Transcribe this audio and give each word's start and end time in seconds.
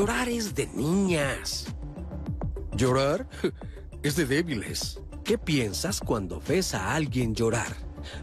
Llorar 0.00 0.30
es 0.30 0.54
de 0.54 0.66
niñas. 0.68 1.66
Llorar 2.74 3.28
es 4.02 4.16
de 4.16 4.24
débiles. 4.24 4.98
¿Qué 5.24 5.36
piensas 5.36 6.00
cuando 6.00 6.40
ves 6.40 6.72
a 6.72 6.94
alguien 6.94 7.34
llorar? 7.34 7.76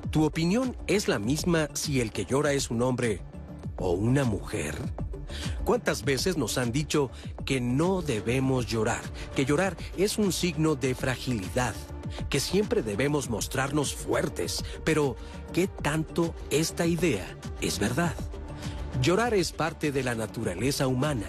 ¿Tu 0.10 0.26
opinión 0.26 0.76
es 0.88 1.08
la 1.08 1.20
misma 1.20 1.70
si 1.74 2.02
el 2.02 2.12
que 2.12 2.26
llora 2.26 2.54
es 2.54 2.72
un 2.72 2.82
hombre 2.82 3.22
o 3.78 3.92
una 3.92 4.24
mujer? 4.24 4.74
¿Cuántas 5.66 6.04
veces 6.04 6.36
nos 6.36 6.58
han 6.58 6.72
dicho 6.72 7.12
que 7.46 7.62
no 7.62 8.02
debemos 8.02 8.66
llorar? 8.66 9.04
Que 9.36 9.46
llorar 9.46 9.78
es 9.98 10.18
un 10.18 10.34
signo 10.34 10.74
de 10.74 10.96
fragilidad, 10.96 11.76
que 12.28 12.40
siempre 12.40 12.82
debemos 12.82 13.30
mostrarnos 13.30 13.94
fuertes. 13.94 14.66
Pero, 14.84 15.16
¿qué 15.54 15.68
tanto 15.68 16.34
esta 16.50 16.88
idea 16.88 17.28
es 17.62 17.78
verdad? 17.78 18.16
Llorar 19.02 19.36
es 19.36 19.52
parte 19.52 19.92
de 19.92 20.04
la 20.04 20.16
naturaleza 20.16 20.88
humana. 20.88 21.28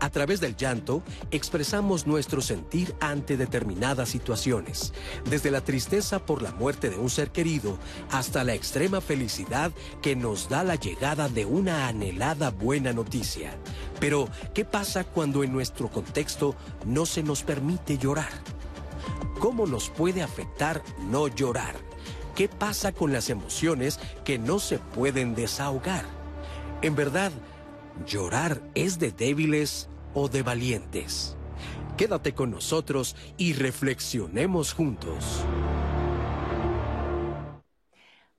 A 0.00 0.08
través 0.08 0.40
del 0.40 0.56
llanto 0.56 1.02
expresamos 1.30 2.06
nuestro 2.06 2.40
sentir 2.40 2.94
ante 2.98 3.36
determinadas 3.36 4.08
situaciones, 4.08 4.94
desde 5.28 5.50
la 5.50 5.60
tristeza 5.60 6.24
por 6.24 6.40
la 6.40 6.52
muerte 6.52 6.88
de 6.88 6.96
un 6.96 7.10
ser 7.10 7.30
querido 7.30 7.78
hasta 8.10 8.42
la 8.42 8.54
extrema 8.54 9.02
felicidad 9.02 9.70
que 10.00 10.16
nos 10.16 10.48
da 10.48 10.64
la 10.64 10.76
llegada 10.76 11.28
de 11.28 11.44
una 11.44 11.88
anhelada 11.88 12.50
buena 12.50 12.92
noticia. 12.94 13.52
Pero, 14.00 14.28
¿qué 14.54 14.64
pasa 14.64 15.04
cuando 15.04 15.44
en 15.44 15.52
nuestro 15.52 15.90
contexto 15.90 16.56
no 16.86 17.04
se 17.04 17.22
nos 17.22 17.42
permite 17.42 17.98
llorar? 17.98 18.32
¿Cómo 19.40 19.66
nos 19.66 19.90
puede 19.90 20.22
afectar 20.22 20.82
no 21.10 21.28
llorar? 21.28 21.74
¿Qué 22.34 22.48
pasa 22.48 22.92
con 22.92 23.12
las 23.12 23.28
emociones 23.28 24.00
que 24.24 24.38
no 24.38 24.58
se 24.58 24.78
pueden 24.78 25.34
desahogar? 25.34 26.19
En 26.82 26.96
verdad, 26.96 27.30
¿llorar 28.06 28.62
es 28.74 28.98
de 28.98 29.12
débiles 29.12 29.90
o 30.14 30.30
de 30.30 30.42
valientes? 30.42 31.36
Quédate 31.98 32.32
con 32.32 32.50
nosotros 32.50 33.16
y 33.36 33.52
reflexionemos 33.52 34.72
juntos. 34.72 35.44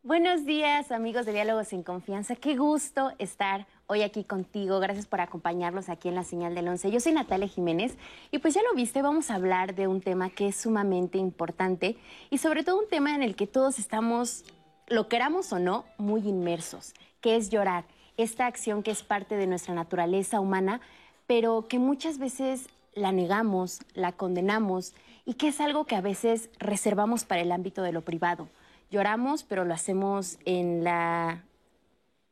Buenos 0.01 0.43
días 0.47 0.91
amigos 0.91 1.27
de 1.27 1.33
Diálogos 1.33 1.71
en 1.71 1.83
Confianza, 1.83 2.35
qué 2.35 2.57
gusto 2.57 3.11
estar 3.19 3.67
hoy 3.85 4.01
aquí 4.01 4.23
contigo, 4.23 4.79
gracias 4.79 5.05
por 5.05 5.21
acompañarnos 5.21 5.89
aquí 5.89 6.09
en 6.09 6.15
la 6.15 6.23
señal 6.23 6.55
del 6.55 6.67
11. 6.67 6.89
Yo 6.89 6.99
soy 6.99 7.11
Natalia 7.11 7.47
Jiménez 7.47 7.95
y 8.31 8.39
pues 8.39 8.55
ya 8.55 8.63
lo 8.63 8.73
viste, 8.73 9.03
vamos 9.03 9.29
a 9.29 9.35
hablar 9.35 9.75
de 9.75 9.87
un 9.87 10.01
tema 10.01 10.31
que 10.31 10.47
es 10.47 10.55
sumamente 10.55 11.19
importante 11.19 11.95
y 12.31 12.39
sobre 12.39 12.63
todo 12.63 12.79
un 12.79 12.89
tema 12.89 13.13
en 13.13 13.21
el 13.21 13.35
que 13.35 13.45
todos 13.45 13.77
estamos, 13.77 14.43
lo 14.87 15.07
queramos 15.07 15.53
o 15.53 15.59
no, 15.59 15.85
muy 15.99 16.27
inmersos, 16.27 16.95
que 17.21 17.35
es 17.35 17.51
llorar 17.51 17.85
esta 18.21 18.47
acción 18.47 18.83
que 18.83 18.91
es 18.91 19.03
parte 19.03 19.35
de 19.35 19.47
nuestra 19.47 19.73
naturaleza 19.73 20.39
humana, 20.39 20.81
pero 21.27 21.67
que 21.67 21.79
muchas 21.79 22.17
veces 22.17 22.67
la 22.93 23.11
negamos, 23.11 23.79
la 23.93 24.11
condenamos 24.11 24.93
y 25.25 25.35
que 25.35 25.47
es 25.47 25.61
algo 25.61 25.85
que 25.85 25.95
a 25.95 26.01
veces 26.01 26.49
reservamos 26.59 27.23
para 27.25 27.41
el 27.41 27.51
ámbito 27.51 27.83
de 27.83 27.91
lo 27.91 28.01
privado. 28.01 28.49
Lloramos, 28.89 29.43
pero 29.43 29.63
lo 29.63 29.73
hacemos 29.73 30.37
en 30.45 30.83
la 30.83 31.43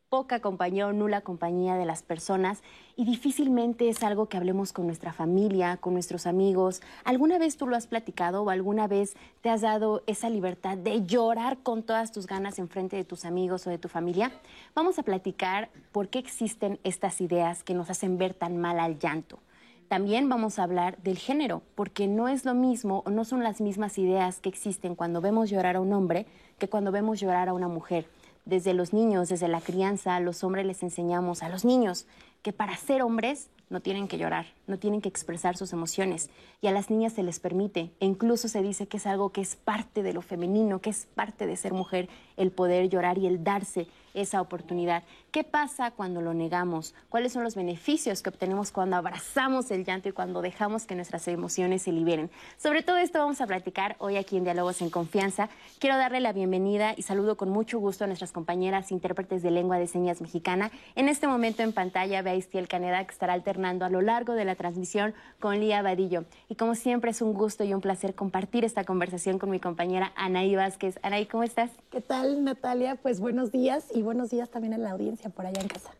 poca 0.10 0.40
compañía 0.40 0.88
o 0.88 0.94
nula 0.94 1.22
compañía 1.22 1.76
de 1.76 1.86
las 1.86 2.02
personas 2.04 2.62
y 3.00 3.06
difícilmente 3.06 3.88
es 3.88 4.04
algo 4.04 4.26
que 4.26 4.36
hablemos 4.36 4.74
con 4.74 4.86
nuestra 4.86 5.14
familia, 5.14 5.78
con 5.78 5.94
nuestros 5.94 6.28
amigos. 6.28 6.82
¿Alguna 7.06 7.38
vez 7.38 7.56
tú 7.56 7.66
lo 7.66 7.78
has 7.78 7.88
platicado 7.88 8.44
o 8.44 8.50
alguna 8.50 8.90
vez 8.90 9.16
te 9.40 9.50
has 9.50 9.62
dado 9.62 10.04
esa 10.06 10.30
libertad 10.30 10.78
de 10.78 11.06
llorar 11.06 11.60
con 11.60 11.84
todas 11.84 12.12
tus 12.12 12.28
ganas 12.28 12.60
en 12.60 12.68
frente 12.68 12.98
de 12.98 13.06
tus 13.06 13.24
amigos 13.24 13.66
o 13.66 13.70
de 13.70 13.78
tu 13.78 13.88
familia? 13.88 14.34
Vamos 14.76 15.00
a 15.00 15.04
platicar 15.04 15.70
por 15.94 16.10
qué 16.10 16.20
existen 16.20 16.78
estas 16.84 17.22
ideas 17.22 17.64
que 17.64 17.74
nos 17.74 17.90
hacen 17.90 18.18
ver 18.18 18.34
tan 18.34 18.58
mal 18.58 18.82
al 18.82 19.00
llanto. 19.00 19.40
También 19.88 20.28
vamos 20.28 20.60
a 20.60 20.64
hablar 20.64 20.98
del 21.02 21.18
género, 21.18 21.62
porque 21.76 22.06
no 22.06 22.28
es 22.28 22.44
lo 22.44 22.54
mismo 22.54 23.04
o 23.06 23.12
no 23.12 23.24
son 23.24 23.44
las 23.44 23.62
mismas 23.62 23.98
ideas 23.98 24.42
que 24.42 24.50
existen 24.50 24.96
cuando 24.96 25.22
vemos 25.22 25.50
llorar 25.50 25.78
a 25.78 25.82
un 25.82 25.94
hombre 25.94 26.26
que 26.58 26.68
cuando 26.68 26.92
vemos 26.92 27.22
llorar 27.22 27.48
a 27.48 27.54
una 27.54 27.70
mujer 27.70 28.08
desde 28.50 28.74
los 28.74 28.94
niños, 28.94 29.30
desde 29.30 29.48
la 29.48 29.62
crianza, 29.62 30.20
los 30.20 30.44
hombres 30.44 30.66
les 30.66 30.84
enseñamos 30.84 31.44
a 31.44 31.50
los 31.50 31.66
niños 31.66 32.06
que 32.42 32.54
para 32.54 32.76
ser 32.78 33.02
hombres 33.02 33.50
no 33.70 33.82
tienen 33.82 34.08
que 34.08 34.18
llorar, 34.18 34.48
no 34.68 34.80
tienen 34.80 35.02
que 35.02 35.10
expresar 35.10 35.56
sus 35.56 35.74
emociones. 35.74 36.30
Y 36.62 36.68
a 36.68 36.72
las 36.72 36.90
niñas 36.90 37.14
se 37.14 37.24
les 37.24 37.40
permite, 37.40 37.92
e 38.00 38.06
incluso 38.06 38.48
se 38.48 38.62
dice 38.62 38.88
que 38.88 38.98
es 38.98 39.06
algo 39.06 39.32
que 39.32 39.42
es 39.42 39.56
parte 39.56 40.02
de 40.04 40.14
lo 40.14 40.22
femenino, 40.22 40.82
que 40.82 40.90
es 40.90 41.08
parte 41.14 41.46
de 41.46 41.56
ser 41.56 41.74
mujer, 41.74 42.10
el 42.36 42.52
poder 42.52 42.90
llorar 42.90 43.18
y 43.18 43.28
el 43.28 43.44
darse 43.44 43.88
esa 44.14 44.42
oportunidad. 44.42 45.04
¿Qué 45.32 45.44
pasa 45.44 45.92
cuando 45.92 46.22
lo 46.22 46.34
negamos? 46.34 46.96
¿Cuáles 47.10 47.34
son 47.34 47.44
los 47.44 47.56
beneficios 47.56 48.22
que 48.22 48.30
obtenemos 48.30 48.72
cuando 48.72 48.96
abrazamos 48.96 49.70
el 49.70 49.86
llanto 49.86 50.10
y 50.10 50.12
cuando 50.12 50.42
dejamos 50.42 50.86
que 50.86 50.96
nuestras 50.96 51.28
emociones 51.28 51.84
se 51.84 51.92
liberen? 51.92 52.32
Sobre 52.58 52.82
todo 52.82 52.98
esto 52.98 53.20
vamos 53.20 53.40
a 53.42 53.48
platicar 53.48 53.96
hoy 54.00 54.18
aquí 54.18 54.38
en 54.38 54.44
Diálogos 54.44 54.82
en 54.82 54.90
Confianza. 54.90 55.50
Quiero 55.78 55.98
darle 55.98 56.20
la 56.20 56.34
bienvenida 56.34 56.94
y 56.98 57.04
saludo 57.04 57.38
con 57.38 57.50
mucho 57.50 57.80
gusto 57.80 58.06
a 58.06 58.08
nuestras 58.08 58.32
compañeras 58.32 58.92
intérpretes 58.92 59.44
de 59.44 59.52
lengua 59.52 59.78
de 59.78 59.88
señas 59.88 60.22
mexicana. 60.22 60.72
En 60.96 61.10
este 61.10 61.28
momento 61.28 61.62
en 61.62 61.74
pantalla 61.74 62.22
ve 62.22 62.32
a 62.32 62.36
Istiel 62.36 62.68
Caneda 62.68 63.04
que 63.06 63.12
estará 63.12 63.34
alternando 63.34 63.86
a 63.86 63.90
lo 63.90 64.02
largo 64.02 64.34
de 64.34 64.46
la 64.46 64.56
transmisión 64.56 65.14
con 65.40 65.60
Lía 65.60 65.82
Vadillo. 65.82 66.26
Y 66.48 66.56
como 66.56 66.76
siempre 66.76 67.12
es 67.12 67.22
un 67.22 67.34
gusto 67.34 67.64
y 67.64 67.74
un 67.74 67.82
placer 67.82 68.16
compartir 68.16 68.66
esta 68.66 68.84
conversación 68.84 69.38
con 69.38 69.50
mi 69.50 69.60
compañera 69.60 70.12
Anaí 70.16 70.56
Vázquez. 70.56 71.00
Anaí, 71.04 71.26
¿cómo 71.26 71.44
estás? 71.44 71.72
¿Qué 71.92 72.02
tal, 72.02 72.44
Natalia? 72.44 72.96
Pues 72.96 73.20
buenos 73.20 73.52
días 73.52 73.86
buenos 74.02 74.30
días 74.30 74.50
también 74.50 74.74
a 74.74 74.78
la 74.78 74.92
audiencia 74.92 75.30
por 75.30 75.46
allá 75.46 75.62
en 75.62 75.68
casa. 75.68 75.92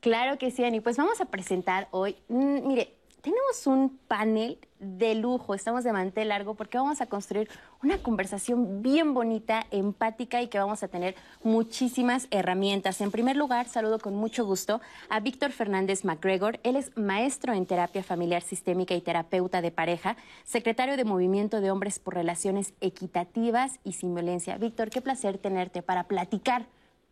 Claro 0.00 0.38
que 0.38 0.50
sí, 0.50 0.64
Ani. 0.64 0.80
Pues 0.80 0.96
vamos 0.96 1.20
a 1.20 1.26
presentar 1.26 1.88
hoy, 1.90 2.16
mm, 2.28 2.66
mire, 2.66 2.96
tenemos 3.26 3.66
un 3.66 3.98
panel 4.06 4.56
de 4.78 5.16
lujo, 5.16 5.54
estamos 5.54 5.82
de 5.82 5.92
mantel 5.92 6.28
largo 6.28 6.54
porque 6.54 6.78
vamos 6.78 7.00
a 7.00 7.06
construir 7.06 7.48
una 7.82 7.98
conversación 7.98 8.82
bien 8.82 9.14
bonita, 9.14 9.66
empática 9.72 10.40
y 10.42 10.46
que 10.46 10.60
vamos 10.60 10.84
a 10.84 10.88
tener 10.88 11.16
muchísimas 11.42 12.28
herramientas. 12.30 13.00
En 13.00 13.10
primer 13.10 13.34
lugar, 13.34 13.66
saludo 13.66 13.98
con 13.98 14.14
mucho 14.14 14.46
gusto 14.46 14.80
a 15.08 15.18
Víctor 15.18 15.50
Fernández 15.50 16.04
McGregor. 16.04 16.60
Él 16.62 16.76
es 16.76 16.96
maestro 16.96 17.52
en 17.52 17.66
terapia 17.66 18.04
familiar 18.04 18.42
sistémica 18.42 18.94
y 18.94 19.00
terapeuta 19.00 19.60
de 19.60 19.72
pareja, 19.72 20.16
secretario 20.44 20.96
de 20.96 21.04
Movimiento 21.04 21.60
de 21.60 21.72
Hombres 21.72 21.98
por 21.98 22.14
Relaciones 22.14 22.74
Equitativas 22.80 23.80
y 23.82 23.94
Sin 23.94 24.14
Violencia. 24.14 24.56
Víctor, 24.56 24.90
qué 24.90 25.00
placer 25.00 25.38
tenerte 25.38 25.82
para 25.82 26.04
platicar 26.04 26.66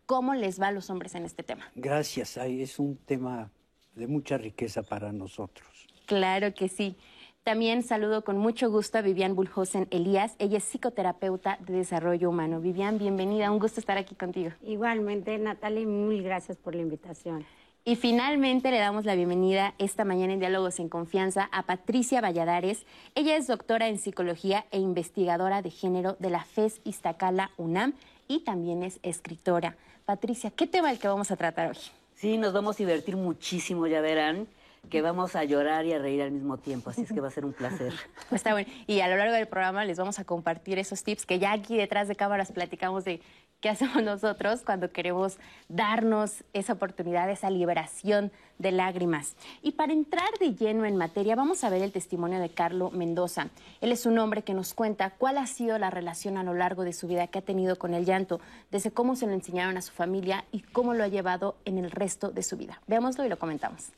cómo 0.05 0.35
les 0.35 0.59
va 0.61 0.67
a 0.67 0.71
los 0.71 0.89
hombres 0.89 1.15
en 1.15 1.25
este 1.25 1.43
tema. 1.43 1.71
Gracias, 1.75 2.37
es 2.37 2.79
un 2.79 2.97
tema 2.97 3.51
de 3.95 4.07
mucha 4.07 4.37
riqueza 4.37 4.83
para 4.83 5.11
nosotros. 5.11 5.87
Claro 6.05 6.53
que 6.53 6.69
sí. 6.69 6.95
También 7.43 7.83
saludo 7.83 8.23
con 8.23 8.39
mucho 8.39 8.71
gusto 8.71 8.97
a 8.97 9.01
Vivian 9.01 9.35
Bulhosen 9.35 9.87
Elías. 9.91 10.35
Ella 10.39 10.57
es 10.57 10.63
psicoterapeuta 10.63 11.59
de 11.61 11.73
desarrollo 11.73 12.29
humano. 12.29 12.59
Vivian, 12.59 12.97
bienvenida. 12.97 13.51
Un 13.51 13.59
gusto 13.59 13.79
estar 13.79 13.99
aquí 13.99 14.15
contigo. 14.15 14.51
Igualmente, 14.63 15.37
Natalia, 15.37 15.85
mil 15.85 16.23
gracias 16.23 16.57
por 16.57 16.73
la 16.73 16.81
invitación. 16.81 17.45
Y 17.83 17.97
finalmente 17.97 18.71
le 18.71 18.79
damos 18.79 19.05
la 19.05 19.13
bienvenida 19.13 19.75
esta 19.77 20.05
mañana 20.05 20.33
en 20.33 20.39
Diálogos 20.39 20.79
en 20.79 20.89
Confianza 20.89 21.47
a 21.51 21.67
Patricia 21.67 22.19
Valladares. 22.19 22.83
Ella 23.13 23.37
es 23.37 23.45
doctora 23.45 23.89
en 23.89 23.99
psicología 23.99 24.65
e 24.71 24.79
investigadora 24.79 25.61
de 25.61 25.69
género 25.69 26.17
de 26.17 26.31
la 26.31 26.43
FES 26.45 26.81
Iztacala 26.83 27.51
UNAM 27.57 27.93
y 28.27 28.39
también 28.39 28.81
es 28.81 28.99
escritora. 29.03 29.77
Patricia, 30.05 30.51
¿qué 30.51 30.67
tema 30.67 30.91
el 30.91 30.99
que 30.99 31.07
vamos 31.07 31.31
a 31.31 31.35
tratar 31.35 31.69
hoy? 31.69 31.77
Sí, 32.13 32.37
nos 32.37 32.53
vamos 32.53 32.75
a 32.75 32.77
divertir 32.77 33.15
muchísimo, 33.17 33.87
ya 33.87 34.01
verán 34.01 34.47
que 34.89 35.01
vamos 35.01 35.35
a 35.35 35.43
llorar 35.43 35.85
y 35.85 35.93
a 35.93 35.99
reír 35.99 36.21
al 36.21 36.31
mismo 36.31 36.57
tiempo, 36.57 36.91
así 36.91 37.01
es 37.01 37.11
que 37.11 37.19
va 37.19 37.27
a 37.27 37.31
ser 37.31 37.43
un 37.43 37.53
placer. 37.53 37.91
Está 38.31 38.53
bueno. 38.53 38.69
Y 38.85 38.99
a 38.99 39.07
lo 39.07 39.17
largo 39.17 39.33
del 39.33 39.47
programa 39.47 39.83
les 39.83 39.97
vamos 39.97 40.19
a 40.19 40.25
compartir 40.25 40.77
esos 40.77 41.03
tips 41.03 41.25
que 41.25 41.39
ya 41.39 41.51
aquí 41.51 41.75
detrás 41.75 42.07
de 42.07 42.15
cámaras 42.15 42.51
platicamos 42.51 43.03
de 43.03 43.19
qué 43.61 43.69
hacemos 43.69 44.03
nosotros 44.03 44.61
cuando 44.65 44.91
queremos 44.91 45.37
darnos 45.69 46.43
esa 46.53 46.73
oportunidad, 46.73 47.29
esa 47.29 47.49
liberación 47.49 48.31
de 48.59 48.71
lágrimas. 48.71 49.35
Y 49.61 49.71
para 49.71 49.93
entrar 49.93 50.29
de 50.39 50.55
lleno 50.55 50.85
en 50.85 50.95
materia, 50.95 51.35
vamos 51.35 51.63
a 51.63 51.69
ver 51.69 51.81
el 51.81 51.91
testimonio 51.91 52.39
de 52.39 52.49
Carlo 52.49 52.91
Mendoza. 52.91 53.49
Él 53.81 53.91
es 53.91 54.05
un 54.05 54.17
hombre 54.19 54.43
que 54.43 54.53
nos 54.53 54.73
cuenta 54.73 55.11
cuál 55.11 55.37
ha 55.37 55.47
sido 55.47 55.77
la 55.77 55.89
relación 55.89 56.37
a 56.37 56.43
lo 56.43 56.53
largo 56.53 56.83
de 56.83 56.93
su 56.93 57.07
vida 57.07 57.27
que 57.27 57.39
ha 57.39 57.41
tenido 57.41 57.77
con 57.77 57.93
el 57.93 58.05
llanto, 58.05 58.39
desde 58.71 58.91
cómo 58.91 59.15
se 59.15 59.27
lo 59.27 59.33
enseñaron 59.33 59.77
a 59.77 59.81
su 59.81 59.91
familia 59.91 60.45
y 60.51 60.61
cómo 60.61 60.93
lo 60.93 61.03
ha 61.03 61.07
llevado 61.07 61.55
en 61.65 61.77
el 61.77 61.91
resto 61.91 62.31
de 62.31 62.43
su 62.43 62.57
vida. 62.57 62.81
Veámoslo 62.87 63.25
y 63.25 63.29
lo 63.29 63.39
comentamos. 63.39 63.91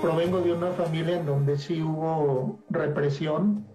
Provengo 0.00 0.40
de 0.40 0.52
una 0.52 0.70
familia 0.72 1.16
en 1.16 1.26
donde 1.26 1.58
sí 1.58 1.82
hubo 1.82 2.60
represión. 2.70 3.66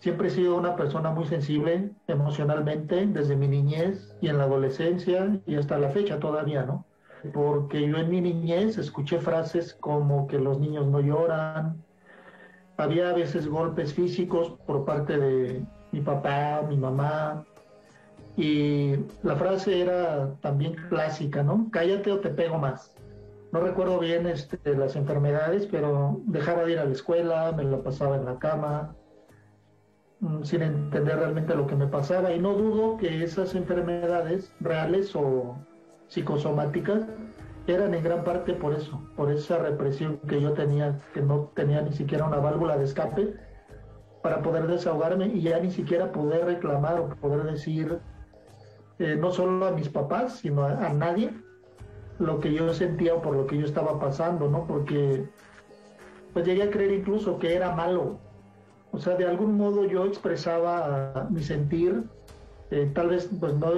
Siempre 0.00 0.28
he 0.28 0.30
sido 0.30 0.56
una 0.56 0.76
persona 0.76 1.10
muy 1.10 1.26
sensible 1.26 1.90
emocionalmente 2.06 3.06
desde 3.06 3.36
mi 3.36 3.48
niñez 3.48 4.16
y 4.20 4.28
en 4.28 4.38
la 4.38 4.44
adolescencia 4.44 5.38
y 5.46 5.56
hasta 5.56 5.78
la 5.78 5.90
fecha 5.90 6.18
todavía, 6.18 6.64
¿no? 6.64 6.86
Porque 7.34 7.86
yo 7.86 7.98
en 7.98 8.08
mi 8.08 8.22
niñez 8.22 8.78
escuché 8.78 9.18
frases 9.18 9.74
como 9.74 10.26
que 10.26 10.38
los 10.38 10.58
niños 10.58 10.86
no 10.86 11.00
lloran. 11.00 11.84
Había 12.78 13.10
a 13.10 13.12
veces 13.12 13.46
golpes 13.46 13.92
físicos 13.92 14.54
por 14.66 14.86
parte 14.86 15.18
de 15.18 15.62
mi 15.92 16.00
papá, 16.00 16.62
mi 16.66 16.78
mamá. 16.78 17.44
Y 18.38 18.94
la 19.22 19.36
frase 19.36 19.82
era 19.82 20.34
también 20.40 20.76
clásica, 20.88 21.42
¿no? 21.42 21.68
Cállate 21.70 22.10
o 22.10 22.20
te 22.20 22.30
pego 22.30 22.56
más 22.56 22.94
no 23.52 23.60
recuerdo 23.60 23.98
bien 23.98 24.26
este, 24.26 24.58
las 24.76 24.96
enfermedades, 24.96 25.66
pero 25.66 26.20
dejaba 26.26 26.64
de 26.64 26.72
ir 26.72 26.78
a 26.78 26.84
la 26.84 26.92
escuela, 26.92 27.52
me 27.52 27.64
la 27.64 27.82
pasaba 27.82 28.16
en 28.16 28.24
la 28.24 28.38
cama, 28.38 28.94
sin 30.42 30.62
entender 30.62 31.16
realmente 31.16 31.54
lo 31.54 31.66
que 31.66 31.76
me 31.76 31.86
pasaba. 31.86 32.32
Y 32.32 32.38
no 32.38 32.54
dudo 32.54 32.96
que 32.98 33.22
esas 33.22 33.54
enfermedades 33.54 34.52
reales 34.60 35.14
o 35.14 35.56
psicosomáticas 36.08 37.06
eran 37.66 37.94
en 37.94 38.02
gran 38.02 38.24
parte 38.24 38.54
por 38.54 38.74
eso, 38.74 39.00
por 39.16 39.30
esa 39.30 39.58
represión 39.58 40.18
que 40.28 40.40
yo 40.40 40.52
tenía, 40.52 40.98
que 41.14 41.22
no 41.22 41.50
tenía 41.54 41.82
ni 41.82 41.92
siquiera 41.92 42.26
una 42.26 42.38
válvula 42.38 42.76
de 42.76 42.84
escape 42.84 43.34
para 44.22 44.42
poder 44.42 44.66
desahogarme 44.66 45.26
y 45.28 45.42
ya 45.42 45.58
ni 45.60 45.70
siquiera 45.70 46.12
poder 46.12 46.44
reclamar 46.44 47.00
o 47.00 47.08
poder 47.08 47.44
decir, 47.44 48.00
eh, 48.98 49.16
no 49.18 49.30
solo 49.30 49.66
a 49.66 49.70
mis 49.70 49.88
papás, 49.88 50.38
sino 50.38 50.64
a, 50.64 50.86
a 50.86 50.92
nadie, 50.92 51.32
lo 52.18 52.38
que 52.40 52.52
yo 52.52 52.72
sentía 52.74 53.14
o 53.14 53.22
por 53.22 53.34
lo 53.34 53.46
que 53.46 53.56
yo 53.56 53.64
estaba 53.64 53.98
pasando, 53.98 54.48
¿no? 54.48 54.66
Porque 54.66 55.26
pues 56.32 56.46
llegué 56.46 56.64
a 56.64 56.70
creer 56.70 56.92
incluso 56.92 57.38
que 57.38 57.54
era 57.54 57.74
malo. 57.74 58.18
O 58.92 58.98
sea, 58.98 59.16
de 59.16 59.26
algún 59.26 59.56
modo 59.56 59.84
yo 59.84 60.04
expresaba 60.04 61.28
mi 61.30 61.42
sentir, 61.42 62.04
eh, 62.70 62.90
tal 62.94 63.08
vez 63.08 63.30
pues 63.38 63.54
no, 63.54 63.72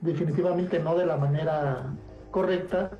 definitivamente 0.00 0.78
no 0.78 0.96
de 0.96 1.06
la 1.06 1.16
manera 1.16 1.94
correcta, 2.30 2.90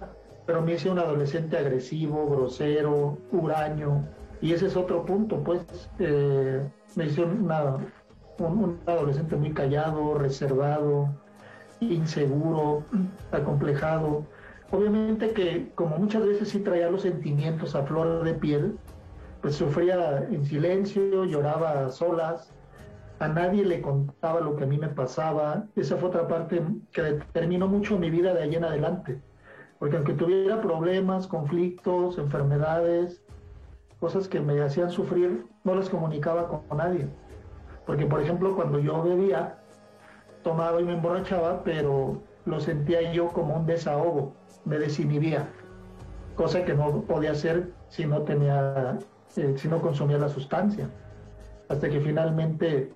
pero 0.47 0.63
me 0.63 0.75
hice 0.75 0.91
un 0.91 0.99
adolescente 0.99 1.57
agresivo, 1.59 2.29
grosero, 2.29 3.19
huraño, 3.33 4.05
y 4.41 4.53
ese 4.53 4.67
es 4.67 4.77
otro 4.77 5.05
punto, 5.05 5.43
pues 5.43 5.61
eh, 5.99 6.63
me 6.97 7.07
hice 7.07 7.23
una, 7.23 7.77
un, 8.39 8.65
un 8.65 8.79
adolescente 8.87 9.37
muy 9.37 9.53
callado, 9.53 10.15
reservado, 10.15 11.09
inseguro, 11.81 12.83
acomplejado. 13.33 14.25
Obviamente 14.71 15.33
que 15.33 15.71
como 15.75 15.99
muchas 15.99 16.25
veces 16.25 16.49
sí 16.49 16.61
traía 16.61 16.91
los 16.91 17.03
sentimientos 17.03 17.75
a 17.75 17.83
flor 17.83 18.25
de 18.25 18.35
piel, 18.35 18.79
pues 19.41 19.57
sufría 19.57 20.27
en 20.31 20.45
silencio, 20.45 21.25
lloraba 21.25 21.87
a 21.87 21.91
solas, 21.91 22.53
a 23.21 23.29
nadie 23.29 23.65
le 23.65 23.81
contaba 23.81 24.41
lo 24.41 24.57
que 24.57 24.65
a 24.65 24.67
mí 24.67 24.79
me 24.79 24.89
pasaba. 24.89 25.65
Esa 25.77 25.97
fue 25.97 26.09
otra 26.09 26.27
parte 26.27 26.63
que 26.93 27.03
determinó 27.03 27.69
mucho 27.69 27.99
mi 27.99 28.11
vida 28.11 28.35
de 28.35 28.43
ahí 28.43 28.55
en 28.55 28.65
adelante. 28.65 29.21
Porque 29.79 29.97
aunque 29.97 30.15
tuviera 30.15 30.61
problemas, 30.61 31.27
conflictos, 31.27 32.19
enfermedades, 32.19 33.23
cosas 33.99 34.29
que 34.29 34.41
me 34.41 34.61
hacían 34.63 34.91
sufrir, 34.91 35.47
no 35.65 35.75
las 35.75 35.91
comunicaba 35.91 36.49
con 36.49 36.77
nadie. 36.77 37.09
Porque, 37.87 38.07
por 38.07 38.21
ejemplo, 38.23 38.55
cuando 38.55 38.79
yo 38.79 39.03
bebía, 39.03 39.59
tomaba 40.43 40.81
y 40.81 40.85
me 40.85 40.95
emborrachaba, 40.95 41.63
pero 41.65 42.21
lo 42.47 42.61
sentía 42.61 43.13
yo 43.13 43.29
como 43.29 43.57
un 43.57 43.67
desahogo, 43.67 44.33
me 44.65 44.79
desinhibía, 44.79 45.49
cosa 46.37 46.65
que 46.65 46.75
no 46.75 47.03
podía 47.03 47.33
hacer 47.33 47.73
si 47.89 48.07
no 48.07 48.23
tenía, 48.23 48.99
eh, 49.37 49.55
si 49.57 49.69
no 49.69 49.81
consumía 49.81 50.19
la 50.19 50.29
sustancia. 50.29 50.89
Hasta 51.69 51.89
que 51.89 52.01
finalmente, 52.01 52.93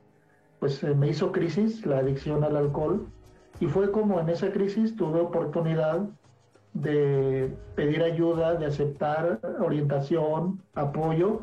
pues 0.59 0.83
eh, 0.83 0.95
me 0.95 1.09
hizo 1.09 1.33
crisis 1.33 1.85
la 1.87 1.99
adicción 1.99 2.45
al 2.45 2.57
alcohol 2.57 3.07
y 3.61 3.67
fue 3.67 3.91
como 3.91 4.21
en 4.21 4.29
esa 4.29 4.51
crisis 4.51 4.97
tuve 4.97 5.21
oportunidad 5.21 6.09
de 6.73 7.55
pedir 7.77 8.03
ayuda, 8.03 8.55
de 8.55 8.67
aceptar 8.67 9.39
orientación, 9.61 10.61
apoyo 10.75 11.43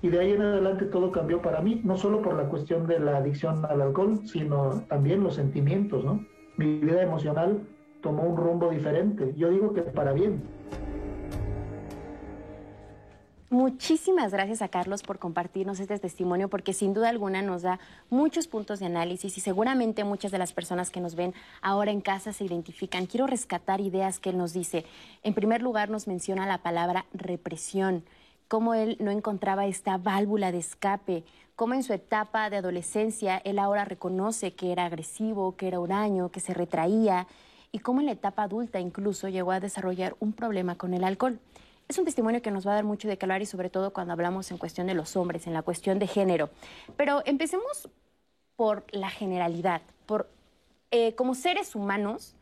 y 0.00 0.08
de 0.08 0.18
ahí 0.18 0.32
en 0.32 0.42
adelante 0.42 0.86
todo 0.86 1.12
cambió 1.12 1.40
para 1.42 1.60
mí, 1.60 1.80
no 1.84 1.96
solo 1.96 2.22
por 2.22 2.34
la 2.34 2.48
cuestión 2.48 2.86
de 2.86 2.98
la 2.98 3.18
adicción 3.18 3.64
al 3.66 3.82
alcohol, 3.82 4.20
sino 4.26 4.82
también 4.88 5.22
los 5.22 5.34
sentimientos, 5.34 6.04
¿no? 6.04 6.24
Mi 6.56 6.80
vida 6.80 7.02
emocional 7.02 7.60
tomó 8.00 8.24
un 8.24 8.36
rumbo 8.36 8.70
diferente. 8.70 9.32
Yo 9.36 9.50
digo 9.50 9.72
que 9.72 9.82
para 9.82 10.12
bien. 10.12 10.42
Muchísimas 13.52 14.32
gracias 14.32 14.62
a 14.62 14.68
Carlos 14.68 15.02
por 15.02 15.18
compartirnos 15.18 15.78
este 15.78 15.98
testimonio 15.98 16.48
porque 16.48 16.72
sin 16.72 16.94
duda 16.94 17.10
alguna 17.10 17.42
nos 17.42 17.60
da 17.60 17.80
muchos 18.08 18.48
puntos 18.48 18.80
de 18.80 18.86
análisis 18.86 19.36
y 19.36 19.42
seguramente 19.42 20.04
muchas 20.04 20.32
de 20.32 20.38
las 20.38 20.54
personas 20.54 20.88
que 20.88 21.02
nos 21.02 21.16
ven 21.16 21.34
ahora 21.60 21.90
en 21.90 22.00
casa 22.00 22.32
se 22.32 22.46
identifican. 22.46 23.04
Quiero 23.04 23.26
rescatar 23.26 23.82
ideas 23.82 24.18
que 24.20 24.30
él 24.30 24.38
nos 24.38 24.54
dice. 24.54 24.86
En 25.22 25.34
primer 25.34 25.60
lugar 25.60 25.90
nos 25.90 26.08
menciona 26.08 26.46
la 26.46 26.62
palabra 26.62 27.04
represión, 27.12 28.06
cómo 28.48 28.72
él 28.72 28.96
no 29.00 29.10
encontraba 29.10 29.66
esta 29.66 29.98
válvula 29.98 30.50
de 30.50 30.56
escape, 30.56 31.22
cómo 31.54 31.74
en 31.74 31.82
su 31.82 31.92
etapa 31.92 32.48
de 32.48 32.56
adolescencia 32.56 33.36
él 33.44 33.58
ahora 33.58 33.84
reconoce 33.84 34.54
que 34.54 34.72
era 34.72 34.86
agresivo, 34.86 35.56
que 35.56 35.68
era 35.68 35.78
huraño, 35.78 36.30
que 36.30 36.40
se 36.40 36.54
retraía 36.54 37.26
y 37.70 37.80
cómo 37.80 38.00
en 38.00 38.06
la 38.06 38.12
etapa 38.12 38.44
adulta 38.44 38.80
incluso 38.80 39.28
llegó 39.28 39.52
a 39.52 39.60
desarrollar 39.60 40.16
un 40.20 40.32
problema 40.32 40.76
con 40.76 40.94
el 40.94 41.04
alcohol. 41.04 41.38
Es 41.92 41.98
un 41.98 42.06
testimonio 42.06 42.40
que 42.40 42.50
nos 42.50 42.66
va 42.66 42.72
a 42.72 42.76
dar 42.76 42.84
mucho 42.84 43.06
de 43.06 43.18
hablar 43.20 43.42
y 43.42 43.44
sobre 43.44 43.68
todo 43.68 43.92
cuando 43.92 44.14
hablamos 44.14 44.50
en 44.50 44.56
cuestión 44.56 44.86
de 44.86 44.94
los 44.94 45.14
hombres, 45.14 45.46
en 45.46 45.52
la 45.52 45.60
cuestión 45.60 45.98
de 45.98 46.06
género. 46.06 46.48
Pero 46.96 47.20
empecemos 47.26 47.90
por 48.56 48.86
la 48.92 49.10
generalidad, 49.10 49.82
por 50.06 50.30
eh, 50.90 51.14
como 51.16 51.34
seres 51.34 51.74
humanos, 51.74 52.34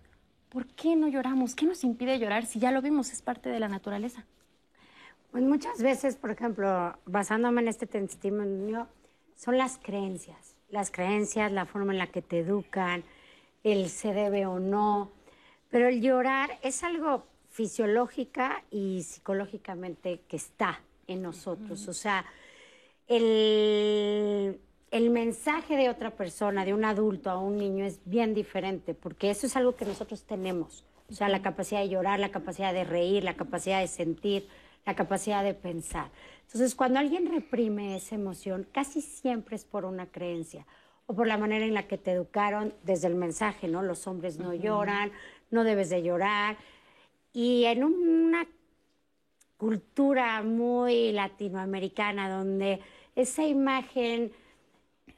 ¿por 0.50 0.69
qué 0.69 0.94
no 0.94 1.08
lloramos? 1.08 1.56
¿Qué 1.56 1.67
nos 1.67 1.82
impide 1.82 2.20
llorar 2.20 2.47
si 2.47 2.61
ya 2.61 2.70
lo 2.70 2.81
vimos, 2.81 3.11
es 3.11 3.23
parte 3.23 3.49
de 3.49 3.58
la 3.58 3.67
naturaleza? 3.67 4.25
Pues 5.32 5.43
muchas 5.43 5.82
veces, 5.82 6.14
por 6.14 6.31
ejemplo, 6.31 6.97
basándome 7.05 7.61
en 7.61 7.67
este 7.67 7.88
testimonio, 7.88 8.87
son 9.35 9.58
las 9.58 9.79
creencias. 9.79 10.55
Las 10.69 10.93
creencias, 10.93 11.50
la 11.50 11.67
forma 11.67 11.91
en 11.91 11.99
la 11.99 12.06
que 12.06 12.23
te 12.23 12.38
educan, 12.38 13.02
el 13.64 13.88
se 13.88 14.14
debe 14.14 14.47
o 14.47 14.61
no. 14.61 15.11
Pero 15.70 15.88
el 15.88 16.00
llorar 16.00 16.50
es 16.62 16.85
algo 16.85 17.25
fisiológica 17.61 18.65
y 18.71 19.03
psicológicamente 19.03 20.23
que 20.27 20.37
está 20.37 20.81
en 21.07 21.21
nosotros. 21.21 21.89
O 21.89 21.93
sea, 21.93 22.25
el, 23.07 24.59
el, 24.90 25.11
mensaje 25.11 25.76
de 25.76 25.90
otra 25.90 26.12
persona, 26.12 26.64
de 26.64 26.73
un 26.73 26.87
adulto 26.87 27.29
a 27.29 27.38
un 27.38 27.59
niño, 27.59 27.85
es 27.85 28.00
bien 28.07 28.33
diferente, 28.33 28.95
porque 28.95 29.31
eso 29.31 29.47
es 29.47 29.57
algo 29.57 29.76
que 29.76 29.85
nosotros 29.85 30.23
tenemos. 30.23 30.87
O 31.11 31.12
sea, 31.12 31.29
la 31.29 31.43
capacidad 31.43 31.81
de 31.81 31.90
llorar, 31.90 32.19
la 32.19 32.31
capacidad 32.31 32.73
de 32.73 32.85
reír, 32.85 33.25
la 33.25 33.37
capacidad 33.37 33.81
de 33.81 33.88
sentir, 33.88 34.49
la 34.87 34.97
capacidad 34.97 35.45
de 35.45 35.52
pensar. 35.52 36.09
Entonces, 36.47 36.75
cuando 36.75 36.99
alguien 36.99 37.31
reprime 37.31 37.95
esa 37.95 38.14
emoción, 38.14 38.67
casi 38.73 39.02
siempre 39.02 39.57
es 39.57 39.67
por 39.67 39.85
una 39.85 40.07
creencia 40.07 40.67
o 41.05 41.14
por 41.14 41.26
la 41.26 41.37
manera 41.37 41.67
en 41.67 41.75
la 41.75 41.87
que 41.87 41.99
te 41.99 42.12
educaron 42.12 42.73
desde 42.85 43.09
el 43.09 43.17
mensaje, 43.17 43.69
¿no? 43.69 43.83
Los 43.83 44.07
hombres 44.07 44.38
no 44.38 44.55
lloran, 44.55 45.12
no 45.50 45.62
debes 45.62 45.90
de 45.90 46.02
llorar. 46.02 46.57
Y 47.33 47.65
en 47.65 47.85
una 47.85 48.47
cultura 49.57 50.43
muy 50.43 51.13
latinoamericana 51.13 52.31
donde 52.31 52.81
esa 53.15 53.45
imagen 53.47 54.33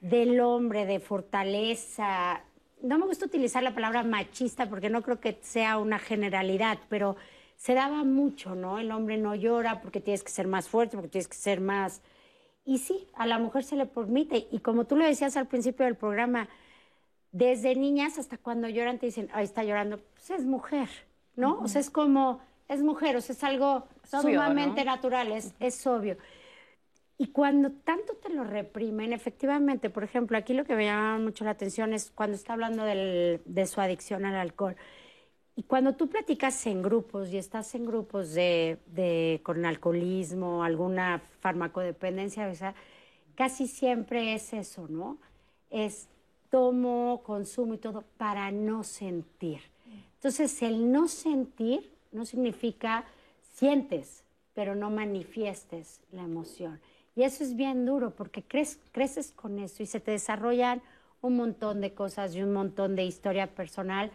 del 0.00 0.40
hombre 0.40 0.84
de 0.84 0.98
fortaleza, 0.98 2.42
no 2.82 2.98
me 2.98 3.06
gusta 3.06 3.26
utilizar 3.26 3.62
la 3.62 3.74
palabra 3.74 4.02
machista 4.02 4.68
porque 4.68 4.90
no 4.90 5.02
creo 5.02 5.20
que 5.20 5.38
sea 5.42 5.78
una 5.78 5.98
generalidad, 5.98 6.78
pero 6.88 7.16
se 7.56 7.74
daba 7.74 8.02
mucho, 8.02 8.56
¿no? 8.56 8.78
El 8.80 8.90
hombre 8.90 9.16
no 9.16 9.36
llora 9.36 9.80
porque 9.80 10.00
tienes 10.00 10.24
que 10.24 10.32
ser 10.32 10.48
más 10.48 10.68
fuerte, 10.68 10.96
porque 10.96 11.10
tienes 11.10 11.28
que 11.28 11.36
ser 11.36 11.60
más... 11.60 12.02
Y 12.64 12.78
sí, 12.78 13.06
a 13.14 13.26
la 13.26 13.38
mujer 13.38 13.62
se 13.62 13.76
le 13.76 13.86
permite. 13.86 14.48
Y 14.50 14.58
como 14.58 14.84
tú 14.84 14.96
lo 14.96 15.04
decías 15.04 15.36
al 15.36 15.46
principio 15.46 15.84
del 15.84 15.96
programa, 15.96 16.48
desde 17.30 17.74
niñas 17.76 18.18
hasta 18.18 18.38
cuando 18.38 18.68
lloran 18.68 18.98
te 18.98 19.06
dicen, 19.06 19.28
ahí 19.32 19.44
está 19.44 19.62
llorando, 19.62 19.98
pues 19.98 20.30
es 20.30 20.44
mujer. 20.44 20.88
¿No? 21.36 21.60
O 21.60 21.68
sea, 21.68 21.80
es 21.80 21.90
como, 21.90 22.40
es 22.68 22.82
mujer, 22.82 23.16
o 23.16 23.20
sea, 23.20 23.34
es 23.34 23.44
algo 23.44 23.86
sumamente 24.04 24.84
natural, 24.84 25.32
es, 25.32 25.54
es 25.60 25.86
obvio. 25.86 26.16
Y 27.18 27.28
cuando 27.28 27.70
tanto 27.70 28.14
te 28.16 28.30
lo 28.30 28.42
reprimen, 28.44 29.12
efectivamente, 29.12 29.90
por 29.90 30.02
ejemplo, 30.02 30.36
aquí 30.36 30.54
lo 30.54 30.64
que 30.64 30.74
me 30.74 30.86
llama 30.86 31.18
mucho 31.18 31.44
la 31.44 31.50
atención 31.52 31.92
es 31.92 32.10
cuando 32.10 32.36
está 32.36 32.54
hablando 32.54 32.84
del, 32.84 33.40
de 33.44 33.66
su 33.66 33.80
adicción 33.80 34.24
al 34.24 34.34
alcohol. 34.34 34.76
Y 35.54 35.64
cuando 35.64 35.94
tú 35.96 36.08
platicas 36.08 36.66
en 36.66 36.82
grupos 36.82 37.30
y 37.30 37.38
estás 37.38 37.74
en 37.74 37.84
grupos 37.86 38.32
de, 38.34 38.78
de 38.86 39.40
con 39.44 39.64
alcoholismo, 39.66 40.64
alguna 40.64 41.22
farmacodependencia, 41.40 42.48
o 42.48 42.54
sea, 42.54 42.74
casi 43.34 43.68
siempre 43.68 44.34
es 44.34 44.52
eso, 44.54 44.88
¿no? 44.88 45.18
Es 45.70 46.08
tomo, 46.50 47.22
consumo 47.24 47.74
y 47.74 47.78
todo 47.78 48.02
para 48.16 48.50
no 48.50 48.82
sentir. 48.84 49.71
Entonces, 50.22 50.62
el 50.62 50.92
no 50.92 51.08
sentir 51.08 51.90
no 52.12 52.24
significa 52.24 53.04
sientes, 53.54 54.22
pero 54.54 54.76
no 54.76 54.88
manifiestes 54.88 56.00
la 56.12 56.22
emoción. 56.22 56.80
Y 57.16 57.24
eso 57.24 57.42
es 57.42 57.56
bien 57.56 57.84
duro 57.84 58.12
porque 58.12 58.44
creces 58.44 59.32
con 59.32 59.58
eso 59.58 59.82
y 59.82 59.86
se 59.86 59.98
te 59.98 60.12
desarrollan 60.12 60.80
un 61.22 61.36
montón 61.36 61.80
de 61.80 61.92
cosas 61.92 62.36
y 62.36 62.42
un 62.42 62.52
montón 62.52 62.94
de 62.94 63.02
historia 63.02 63.48
personal 63.48 64.12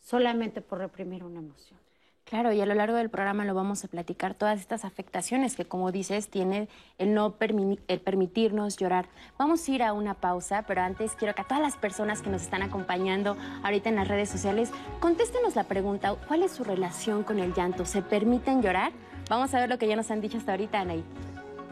solamente 0.00 0.60
por 0.60 0.78
reprimir 0.78 1.24
una 1.24 1.40
emoción. 1.40 1.80
Claro, 2.24 2.52
y 2.52 2.60
a 2.60 2.66
lo 2.66 2.74
largo 2.74 2.96
del 2.96 3.10
programa 3.10 3.44
lo 3.44 3.54
vamos 3.54 3.84
a 3.84 3.88
platicar 3.88 4.34
todas 4.34 4.58
estas 4.58 4.86
afectaciones 4.86 5.56
que, 5.56 5.66
como 5.66 5.92
dices, 5.92 6.28
tiene 6.30 6.68
el 6.96 7.12
no 7.12 7.32
permitirnos 7.32 8.78
llorar. 8.78 9.08
Vamos 9.38 9.68
a 9.68 9.70
ir 9.70 9.82
a 9.82 9.92
una 9.92 10.14
pausa, 10.14 10.64
pero 10.66 10.80
antes 10.80 11.16
quiero 11.16 11.34
que 11.34 11.42
a 11.42 11.44
todas 11.44 11.62
las 11.62 11.76
personas 11.76 12.22
que 12.22 12.30
nos 12.30 12.42
están 12.42 12.62
acompañando 12.62 13.36
ahorita 13.62 13.90
en 13.90 13.96
las 13.96 14.08
redes 14.08 14.30
sociales, 14.30 14.70
contéstenos 15.00 15.54
la 15.54 15.64
pregunta, 15.64 16.14
¿cuál 16.26 16.42
es 16.42 16.52
su 16.52 16.64
relación 16.64 17.24
con 17.24 17.38
el 17.38 17.52
llanto? 17.52 17.84
¿Se 17.84 18.00
permiten 18.00 18.62
llorar? 18.62 18.92
Vamos 19.28 19.52
a 19.52 19.60
ver 19.60 19.68
lo 19.68 19.78
que 19.78 19.86
ya 19.86 19.94
nos 19.94 20.10
han 20.10 20.22
dicho 20.22 20.38
hasta 20.38 20.52
ahorita, 20.52 20.80
Anaí. 20.80 21.04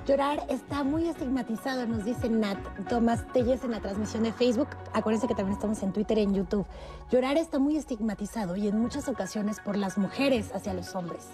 Llorar 0.07 0.45
está 0.49 0.83
muy 0.83 1.07
estigmatizado, 1.07 1.87
nos 1.87 2.05
dice 2.05 2.29
Nat 2.29 2.59
Tomás 2.89 3.25
Telles 3.33 3.63
en 3.63 3.71
la 3.71 3.79
transmisión 3.79 4.25
de 4.25 4.33
Facebook. 4.33 4.67
Acuérdense 4.93 5.29
que 5.29 5.35
también 5.37 5.55
estamos 5.55 5.81
en 5.85 5.93
Twitter 5.93 6.19
y 6.19 6.23
en 6.23 6.35
YouTube. 6.35 6.67
Llorar 7.13 7.37
está 7.37 7.61
muy 7.61 7.77
estigmatizado 7.77 8.57
y 8.57 8.67
en 8.67 8.81
muchas 8.81 9.09
ocasiones 9.09 9.61
por 9.61 9.77
las 9.77 9.99
mujeres 9.99 10.53
hacia 10.57 10.75
los 10.75 10.97
hombres. 10.97 11.29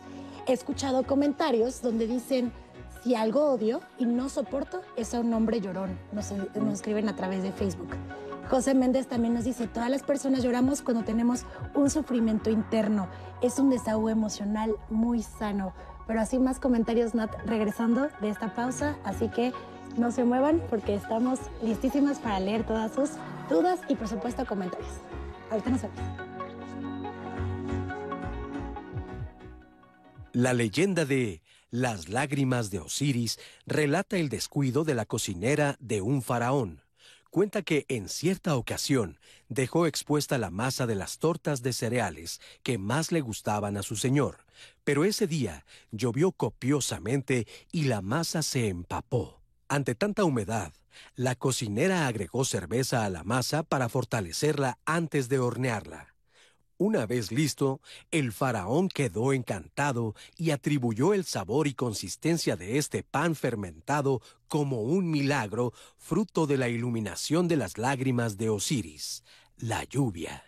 He 0.46 0.52
escuchado 0.52 1.02
comentarios 1.04 1.80
donde 1.80 2.06
dicen, 2.06 2.52
si 3.02 3.14
algo 3.14 3.50
odio 3.50 3.80
y 3.96 4.04
no 4.04 4.28
soporto, 4.28 4.82
es 4.96 5.14
a 5.14 5.20
un 5.20 5.32
hombre 5.32 5.62
llorón. 5.62 5.98
Nos, 6.12 6.30
nos 6.30 6.74
escriben 6.74 7.08
a 7.08 7.16
través 7.16 7.42
de 7.42 7.52
Facebook. 7.52 7.96
José 8.50 8.74
Méndez 8.74 9.06
también 9.06 9.32
nos 9.32 9.44
dice, 9.44 9.66
todas 9.66 9.88
las 9.88 10.02
personas 10.02 10.42
lloramos 10.42 10.82
cuando 10.82 11.04
tenemos 11.04 11.46
un 11.74 11.88
sufrimiento 11.88 12.50
interno. 12.50 13.08
Es 13.40 13.58
un 13.58 13.70
desahogo 13.70 14.10
emocional 14.10 14.74
muy 14.90 15.22
sano. 15.22 15.72
Pero 16.08 16.22
así 16.22 16.38
más 16.38 16.58
comentarios, 16.58 17.14
Nat, 17.14 17.30
regresando 17.44 18.08
de 18.22 18.30
esta 18.30 18.54
pausa. 18.54 18.98
Así 19.04 19.28
que 19.28 19.52
no 19.98 20.10
se 20.10 20.24
muevan 20.24 20.60
porque 20.70 20.94
estamos 20.94 21.38
listísimas 21.62 22.18
para 22.18 22.40
leer 22.40 22.64
todas 22.64 22.94
sus 22.94 23.10
dudas 23.50 23.78
y, 23.88 23.94
por 23.94 24.08
supuesto, 24.08 24.46
comentarios. 24.46 24.90
Ahorita 25.50 25.70
nos 25.70 25.82
vemos. 25.82 25.98
La 30.32 30.54
leyenda 30.54 31.04
de 31.04 31.42
las 31.70 32.08
lágrimas 32.08 32.70
de 32.70 32.80
Osiris 32.80 33.38
relata 33.66 34.16
el 34.16 34.30
descuido 34.30 34.84
de 34.84 34.94
la 34.94 35.04
cocinera 35.04 35.76
de 35.78 36.00
un 36.00 36.22
faraón 36.22 36.87
cuenta 37.38 37.62
que 37.62 37.86
en 37.86 38.08
cierta 38.08 38.56
ocasión 38.56 39.20
dejó 39.48 39.86
expuesta 39.86 40.38
la 40.38 40.50
masa 40.50 40.88
de 40.88 40.96
las 40.96 41.18
tortas 41.18 41.62
de 41.62 41.72
cereales 41.72 42.40
que 42.64 42.78
más 42.78 43.12
le 43.12 43.20
gustaban 43.20 43.76
a 43.76 43.84
su 43.84 43.94
señor, 43.94 44.38
pero 44.82 45.04
ese 45.04 45.28
día 45.28 45.64
llovió 45.92 46.32
copiosamente 46.32 47.46
y 47.70 47.84
la 47.84 48.02
masa 48.02 48.42
se 48.42 48.66
empapó. 48.66 49.40
Ante 49.68 49.94
tanta 49.94 50.24
humedad, 50.24 50.72
la 51.14 51.36
cocinera 51.36 52.08
agregó 52.08 52.44
cerveza 52.44 53.04
a 53.04 53.08
la 53.08 53.22
masa 53.22 53.62
para 53.62 53.88
fortalecerla 53.88 54.80
antes 54.84 55.28
de 55.28 55.38
hornearla. 55.38 56.17
Una 56.80 57.06
vez 57.06 57.32
listo, 57.32 57.80
el 58.12 58.30
faraón 58.30 58.88
quedó 58.88 59.32
encantado 59.32 60.14
y 60.36 60.52
atribuyó 60.52 61.12
el 61.12 61.24
sabor 61.24 61.66
y 61.66 61.74
consistencia 61.74 62.54
de 62.54 62.78
este 62.78 63.02
pan 63.02 63.34
fermentado 63.34 64.22
como 64.46 64.82
un 64.82 65.10
milagro, 65.10 65.72
fruto 65.96 66.46
de 66.46 66.56
la 66.56 66.68
iluminación 66.68 67.48
de 67.48 67.56
las 67.56 67.78
lágrimas 67.78 68.36
de 68.36 68.50
Osiris, 68.50 69.24
la 69.56 69.82
lluvia. 69.82 70.47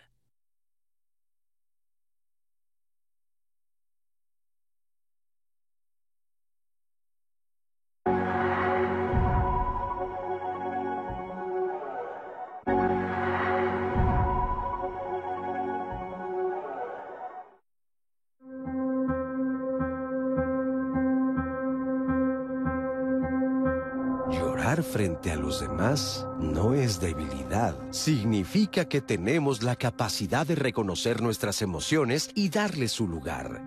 Frente 24.79 25.31
a 25.31 25.35
los 25.35 25.59
demás 25.59 26.25
no 26.39 26.73
es 26.73 27.01
debilidad. 27.01 27.75
Significa 27.91 28.87
que 28.87 29.01
tenemos 29.01 29.63
la 29.63 29.75
capacidad 29.75 30.47
de 30.47 30.55
reconocer 30.55 31.21
nuestras 31.21 31.61
emociones 31.61 32.29
y 32.35 32.49
darle 32.49 32.87
su 32.87 33.07
lugar. 33.07 33.61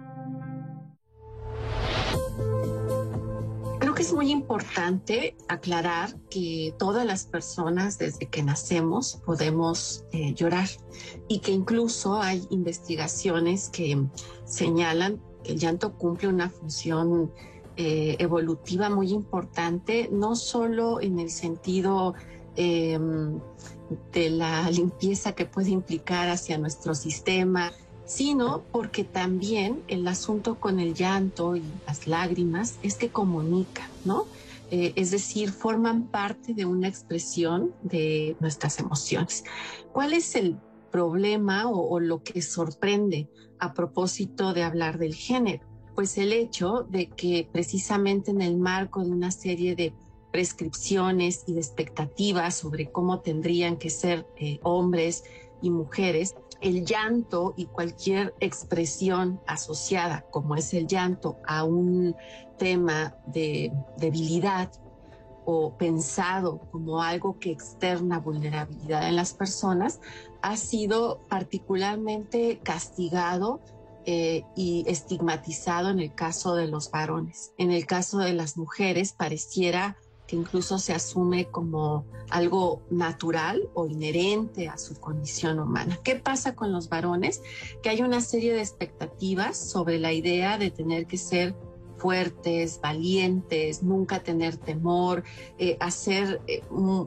Creo 3.79 3.95
que 3.95 4.03
es 4.03 4.13
muy 4.15 4.31
importante 4.31 5.37
aclarar 5.49 6.17
que 6.31 6.75
todas 6.79 7.07
las 7.07 7.27
personas 7.27 7.99
desde 7.99 8.27
que 8.27 8.43
nacemos 8.43 9.21
podemos 9.27 10.07
eh, 10.13 10.33
llorar 10.33 10.69
y 11.29 11.41
que 11.41 11.53
incluso 11.53 12.21
hay 12.21 12.47
investigaciones 12.51 13.69
que 13.69 14.03
señalan 14.47 15.21
que 15.43 15.53
el 15.53 15.59
llanto 15.59 15.93
cumple 15.99 16.29
una 16.29 16.49
función 16.49 17.31
eh, 17.77 18.15
evolutiva 18.21 18.89
muy 18.89 19.11
importante, 19.11 20.09
no 20.13 20.37
solo 20.37 21.01
en 21.01 21.19
el 21.19 21.29
sentido 21.29 22.15
em, 22.55 23.41
de 24.13 24.31
la 24.31 24.71
limpieza 24.71 25.33
que 25.33 25.45
puede 25.45 25.71
implicar 25.71 26.29
hacia 26.29 26.57
nuestro 26.57 26.95
sistema, 26.95 27.73
sino 28.05 28.63
porque 28.71 29.03
también 29.03 29.83
el 29.89 30.07
asunto 30.07 30.55
con 30.61 30.79
el 30.79 30.95
llanto 30.95 31.57
y 31.57 31.65
las 31.85 32.07
lágrimas 32.07 32.79
es 32.85 32.95
que 32.95 33.09
comunica, 33.09 33.89
¿no? 34.05 34.27
Eh, 34.71 34.93
es 34.95 35.11
decir, 35.11 35.51
forman 35.51 36.05
parte 36.05 36.55
de 36.55 36.67
una 36.67 36.87
expresión 36.87 37.75
de 37.83 38.37
nuestras 38.39 38.79
emociones. 38.79 39.43
¿Cuál 39.93 40.13
es 40.13 40.37
el 40.37 40.59
problema 40.93 41.69
o 41.69 41.99
lo 41.99 42.23
que 42.23 42.41
sorprende 42.41 43.29
a 43.59 43.75
propósito 43.75 44.53
de 44.53 44.63
hablar 44.63 44.99
del 44.99 45.15
género? 45.15 45.74
Pues 45.95 46.19
el 46.19 46.33
hecho 46.33 46.87
de 46.89 47.09
que 47.09 47.49
precisamente 47.51 48.31
en 48.31 48.43
el 48.43 48.57
marco 48.57 49.03
de 49.05 49.11
una 49.11 49.31
serie 49.31 49.77
de 49.77 49.93
prescripciones 50.33 51.45
y 51.47 51.53
de 51.53 51.61
expectativas 51.61 52.57
sobre 52.57 52.91
cómo 52.91 53.21
tendrían 53.21 53.77
que 53.77 53.91
ser 53.91 54.27
eh, 54.37 54.59
hombres 54.65 55.25
y 55.63 55.71
mujeres, 55.71 56.35
el 56.61 56.85
llanto 56.85 57.55
y 57.57 57.67
cualquier 57.67 58.35
expresión 58.41 59.41
asociada, 59.47 60.25
como 60.31 60.57
es 60.57 60.75
el 60.75 60.87
llanto, 60.87 61.37
a 61.47 61.65
un 61.65 62.17
tema 62.59 63.17
de 63.27 63.73
debilidad 63.97 64.73
o 65.45 65.77
pensado 65.77 66.59
como 66.71 67.03
algo 67.03 67.39
que 67.39 67.51
externa 67.51 68.19
vulnerabilidad 68.19 69.09
en 69.09 69.17
las 69.17 69.35
personas, 69.35 70.01
ha 70.43 70.57
sido 70.57 71.21
particularmente 71.29 72.61
castigado 72.63 73.61
eh, 74.07 74.45
y 74.55 74.85
estigmatizado 74.87 75.91
en 75.91 76.01
el 76.01 76.15
caso 76.15 76.55
de 76.55 76.67
los 76.67 76.91
varones. 76.91 77.53
En 77.59 77.71
el 77.71 77.87
caso 77.87 78.19
de 78.19 78.35
las 78.35 78.57
mujeres 78.57 79.13
pareciera 79.13 79.97
que 80.27 80.37
incluso 80.37 80.79
se 80.79 80.93
asume 80.93 81.47
como 81.47 82.05
algo 82.31 82.83
natural 82.91 83.69
o 83.75 83.87
inherente 83.87 84.69
a 84.69 84.79
su 84.79 84.99
condición 85.01 85.59
humana. 85.59 85.99
¿Qué 86.03 86.17
pasa 86.17 86.55
con 86.55 86.73
los 86.73 86.89
varones? 86.89 87.43
Que 87.83 87.91
hay 87.91 88.03
una 88.03 88.21
serie 88.21 88.55
de 88.55 88.61
expectativas 88.61 89.57
sobre 89.57 89.99
la 89.99 90.13
idea 90.13 90.59
de 90.59 90.71
tener 90.71 91.07
que 91.07 91.19
ser 91.19 91.55
fuertes, 91.97 92.81
valientes, 92.83 93.83
nunca 93.83 94.23
tener 94.23 94.57
temor, 94.57 95.25
eh, 95.59 95.77
hacer 95.81 96.43
eh, 96.47 96.63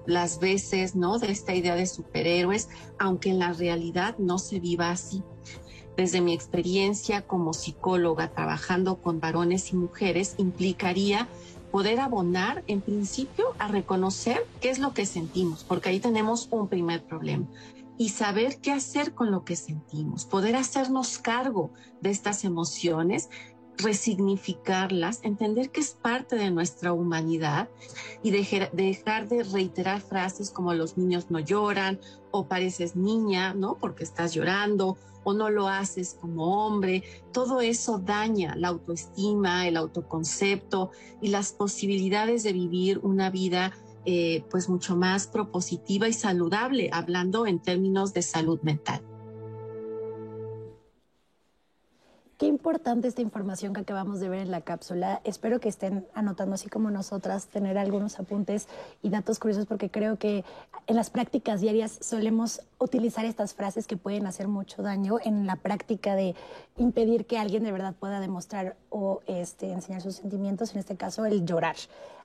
las 0.06 0.40
veces, 0.40 0.96
¿no? 0.96 1.20
De 1.20 1.32
esta 1.32 1.54
idea 1.54 1.76
de 1.76 1.86
superhéroes, 1.86 2.70
aunque 2.98 3.30
en 3.30 3.40
la 3.40 3.54
realidad 3.54 4.18
no 4.18 4.40
se 4.40 4.60
viva 4.60 4.90
así 4.90 5.24
desde 5.98 6.22
mi 6.22 6.34
experiencia 6.34 7.24
como 7.24 7.54
psicóloga 7.54 8.30
trabajando 8.30 9.02
con 9.02 9.20
varones 9.20 9.74
y 9.74 9.76
mujeres, 9.76 10.36
implicaría 10.38 11.28
poder 11.72 12.00
abonar 12.00 12.64
en 12.68 12.82
principio 12.82 13.48
a 13.60 13.68
reconocer 13.68 14.46
qué 14.62 14.70
es 14.70 14.80
lo 14.80 14.94
que 14.94 15.06
sentimos, 15.06 15.64
porque 15.64 15.90
ahí 15.90 16.00
tenemos 16.00 16.48
un 16.52 16.70
primer 16.70 17.04
problema. 17.04 17.46
Y 17.98 18.10
saber 18.10 18.58
qué 18.62 18.72
hacer 18.72 19.16
con 19.16 19.32
lo 19.32 19.44
que 19.44 19.56
sentimos, 19.56 20.26
poder 20.26 20.56
hacernos 20.56 21.18
cargo 21.18 21.72
de 22.00 22.12
estas 22.12 22.44
emociones 22.44 23.30
resignificarlas, 23.78 25.20
entender 25.24 25.70
que 25.70 25.82
es 25.82 25.92
parte 25.92 26.36
de 26.36 26.52
nuestra 26.52 26.94
humanidad 26.94 27.70
y 28.24 28.32
dejar, 28.32 28.72
dejar, 28.72 29.28
de 29.28 29.44
reiterar 29.44 30.02
frases 30.02 30.50
como 30.50 30.74
los 30.74 30.98
niños 30.98 31.30
no 31.30 31.40
lloran 31.40 32.00
o 32.32 32.48
pareces 32.48 32.96
niña, 32.96 33.54
¿no? 33.54 33.78
Porque 33.80 34.04
estás 34.04 34.34
llorando 34.34 34.98
o 35.28 35.34
no 35.34 35.50
lo 35.50 35.68
haces 35.68 36.18
como 36.22 36.66
hombre. 36.66 37.04
Todo 37.34 37.60
eso 37.60 38.00
daña 38.00 38.56
la 38.56 38.70
autoestima, 38.70 39.68
el 39.68 39.76
autoconcepto 39.76 40.92
y 41.22 41.28
las 41.28 41.52
posibilidades 41.52 42.44
de 42.44 42.54
vivir 42.54 43.00
una 43.00 43.30
vida 43.30 43.74
eh, 44.06 44.46
pues 44.50 44.70
mucho 44.70 44.96
más 44.96 45.28
propositiva 45.28 46.08
y 46.08 46.14
saludable, 46.14 46.90
hablando 46.94 47.46
en 47.46 47.60
términos 47.60 48.14
de 48.14 48.22
salud 48.22 48.62
mental. 48.62 49.02
Qué 52.38 52.46
importante 52.46 53.08
esta 53.08 53.24
información 53.24 53.74
que 53.74 53.80
acabamos 53.80 54.20
de 54.20 54.30
ver 54.30 54.42
en 54.42 54.52
la 54.52 54.62
cápsula. 54.62 55.22
Espero 55.24 55.60
que 55.60 55.70
estén 55.70 56.06
anotando, 56.14 56.54
así 56.54 56.70
como 56.70 56.92
nosotras, 56.92 57.48
tener 57.48 57.80
algunos 57.80 58.20
apuntes 58.20 58.68
y 59.02 59.10
datos 59.10 59.40
curiosos, 59.40 59.66
porque 59.66 59.90
creo 59.90 60.20
que 60.20 60.46
en 60.86 60.96
las 60.96 61.10
prácticas 61.10 61.62
diarias 61.62 61.98
solemos 62.00 62.62
utilizar 62.78 63.26
estas 63.26 63.56
frases 63.56 63.88
que 63.88 63.98
pueden 63.98 64.28
hacer 64.28 64.48
mucho 64.48 64.84
daño 64.84 65.18
en 65.26 65.48
la 65.48 65.56
práctica 65.56 66.16
de 66.16 66.36
impedir 66.78 67.26
que 67.26 67.40
alguien 67.40 67.64
de 67.64 67.72
verdad 67.72 67.96
pueda 68.00 68.20
demostrar 68.20 68.76
o 68.92 69.22
este, 69.26 69.72
enseñar 69.72 70.04
sus 70.04 70.18
sentimientos, 70.18 70.74
en 70.74 70.78
este 70.78 70.96
caso 70.96 71.26
el 71.26 71.44
llorar. 71.44 71.78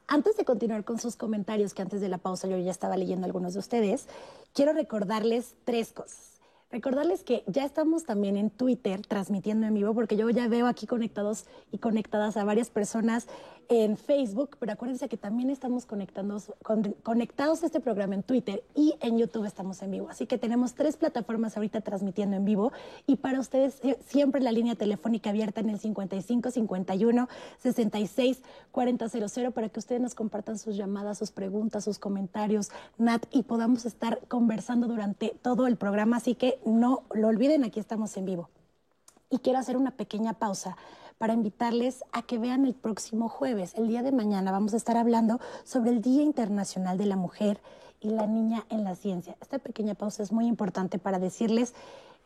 Antes 0.09 0.37
de 0.37 0.45
continuar 0.45 0.85
con 0.85 1.01
sus 1.01 1.17
comentarios, 1.17 1.73
que 1.73 1.81
antes 1.81 2.03
de 2.03 2.11
la 2.11 2.19
pausa 2.19 2.49
yo 2.49 2.59
ya 2.59 2.71
estaba 2.71 2.99
leyendo 2.99 3.25
algunos 3.25 3.55
de 3.55 3.61
ustedes, 3.61 4.09
quiero 4.53 4.75
recordarles 4.75 5.55
tres 5.65 5.91
cosas. 5.93 6.32
Recordarles 6.73 7.23
que 7.23 7.45
ya 7.47 7.67
estamos 7.67 8.05
también 8.05 8.39
en 8.39 8.49
Twitter 8.49 9.07
transmitiendo 9.07 9.67
en 9.67 9.75
vivo, 9.75 9.93
porque 9.93 10.17
yo 10.17 10.31
ya 10.31 10.49
veo 10.49 10.67
aquí 10.67 10.87
conectados 10.87 11.45
y 11.71 11.77
conectadas 11.77 12.39
a 12.39 12.45
varias 12.45 12.71
personas 12.71 13.27
en 13.69 13.97
Facebook, 13.97 14.57
pero 14.59 14.73
acuérdense 14.73 15.09
que 15.09 15.17
también 15.17 15.51
estamos 15.51 15.87
conectados, 15.87 16.53
conectados 17.03 17.63
a 17.63 17.67
este 17.67 17.81
programa 17.81 18.15
en 18.15 18.23
Twitter 18.23 18.63
y 18.75 18.95
en 19.01 19.19
YouTube 19.19 19.45
estamos 19.45 19.83
en 19.83 19.91
vivo. 19.91 20.09
Así 20.09 20.27
que 20.27 20.39
tenemos 20.39 20.75
tres 20.75 20.97
plataformas 20.97 21.57
ahorita 21.57 21.81
transmitiendo 21.81 22.37
en 22.37 22.45
vivo 22.45 22.73
y 23.07 23.17
para 23.17 23.41
ustedes 23.41 23.79
eh, 23.83 23.99
siempre 24.07 24.41
la 24.41 24.53
línea 24.53 24.75
telefónica 24.75 25.31
abierta 25.31 25.61
en 25.61 25.71
el 25.71 25.79
55 25.79 26.51
51 26.51 27.29
66 27.59 28.43
4000 28.71 29.53
para 29.53 29.69
que 29.69 29.79
ustedes 29.79 30.01
nos 30.01 30.15
compartan 30.15 30.59
sus 30.59 30.77
llamadas, 30.77 31.19
sus 31.19 31.31
preguntas, 31.31 31.85
sus 31.85 31.99
comentarios, 31.99 32.71
Nat, 32.99 33.25
y 33.31 33.43
podamos 33.43 33.85
estar 33.85 34.21
conversando 34.29 34.89
durante 34.89 35.37
todo 35.43 35.67
el 35.67 35.77
programa. 35.77 36.19
Así 36.19 36.35
que 36.35 36.59
no 36.65 37.03
lo 37.13 37.29
olviden, 37.29 37.65
aquí 37.65 37.81
estamos 37.81 38.17
en 38.17 38.27
vivo. 38.27 38.49
Y 39.31 39.39
quiero 39.39 39.59
hacer 39.59 39.77
una 39.77 39.93
pequeña 39.93 40.35
pausa 40.35 40.77
para 41.23 41.35
invitarles 41.35 42.03
a 42.11 42.23
que 42.23 42.37
vean 42.37 42.67
el 42.67 42.75
próximo 42.75 43.29
jueves, 43.29 43.75
el 43.77 43.87
día 43.87 44.03
de 44.03 44.11
mañana, 44.11 44.51
vamos 44.51 44.75
a 44.75 44.77
estar 44.77 44.97
hablando 44.97 45.39
sobre 45.63 45.93
el 45.93 46.03
Día 46.03 46.21
Internacional 46.21 46.99
de 46.99 47.07
la 47.07 47.15
Mujer 47.15 47.61
y 48.01 48.11
la 48.11 48.27
Niña 48.27 48.67
en 48.71 48.83
la 48.83 48.97
Ciencia. 48.97 49.37
Esta 49.41 49.61
pequeña 49.61 49.95
pausa 49.95 50.25
es 50.25 50.33
muy 50.33 50.49
importante 50.49 50.99
para 50.99 51.21
decirles 51.21 51.75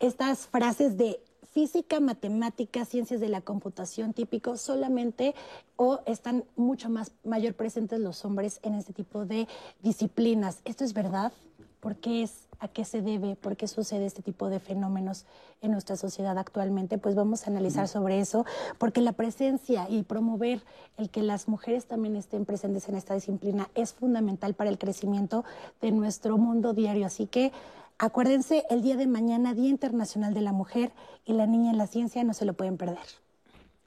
estas 0.01 0.47
frases 0.47 0.97
de 0.97 1.21
física, 1.53 2.01
matemática, 2.01 2.87
ciencias 2.87 3.21
de 3.21 3.29
la 3.29 3.43
computación 3.43 4.15
típico 4.15 4.57
solamente 4.57 5.35
o 5.77 6.01
están 6.07 6.45
mucho 6.57 6.89
más 6.89 7.13
mayor 7.23 7.53
presentes 7.53 8.01
los 8.01 8.25
hombres 8.25 8.61
en 8.63 8.77
este 8.77 8.95
tipo 8.95 9.27
de 9.27 9.47
disciplinas. 9.83 10.63
¿Esto 10.65 10.85
es 10.85 10.95
verdad? 10.95 11.35
¿Por 11.81 11.97
qué 11.97 12.23
es 12.23 12.46
a 12.59 12.69
qué 12.69 12.85
se 12.85 13.03
debe, 13.03 13.37
por 13.37 13.57
qué 13.57 13.69
sucede 13.69 14.07
este 14.07 14.23
tipo 14.23 14.49
de 14.49 14.61
fenómenos 14.61 15.25
en 15.63 15.73
nuestra 15.73 15.97
sociedad 15.97 16.39
actualmente, 16.39 16.99
pues 16.99 17.15
vamos 17.15 17.47
a 17.47 17.51
analizar 17.51 17.89
sobre 17.89 18.21
eso, 18.21 18.45
porque 18.79 19.01
la 19.01 19.13
presencia 19.13 19.87
y 19.89 20.03
promover 20.03 20.63
el 20.97 21.11
que 21.11 21.23
las 21.23 21.49
mujeres 21.49 21.87
también 21.87 22.17
estén 22.17 22.45
presentes 22.45 22.89
en 22.89 22.97
esta 22.97 23.15
disciplina 23.15 23.69
es 23.75 23.93
fundamental 23.93 24.55
para 24.55 24.71
el 24.71 24.79
crecimiento 24.79 25.45
de 25.81 25.93
nuestro 25.93 26.39
mundo 26.39 26.73
diario. 26.73 27.07
Así 27.07 27.27
que 27.27 27.53
acuérdense, 27.99 28.65
el 28.71 28.83
día 28.83 28.97
de 28.97 29.07
mañana, 29.07 29.55
Día 29.55 29.69
Internacional 29.69 30.35
de 30.35 30.41
la 30.41 30.53
Mujer 30.53 30.93
y 31.25 31.33
la 31.33 31.47
Niña 31.47 31.71
en 31.71 31.79
la 31.79 31.87
Ciencia, 31.87 32.25
no 32.25 32.35
se 32.35 32.45
lo 32.45 32.55
pueden 32.55 32.77
perder 32.77 32.99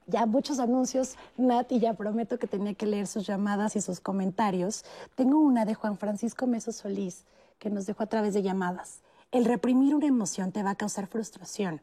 ya 0.06 0.26
muchos 0.26 0.58
anuncios, 0.58 1.14
Nat, 1.36 1.70
y 1.70 1.78
ya 1.78 1.94
prometo 1.94 2.38
que 2.38 2.48
tenía 2.48 2.74
que 2.74 2.84
leer 2.84 3.06
sus 3.06 3.26
llamadas 3.26 3.76
y 3.76 3.80
sus 3.80 4.00
comentarios. 4.00 4.84
Tengo 5.14 5.38
una 5.38 5.64
de 5.64 5.74
Juan 5.74 5.96
Francisco 5.96 6.48
Meso 6.48 6.72
Solís 6.72 7.24
que 7.60 7.70
nos 7.70 7.86
dejó 7.86 8.02
a 8.02 8.06
través 8.06 8.34
de 8.34 8.42
llamadas. 8.42 9.02
El 9.30 9.44
reprimir 9.44 9.94
una 9.94 10.06
emoción 10.06 10.50
te 10.50 10.64
va 10.64 10.70
a 10.70 10.74
causar 10.74 11.06
frustración. 11.06 11.80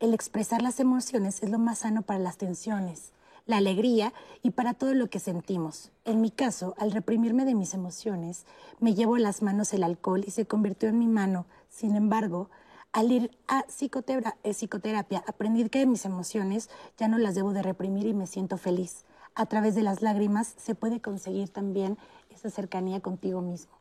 El 0.00 0.14
expresar 0.14 0.62
las 0.62 0.80
emociones 0.80 1.42
es 1.42 1.50
lo 1.50 1.58
más 1.58 1.80
sano 1.80 2.02
para 2.02 2.18
las 2.18 2.38
tensiones, 2.38 3.12
la 3.46 3.58
alegría 3.58 4.12
y 4.42 4.50
para 4.50 4.74
todo 4.74 4.94
lo 4.94 5.08
que 5.08 5.20
sentimos. 5.20 5.92
En 6.04 6.20
mi 6.20 6.30
caso, 6.30 6.74
al 6.78 6.90
reprimirme 6.90 7.44
de 7.44 7.54
mis 7.54 7.74
emociones, 7.74 8.46
me 8.80 8.94
llevo 8.94 9.18
las 9.18 9.42
manos 9.42 9.72
el 9.72 9.84
alcohol 9.84 10.24
y 10.26 10.30
se 10.30 10.46
convirtió 10.46 10.88
en 10.88 10.98
mi 10.98 11.08
mano. 11.08 11.46
Sin 11.68 11.94
embargo, 11.94 12.48
al 12.92 13.12
ir 13.12 13.30
a 13.48 13.60
eh, 13.68 14.54
psicoterapia, 14.54 15.24
aprendí 15.26 15.68
que 15.68 15.86
mis 15.86 16.04
emociones 16.04 16.70
ya 16.96 17.06
no 17.06 17.18
las 17.18 17.34
debo 17.34 17.52
de 17.52 17.62
reprimir 17.62 18.06
y 18.06 18.14
me 18.14 18.26
siento 18.26 18.56
feliz. 18.56 19.04
A 19.34 19.46
través 19.46 19.74
de 19.74 19.82
las 19.82 20.00
lágrimas 20.00 20.54
se 20.56 20.74
puede 20.74 21.00
conseguir 21.00 21.50
también 21.50 21.98
esa 22.30 22.50
cercanía 22.50 23.00
contigo 23.00 23.40
mismo 23.42 23.77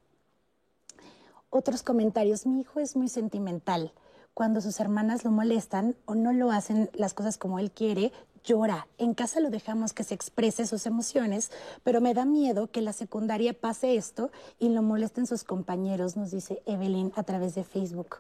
otros 1.58 1.84
comentarios. 1.84 2.46
Mi 2.46 2.62
hijo 2.62 2.80
es 2.80 2.96
muy 2.96 3.10
sentimental. 3.10 3.92
Cuando 4.34 4.62
sus 4.62 4.80
hermanas 4.80 5.26
lo 5.26 5.32
molestan 5.32 5.96
o 6.06 6.16
no 6.16 6.32
lo 6.32 6.52
hacen 6.52 6.90
las 6.94 7.14
cosas 7.14 7.38
como 7.38 7.60
él 7.60 7.72
quiere, 7.72 8.12
llora. 8.44 8.88
En 8.98 9.14
casa 9.14 9.40
lo 9.40 9.50
dejamos 9.50 9.94
que 9.94 10.04
se 10.04 10.14
exprese 10.14 10.66
sus 10.66 10.86
emociones, 10.86 11.52
pero 11.84 12.02
me 12.02 12.14
da 12.14 12.26
miedo 12.26 12.72
que 12.72 12.82
la 12.82 12.94
secundaria 12.94 13.54
pase 13.54 13.96
esto 13.96 14.32
y 14.60 14.70
lo 14.70 14.82
molesten 14.82 15.28
sus 15.28 15.44
compañeros, 15.44 16.16
nos 16.16 16.32
dice 16.32 16.62
Evelyn 16.66 17.12
a 17.16 17.24
través 17.24 17.56
de 17.56 17.64
Facebook. 17.64 18.18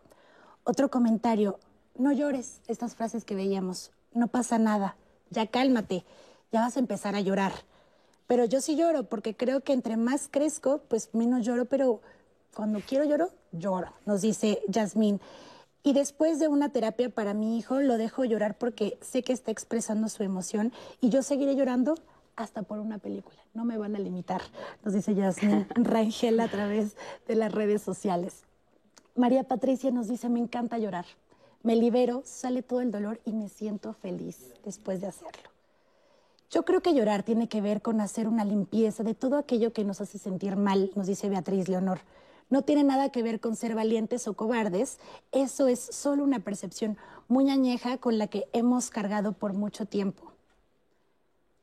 Otro 0.63 0.89
comentario, 0.89 1.60
no 1.95 2.12
llores, 2.12 2.62
estas 2.67 2.95
frases 2.95 3.23
que 3.23 3.36
veíamos, 3.36 3.91
no 4.13 4.28
pasa 4.28 4.60
nada, 4.60 4.97
ya 5.30 5.47
cálmate, 5.47 6.04
ya 6.52 6.62
vas 6.62 6.76
a 6.76 6.80
empezar 6.80 7.15
a 7.15 7.21
llorar. 7.21 7.54
Pero 8.28 8.43
yo 8.43 8.60
sí 8.60 8.76
lloro 8.76 9.04
porque 9.06 9.36
creo 9.36 9.62
que 9.62 9.71
entre 9.71 9.95
más 9.95 10.28
crezco, 10.30 10.82
pues 10.89 11.10
menos 11.13 11.45
lloro, 11.45 11.65
pero 11.65 12.02
cuando 12.58 12.80
quiero 12.80 13.06
lloro, 13.06 13.30
lloro, 13.52 13.93
nos 14.08 14.22
dice 14.22 14.63
Yasmín. 14.67 15.22
Y 15.84 15.93
después 15.93 16.39
de 16.39 16.48
una 16.48 16.70
terapia 16.70 17.08
para 17.08 17.36
mi 17.36 17.60
hijo, 17.60 17.82
lo 17.82 18.00
dejo 18.00 18.26
llorar 18.26 18.58
porque 18.58 18.98
sé 19.00 19.22
que 19.22 19.32
está 19.32 19.52
expresando 19.52 20.10
su 20.10 20.24
emoción 20.24 20.74
y 21.00 21.10
yo 21.10 21.22
seguiré 21.22 21.56
llorando 21.56 21.93
hasta 22.36 22.63
por 22.63 22.80
una 22.80 22.98
película. 22.98 23.38
No 23.54 23.63
me 23.63 23.78
van 23.78 23.96
a 23.96 24.00
limitar, 24.00 24.41
nos 24.84 24.96
dice 24.96 25.13
Yasmín 25.13 25.67
Rangel 25.76 26.39
a 26.39 26.48
través 26.48 26.96
de 27.28 27.36
las 27.36 27.52
redes 27.52 27.84
sociales. 27.84 28.41
María 29.15 29.43
Patricia 29.43 29.91
nos 29.91 30.08
dice, 30.08 30.28
me 30.28 30.39
encanta 30.39 30.80
llorar. 30.80 31.06
Me 31.62 31.76
libero, 31.76 32.24
sale 32.26 32.63
todo 32.63 32.82
el 32.82 32.89
dolor 32.89 33.20
y 33.24 33.34
me 33.34 33.50
siento 33.50 33.93
feliz 33.93 34.52
después 34.65 35.00
de 35.00 35.06
hacerlo. 35.06 35.52
Yo 36.50 36.65
creo 36.65 36.82
que 36.82 36.96
llorar 36.96 37.22
tiene 37.22 37.50
que 37.50 37.62
ver 37.62 37.84
con 37.84 38.02
hacer 38.02 38.28
una 38.28 38.46
limpieza 38.46 39.04
de 39.04 39.13
todo 39.13 39.38
aquello 39.38 39.74
que 39.74 39.84
nos 39.84 40.02
hace 40.02 40.17
sentir 40.17 40.56
mal, 40.56 40.89
nos 40.96 41.06
dice 41.06 41.30
Beatriz 41.30 41.70
Leonor 41.70 42.00
no 42.50 42.62
tiene 42.62 42.84
nada 42.84 43.10
que 43.10 43.24
ver 43.24 43.40
con 43.40 43.56
ser 43.56 43.76
valientes 43.76 44.28
o 44.28 44.34
cobardes, 44.34 45.00
eso 45.32 45.68
es 45.68 45.80
solo 45.80 46.24
una 46.24 46.40
percepción 46.40 46.98
muy 47.28 47.50
añeja 47.50 47.98
con 47.98 48.18
la 48.18 48.28
que 48.28 48.48
hemos 48.54 48.90
cargado 48.90 49.34
por 49.34 49.54
mucho 49.54 49.86
tiempo. 49.86 50.32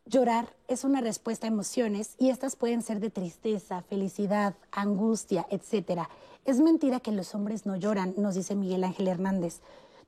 Llorar 0.07 0.55
es 0.68 0.85
una 0.85 1.01
respuesta 1.01 1.47
a 1.47 1.49
emociones 1.49 2.14
y 2.18 2.29
estas 2.29 2.57
pueden 2.57 2.83
ser 2.83 3.01
de 3.01 3.09
tristeza, 3.09 3.81
felicidad, 3.81 4.55
angustia, 4.70 5.47
etc. 5.49 6.03
Es 6.44 6.61
mentira 6.61 7.01
que 7.01 7.11
los 7.11 7.35
hombres 7.35 7.64
no 7.64 7.77
lloran, 7.77 8.12
nos 8.18 8.35
dice 8.35 8.55
Miguel 8.55 8.85
Ángel 8.85 9.09
Hernández. 9.09 9.61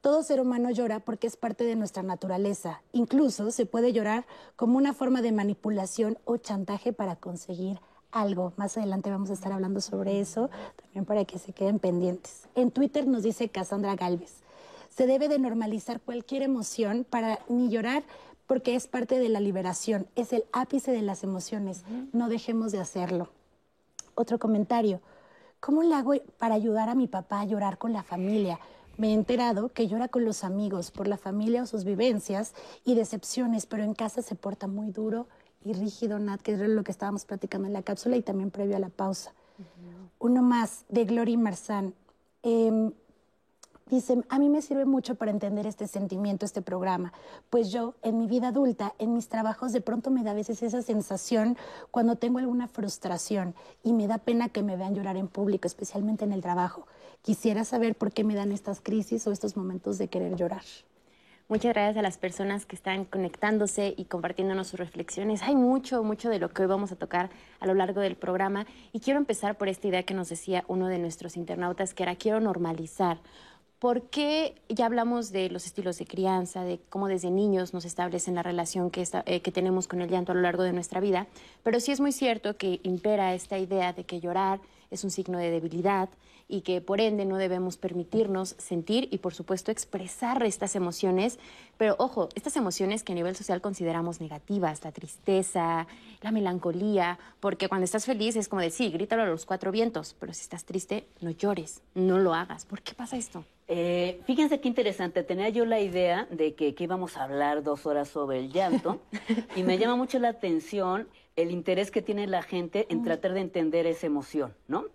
Todo 0.02 0.22
ser 0.22 0.42
humano 0.42 0.70
llora 0.70 1.00
porque 1.00 1.26
es 1.26 1.38
parte 1.38 1.64
de 1.64 1.76
nuestra 1.76 2.02
naturaleza. 2.02 2.82
Incluso 2.92 3.50
se 3.50 3.64
puede 3.64 3.94
llorar 3.94 4.26
como 4.54 4.76
una 4.76 4.92
forma 4.92 5.22
de 5.22 5.32
manipulación 5.32 6.18
o 6.26 6.36
chantaje 6.36 6.92
para 6.92 7.16
conseguir 7.16 7.80
algo. 8.12 8.52
Más 8.56 8.76
adelante 8.76 9.10
vamos 9.10 9.30
a 9.30 9.34
estar 9.34 9.52
hablando 9.52 9.80
sobre 9.80 10.20
eso, 10.20 10.50
también 10.76 11.04
para 11.04 11.24
que 11.24 11.38
se 11.38 11.52
queden 11.52 11.78
pendientes. 11.78 12.48
En 12.54 12.70
Twitter 12.70 13.06
nos 13.06 13.22
dice 13.22 13.48
Cassandra 13.48 13.94
Galvez, 13.96 14.42
se 14.88 15.06
debe 15.06 15.28
de 15.28 15.38
normalizar 15.38 16.00
cualquier 16.00 16.42
emoción 16.42 17.06
para 17.08 17.40
ni 17.48 17.68
llorar 17.68 18.02
porque 18.46 18.76
es 18.76 18.86
parte 18.86 19.18
de 19.18 19.28
la 19.28 19.40
liberación, 19.40 20.06
es 20.14 20.32
el 20.32 20.44
ápice 20.52 20.92
de 20.92 21.02
las 21.02 21.24
emociones, 21.24 21.82
no 22.12 22.28
dejemos 22.28 22.72
de 22.72 22.80
hacerlo. 22.80 23.28
Otro 24.14 24.38
comentario, 24.38 25.00
¿cómo 25.60 25.82
le 25.82 25.94
hago 25.94 26.14
para 26.38 26.54
ayudar 26.54 26.88
a 26.88 26.94
mi 26.94 27.08
papá 27.08 27.40
a 27.40 27.44
llorar 27.44 27.76
con 27.76 27.92
la 27.92 28.02
familia? 28.02 28.60
Me 28.96 29.08
he 29.08 29.12
enterado 29.12 29.68
que 29.70 29.88
llora 29.88 30.08
con 30.08 30.24
los 30.24 30.42
amigos 30.42 30.90
por 30.90 31.06
la 31.06 31.18
familia 31.18 31.62
o 31.62 31.66
sus 31.66 31.84
vivencias 31.84 32.54
y 32.84 32.94
decepciones, 32.94 33.66
pero 33.66 33.82
en 33.82 33.92
casa 33.92 34.22
se 34.22 34.36
porta 34.36 34.68
muy 34.68 34.90
duro 34.90 35.26
y 35.66 35.72
rígido, 35.72 36.18
Nat, 36.18 36.40
que 36.40 36.52
es 36.52 36.60
lo 36.60 36.84
que 36.84 36.92
estábamos 36.92 37.24
platicando 37.24 37.66
en 37.66 37.72
la 37.72 37.82
cápsula 37.82 38.16
y 38.16 38.22
también 38.22 38.50
previo 38.50 38.76
a 38.76 38.80
la 38.80 38.88
pausa. 38.88 39.32
Uno 40.18 40.42
más, 40.42 40.84
de 40.88 41.04
Glory 41.04 41.36
Marzán. 41.36 41.94
Eh, 42.42 42.92
dice, 43.90 44.22
a 44.28 44.38
mí 44.38 44.48
me 44.48 44.62
sirve 44.62 44.84
mucho 44.84 45.16
para 45.16 45.30
entender 45.30 45.66
este 45.66 45.86
sentimiento, 45.86 46.44
este 46.44 46.62
programa, 46.62 47.12
pues 47.50 47.70
yo 47.70 47.94
en 48.02 48.18
mi 48.18 48.26
vida 48.26 48.48
adulta, 48.48 48.94
en 48.98 49.12
mis 49.14 49.28
trabajos, 49.28 49.72
de 49.72 49.80
pronto 49.80 50.10
me 50.10 50.22
da 50.22 50.32
a 50.32 50.34
veces 50.34 50.62
esa 50.62 50.82
sensación 50.82 51.56
cuando 51.90 52.16
tengo 52.16 52.38
alguna 52.38 52.68
frustración 52.68 53.54
y 53.82 53.92
me 53.92 54.06
da 54.06 54.18
pena 54.18 54.48
que 54.48 54.62
me 54.62 54.76
vean 54.76 54.94
llorar 54.94 55.16
en 55.16 55.28
público, 55.28 55.66
especialmente 55.66 56.24
en 56.24 56.32
el 56.32 56.42
trabajo. 56.42 56.86
Quisiera 57.22 57.64
saber 57.64 57.96
por 57.96 58.12
qué 58.12 58.24
me 58.24 58.34
dan 58.34 58.52
estas 58.52 58.80
crisis 58.80 59.26
o 59.26 59.32
estos 59.32 59.56
momentos 59.56 59.98
de 59.98 60.08
querer 60.08 60.36
llorar. 60.36 60.62
Muchas 61.48 61.74
gracias 61.74 61.96
a 61.96 62.02
las 62.02 62.18
personas 62.18 62.66
que 62.66 62.74
están 62.74 63.04
conectándose 63.04 63.94
y 63.96 64.06
compartiéndonos 64.06 64.66
sus 64.66 64.80
reflexiones. 64.80 65.44
Hay 65.44 65.54
mucho, 65.54 66.02
mucho 66.02 66.28
de 66.28 66.40
lo 66.40 66.48
que 66.48 66.62
hoy 66.62 66.68
vamos 66.68 66.90
a 66.90 66.96
tocar 66.96 67.30
a 67.60 67.66
lo 67.66 67.74
largo 67.74 68.00
del 68.00 68.16
programa 68.16 68.66
y 68.92 68.98
quiero 68.98 69.20
empezar 69.20 69.56
por 69.56 69.68
esta 69.68 69.86
idea 69.86 70.02
que 70.02 70.12
nos 70.12 70.28
decía 70.28 70.64
uno 70.66 70.88
de 70.88 70.98
nuestros 70.98 71.36
internautas, 71.36 71.94
que 71.94 72.02
era 72.02 72.16
quiero 72.16 72.40
normalizar 72.40 73.18
¿Por 73.78 74.08
qué 74.08 74.54
ya 74.70 74.86
hablamos 74.86 75.32
de 75.32 75.50
los 75.50 75.66
estilos 75.66 75.98
de 75.98 76.06
crianza, 76.06 76.64
de 76.64 76.80
cómo 76.88 77.08
desde 77.08 77.30
niños 77.30 77.74
nos 77.74 77.84
establecen 77.84 78.34
la 78.34 78.42
relación 78.42 78.90
que, 78.90 79.06
eh, 79.26 79.42
que 79.42 79.52
tenemos 79.52 79.86
con 79.86 80.00
el 80.00 80.08
llanto 80.08 80.32
a 80.32 80.34
lo 80.34 80.40
largo 80.40 80.62
de 80.62 80.72
nuestra 80.72 80.98
vida? 80.98 81.26
Pero 81.62 81.78
sí 81.78 81.92
es 81.92 82.00
muy 82.00 82.12
cierto 82.12 82.56
que 82.56 82.80
impera 82.84 83.34
esta 83.34 83.58
idea 83.58 83.92
de 83.92 84.04
que 84.04 84.18
llorar 84.18 84.60
es 84.90 85.04
un 85.04 85.10
signo 85.10 85.38
de 85.38 85.50
debilidad 85.50 86.08
y 86.48 86.60
que 86.60 86.80
por 86.80 87.00
ende 87.00 87.24
no 87.24 87.36
debemos 87.36 87.76
permitirnos 87.76 88.54
sentir 88.58 89.08
y 89.10 89.18
por 89.18 89.34
supuesto 89.34 89.70
expresar 89.70 90.42
estas 90.44 90.76
emociones. 90.76 91.38
Pero 91.76 91.96
ojo, 91.98 92.28
estas 92.34 92.56
emociones 92.56 93.02
que 93.02 93.12
a 93.12 93.14
nivel 93.14 93.34
social 93.34 93.60
consideramos 93.60 94.20
negativas, 94.20 94.84
la 94.84 94.92
tristeza, 94.92 95.86
la 96.22 96.30
melancolía, 96.30 97.18
porque 97.40 97.68
cuando 97.68 97.84
estás 97.84 98.04
feliz 98.04 98.36
es 98.36 98.48
como 98.48 98.62
decir, 98.62 98.92
grítalo 98.92 99.22
a 99.22 99.26
los 99.26 99.44
cuatro 99.44 99.72
vientos, 99.72 100.14
pero 100.18 100.32
si 100.32 100.42
estás 100.42 100.64
triste, 100.64 101.06
no 101.20 101.30
llores, 101.30 101.82
no 101.94 102.18
lo 102.18 102.34
hagas. 102.34 102.64
¿Por 102.64 102.82
qué 102.82 102.94
pasa 102.94 103.16
esto? 103.16 103.44
Eh, 103.68 104.20
fíjense 104.26 104.60
qué 104.60 104.68
interesante, 104.68 105.24
tenía 105.24 105.48
yo 105.48 105.64
la 105.64 105.80
idea 105.80 106.28
de 106.30 106.54
que, 106.54 106.76
que 106.76 106.84
íbamos 106.84 107.16
a 107.16 107.24
hablar 107.24 107.64
dos 107.64 107.84
horas 107.84 108.08
sobre 108.08 108.38
el 108.38 108.52
llanto 108.52 109.00
y 109.56 109.64
me 109.64 109.76
llama 109.76 109.96
mucho 109.96 110.20
la 110.20 110.28
atención 110.28 111.08
el 111.36 111.50
interés 111.50 111.90
que 111.90 112.02
tiene 112.02 112.26
la 112.26 112.42
gente 112.42 112.86
en 112.88 113.04
tratar 113.04 113.34
de 113.34 113.40
entender 113.40 113.86
esa 113.86 114.06
emoción, 114.06 114.54
¿no? 114.68 114.86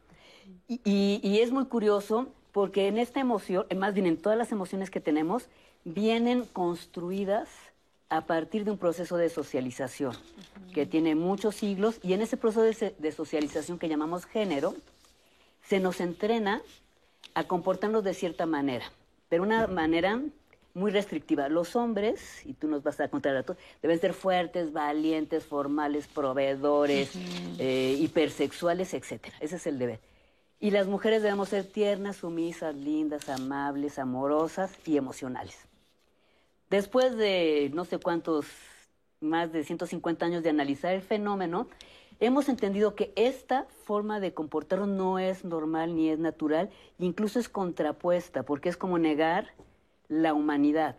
Y, 0.67 1.39
es 1.39 1.51
muy 1.51 1.65
curioso 1.65 2.27
porque 2.51 2.87
en 2.87 2.97
esta 2.97 3.19
emoción, 3.19 3.65
más 3.77 3.93
bien 3.93 4.07
en 4.07 4.17
todas 4.17 4.37
las 4.37 4.51
emociones 4.51 4.89
que 4.89 4.99
tenemos, 4.99 5.47
vienen 5.85 6.45
construidas 6.45 7.49
a 8.09 8.21
partir 8.21 8.65
de 8.65 8.71
un 8.71 8.77
proceso 8.77 9.17
de 9.17 9.29
socialización 9.29 10.13
que 10.73 10.85
tiene 10.85 11.15
muchos 11.15 11.55
siglos 11.55 11.99
y 12.03 12.13
en 12.13 12.21
ese 12.21 12.37
proceso 12.37 12.63
de, 12.63 12.95
de, 12.97 13.11
socialización 13.11 13.79
que 13.79 13.87
llamamos 13.87 14.25
género, 14.25 14.75
se 15.63 15.79
nos 15.79 16.01
entrena 16.01 16.61
a 17.33 17.45
comportarnos 17.45 18.03
de 18.03 18.13
cierta 18.13 18.45
manera, 18.45 18.91
pero 19.29 19.43
una 19.43 19.67
manera 19.67 20.21
muy 20.73 20.91
restrictiva. 20.91 21.49
Los 21.49 21.75
hombres, 21.75 22.45
y 22.45 22.53
tú 22.53 22.67
nos 22.67 22.83
vas 22.83 22.99
a 22.99 23.07
contar 23.07 23.35
a 23.35 23.43
todos, 23.43 23.59
deben 23.81 23.99
ser 23.99 24.13
fuertes, 24.13 24.71
valientes, 24.73 25.45
formales, 25.45 26.07
proveedores, 26.07 27.11
eh, 27.59 27.97
hipersexuales, 27.99 28.93
etcétera. 28.93 29.35
Ese 29.39 29.57
es 29.57 29.67
el 29.67 29.79
deber. 29.79 29.99
Y 30.59 30.71
las 30.71 30.87
mujeres 30.87 31.23
debemos 31.23 31.49
ser 31.49 31.65
tiernas, 31.65 32.17
sumisas, 32.17 32.75
lindas, 32.75 33.29
amables, 33.29 33.97
amorosas 33.97 34.71
y 34.85 34.97
emocionales. 34.97 35.57
Después 36.69 37.17
de 37.17 37.71
no 37.73 37.83
sé 37.83 37.97
cuántos, 37.97 38.45
más 39.19 39.51
de 39.51 39.63
150 39.63 40.25
años 40.25 40.43
de 40.43 40.51
analizar 40.51 40.93
el 40.93 41.01
fenómeno, 41.01 41.67
hemos 42.19 42.47
entendido 42.47 42.95
que 42.95 43.11
esta 43.15 43.65
forma 43.85 44.19
de 44.19 44.33
comportarnos 44.33 44.87
no 44.87 45.19
es 45.19 45.43
normal 45.43 45.95
ni 45.95 46.09
es 46.09 46.19
natural, 46.19 46.69
incluso 46.99 47.39
es 47.39 47.49
contrapuesta, 47.49 48.43
porque 48.43 48.69
es 48.69 48.77
como 48.77 48.99
negar 48.99 49.51
la 50.11 50.33
humanidad. 50.33 50.97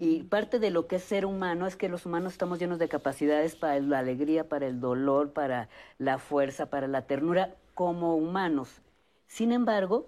Y 0.00 0.22
parte 0.22 0.58
de 0.58 0.70
lo 0.70 0.86
que 0.86 0.96
es 0.96 1.04
ser 1.04 1.26
humano 1.26 1.66
es 1.66 1.76
que 1.76 1.90
los 1.90 2.06
humanos 2.06 2.32
estamos 2.32 2.58
llenos 2.58 2.78
de 2.78 2.88
capacidades 2.88 3.54
para 3.54 3.78
la 3.80 3.98
alegría, 3.98 4.48
para 4.48 4.66
el 4.66 4.80
dolor, 4.80 5.32
para 5.34 5.68
la 5.98 6.18
fuerza, 6.18 6.70
para 6.70 6.88
la 6.88 7.02
ternura, 7.02 7.54
como 7.74 8.16
humanos. 8.16 8.80
Sin 9.26 9.52
embargo, 9.52 10.06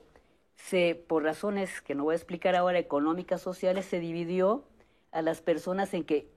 se, 0.55 0.95
por 0.95 1.25
razones 1.25 1.83
que 1.83 1.95
no 1.95 2.05
voy 2.05 2.15
a 2.15 2.17
explicar 2.17 2.57
ahora, 2.57 2.79
económicas, 2.79 3.43
sociales, 3.43 3.85
se 3.85 4.01
dividió 4.01 4.65
a 5.13 5.21
las 5.21 5.43
personas 5.43 5.93
en 5.93 6.05
que 6.05 6.31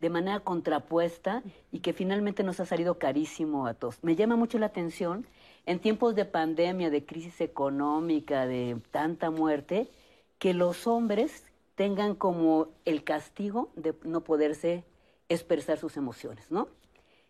de 0.00 0.08
manera 0.08 0.40
contrapuesta 0.40 1.42
y 1.70 1.80
que 1.80 1.92
finalmente 1.92 2.42
nos 2.42 2.58
ha 2.58 2.64
salido 2.64 2.98
carísimo 2.98 3.66
a 3.66 3.74
todos. 3.74 4.02
Me 4.02 4.16
llama 4.16 4.36
mucho 4.36 4.58
la 4.58 4.66
atención 4.66 5.26
en 5.66 5.78
tiempos 5.78 6.14
de 6.14 6.24
pandemia, 6.24 6.88
de 6.88 7.04
crisis 7.04 7.42
económica, 7.42 8.46
de 8.46 8.78
tanta 8.90 9.30
muerte, 9.30 9.90
que 10.38 10.54
los 10.54 10.86
hombres 10.86 11.49
tengan 11.80 12.14
como 12.14 12.68
el 12.84 13.04
castigo 13.04 13.70
de 13.74 13.94
no 14.04 14.20
poderse 14.20 14.84
expresar 15.30 15.78
sus 15.78 15.96
emociones, 15.96 16.50
¿no? 16.50 16.68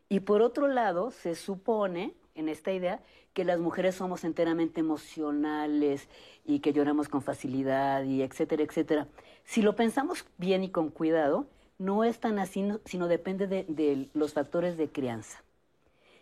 Y 0.09 0.19
por 0.19 0.43
otro 0.43 0.67
lado, 0.67 1.13
se 1.13 1.37
supone 1.37 2.15
en 2.35 2.49
esta 2.49 2.73
idea 2.73 3.01
que 3.33 3.45
las 3.45 3.61
mujeres 3.61 3.95
somos 3.95 4.25
enteramente 4.25 4.81
emocionales 4.81 6.09
y 6.45 6.59
que 6.59 6.73
lloramos 6.73 7.09
con 7.09 7.23
facilidad 7.23 8.03
y 8.03 8.23
etcétera, 8.23 8.65
etcétera. 8.65 9.07
Si 9.45 9.63
lo 9.63 9.77
pensamos 9.77 10.25
bien 10.37 10.65
y 10.65 10.71
con 10.71 10.91
cuidado, 10.91 11.47
no 11.79 12.03
es 12.03 12.19
tan 12.19 12.41
así, 12.41 12.67
sino 12.87 13.07
depende 13.07 13.47
de, 13.47 13.67
de 13.69 14.09
los 14.15 14.33
factores 14.33 14.77
de 14.77 14.89
crianza. 14.89 15.45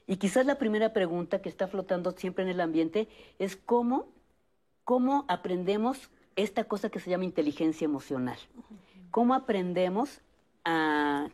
Y 0.06 0.16
quizás 0.16 0.44
la 0.44 0.58
primera 0.58 0.92
pregunta 0.92 1.40
que 1.40 1.48
está 1.48 1.66
flotando 1.66 2.10
siempre 2.10 2.44
en 2.44 2.50
el 2.50 2.60
ambiente 2.60 3.08
es 3.38 3.56
cómo, 3.56 4.06
cómo 4.84 5.24
aprendemos 5.28 6.10
esta 6.38 6.64
cosa 6.64 6.88
que 6.88 7.00
se 7.00 7.10
llama 7.10 7.24
inteligencia 7.24 7.84
emocional. 7.84 8.38
¿Cómo 9.10 9.34
aprendemos 9.34 10.20
a 10.64 11.28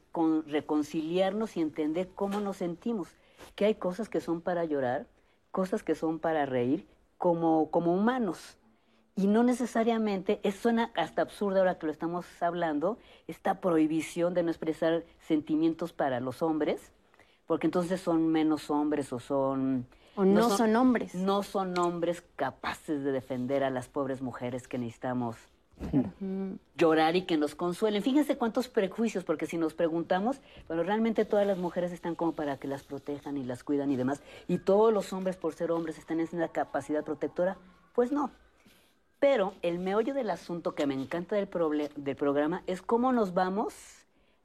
reconciliarnos 0.47 1.59
y 1.59 1.61
entender 1.61 2.09
cómo 2.14 2.40
nos 2.40 2.57
sentimos? 2.57 3.09
Que 3.55 3.67
hay 3.67 3.75
cosas 3.75 4.09
que 4.09 4.23
son 4.23 4.40
para 4.40 4.64
llorar, 4.64 5.07
cosas 5.51 5.83
que 5.83 5.95
son 5.95 6.19
para 6.21 6.47
reír, 6.47 6.87
como, 7.19 7.71
como 7.71 7.95
humanos. 7.95 8.57
Y 9.14 9.27
no 9.27 9.43
necesariamente, 9.43 10.40
es 10.43 10.55
suena 10.57 10.90
hasta 10.97 11.21
absurdo 11.21 11.59
ahora 11.59 11.79
que 11.79 11.85
lo 11.85 11.93
estamos 11.93 12.25
hablando, 12.43 12.97
esta 13.29 13.61
prohibición 13.61 14.33
de 14.33 14.43
no 14.43 14.51
expresar 14.51 15.05
sentimientos 15.21 15.93
para 15.93 16.19
los 16.21 16.40
hombres, 16.40 16.93
porque 17.47 17.67
entonces 17.67 18.01
son 18.01 18.29
menos 18.29 18.71
hombres 18.71 19.12
o 19.12 19.21
son 19.21 19.87
o 20.16 20.24
no, 20.24 20.50
son, 20.50 20.77
hombres. 20.77 21.14
No 21.14 21.42
son 21.42 21.79
hombres 21.79 22.22
capaces 22.37 23.03
de 23.05 23.12
defender 23.12 23.64
a 23.64 23.70
las 23.70 23.88
pobres 23.88 24.22
mujeres 24.22 24.68
que 24.68 24.79
necesitamos 24.79 25.37
llorar 26.77 27.16
y 27.16 27.22
que 27.22 27.37
nos 27.37 27.55
consuelen. 27.55 28.03
Fíjense 28.03 28.37
cuántos 28.37 28.68
prejuicios, 28.68 29.24
porque 29.24 29.46
si 29.46 29.59
nos 29.59 29.74
preguntamos, 29.74 30.40
bueno, 30.68 30.83
realmente 30.83 31.24
todas 31.24 31.46
las 31.46 31.59
mujeres 31.59 31.92
están 31.92 32.14
como 32.14 32.33
para 32.33 32.59
que 32.59 32.68
las 32.68 32.85
protejan 32.85 33.37
y 33.37 33.44
las 33.44 33.64
cuidan 33.64 33.90
y 33.90 33.96
demás, 33.96 34.22
y 34.48 34.59
todos 34.59 34.92
los 34.92 35.12
hombres 35.12 35.37
por 35.37 35.55
ser 35.55 35.72
hombres 35.72 35.98
están 35.98 36.20
en 36.20 36.27
esa 36.27 36.48
capacidad 36.48 37.05
protectora, 37.05 37.57
pues 37.92 38.12
no. 38.12 38.31
Pero 39.18 39.55
el 39.62 39.79
meollo 39.79 40.14
del 40.14 40.31
asunto 40.31 40.74
que 40.74 40.87
me 40.87 40.94
encanta 40.94 41.37
del, 41.37 41.48
del 41.96 42.16
programa 42.16 42.62
es 42.66 42.83
cómo 42.83 43.12
nos 43.12 43.35
vamos 43.35 43.74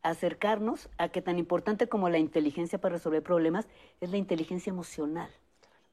a 0.01 0.09
acercarnos 0.09 0.89
a 0.97 1.09
que 1.09 1.21
tan 1.21 1.37
importante 1.37 1.87
como 1.87 2.09
la 2.09 2.17
inteligencia 2.17 2.79
para 2.79 2.93
resolver 2.95 3.21
problemas 3.21 3.67
es 3.99 4.09
la 4.11 4.17
inteligencia 4.17 4.71
emocional. 4.71 5.29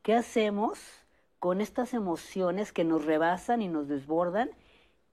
¿Qué 0.07 0.15
hacemos 0.15 0.79
con 1.41 1.61
estas 1.61 1.93
emociones 1.93 2.73
que 2.73 2.85
nos 2.85 3.05
rebasan 3.05 3.61
y 3.61 3.67
nos 3.67 3.89
desbordan 3.89 4.53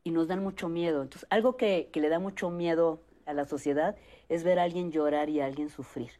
y 0.03 0.11
nos 0.11 0.27
dan 0.27 0.43
mucho 0.43 0.69
miedo? 0.69 1.01
Entonces, 1.01 1.25
algo 1.31 1.57
que, 1.57 1.89
le 1.91 2.09
da 2.09 2.19
mucho 2.19 2.51
miedo 2.51 2.99
a 3.25 3.33
la 3.33 3.45
sociedad 3.45 3.95
es 4.29 4.43
ver 4.43 4.59
a 4.59 4.63
alguien 4.65 4.91
llorar 4.91 5.29
y 5.29 5.41
a 5.41 5.47
alguien 5.47 5.71
sufrir. 5.71 6.11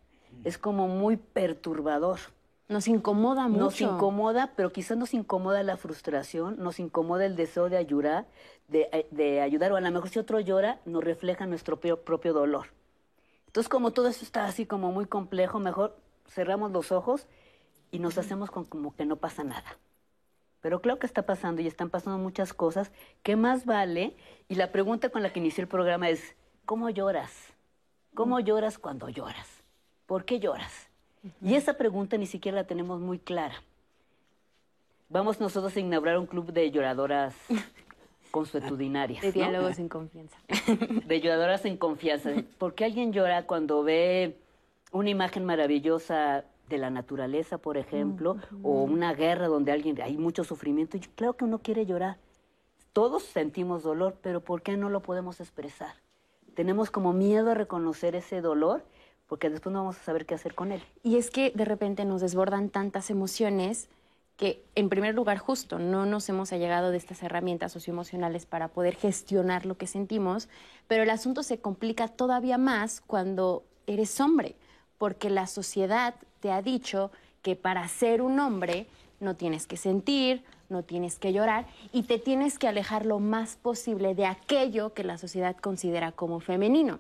Es 0.44 0.58
como 0.58 0.88
muy 0.88 1.18
perturbador. 1.18 2.18
Nos 2.68 2.88
incomoda 2.88 3.48
mucho. 3.48 3.64
Nos 3.64 3.80
incomoda, 3.80 4.54
pero 4.56 4.72
quizás 4.72 4.98
nos 4.98 5.14
incomoda 5.14 5.62
la 5.62 5.78
frustración, 5.78 6.58
nos 6.58 6.80
incomoda 6.80 7.28
el 7.28 7.36
deseo 7.36 7.70
de 7.70 7.78
ayudar, 7.78 8.26
de, 8.70 9.06
de 9.12 9.42
ayudar, 9.42 9.72
o 9.72 9.76
a 9.76 9.82
lo 9.82 9.92
mejor 9.92 10.10
si 10.10 10.18
otro 10.18 10.40
llora, 10.40 10.80
nos 10.86 11.04
refleja 11.04 11.46
nuestro 11.46 11.80
propio 11.80 12.34
dolor. 12.34 12.70
Entonces, 13.46 13.70
como 13.70 13.92
todo 13.92 14.08
esto 14.08 14.26
está 14.26 14.46
así 14.46 14.66
como 14.66 14.92
muy 14.92 15.06
complejo, 15.06 15.60
mejor 15.60 15.96
cerramos 16.28 16.72
los 16.72 16.92
ojos 16.92 17.28
y 17.94 18.00
nos 18.00 18.18
hacemos 18.18 18.50
con 18.50 18.66
como 18.66 18.96
que 18.96 19.06
no 19.06 19.18
pasa 19.18 19.44
nada. 19.44 19.78
Pero 20.62 20.82
claro 20.82 20.98
que 20.98 21.06
está 21.06 21.26
pasando 21.26 21.62
y 21.62 21.68
están 21.68 21.92
pasando 21.92 22.18
muchas 22.18 22.52
cosas. 22.52 22.92
¿Qué 23.22 23.36
más 23.36 23.66
vale? 23.66 24.18
Y 24.50 24.56
la 24.56 24.72
pregunta 24.72 25.10
con 25.10 25.22
la 25.22 25.32
que 25.32 25.40
inicié 25.40 25.62
el 25.62 25.68
programa 25.68 26.10
es, 26.10 26.36
¿cómo 26.66 26.90
lloras? 26.90 27.54
¿Cómo 28.16 28.40
lloras 28.40 28.80
cuando 28.80 29.10
lloras? 29.10 29.48
¿Por 30.08 30.26
qué 30.26 30.40
lloras? 30.40 30.90
Y 31.40 31.54
esa 31.54 31.76
pregunta 31.76 32.18
ni 32.18 32.26
siquiera 32.26 32.58
la 32.58 32.64
tenemos 32.68 33.00
muy 33.00 33.20
clara. 33.20 33.62
Vamos 35.08 35.40
nosotros 35.40 35.76
a 35.76 35.80
inaugurar 35.80 36.18
un 36.18 36.26
club 36.26 36.52
de 36.52 36.72
lloradoras 36.72 37.36
consuetudinarias. 38.32 39.22
De 39.22 39.32
diálogos 39.32 39.78
en 39.78 39.88
confianza. 39.88 40.38
de 41.06 41.22
lloradoras 41.22 41.64
en 41.66 41.78
confianza. 41.78 42.32
¿Por 42.58 42.74
qué 42.74 42.86
alguien 42.86 43.14
llora 43.14 43.46
cuando 43.46 43.84
ve 43.84 44.40
una 44.92 45.12
imagen 45.12 45.46
maravillosa 45.46 46.46
de 46.74 46.80
la 46.80 46.90
naturaleza, 46.90 47.58
por 47.58 47.78
ejemplo, 47.78 48.38
o 48.62 48.84
una 48.84 49.14
guerra 49.14 49.48
donde 49.48 49.72
alguien 49.72 50.02
hay 50.02 50.18
mucho 50.18 50.44
sufrimiento. 50.44 50.98
Y 50.98 51.02
claro 51.02 51.34
que 51.34 51.46
uno 51.46 51.60
quiere 51.60 51.86
llorar. 51.86 52.18
Todos 52.92 53.24
sentimos 53.24 53.84
dolor, 53.84 54.18
pero 54.22 54.42
¿por 54.42 54.62
qué 54.62 54.76
no 54.76 54.90
lo 54.90 55.02
podemos 55.02 55.40
expresar? 55.40 55.96
Tenemos 56.56 56.92
como 56.92 57.14
miedo 57.14 57.52
a 57.52 57.54
reconocer 57.54 58.16
ese 58.16 58.42
dolor 58.42 58.84
porque 59.28 59.50
después 59.50 59.74
no 59.74 59.80
vamos 59.80 59.98
a 59.98 60.04
saber 60.04 60.26
qué 60.26 60.36
hacer 60.36 60.54
con 60.54 60.72
él. 60.72 60.84
Y 61.02 61.18
es 61.18 61.32
que 61.32 61.52
de 61.56 61.66
repente 61.66 62.06
nos 62.06 62.22
desbordan 62.22 62.70
tantas 62.70 63.10
emociones 63.10 63.90
que, 64.38 64.64
en 64.76 64.90
primer 64.90 65.16
lugar, 65.16 65.38
justo 65.38 65.80
no 65.80 66.06
nos 66.06 66.28
hemos 66.30 66.52
allegado 66.54 66.92
de 66.92 66.98
estas 66.98 67.24
herramientas 67.24 67.72
socioemocionales 67.72 68.46
para 68.46 68.68
poder 68.68 68.96
gestionar 68.96 69.66
lo 69.66 69.76
que 69.76 69.88
sentimos, 69.88 70.50
pero 70.88 71.04
el 71.04 71.10
asunto 71.10 71.44
se 71.44 71.60
complica 71.60 72.08
todavía 72.08 72.58
más 72.58 73.02
cuando 73.02 73.64
eres 73.88 74.20
hombre, 74.20 74.56
porque 74.98 75.30
la 75.30 75.48
sociedad 75.48 76.16
te 76.44 76.52
ha 76.52 76.62
dicho 76.62 77.10
que 77.42 77.56
para 77.56 77.88
ser 77.88 78.22
un 78.22 78.38
hombre 78.38 78.86
no 79.22 79.38
tienes 79.38 79.66
que 79.66 79.78
sentir, 79.78 80.44
no 80.68 80.84
tienes 80.84 81.18
que 81.18 81.32
llorar 81.32 81.68
y 81.94 82.04
te 82.04 82.20
tienes 82.20 82.60
que 82.60 82.68
alejar 82.68 83.06
lo 83.06 83.20
más 83.20 83.56
posible 83.56 84.14
de 84.14 84.26
aquello 84.26 84.94
que 84.94 85.06
la 85.06 85.18
sociedad 85.18 85.56
considera 85.56 86.12
como 86.12 86.42
femenino. 86.42 87.00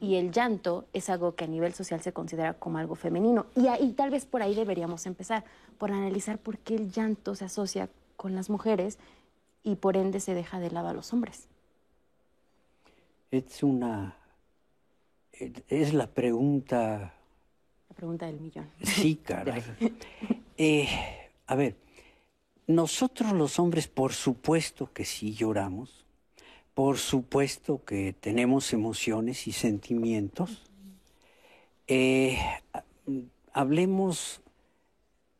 Y 0.00 0.14
el 0.14 0.30
llanto 0.30 0.84
es 0.92 1.10
algo 1.10 1.34
que 1.34 1.42
a 1.42 1.48
nivel 1.48 1.74
social 1.74 2.00
se 2.00 2.12
considera 2.12 2.54
como 2.54 2.78
algo 2.78 2.94
femenino. 2.94 3.46
Y, 3.56 3.66
ahí, 3.66 3.90
tal 3.90 4.10
vez 4.10 4.24
por 4.24 4.40
ahí 4.40 4.54
deberíamos 4.54 5.04
empezar, 5.06 5.42
por 5.78 5.90
analizar 5.90 6.38
por 6.38 6.58
qué 6.58 6.76
el 6.76 6.92
llanto 6.92 7.34
se 7.34 7.44
asocia 7.44 7.88
con 8.16 8.36
las 8.36 8.50
mujeres 8.50 9.00
y 9.64 9.74
por 9.74 9.96
ende 9.96 10.20
se 10.20 10.34
deja 10.34 10.60
de 10.60 10.70
lado 10.70 10.90
a 10.90 10.92
los 10.92 11.12
hombres. 11.12 11.48
Es 13.32 13.64
una... 13.64 14.14
Es 15.32 15.92
la 15.92 16.06
pregunta... 16.06 17.15
Pregunta 17.96 18.26
del 18.26 18.40
millón. 18.40 18.70
Sí, 18.82 19.16
caray. 19.16 19.62
Eh, 20.58 20.88
a 21.46 21.54
ver, 21.54 21.76
nosotros 22.66 23.32
los 23.32 23.58
hombres, 23.58 23.88
por 23.88 24.14
supuesto 24.14 24.90
que 24.90 25.04
sí 25.04 25.34
lloramos, 25.34 26.06
por 26.72 26.96
supuesto 26.96 27.84
que 27.84 28.14
tenemos 28.14 28.72
emociones 28.72 29.46
y 29.46 29.52
sentimientos. 29.52 30.62
Eh, 31.88 32.38
hablemos, 33.52 34.40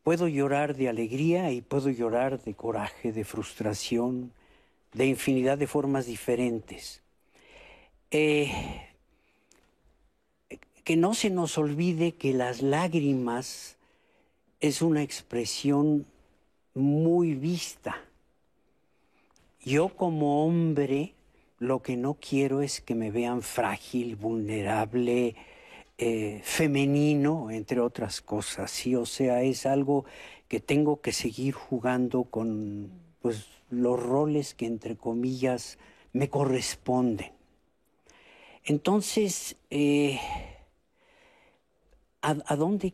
puedo 0.03 0.29
llorar 0.29 0.77
de 0.77 0.91
alegría 0.91 1.51
y 1.51 1.63
puedo 1.63 1.89
llorar 1.89 2.43
de 2.43 2.53
coraje, 2.53 3.11
de 3.11 3.25
frustración, 3.25 4.33
de 4.93 5.07
infinidad 5.07 5.57
de 5.57 5.67
formas 5.67 6.05
diferentes. 6.05 7.03
Eh, 8.11 8.86
que 10.87 10.97
no 10.97 11.15
se 11.15 11.31
nos 11.31 11.59
olvide 11.59 12.13
que 12.13 12.33
las 12.33 12.63
lágrimas 12.63 13.77
es 14.61 14.83
una 14.83 15.03
expresión 15.03 16.07
muy 16.75 17.35
vista. 17.35 18.05
Yo 19.65 19.89
como 19.89 20.47
hombre 20.47 21.15
lo 21.59 21.83
que 21.83 21.97
no 21.97 22.15
quiero 22.15 22.63
es 22.63 22.81
que 22.81 22.95
me 22.95 23.11
vean 23.11 23.43
frágil, 23.43 24.15
vulnerable, 24.15 25.35
eh, 25.99 26.41
femenino, 26.45 27.51
entre 27.51 27.81
otras 27.81 28.21
cosas. 28.21 28.71
¿sí? 28.71 28.95
O 28.95 29.07
sea, 29.07 29.43
es 29.43 29.67
algo 29.67 30.05
que 30.47 30.61
tengo 30.61 31.01
que 31.01 31.11
seguir 31.11 31.53
jugando 31.55 32.23
con 32.23 32.93
pues, 33.23 33.49
los 33.71 34.01
roles 34.01 34.55
que, 34.55 34.67
entre 34.67 34.95
comillas, 34.95 35.81
me 36.13 36.29
corresponden. 36.29 37.33
Entonces, 38.63 39.57
eh, 39.71 40.21
¿a, 42.27 42.57
dónde 42.57 42.93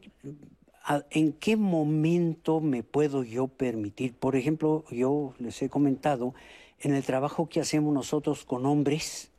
¿en 1.10 1.32
qué 1.32 1.56
momento 1.56 2.60
me 2.60 2.82
puedo 2.82 3.24
yo 3.24 3.48
permitir? 3.48 4.14
Por 4.14 4.36
ejemplo, 4.36 4.84
yo 4.90 5.34
les 5.38 5.62
he 5.62 5.70
comentado, 5.70 6.34
en 6.80 6.94
el 6.94 7.02
trabajo 7.04 7.48
que 7.48 7.60
hacemos 7.60 7.94
nosotros 7.94 8.44
con 8.44 8.66
hombres 8.66 9.30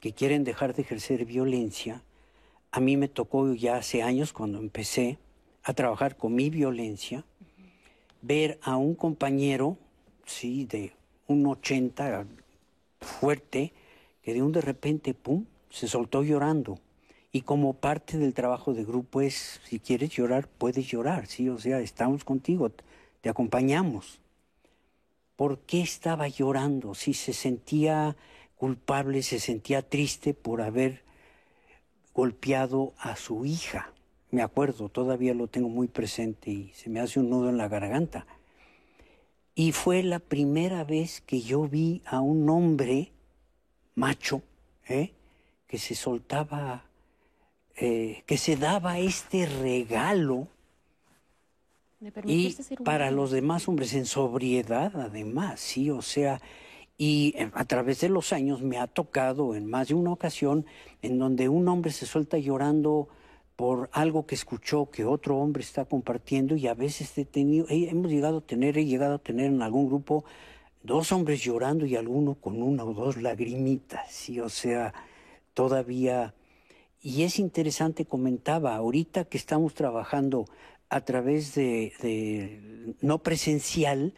que 0.00 0.12
quieren 0.12 0.42
dejar 0.44 0.74
de 0.74 0.82
ejercer 0.82 1.24
violencia, 1.26 2.02
a 2.72 2.80
mí 2.80 2.96
me 2.96 3.08
tocó 3.08 3.52
ya 3.54 3.76
hace 3.76 4.02
años 4.02 4.32
cuando 4.32 4.58
empecé 4.58 5.18
a 5.62 5.74
trabajar 5.74 6.16
con 6.16 6.34
mi 6.34 6.50
violencia, 6.50 7.24
ver 8.22 8.58
a 8.62 8.76
un 8.76 8.94
compañero, 8.94 9.76
sí, 10.24 10.64
de 10.64 10.92
un 11.28 11.46
80 11.46 12.26
fuerte, 13.00 13.72
que 14.22 14.34
de 14.34 14.42
un 14.42 14.52
de 14.52 14.60
repente, 14.60 15.14
pum, 15.14 15.44
se 15.70 15.86
soltó 15.86 16.22
llorando 16.22 16.80
y 17.36 17.42
como 17.42 17.74
parte 17.74 18.16
del 18.16 18.32
trabajo 18.32 18.72
de 18.72 18.82
grupo 18.82 19.20
es, 19.20 19.60
si 19.64 19.78
quieres 19.78 20.08
llorar, 20.08 20.48
puedes 20.48 20.86
llorar, 20.86 21.26
¿sí? 21.26 21.50
O 21.50 21.58
sea, 21.58 21.80
estamos 21.80 22.24
contigo, 22.24 22.72
te 23.20 23.28
acompañamos. 23.28 24.20
¿Por 25.36 25.58
qué 25.58 25.82
estaba 25.82 26.28
llorando? 26.28 26.94
Si 26.94 27.12
se 27.12 27.34
sentía 27.34 28.16
culpable, 28.56 29.22
se 29.22 29.38
sentía 29.38 29.82
triste 29.82 30.32
por 30.32 30.62
haber 30.62 31.02
golpeado 32.14 32.94
a 32.96 33.16
su 33.16 33.44
hija. 33.44 33.92
Me 34.30 34.40
acuerdo, 34.40 34.88
todavía 34.88 35.34
lo 35.34 35.46
tengo 35.46 35.68
muy 35.68 35.88
presente 35.88 36.50
y 36.50 36.72
se 36.72 36.88
me 36.88 37.00
hace 37.00 37.20
un 37.20 37.28
nudo 37.28 37.50
en 37.50 37.58
la 37.58 37.68
garganta. 37.68 38.26
Y 39.54 39.72
fue 39.72 40.02
la 40.02 40.20
primera 40.20 40.84
vez 40.84 41.20
que 41.20 41.42
yo 41.42 41.68
vi 41.68 42.00
a 42.06 42.20
un 42.20 42.48
hombre 42.48 43.12
macho 43.94 44.40
¿eh? 44.88 45.12
que 45.66 45.76
se 45.76 45.94
soltaba 45.94 46.86
eh, 47.76 48.22
que 48.26 48.38
se 48.38 48.56
daba 48.56 48.98
este 48.98 49.46
regalo 49.46 50.48
y 52.24 52.56
para 52.84 53.10
los 53.10 53.30
demás 53.30 53.68
hombres 53.68 53.94
en 53.94 54.06
sobriedad 54.06 54.92
además, 54.96 55.60
sí, 55.60 55.90
o 55.90 56.02
sea, 56.02 56.40
y 56.98 57.34
eh, 57.36 57.50
a 57.54 57.64
través 57.64 58.00
de 58.00 58.08
los 58.08 58.32
años 58.32 58.62
me 58.62 58.78
ha 58.78 58.86
tocado 58.86 59.54
en 59.54 59.66
más 59.66 59.88
de 59.88 59.94
una 59.94 60.12
ocasión 60.12 60.66
en 61.02 61.18
donde 61.18 61.48
un 61.48 61.68
hombre 61.68 61.90
se 61.92 62.06
suelta 62.06 62.38
llorando 62.38 63.08
por 63.56 63.88
algo 63.92 64.26
que 64.26 64.34
escuchó 64.34 64.90
que 64.90 65.04
otro 65.04 65.38
hombre 65.38 65.62
está 65.62 65.84
compartiendo 65.86 66.56
y 66.56 66.66
a 66.68 66.74
veces 66.74 67.16
he 67.16 67.24
tenido, 67.24 67.66
hemos 67.70 68.10
llegado 68.10 68.38
a 68.38 68.40
tener, 68.42 68.76
he 68.76 68.84
llegado 68.84 69.14
a 69.14 69.18
tener 69.18 69.46
en 69.46 69.62
algún 69.62 69.86
grupo 69.86 70.24
dos 70.82 71.12
hombres 71.12 71.42
llorando 71.42 71.86
y 71.86 71.96
alguno 71.96 72.34
con 72.34 72.62
una 72.62 72.84
o 72.84 72.92
dos 72.92 73.16
lagrimitas, 73.16 74.12
sí, 74.12 74.40
o 74.40 74.48
sea, 74.48 74.94
todavía 75.54 76.34
y 77.06 77.22
es 77.22 77.38
interesante, 77.38 78.04
comentaba, 78.04 78.74
ahorita 78.74 79.26
que 79.26 79.38
estamos 79.38 79.74
trabajando 79.74 80.46
a 80.88 81.02
través 81.02 81.54
de, 81.54 82.96
no 83.00 83.22
presencial, 83.22 84.12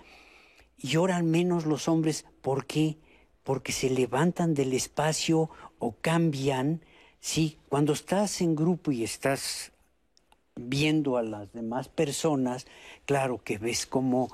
lloran 0.78 1.30
menos 1.30 1.66
los 1.66 1.86
hombres. 1.86 2.24
¿Por 2.40 2.64
qué? 2.64 2.96
Porque 3.42 3.72
se 3.72 3.90
levantan 3.90 4.54
del 4.54 4.72
espacio 4.72 5.50
o 5.78 5.96
cambian. 6.00 6.82
Sí, 7.20 7.58
cuando 7.68 7.92
estás 7.92 8.40
en 8.40 8.56
grupo 8.56 8.90
y 8.90 9.04
estás 9.04 9.72
viendo 10.56 11.18
a 11.18 11.22
las 11.22 11.52
demás 11.52 11.90
personas, 11.90 12.66
claro 13.04 13.44
que 13.44 13.58
ves 13.58 13.84
cómo 13.84 14.30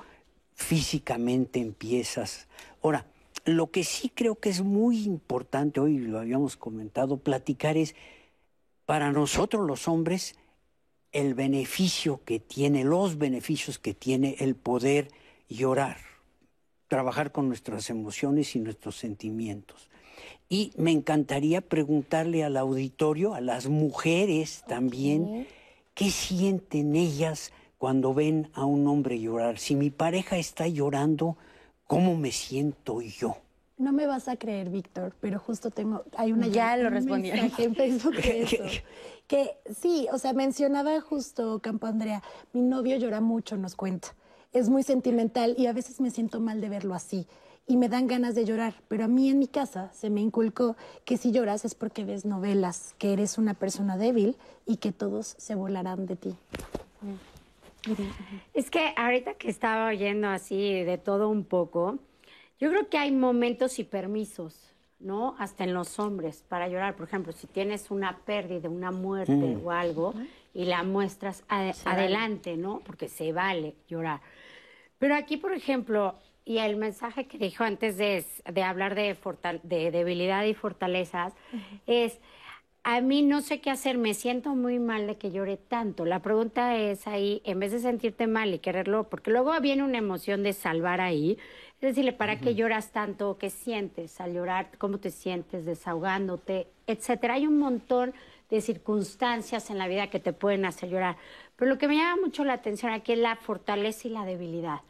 físicamente 0.55 1.59
empiezas. 1.59 2.47
Ahora, 2.85 3.05
lo 3.47 3.73
que 3.73 3.83
sí 3.83 4.13
creo 4.15 4.37
que 4.37 4.51
es 4.51 4.63
muy 4.63 5.03
importante, 5.03 5.81
hoy 5.81 5.99
lo 5.99 6.21
habíamos 6.21 6.57
comentado, 6.57 7.17
platicar 7.17 7.77
es 7.77 7.97
para 8.87 9.13
nosotros 9.13 9.67
los 9.67 9.89
hombres 9.89 10.37
el 11.13 11.35
beneficio 11.35 12.21
que 12.25 12.41
tiene, 12.41 12.83
los 12.85 13.19
beneficios 13.19 13.79
que 13.79 13.95
tiene 13.95 14.37
el 14.41 14.57
poder 14.57 15.09
llorar, 15.49 15.97
trabajar 16.89 17.31
con 17.31 17.47
nuestras 17.47 17.89
emociones 17.89 18.57
y 18.57 18.59
nuestros 18.59 18.97
sentimientos. 18.97 19.89
Y 20.49 20.73
me 20.77 20.91
encantaría 20.91 21.61
preguntarle 21.61 22.43
al 22.43 22.57
auditorio, 22.57 23.35
a 23.35 23.41
las 23.41 23.69
mujeres 23.69 24.65
también, 24.67 25.47
¿qué 25.95 26.11
sienten 26.11 26.97
ellas 26.97 27.53
cuando 27.79 28.13
ven 28.13 28.51
a 28.53 28.65
un 28.65 28.87
hombre 28.89 29.21
llorar? 29.21 29.59
Si 29.59 29.77
mi 29.77 29.91
pareja 29.91 30.37
está 30.37 30.67
llorando, 30.67 31.37
¿cómo 31.87 32.17
me 32.17 32.33
siento 32.33 33.01
yo? 33.01 33.37
No 33.77 33.93
me 33.93 34.07
vas 34.07 34.29
a 34.29 34.37
creer, 34.37 34.71
Víctor, 34.71 35.15
pero 35.21 35.39
justo 35.41 35.71
tengo, 35.71 36.05
hay 36.17 36.33
una 36.33 36.47
ya 36.47 36.77
lo 36.77 36.91
respondí 36.91 37.31
en 37.31 37.75
Facebook 37.75 38.15
eso, 38.25 38.63
que 39.27 39.59
sí, 39.77 40.07
o 40.13 40.19
sea, 40.19 40.33
mencionaba 40.33 41.01
justo 41.01 41.59
Campo 41.61 41.87
Andrea, 41.89 42.23
mi 42.53 42.63
novio 42.63 42.97
llora 42.97 43.21
mucho, 43.21 43.57
nos 43.57 43.75
cuenta, 43.75 44.15
es 44.53 44.69
muy 44.69 44.85
sentimental 44.85 45.57
y 45.59 45.67
a 45.67 45.73
veces 45.73 46.01
me 46.01 46.11
siento 46.11 46.39
mal 46.41 46.61
de 46.61 46.69
verlo 46.69 46.95
así 46.95 47.27
y 47.67 47.77
me 47.77 47.89
dan 47.89 48.07
ganas 48.07 48.35
de 48.35 48.45
llorar, 48.45 48.75
pero 48.89 49.05
a 49.05 49.09
mí 49.09 49.29
en 49.31 49.39
mi 49.39 49.49
casa 49.49 49.91
se 49.93 50.11
me 50.11 50.21
inculcó 50.21 50.77
que 51.05 51.17
si 51.17 51.33
lloras 51.33 51.65
es 51.65 51.75
porque 51.75 52.05
ves 52.05 52.25
novelas, 52.25 52.95
que 52.99 53.13
eres 53.13 53.39
una 53.39 53.55
persona 53.55 53.97
débil 53.97 54.37
y 54.67 54.77
que 54.77 54.93
todos 54.93 55.35
se 55.39 55.55
volarán 55.55 56.07
de 56.07 56.17
ti. 56.17 56.37
Es 58.53 58.71
que 58.71 58.95
ahorita 58.97 59.35
que 59.35 59.49
estaba 59.49 59.89
oyendo 59.89 60.29
así 60.29 60.83
de 60.85 60.99
todo 60.99 61.29
un 61.29 61.45
poco, 61.45 61.99
yo 62.59 62.71
creo 62.71 62.89
que 62.89 62.99
hay 62.99 63.11
momentos 63.11 63.79
y 63.79 63.85
permisos, 63.85 64.75
¿no? 65.01 65.37
Hasta 65.39 65.65
en 65.65 65.75
los 65.75 65.99
hombres 65.99 66.45
para 66.49 66.69
llorar. 66.69 66.95
Por 66.95 67.07
ejemplo, 67.07 67.33
si 67.33 67.47
tienes 67.47 67.91
una 67.91 68.19
pérdida, 68.19 68.69
una 68.69 68.91
muerte 68.91 69.33
mm. 69.33 69.67
o 69.67 69.71
algo 69.71 70.15
y 70.55 70.65
la 70.65 70.83
muestras 70.83 71.45
adelante, 71.49 72.57
¿no? 72.57 72.81
Porque 72.87 73.09
se 73.09 73.33
vale 73.33 73.75
llorar. 73.89 74.21
Pero 74.99 75.17
aquí, 75.17 75.37
por 75.37 75.53
ejemplo, 75.53 76.15
y 76.45 76.59
el 76.59 76.77
mensaje 76.77 77.27
que 77.27 77.39
dijo 77.39 77.65
antes 77.65 77.97
de, 77.97 78.25
hablar 78.63 78.95
de, 78.95 79.17
de, 79.63 79.91
debilidad 79.91 80.45
y 80.45 80.55
fortalezas 80.55 81.33
es, 81.87 82.21
a 82.85 83.01
mí 83.01 83.23
no 83.23 83.41
sé 83.41 83.61
qué 83.61 83.71
hacer, 83.71 83.97
me 83.97 84.13
siento 84.13 84.55
muy 84.55 84.79
mal 84.79 85.07
de 85.07 85.17
que 85.17 85.31
llore 85.31 85.57
tanto. 85.57 86.05
La 86.05 86.21
pregunta 86.21 86.77
es 86.77 87.07
ahí, 87.07 87.41
en 87.45 87.61
vez 87.61 87.73
de 87.73 87.79
sentirte 87.79 88.27
mal 88.27 88.53
y 88.53 88.59
quererlo, 88.59 89.09
porque 89.09 89.31
luego 89.31 89.59
viene 89.61 89.83
una 89.83 89.99
emoción 89.99 90.43
de 90.43 90.53
salvar 90.53 91.01
ahí, 91.01 91.39
decirle, 91.81 92.13
¿para 92.13 92.41
qué 92.41 92.55
lloras 92.55 92.93
tanto? 92.93 93.37
¿Qué 93.39 93.51
sientes 93.51 94.21
al 94.21 94.35
llorar? 94.35 94.71
¿Cómo 94.79 94.99
te 94.99 95.11
sientes 95.11 95.65
desahogándote? 95.65 96.69
Etcétera. 96.87 97.35
Hay 97.35 97.47
un 97.47 97.59
montón 97.59 98.15
de 98.51 98.61
circunstancias 98.61 99.71
en 99.71 99.79
la 99.79 99.89
vida 99.89 100.09
que 100.09 100.21
te 100.21 100.33
pueden 100.33 100.65
hacer 100.65 100.89
llorar. 100.89 101.17
Pero 101.57 101.71
lo 101.71 101.79
que 101.79 101.89
me 101.89 101.97
llama 101.97 102.23
mucho 102.23 102.45
la 102.45 102.55
atención 102.55 102.93
aquí 102.93 103.13
es 103.13 103.19
la 103.19 103.37
fortaleza 103.37 104.09
y 104.09 104.11
la 104.11 104.25
debilidad. 104.25 104.81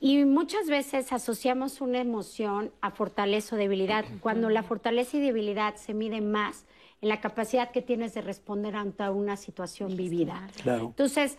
Y 0.00 0.24
muchas 0.24 0.68
veces 0.68 1.12
asociamos 1.12 1.82
una 1.82 2.00
emoción 2.00 2.72
a 2.80 2.90
fortaleza 2.90 3.54
o 3.54 3.58
debilidad, 3.58 4.06
cuando 4.20 4.48
la 4.48 4.62
fortaleza 4.62 5.18
y 5.18 5.20
debilidad 5.20 5.76
se 5.76 5.92
mide 5.92 6.22
más 6.22 6.64
en 7.02 7.10
la 7.10 7.20
capacidad 7.20 7.70
que 7.70 7.82
tienes 7.82 8.14
de 8.14 8.22
responder 8.22 8.74
ante 8.74 9.06
una 9.10 9.36
situación 9.36 9.96
vivida. 9.96 10.48
Entonces, 10.64 11.36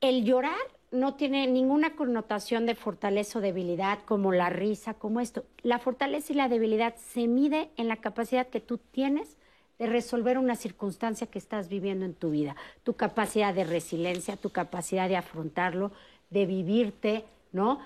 el 0.00 0.24
llorar 0.24 0.56
no 0.90 1.14
tiene 1.14 1.46
ninguna 1.46 1.94
connotación 1.94 2.66
de 2.66 2.74
fortaleza 2.74 3.38
o 3.38 3.42
debilidad, 3.42 4.00
como 4.04 4.32
la 4.32 4.50
risa, 4.50 4.94
como 4.94 5.20
esto. 5.20 5.44
La 5.62 5.78
fortaleza 5.78 6.32
y 6.32 6.36
la 6.36 6.48
debilidad 6.48 6.96
se 6.96 7.28
mide 7.28 7.70
en 7.76 7.88
la 7.88 7.96
capacidad 7.96 8.48
que 8.48 8.60
tú 8.60 8.78
tienes 8.78 9.36
de 9.78 9.86
resolver 9.86 10.36
una 10.36 10.56
circunstancia 10.56 11.28
que 11.28 11.38
estás 11.38 11.68
viviendo 11.68 12.04
en 12.04 12.14
tu 12.14 12.30
vida, 12.30 12.56
tu 12.82 12.94
capacidad 12.94 13.54
de 13.54 13.64
resiliencia, 13.64 14.36
tu 14.36 14.50
capacidad 14.50 15.08
de 15.08 15.16
afrontarlo, 15.16 15.92
de 16.28 16.44
vivirte, 16.44 17.24
¿no? 17.52 17.78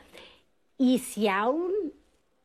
Y 0.77 0.99
si 0.99 1.29
aún 1.29 1.73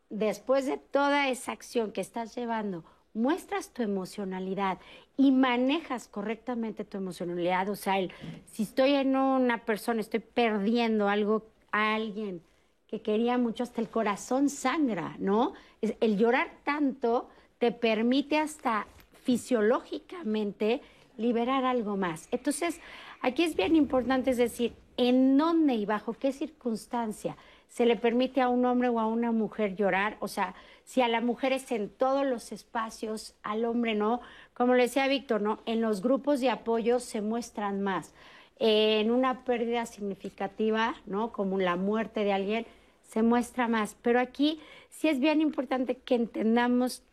después 0.09 0.65
de 0.65 0.77
toda 0.77 1.29
esa 1.29 1.51
acción 1.51 1.91
que 1.91 2.01
estás 2.01 2.35
llevando, 2.35 2.83
muestras 3.13 3.73
tu 3.73 3.81
emocionalidad 3.81 4.79
y 5.17 5.31
manejas 5.31 6.07
correctamente 6.07 6.85
tu 6.85 6.97
emocionalidad, 6.97 7.69
o 7.69 7.75
sea, 7.75 7.99
el, 7.99 8.11
si 8.45 8.63
estoy 8.63 8.93
en 8.93 9.15
una 9.15 9.65
persona, 9.65 10.01
estoy 10.01 10.19
perdiendo 10.19 11.09
algo 11.09 11.47
a 11.71 11.95
alguien 11.95 12.41
que 12.87 13.01
quería 13.01 13.37
mucho, 13.37 13.63
hasta 13.63 13.81
el 13.81 13.89
corazón 13.89 14.49
sangra, 14.49 15.15
¿no? 15.19 15.53
El 15.81 16.17
llorar 16.17 16.51
tanto 16.63 17.29
te 17.59 17.71
permite 17.71 18.39
hasta 18.39 18.87
fisiológicamente 19.23 20.81
liberar 21.17 21.65
algo 21.65 21.97
más. 21.97 22.27
Entonces, 22.31 22.79
aquí 23.21 23.43
es 23.43 23.55
bien 23.55 23.75
importante, 23.75 24.31
es 24.31 24.37
decir, 24.37 24.73
en 24.97 25.37
dónde 25.37 25.75
y 25.75 25.85
bajo 25.85 26.13
qué 26.13 26.31
circunstancia 26.31 27.37
se 27.69 27.85
le 27.85 27.95
permite 27.95 28.41
a 28.41 28.49
un 28.49 28.65
hombre 28.65 28.89
o 28.89 28.99
a 28.99 29.07
una 29.07 29.31
mujer 29.31 29.75
llorar, 29.75 30.17
o 30.19 30.27
sea, 30.27 30.53
si 30.83 31.01
a 31.01 31.07
la 31.07 31.21
mujer 31.21 31.53
es 31.53 31.71
en 31.71 31.87
todos 31.87 32.25
los 32.25 32.51
espacios, 32.51 33.35
al 33.43 33.63
hombre 33.63 33.95
no, 33.95 34.21
como 34.53 34.73
le 34.73 34.83
decía 34.83 35.07
Víctor, 35.07 35.41
¿no? 35.41 35.59
En 35.65 35.79
los 35.79 36.01
grupos 36.01 36.41
de 36.41 36.49
apoyo 36.49 36.99
se 36.99 37.21
muestran 37.21 37.81
más. 37.81 38.13
En 38.57 39.11
una 39.11 39.45
pérdida 39.45 39.85
significativa, 39.85 40.95
¿no? 41.05 41.31
Como 41.31 41.59
la 41.59 41.75
muerte 41.77 42.23
de 42.23 42.33
alguien, 42.33 42.65
se 43.03 43.21
muestra 43.21 43.67
más. 43.67 43.95
Pero 44.01 44.19
aquí 44.19 44.59
sí 44.89 45.07
es 45.07 45.19
bien 45.19 45.41
importante 45.41 45.95
que 45.95 46.15
entendamos 46.15 47.03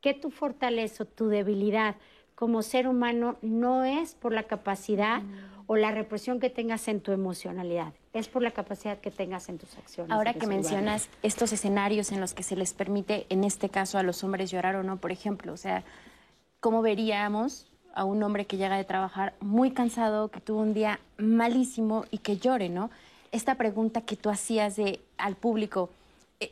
que 0.00 0.14
tu 0.14 0.30
fortaleza 0.30 1.04
o 1.04 1.06
tu 1.06 1.28
debilidad 1.28 1.96
como 2.34 2.62
ser 2.62 2.88
humano 2.88 3.36
no 3.42 3.84
es 3.84 4.14
por 4.14 4.32
la 4.32 4.42
capacidad 4.42 5.22
o 5.66 5.76
la 5.76 5.92
represión 5.92 6.40
que 6.40 6.50
tengas 6.50 6.88
en 6.88 7.00
tu 7.00 7.12
emocionalidad, 7.12 7.94
es 8.14 8.28
por 8.28 8.42
la 8.42 8.52
capacidad 8.52 8.98
que 8.98 9.10
tengas 9.10 9.48
en 9.48 9.58
tus 9.58 9.76
acciones. 9.76 10.12
Ahora 10.12 10.34
que 10.34 10.46
mencionas 10.46 11.08
estos 11.22 11.52
escenarios 11.52 12.12
en 12.12 12.20
los 12.20 12.32
que 12.32 12.44
se 12.44 12.56
les 12.56 12.72
permite, 12.72 13.26
en 13.28 13.42
este 13.42 13.68
caso, 13.68 13.98
a 13.98 14.04
los 14.04 14.22
hombres 14.22 14.50
llorar 14.52 14.76
o 14.76 14.84
no, 14.84 14.98
por 14.98 15.10
ejemplo, 15.10 15.52
o 15.52 15.56
sea, 15.56 15.82
¿cómo 16.60 16.80
veríamos 16.80 17.66
a 17.92 18.04
un 18.04 18.22
hombre 18.22 18.46
que 18.46 18.56
llega 18.56 18.76
de 18.76 18.84
trabajar 18.84 19.34
muy 19.40 19.72
cansado, 19.72 20.28
que 20.28 20.40
tuvo 20.40 20.60
un 20.60 20.74
día 20.74 21.00
malísimo 21.18 22.04
y 22.12 22.18
que 22.18 22.38
llore, 22.38 22.68
¿no? 22.68 22.90
Esta 23.32 23.56
pregunta 23.56 24.00
que 24.00 24.16
tú 24.16 24.30
hacías 24.30 24.76
de, 24.76 25.00
al 25.18 25.34
público, 25.34 25.90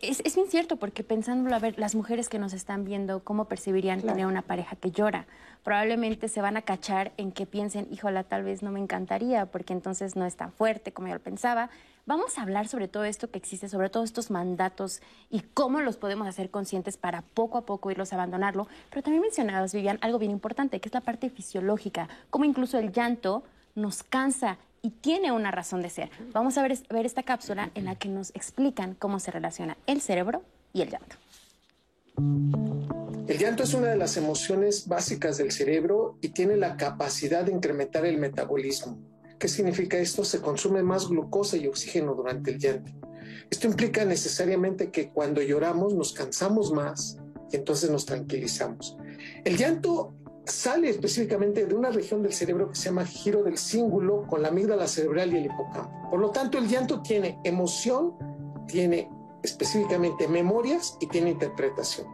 es, 0.01 0.21
es, 0.25 0.35
bien 0.35 0.49
cierto, 0.49 0.77
porque 0.77 1.05
pensándolo, 1.05 1.55
a 1.55 1.59
ver, 1.59 1.79
las 1.79 1.95
mujeres 1.95 2.29
que 2.29 2.39
nos 2.39 2.53
están 2.53 2.85
viendo, 2.85 3.21
¿cómo 3.21 3.47
percibirían 3.47 4.01
tener 4.01 4.27
una 4.27 4.43
pareja 4.43 4.77
que 4.77 4.91
llora? 4.91 5.27
Probablemente 5.63 6.29
se 6.29 6.41
van 6.41 6.57
a 6.57 6.63
cachar 6.63 7.13
en 7.17 7.33
que 7.33 7.47
piensen, 7.47 7.87
híjola, 7.91 8.25
tal 8.25 8.43
vez 8.43 8.63
no 8.63 8.71
me 8.71 8.81
encantaría, 8.81 9.47
porque 9.47 9.73
entonces 9.73 10.17
no 10.17 10.25
es 10.25 10.37
tan 10.37 10.53
fuerte 10.53 10.93
como 10.93 11.09
yo 11.09 11.15
lo 11.15 11.21
pensaba. 11.21 11.71
Vamos 12.05 12.37
a 12.37 12.43
hablar 12.43 12.67
sobre 12.67 12.89
todo 12.89 13.05
esto 13.05 13.31
que 13.31 13.39
existe, 13.39 13.69
sobre 13.69 13.89
todos 13.89 14.11
estos 14.11 14.31
mandatos 14.31 15.01
y 15.31 15.41
cómo 15.41 15.81
los 15.81 15.97
podemos 15.97 16.27
hacer 16.27 16.51
conscientes 16.51 16.97
para 16.97 17.23
poco 17.23 17.59
a 17.59 17.67
poco 17.67 17.91
irlos 17.91 18.13
a 18.13 18.17
abandonarlo. 18.17 18.67
Pero 18.91 19.03
también 19.03 19.23
mencionabas, 19.23 19.73
Vivian, 19.73 19.99
algo 20.01 20.19
bien 20.19 20.33
importante, 20.33 20.81
que 20.81 20.89
es 20.89 20.95
la 20.95 21.01
parte 21.01 21.31
fisiológica, 21.31 22.09
cómo 22.31 22.45
incluso 22.45 22.79
el 22.79 22.93
llanto 22.93 23.45
nos 23.75 24.03
cansa 24.03 24.59
y 24.83 24.91
tiene 24.91 25.33
una 25.33 25.51
razón 25.53 25.81
de 25.81 25.91
ser. 25.91 26.11
Vamos 26.33 26.59
a 26.59 26.63
ver, 26.63 27.07
esta 27.07 27.23
cápsula 27.23 27.71
en 27.75 27.85
la 27.85 27.95
que 27.95 28.09
nos 28.09 28.31
explican 28.31 28.95
cómo 28.95 29.21
se 29.21 29.31
relaciona 29.31 29.79
el 29.87 30.01
cerebro 30.01 30.43
y 30.73 30.83
el 30.83 30.91
llanto. 30.91 31.17
El 33.29 33.39
llanto 33.39 33.63
es 33.63 33.73
una 33.73 33.89
de 33.89 33.97
las 33.97 34.17
emociones 34.17 34.89
básicas 34.89 35.39
del 35.39 35.53
cerebro 35.53 36.19
y 36.21 36.31
tiene 36.31 36.57
la 36.57 36.77
capacidad 36.77 37.45
de 37.45 37.53
incrementar 37.53 38.05
el 38.05 38.19
metabolismo. 38.19 38.99
¿Qué 39.39 39.49
significa 39.49 39.97
esto? 39.97 40.25
Se 40.25 40.41
consume 40.41 40.83
más 40.83 41.09
glucosa 41.09 41.57
y 41.57 41.67
oxígeno 41.67 42.15
durante 42.15 42.51
el 42.51 42.59
llanto. 42.59 42.93
Esto 43.51 43.69
implica 43.69 44.05
necesariamente 44.05 44.91
que 44.91 45.11
cuando 45.11 45.43
lloramos 45.43 45.95
nos 45.95 46.13
cansamos 46.13 46.73
más 46.73 47.19
y 47.51 47.57
entonces 47.57 47.91
nos 47.91 48.05
tranquilizamos. 48.05 48.97
El 49.45 49.57
llanto 49.57 50.15
sale 50.45 50.89
específicamente 50.89 51.67
de 51.67 51.75
una 51.75 51.91
región 51.91 52.23
del 52.23 52.33
cerebro 52.33 52.71
que 52.71 52.77
se 52.77 52.87
llama 52.87 53.05
giro 53.05 53.43
del 53.43 53.59
cíngulo 53.59 54.27
con 54.29 54.43
la 54.43 54.49
amígdala 54.49 54.87
cerebral 54.87 55.33
y 55.33 55.39
el 55.39 55.47
hipocampo. 55.47 56.11
Por 56.11 56.21
lo 56.21 56.31
tanto, 56.31 56.59
el 56.59 56.69
llanto 56.69 57.01
tiene 57.01 57.39
emoción, 57.45 58.15
tiene 58.67 59.09
específicamente 59.43 60.29
memorias 60.29 60.97
y 61.01 61.07
tiene 61.07 61.31
interpretación. 61.31 62.07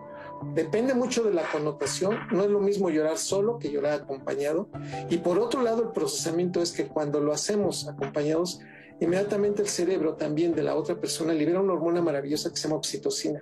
Depende 0.55 0.95
mucho 0.95 1.25
de 1.25 1.35
la 1.35 1.43
connotación, 1.51 2.17
no 2.31 2.45
es 2.45 2.51
lo 2.51 2.61
mismo 2.61 2.91
llorar 2.91 3.19
solo 3.19 3.59
que 3.59 3.71
llorar 3.71 4.03
acompañado. 4.03 4.69
Y 5.11 5.19
por 5.19 5.39
otro 5.39 5.63
lado, 5.63 5.83
el 5.83 5.89
procesamiento 5.91 6.63
es 6.63 6.73
que 6.73 6.87
cuando 6.87 7.21
lo 7.21 7.33
hacemos 7.33 7.89
acompañados, 7.89 8.61
inmediatamente 9.01 9.63
el 9.63 9.69
cerebro 9.69 10.15
también 10.15 10.55
de 10.55 10.63
la 10.63 10.77
otra 10.77 11.01
persona 11.01 11.33
libera 11.33 11.61
una 11.61 11.73
hormona 11.73 12.03
maravillosa 12.03 12.51
que 12.51 12.57
se 12.57 12.69
llama 12.69 12.77
oxitocina. 12.77 13.41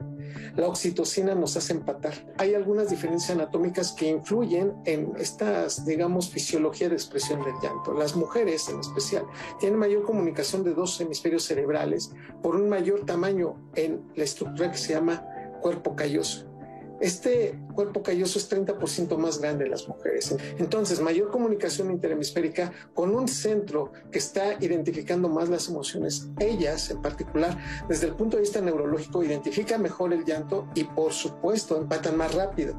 La 0.56 0.66
oxitocina 0.66 1.34
nos 1.34 1.56
hace 1.56 1.72
empatar. 1.72 2.14
Hay 2.38 2.54
algunas 2.54 2.90
diferencias 2.90 3.30
anatómicas 3.30 3.92
que 3.92 4.08
influyen 4.08 4.74
en 4.84 5.12
estas, 5.18 5.84
digamos, 5.84 6.30
fisiología 6.30 6.88
de 6.88 6.94
expresión 6.94 7.42
del 7.44 7.54
llanto. 7.62 7.92
Las 7.92 8.16
mujeres 8.16 8.68
en 8.68 8.80
especial 8.80 9.24
tienen 9.60 9.78
mayor 9.78 10.04
comunicación 10.04 10.64
de 10.64 10.74
dos 10.74 11.00
hemisferios 11.00 11.44
cerebrales 11.44 12.12
por 12.42 12.56
un 12.56 12.68
mayor 12.68 13.04
tamaño 13.04 13.70
en 13.74 14.02
la 14.14 14.24
estructura 14.24 14.70
que 14.70 14.78
se 14.78 14.94
llama 14.94 15.24
cuerpo 15.60 15.96
calloso. 15.96 16.55
Este 17.00 17.58
cuerpo 17.74 18.02
calloso 18.02 18.38
es 18.38 18.50
30% 18.50 19.18
más 19.18 19.38
grande 19.38 19.64
en 19.64 19.70
las 19.70 19.86
mujeres. 19.86 20.34
Entonces, 20.58 21.00
mayor 21.00 21.30
comunicación 21.30 21.90
interhemisférica 21.90 22.72
con 22.94 23.14
un 23.14 23.28
centro 23.28 23.92
que 24.10 24.18
está 24.18 24.54
identificando 24.60 25.28
más 25.28 25.48
las 25.48 25.68
emociones. 25.68 26.28
Ellas, 26.38 26.90
en 26.90 27.02
particular, 27.02 27.58
desde 27.88 28.06
el 28.06 28.14
punto 28.14 28.36
de 28.36 28.42
vista 28.42 28.60
neurológico, 28.60 29.22
identifican 29.22 29.82
mejor 29.82 30.12
el 30.12 30.24
llanto 30.24 30.68
y, 30.74 30.84
por 30.84 31.12
supuesto, 31.12 31.76
empatan 31.76 32.16
más 32.16 32.34
rápido. 32.34 32.74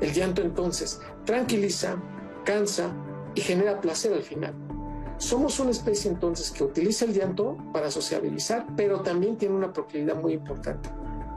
El 0.00 0.12
llanto, 0.12 0.42
entonces, 0.42 1.00
tranquiliza, 1.24 1.96
cansa 2.44 2.94
y 3.34 3.40
genera 3.40 3.80
placer 3.80 4.12
al 4.12 4.22
final. 4.22 4.54
Somos 5.16 5.60
una 5.60 5.70
especie 5.70 6.10
entonces 6.10 6.50
que 6.50 6.64
utiliza 6.64 7.04
el 7.04 7.14
llanto 7.14 7.56
para 7.72 7.90
sociabilizar, 7.90 8.66
pero 8.76 9.00
también 9.00 9.36
tiene 9.36 9.54
una 9.54 9.72
proclividad 9.72 10.16
muy 10.16 10.32
importante 10.32 10.90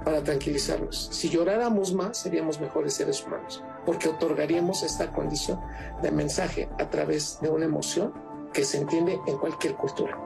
para 0.06 0.24
tranquilizarnos. 0.24 1.10
Si 1.12 1.30
lloráramos 1.30 1.94
más, 1.94 2.20
seríamos 2.20 2.62
mejores 2.62 2.94
seres 2.94 3.26
humanos, 3.26 3.64
porque 3.86 4.08
otorgaríamos 4.08 4.84
esta 4.84 5.12
condición 5.12 5.60
de 6.02 6.12
mensaje 6.12 6.70
a 6.80 6.90
través 6.90 7.40
de 7.42 7.50
una 7.50 7.66
emoción 7.66 8.14
que 8.54 8.64
se 8.64 8.78
entiende 8.78 9.20
en 9.28 9.38
cualquier 9.38 9.74
cultura. 9.74 10.18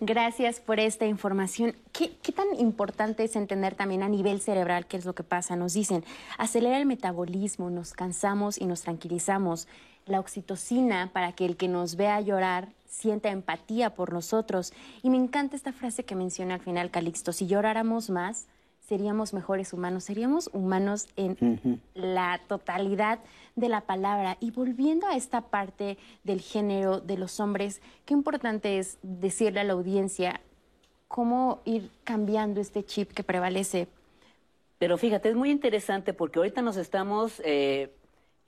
Gracias 0.00 0.60
por 0.60 0.78
esta 0.78 1.06
información. 1.06 1.74
¿Qué, 1.92 2.16
¿Qué, 2.22 2.32
tan 2.32 2.54
importante 2.58 3.24
es 3.24 3.36
entender 3.36 3.74
también 3.74 4.02
a 4.02 4.08
nivel 4.08 4.40
cerebral 4.40 4.86
qué 4.86 4.96
es 4.96 5.06
lo 5.06 5.14
que 5.14 5.22
pasa? 5.22 5.56
Nos 5.56 5.72
dicen, 5.72 6.04
acelera 6.36 6.78
el 6.78 6.84
metabolismo, 6.84 7.70
nos 7.70 7.94
cansamos 7.94 8.60
y 8.60 8.66
nos 8.66 8.82
tranquilizamos. 8.82 9.66
La 10.04 10.20
oxitocina 10.20 11.10
para 11.14 11.32
que 11.32 11.46
el 11.46 11.56
que 11.56 11.68
nos 11.68 11.96
vea 11.96 12.20
llorar 12.20 12.68
sienta 12.94 13.30
empatía 13.30 13.90
por 13.90 14.12
nosotros. 14.12 14.72
Y 15.02 15.10
me 15.10 15.16
encanta 15.16 15.56
esta 15.56 15.72
frase 15.72 16.04
que 16.04 16.14
menciona 16.14 16.54
al 16.54 16.60
final 16.60 16.90
Calixto, 16.90 17.32
si 17.32 17.46
lloráramos 17.46 18.08
más, 18.08 18.46
seríamos 18.80 19.32
mejores 19.32 19.72
humanos, 19.72 20.04
seríamos 20.04 20.50
humanos 20.52 21.08
en 21.16 21.80
la 21.94 22.40
totalidad 22.46 23.18
de 23.56 23.68
la 23.68 23.80
palabra. 23.82 24.36
Y 24.40 24.50
volviendo 24.50 25.06
a 25.06 25.16
esta 25.16 25.40
parte 25.40 25.98
del 26.22 26.40
género 26.40 27.00
de 27.00 27.18
los 27.18 27.40
hombres, 27.40 27.80
qué 28.04 28.14
importante 28.14 28.78
es 28.78 28.98
decirle 29.02 29.60
a 29.60 29.64
la 29.64 29.72
audiencia 29.72 30.40
cómo 31.08 31.60
ir 31.64 31.90
cambiando 32.04 32.60
este 32.60 32.84
chip 32.84 33.12
que 33.12 33.24
prevalece. 33.24 33.88
Pero 34.78 34.98
fíjate, 34.98 35.30
es 35.30 35.36
muy 35.36 35.50
interesante 35.50 36.12
porque 36.12 36.38
ahorita 36.38 36.60
nos 36.60 36.76
estamos 36.76 37.40
eh, 37.44 37.90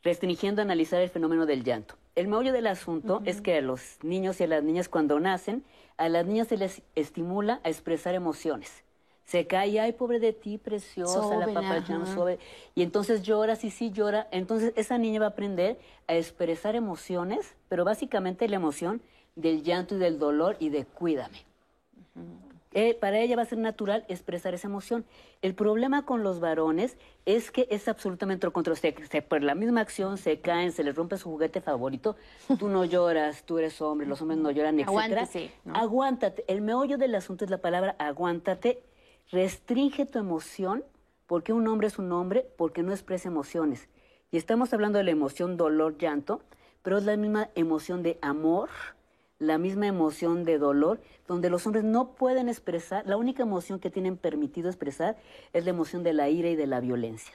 restringiendo 0.06 0.62
a 0.62 0.64
analizar 0.64 1.00
el 1.02 1.10
fenómeno 1.10 1.46
del 1.46 1.64
llanto. 1.64 1.96
El 2.14 2.28
meollo 2.28 2.52
del 2.52 2.68
asunto 2.68 3.22
es 3.24 3.40
que 3.40 3.56
a 3.56 3.60
los 3.60 3.98
niños 4.02 4.40
y 4.40 4.44
a 4.44 4.46
las 4.46 4.62
niñas 4.62 4.88
cuando 4.88 5.18
nacen, 5.18 5.64
a 5.96 6.08
las 6.08 6.24
niñas 6.24 6.46
se 6.46 6.56
les 6.56 6.82
estimula 6.94 7.60
a 7.64 7.68
expresar 7.68 8.14
emociones. 8.14 8.84
Se 9.24 9.48
cae, 9.48 9.80
ay, 9.80 9.92
pobre 9.92 10.20
de 10.20 10.32
ti, 10.32 10.58
preciosa, 10.58 11.36
la 11.36 11.46
papá 11.46 11.78
ajá. 11.78 12.06
suave. 12.06 12.38
Y 12.76 12.82
entonces 12.82 13.24
llora, 13.24 13.56
sí, 13.56 13.70
sí, 13.70 13.90
llora. 13.90 14.28
Entonces 14.30 14.72
esa 14.76 14.96
niña 14.96 15.18
va 15.18 15.26
a 15.26 15.30
aprender 15.30 15.76
a 16.06 16.14
expresar 16.14 16.76
emociones, 16.76 17.56
pero 17.68 17.84
básicamente 17.84 18.48
la 18.48 18.56
emoción 18.56 19.02
del 19.34 19.64
llanto 19.64 19.96
y 19.96 19.98
del 19.98 20.20
dolor 20.20 20.56
y 20.60 20.68
de 20.68 20.84
cuídame. 20.84 21.38
Eh, 22.78 22.92
para 22.94 23.18
ella 23.20 23.36
va 23.36 23.42
a 23.42 23.46
ser 23.46 23.56
natural 23.56 24.04
expresar 24.08 24.52
esa 24.52 24.68
emoción. 24.68 25.06
El 25.40 25.54
problema 25.54 26.04
con 26.04 26.22
los 26.22 26.40
varones 26.40 26.98
es 27.24 27.50
que 27.50 27.66
es 27.70 27.88
absolutamente 27.88 28.46
lo 28.46 28.52
contrario. 28.52 28.78
Se, 28.78 29.06
se- 29.06 29.22
por 29.22 29.42
la 29.42 29.54
misma 29.54 29.80
acción 29.80 30.18
se 30.18 30.40
caen, 30.42 30.72
se 30.72 30.84
les 30.84 30.94
rompe 30.94 31.16
su 31.16 31.30
juguete 31.30 31.62
favorito. 31.62 32.16
Tú 32.58 32.68
no 32.68 32.84
lloras, 32.94 33.44
tú 33.44 33.56
eres 33.56 33.80
hombre, 33.80 34.06
los 34.06 34.20
hombres 34.20 34.38
no 34.40 34.50
lloran, 34.50 34.78
etc. 34.78 34.88
Aguántese, 34.88 35.50
¿no? 35.64 35.74
Aguántate. 35.74 36.44
El 36.48 36.60
meollo 36.60 36.98
del 36.98 37.14
asunto 37.14 37.46
es 37.46 37.50
la 37.50 37.58
palabra 37.62 37.96
aguántate. 37.98 38.82
Restringe 39.32 40.04
tu 40.04 40.18
emoción 40.18 40.84
porque 41.26 41.52
un 41.54 41.66
hombre 41.68 41.86
es 41.88 41.98
un 41.98 42.12
hombre, 42.12 42.46
porque 42.58 42.82
no 42.82 42.92
expresa 42.92 43.28
emociones. 43.28 43.88
Y 44.30 44.36
estamos 44.36 44.72
hablando 44.74 44.98
de 44.98 45.04
la 45.04 45.10
emoción 45.12 45.56
dolor, 45.56 45.96
llanto, 45.98 46.42
pero 46.82 46.98
es 46.98 47.04
la 47.04 47.16
misma 47.16 47.48
emoción 47.54 48.02
de 48.02 48.18
amor, 48.22 48.68
la 49.38 49.58
misma 49.58 49.86
emoción 49.86 50.44
de 50.44 50.58
dolor, 50.58 51.00
donde 51.26 51.50
los 51.50 51.66
hombres 51.66 51.84
no 51.84 52.12
pueden 52.12 52.48
expresar, 52.48 53.06
la 53.06 53.16
única 53.16 53.42
emoción 53.42 53.78
que 53.78 53.90
tienen 53.90 54.16
permitido 54.16 54.68
expresar 54.68 55.16
es 55.52 55.64
la 55.64 55.70
emoción 55.70 56.02
de 56.02 56.12
la 56.12 56.28
ira 56.28 56.48
y 56.48 56.56
de 56.56 56.66
la 56.66 56.80
violencia. 56.80 57.34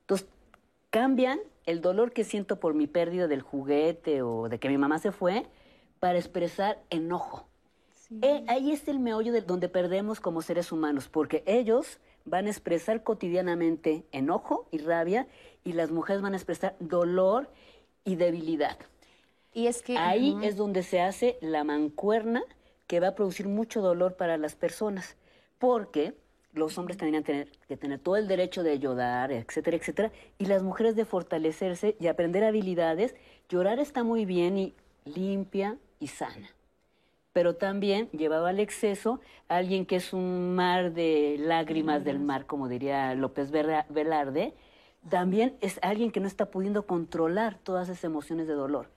Entonces, 0.00 0.26
cambian 0.90 1.38
el 1.66 1.80
dolor 1.80 2.12
que 2.12 2.24
siento 2.24 2.60
por 2.60 2.74
mi 2.74 2.86
pérdida 2.86 3.28
del 3.28 3.42
juguete 3.42 4.22
o 4.22 4.48
de 4.48 4.58
que 4.58 4.68
mi 4.68 4.78
mamá 4.78 4.98
se 4.98 5.12
fue 5.12 5.46
para 6.00 6.18
expresar 6.18 6.78
enojo. 6.90 7.46
Eh, 8.22 8.42
ahí 8.48 8.72
es 8.72 8.88
el 8.88 9.00
meollo 9.00 9.32
de 9.32 9.42
donde 9.42 9.68
perdemos 9.68 10.20
como 10.20 10.40
seres 10.40 10.72
humanos, 10.72 11.08
porque 11.08 11.42
ellos 11.46 11.98
van 12.24 12.46
a 12.46 12.50
expresar 12.50 13.02
cotidianamente 13.02 14.06
enojo 14.12 14.66
y 14.70 14.78
rabia 14.78 15.26
y 15.64 15.72
las 15.72 15.90
mujeres 15.90 16.22
van 16.22 16.32
a 16.32 16.36
expresar 16.36 16.76
dolor 16.80 17.50
y 18.04 18.16
debilidad. 18.16 18.78
Y 19.52 19.66
es 19.66 19.82
que 19.82 19.96
Ahí 19.96 20.36
es 20.42 20.56
donde 20.56 20.82
se 20.82 21.00
hace 21.00 21.38
la 21.40 21.64
mancuerna 21.64 22.42
que 22.86 23.00
va 23.00 23.08
a 23.08 23.14
producir 23.14 23.48
mucho 23.48 23.80
dolor 23.80 24.16
para 24.16 24.36
las 24.36 24.54
personas, 24.54 25.16
porque 25.58 26.14
los 26.52 26.78
hombres 26.78 26.96
tendrían 26.96 27.24
tener- 27.24 27.50
que 27.68 27.76
tener 27.76 27.98
todo 27.98 28.16
el 28.16 28.28
derecho 28.28 28.62
de 28.62 28.78
llorar, 28.78 29.30
etcétera, 29.32 29.76
etcétera, 29.76 30.12
y 30.38 30.46
las 30.46 30.62
mujeres 30.62 30.96
de 30.96 31.04
fortalecerse 31.04 31.96
y 32.00 32.06
aprender 32.06 32.44
habilidades. 32.44 33.14
Llorar 33.48 33.78
está 33.78 34.02
muy 34.04 34.24
bien 34.24 34.58
y 34.58 34.74
limpia 35.04 35.76
y 36.00 36.08
sana 36.08 36.48
pero 37.38 37.54
también 37.54 38.08
llevado 38.10 38.46
al 38.46 38.58
exceso 38.58 39.20
a 39.48 39.58
alguien 39.58 39.86
que 39.86 39.94
es 39.94 40.12
un 40.12 40.56
mar 40.56 40.92
de 40.92 41.36
lágrimas 41.38 42.02
del 42.02 42.18
mar, 42.18 42.46
como 42.46 42.68
diría 42.68 43.14
López 43.14 43.52
Velarde, 43.52 44.54
también 45.08 45.56
es 45.60 45.78
alguien 45.82 46.10
que 46.10 46.18
no 46.18 46.26
está 46.26 46.46
pudiendo 46.46 46.84
controlar 46.84 47.56
todas 47.62 47.88
esas 47.88 48.02
emociones 48.02 48.48
de 48.48 48.54
dolor. 48.54 48.88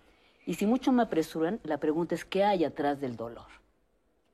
Y 0.45 0.55
si 0.55 0.65
mucho 0.65 0.91
me 0.91 1.03
apresuran, 1.03 1.59
la 1.63 1.77
pregunta 1.77 2.15
es, 2.15 2.25
¿qué 2.25 2.43
hay 2.43 2.63
atrás 2.63 2.99
del 2.99 3.15
dolor? 3.15 3.45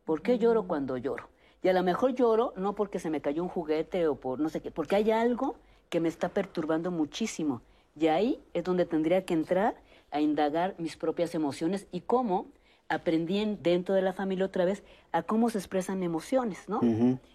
¿Por 0.06 0.22
qué 0.22 0.40
lloro 0.40 0.68
cuando 0.68 0.98
lloro? 0.98 1.30
Y 1.64 1.68
a 1.70 1.74
lo 1.74 1.84
mejor 1.84 2.14
lloro 2.16 2.54
no 2.56 2.76
porque 2.76 3.00
se 3.00 3.10
me 3.10 3.20
cayó 3.22 3.44
un 3.44 3.50
juguete 3.50 4.08
o 4.08 4.16
por 4.16 4.40
no 4.40 4.48
sé 4.50 4.62
qué, 4.62 4.72
porque 4.72 4.96
hay 4.96 5.12
algo 5.12 5.56
que 5.90 6.00
me 6.00 6.08
está 6.08 6.30
perturbando 6.30 6.92
muchísimo. 6.92 7.62
Y 8.00 8.08
ahí 8.08 8.40
es 8.54 8.64
donde 8.64 8.86
tendría 8.86 9.26
que 9.26 9.34
entrar 9.34 9.76
a 10.12 10.22
indagar 10.22 10.76
mis 10.78 10.96
propias 10.96 11.36
emociones 11.36 11.88
y 11.92 12.02
cómo 12.02 12.46
aprendí 12.90 13.40
en- 13.40 13.62
dentro 13.62 13.96
de 13.96 14.02
la 14.02 14.14
familia 14.14 14.46
otra 14.46 14.64
vez 14.64 14.82
a 15.12 15.24
cómo 15.24 15.50
se 15.50 15.58
expresan 15.58 16.04
emociones, 16.04 16.70
¿no? 16.70 16.80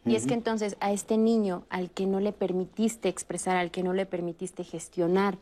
Y 0.07 0.15
es 0.15 0.27
que 0.27 0.33
entonces 0.35 0.77
a 0.81 0.93
este 0.93 1.19
niño 1.19 1.65
al 1.69 1.91
que 1.91 2.07
no 2.07 2.21
le 2.21 2.33
permitiste 2.33 3.11
expresar, 3.11 3.57
al 3.57 3.71
que 3.71 3.83
no 3.83 3.93
le 3.93 4.07
permitiste 4.07 4.65
gestionar 4.65 5.37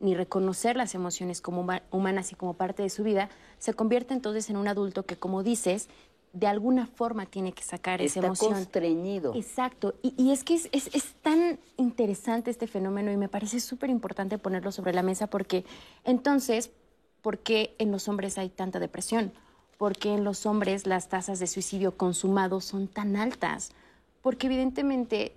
ni 0.00 0.14
reconocer 0.14 0.76
las 0.76 0.94
emociones 0.94 1.40
como 1.40 1.62
huma- 1.62 1.82
humanas 1.90 2.32
y 2.32 2.34
como 2.34 2.54
parte 2.54 2.82
de 2.82 2.90
su 2.90 3.04
vida, 3.04 3.28
se 3.58 3.74
convierte 3.74 4.14
entonces 4.14 4.48
en 4.50 4.56
un 4.56 4.66
adulto 4.66 5.04
que, 5.04 5.16
como 5.16 5.42
dices, 5.42 5.88
de 6.32 6.46
alguna 6.46 6.86
forma 6.86 7.26
tiene 7.26 7.52
que 7.52 7.62
sacar 7.62 8.00
esa 8.00 8.20
emoción. 8.20 8.52
constreñido. 8.54 9.34
Exacto. 9.34 9.94
Y, 10.02 10.14
y 10.16 10.30
es 10.32 10.42
que 10.44 10.54
es, 10.54 10.68
es- 10.72 10.88
es 10.94 11.14
tan 11.22 11.58
interesante 11.76 12.50
este 12.50 12.66
fenómeno 12.66 13.12
y 13.12 13.16
me 13.16 13.28
parece 13.28 13.60
súper 13.60 13.90
importante 13.90 14.38
ponerlo 14.38 14.72
sobre 14.72 14.92
la 14.94 15.02
mesa 15.02 15.26
porque 15.26 15.64
entonces, 16.04 16.70
¿por 17.20 17.38
qué 17.38 17.74
en 17.78 17.90
los 17.92 18.08
hombres 18.08 18.38
hay 18.38 18.48
tanta 18.48 18.78
depresión? 18.78 19.32
¿Por 19.76 19.96
qué 19.96 20.14
en 20.14 20.24
los 20.24 20.46
hombres 20.46 20.86
las 20.86 21.08
tasas 21.08 21.40
de 21.40 21.46
suicidio 21.46 21.96
consumado 21.96 22.60
son 22.60 22.86
tan 22.86 23.16
altas? 23.16 23.72
Porque 24.22 24.46
evidentemente 24.46 25.34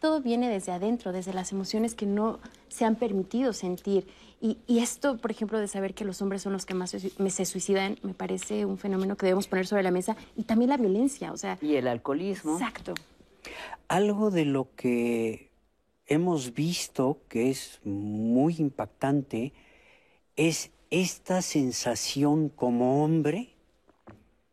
todo 0.00 0.20
viene 0.20 0.48
desde 0.48 0.72
adentro, 0.72 1.12
desde 1.12 1.32
las 1.32 1.52
emociones 1.52 1.94
que 1.94 2.06
no 2.06 2.38
se 2.68 2.84
han 2.84 2.96
permitido 2.96 3.52
sentir. 3.52 4.06
Y, 4.40 4.58
y 4.66 4.80
esto, 4.80 5.16
por 5.16 5.30
ejemplo, 5.30 5.58
de 5.58 5.68
saber 5.68 5.94
que 5.94 6.04
los 6.04 6.20
hombres 6.20 6.42
son 6.42 6.52
los 6.52 6.66
que 6.66 6.74
más 6.74 6.90
se, 6.90 7.00
sui- 7.00 7.12
me- 7.18 7.30
se 7.30 7.44
suicidan, 7.46 7.98
me 8.02 8.14
parece 8.14 8.64
un 8.66 8.76
fenómeno 8.78 9.16
que 9.16 9.26
debemos 9.26 9.46
poner 9.48 9.66
sobre 9.66 9.82
la 9.82 9.90
mesa. 9.90 10.16
Y 10.36 10.42
también 10.44 10.70
la 10.70 10.76
violencia, 10.76 11.32
o 11.32 11.36
sea, 11.36 11.58
Y 11.62 11.76
el 11.76 11.88
alcoholismo. 11.88 12.52
exacto. 12.54 12.94
Algo 13.88 14.30
de 14.30 14.44
lo 14.44 14.68
que 14.76 15.50
hemos 16.06 16.52
visto 16.54 17.20
que 17.28 17.50
es 17.50 17.80
muy 17.84 18.56
impactante 18.58 19.52
es 20.36 20.70
esta 20.90 21.40
sensación 21.42 22.48
como 22.48 23.02
hombre 23.04 23.54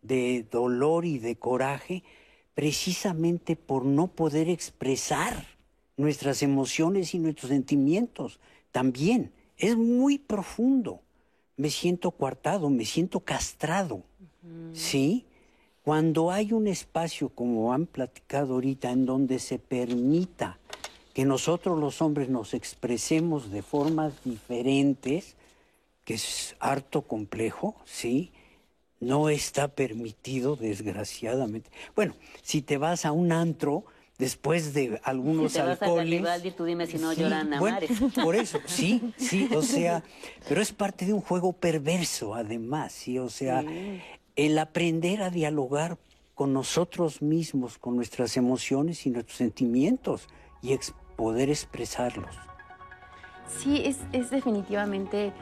de 0.02 0.46
dolor 0.50 1.06
y 1.06 1.20
de 1.20 1.36
coraje 1.38 2.04
precisamente 2.62 3.56
por 3.56 3.86
no 3.86 4.06
poder 4.06 4.48
expresar 4.48 5.48
nuestras 5.98 6.44
emociones 6.44 7.16
y 7.16 7.18
nuestros 7.18 7.50
sentimientos. 7.50 8.40
También 8.72 9.32
es 9.58 9.76
muy 9.76 10.20
profundo. 10.20 11.02
Me 11.58 11.72
siento 11.72 12.12
coartado, 12.12 12.70
me 12.70 12.86
siento 12.86 13.22
castrado. 13.22 14.04
¿Sí? 14.74 15.26
Cuando 15.82 16.30
hay 16.30 16.54
un 16.54 16.68
espacio, 16.68 17.30
como 17.30 17.74
han 17.74 17.88
platicado 17.88 18.54
ahorita, 18.54 18.92
en 18.92 19.08
donde 19.08 19.40
se 19.40 19.58
permita 19.58 20.60
que 21.16 21.26
nosotros 21.26 21.80
los 21.80 22.00
hombres 22.00 22.30
nos 22.30 22.54
expresemos 22.54 23.50
de 23.50 23.64
formas 23.64 24.14
diferentes, 24.24 25.36
que 26.06 26.14
es 26.14 26.56
harto 26.60 27.02
complejo, 27.02 27.76
¿sí? 27.86 28.32
No 29.02 29.28
está 29.30 29.68
permitido, 29.68 30.56
desgraciadamente. 30.56 31.70
Bueno, 31.96 32.14
si 32.42 32.62
te 32.62 32.78
vas 32.78 33.06
a 33.06 33.12
un 33.12 33.32
antro 33.32 33.84
después 34.20 34.74
de 34.76 35.02
algunos 35.04 35.52
Si 35.52 35.58
te 35.58 35.64
vas 35.66 35.82
a 35.82 35.86
alcoholes... 35.86 36.06
Garibaldi, 36.22 36.52
tú 36.52 36.66
dime 36.66 36.86
si 36.86 37.00
no 37.00 37.12
Sí, 37.14 37.22
lloran 37.22 37.52
a 37.54 37.60
bueno, 37.60 37.76
mares. 37.76 37.92
Por 38.24 38.36
eso, 38.36 38.62
sí, 38.66 39.12
sí, 39.18 39.50
o 39.52 39.64
sea, 39.64 40.04
pero 40.48 40.62
es 40.62 40.72
parte 40.72 41.06
de 41.08 41.14
un 41.14 41.22
juego 41.22 41.52
perverso, 41.54 42.36
además, 42.36 42.92
sí, 42.92 43.18
o 43.18 43.30
sea, 43.30 43.66
el 44.36 44.60
aprender 44.60 45.24
a 45.24 45.32
dialogar 45.32 45.98
con 46.36 46.54
nosotros 46.54 47.22
mismos, 47.24 47.80
con 47.80 47.96
nuestras 47.96 48.38
emociones 48.38 49.06
y 49.08 49.10
nuestros 49.10 49.38
sentimientos 49.38 50.28
y 50.62 50.74
ex- 50.74 50.94
poder 51.16 51.50
expresarlos. 51.50 52.36
Sí, 53.48 53.82
es, 53.84 53.98
es 54.14 54.30
definitivamente 54.30 55.34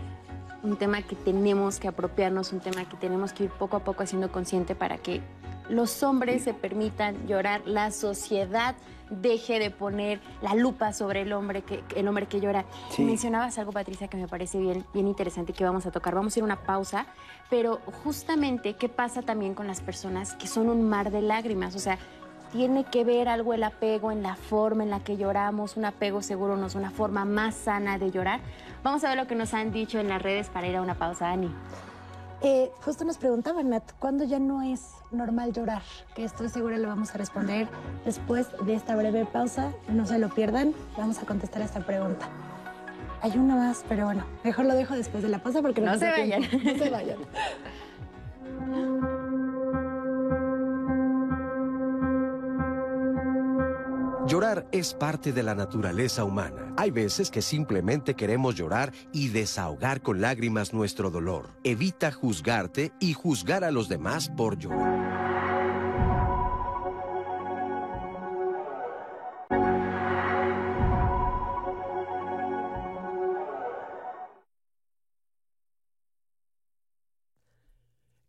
un 0.64 0.78
tema 0.78 1.02
que 1.02 1.16
tenemos 1.16 1.80
que 1.80 1.88
apropiarnos, 1.88 2.54
un 2.54 2.60
tema 2.60 2.88
que 2.88 2.98
tenemos 2.98 3.34
que 3.34 3.46
ir 3.46 3.50
poco 3.50 3.78
a 3.78 3.84
poco 3.84 4.04
haciendo 4.04 4.32
consciente 4.32 4.76
para 4.76 4.98
que 4.98 5.22
los 5.70 6.04
hombres 6.04 6.44
se 6.44 6.54
permitan 6.54 7.28
llorar, 7.28 7.62
la 7.66 7.92
sociedad 7.92 8.76
deje 9.10 9.60
de 9.60 9.72
poner 9.72 10.20
la 10.42 10.54
lupa 10.56 10.94
sobre 10.94 11.22
el 11.22 11.34
hombre 11.34 11.62
que, 11.64 11.84
el 11.96 12.08
hombre 12.08 12.28
que 12.28 12.40
llora. 12.40 12.66
Sí. 12.92 13.04
Mencionabas 13.04 13.58
algo, 13.58 13.72
Patricia, 13.72 14.08
que 14.08 14.18
me 14.18 14.28
parece 14.28 14.60
bien, 14.60 14.86
bien 14.94 15.08
interesante 15.08 15.54
que 15.54 15.64
vamos 15.64 15.86
a 15.86 15.92
tocar. 15.92 16.16
Vamos 16.16 16.36
a 16.36 16.40
ir 16.40 16.44
a 16.44 16.46
una 16.46 16.64
pausa, 16.64 17.08
pero 17.50 17.80
justamente, 18.04 18.74
¿qué 18.74 18.90
pasa 18.90 19.22
también 19.22 19.54
con 19.56 19.68
las 19.68 19.82
personas 19.82 20.34
que 20.36 20.48
son 20.48 20.70
un 20.70 20.88
mar 20.88 21.12
de 21.12 21.22
lágrimas? 21.22 21.76
O 21.76 21.80
sea, 21.80 21.98
tiene 22.52 22.84
que 22.84 23.04
ver 23.04 23.28
algo 23.28 23.54
el 23.54 23.64
apego 23.64 24.12
en 24.12 24.24
la 24.24 24.36
forma 24.36 24.84
en 24.84 24.90
la 24.90 25.00
que 25.00 25.18
lloramos, 25.18 25.78
un 25.78 25.86
apego 25.86 26.22
seguro 26.22 26.58
nos 26.58 26.76
una 26.76 26.92
forma 26.92 27.26
más 27.26 27.56
sana 27.56 27.98
de 27.98 28.12
llorar. 28.12 28.40
Vamos 28.84 29.04
a 29.04 29.10
ver 29.10 29.18
lo 29.18 29.28
que 29.28 29.36
nos 29.36 29.54
han 29.54 29.72
dicho 29.72 30.00
en 30.00 30.10
las 30.10 30.22
redes 30.22 30.50
para 30.50 30.68
ir 30.68 30.76
a 30.76 30.82
una 30.82 30.96
pausa, 30.96 31.30
Ani. 31.30 31.52
Eh, 32.42 32.72
justo 32.86 33.04
nos 33.04 33.18
preguntaban, 33.18 33.70
Nat, 33.70 33.84
¿cuándo 34.00 34.24
ya 34.24 34.40
no 34.40 34.62
es 34.62 34.94
normal 35.12 35.52
llorar? 35.52 35.82
Que 36.16 36.24
estoy 36.24 36.48
segura 36.48 36.78
lo 36.78 36.88
vamos 36.88 37.14
a 37.14 37.18
responder 37.18 37.68
después 38.06 38.48
de 38.66 38.76
esta 38.76 38.96
breve 38.96 39.26
pausa. 39.26 39.72
No 39.90 40.06
se 40.06 40.20
lo 40.20 40.30
pierdan, 40.30 40.74
vamos 40.98 41.22
a 41.22 41.26
contestar 41.26 41.62
esta 41.62 41.82
pregunta. 41.82 42.28
Hay 43.22 43.38
una 43.38 43.56
más, 43.56 43.84
pero 43.90 44.06
bueno, 44.06 44.24
mejor 44.46 44.66
lo 44.66 44.74
dejo 44.74 44.96
después 44.96 45.22
de 45.22 45.30
la 45.30 45.40
pausa 45.40 45.62
porque 45.62 45.82
no, 45.82 45.98
da 45.98 46.00
se 46.00 46.24
tiempo. 46.24 46.48
vayan. 46.48 46.64
No 46.64 46.84
se 46.84 46.90
vayan. 46.90 47.18
Llorar 54.30 54.68
es 54.72 54.94
parte 54.94 55.34
de 55.34 55.42
la 55.42 55.56
naturaleza 55.56 56.24
humana. 56.24 56.76
Hay 56.78 56.92
veces 56.92 57.32
que 57.32 57.42
simplemente 57.42 58.14
queremos 58.14 58.54
llorar 58.54 58.94
y 59.12 59.30
desahogar 59.30 60.04
con 60.04 60.22
lágrimas 60.22 60.72
nuestro 60.72 61.10
dolor. 61.10 61.50
Evita 61.64 62.12
juzgarte 62.12 62.92
y 63.00 63.14
juzgar 63.14 63.64
a 63.64 63.72
los 63.72 63.90
demás 63.90 64.30
por 64.30 64.60
llorar. 64.60 65.10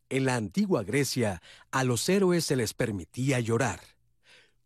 En 0.09 0.25
la 0.25 0.37
antigua 0.37 0.83
Grecia, 0.83 1.43
a 1.71 1.85
los 1.85 2.09
héroes 2.09 2.47
se 2.47 2.57
les 2.57 2.73
permitía 2.73 3.39
llorar. 3.41 3.81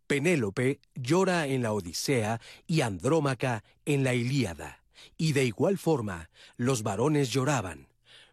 Penélope 0.07 0.81
llora 0.95 1.47
en 1.47 1.63
la 1.63 1.73
Odisea 1.73 2.41
y 2.67 2.83
Andrómaca 2.83 3.65
en 3.85 4.05
la 4.05 4.15
Ilíada. 4.15 4.83
Y 5.17 5.33
de 5.33 5.45
igual 5.45 5.79
forma, 5.79 6.31
los 6.57 6.83
varones 6.83 7.31
lloraban. 7.31 7.89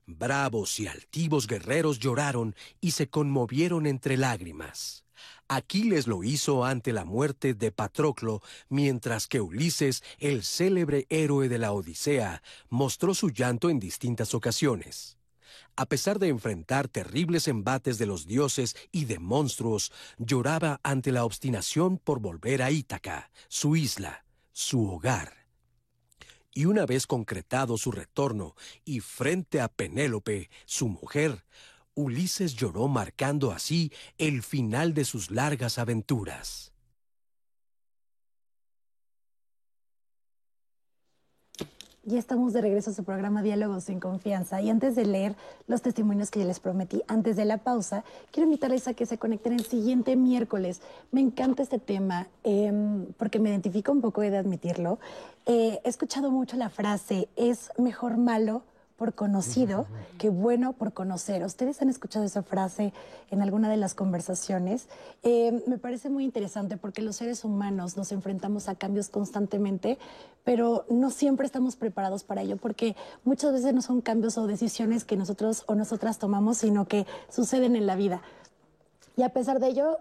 Bravos 0.05 0.79
y 0.79 0.87
altivos 0.87 1.47
guerreros 1.47 1.99
lloraron 1.99 2.55
y 2.81 2.91
se 2.91 3.09
conmovieron 3.09 3.85
entre 3.85 4.17
lágrimas. 4.17 5.05
Aquiles 5.47 6.07
lo 6.07 6.23
hizo 6.23 6.65
ante 6.65 6.93
la 6.93 7.05
muerte 7.05 7.53
de 7.53 7.71
Patroclo, 7.71 8.41
mientras 8.69 9.27
que 9.27 9.41
Ulises, 9.41 10.03
el 10.17 10.43
célebre 10.43 11.05
héroe 11.09 11.49
de 11.49 11.57
la 11.57 11.73
Odisea, 11.73 12.41
mostró 12.69 13.13
su 13.13 13.29
llanto 13.29 13.69
en 13.69 13.79
distintas 13.79 14.33
ocasiones. 14.33 15.17
A 15.75 15.85
pesar 15.85 16.19
de 16.19 16.27
enfrentar 16.27 16.87
terribles 16.87 17.47
embates 17.47 17.97
de 17.97 18.05
los 18.05 18.27
dioses 18.27 18.75
y 18.91 19.05
de 19.05 19.19
monstruos, 19.19 19.91
lloraba 20.17 20.79
ante 20.83 21.11
la 21.11 21.25
obstinación 21.25 21.97
por 21.97 22.19
volver 22.19 22.61
a 22.61 22.71
Ítaca, 22.71 23.31
su 23.47 23.75
isla, 23.75 24.25
su 24.51 24.85
hogar. 24.85 25.47
Y 26.53 26.65
una 26.65 26.85
vez 26.85 27.07
concretado 27.07 27.77
su 27.77 27.91
retorno 27.91 28.55
y 28.83 28.99
frente 28.99 29.61
a 29.61 29.69
Penélope, 29.69 30.49
su 30.65 30.89
mujer, 30.89 31.45
Ulises 31.93 32.55
lloró 32.55 32.87
marcando 32.87 33.51
así 33.51 33.91
el 34.17 34.43
final 34.43 34.93
de 34.93 35.05
sus 35.05 35.31
largas 35.31 35.77
aventuras. 35.77 36.70
Ya 42.03 42.17
estamos 42.17 42.51
de 42.51 42.61
regreso 42.61 42.89
a 42.89 42.93
su 42.95 43.03
programa 43.03 43.43
Diálogos 43.43 43.83
sin 43.83 43.99
Confianza 43.99 44.59
y 44.59 44.71
antes 44.71 44.95
de 44.95 45.05
leer 45.05 45.35
los 45.67 45.83
testimonios 45.83 46.31
que 46.31 46.39
ya 46.39 46.45
les 46.45 46.59
prometí 46.59 47.03
antes 47.07 47.35
de 47.35 47.45
la 47.45 47.59
pausa, 47.59 48.03
quiero 48.31 48.45
invitarles 48.45 48.87
a 48.87 48.95
que 48.95 49.05
se 49.05 49.19
conecten 49.19 49.53
el 49.53 49.63
siguiente 49.65 50.15
miércoles. 50.15 50.81
Me 51.11 51.21
encanta 51.21 51.61
este 51.61 51.77
tema 51.77 52.27
em, 52.43 53.05
porque 53.19 53.37
me 53.37 53.49
identifico 53.49 53.91
un 53.91 54.01
poco, 54.01 54.23
he 54.23 54.31
de 54.31 54.37
admitirlo. 54.37 54.97
Eh, 55.45 55.79
he 55.83 55.89
escuchado 55.89 56.31
mucho 56.31 56.57
la 56.57 56.69
frase, 56.69 57.29
es 57.35 57.69
mejor 57.77 58.17
malo 58.17 58.63
por 59.01 59.15
conocido 59.15 59.87
que 60.19 60.29
bueno 60.29 60.73
por 60.73 60.93
conocer. 60.93 61.43
¿Ustedes 61.43 61.81
han 61.81 61.89
escuchado 61.89 62.23
esa 62.23 62.43
frase 62.43 62.93
en 63.31 63.41
alguna 63.41 63.67
de 63.67 63.75
las 63.75 63.95
conversaciones? 63.95 64.89
Eh, 65.23 65.63
me 65.65 65.79
parece 65.79 66.11
muy 66.11 66.23
interesante 66.23 66.77
porque 66.77 67.01
los 67.01 67.15
seres 67.15 67.43
humanos 67.43 67.97
nos 67.97 68.11
enfrentamos 68.11 68.69
a 68.69 68.75
cambios 68.75 69.09
constantemente, 69.09 69.97
pero 70.43 70.85
no 70.91 71.09
siempre 71.09 71.47
estamos 71.47 71.77
preparados 71.77 72.23
para 72.23 72.43
ello 72.43 72.57
porque 72.57 72.95
muchas 73.23 73.53
veces 73.53 73.73
no 73.73 73.81
son 73.81 74.01
cambios 74.01 74.37
o 74.37 74.45
decisiones 74.45 75.03
que 75.03 75.17
nosotros 75.17 75.63
o 75.65 75.73
nosotras 75.73 76.19
tomamos, 76.19 76.59
sino 76.59 76.87
que 76.87 77.07
suceden 77.27 77.75
en 77.75 77.87
la 77.87 77.95
vida. 77.95 78.21
Y 79.17 79.23
a 79.23 79.29
pesar 79.29 79.59
de 79.59 79.69
ello, 79.69 79.97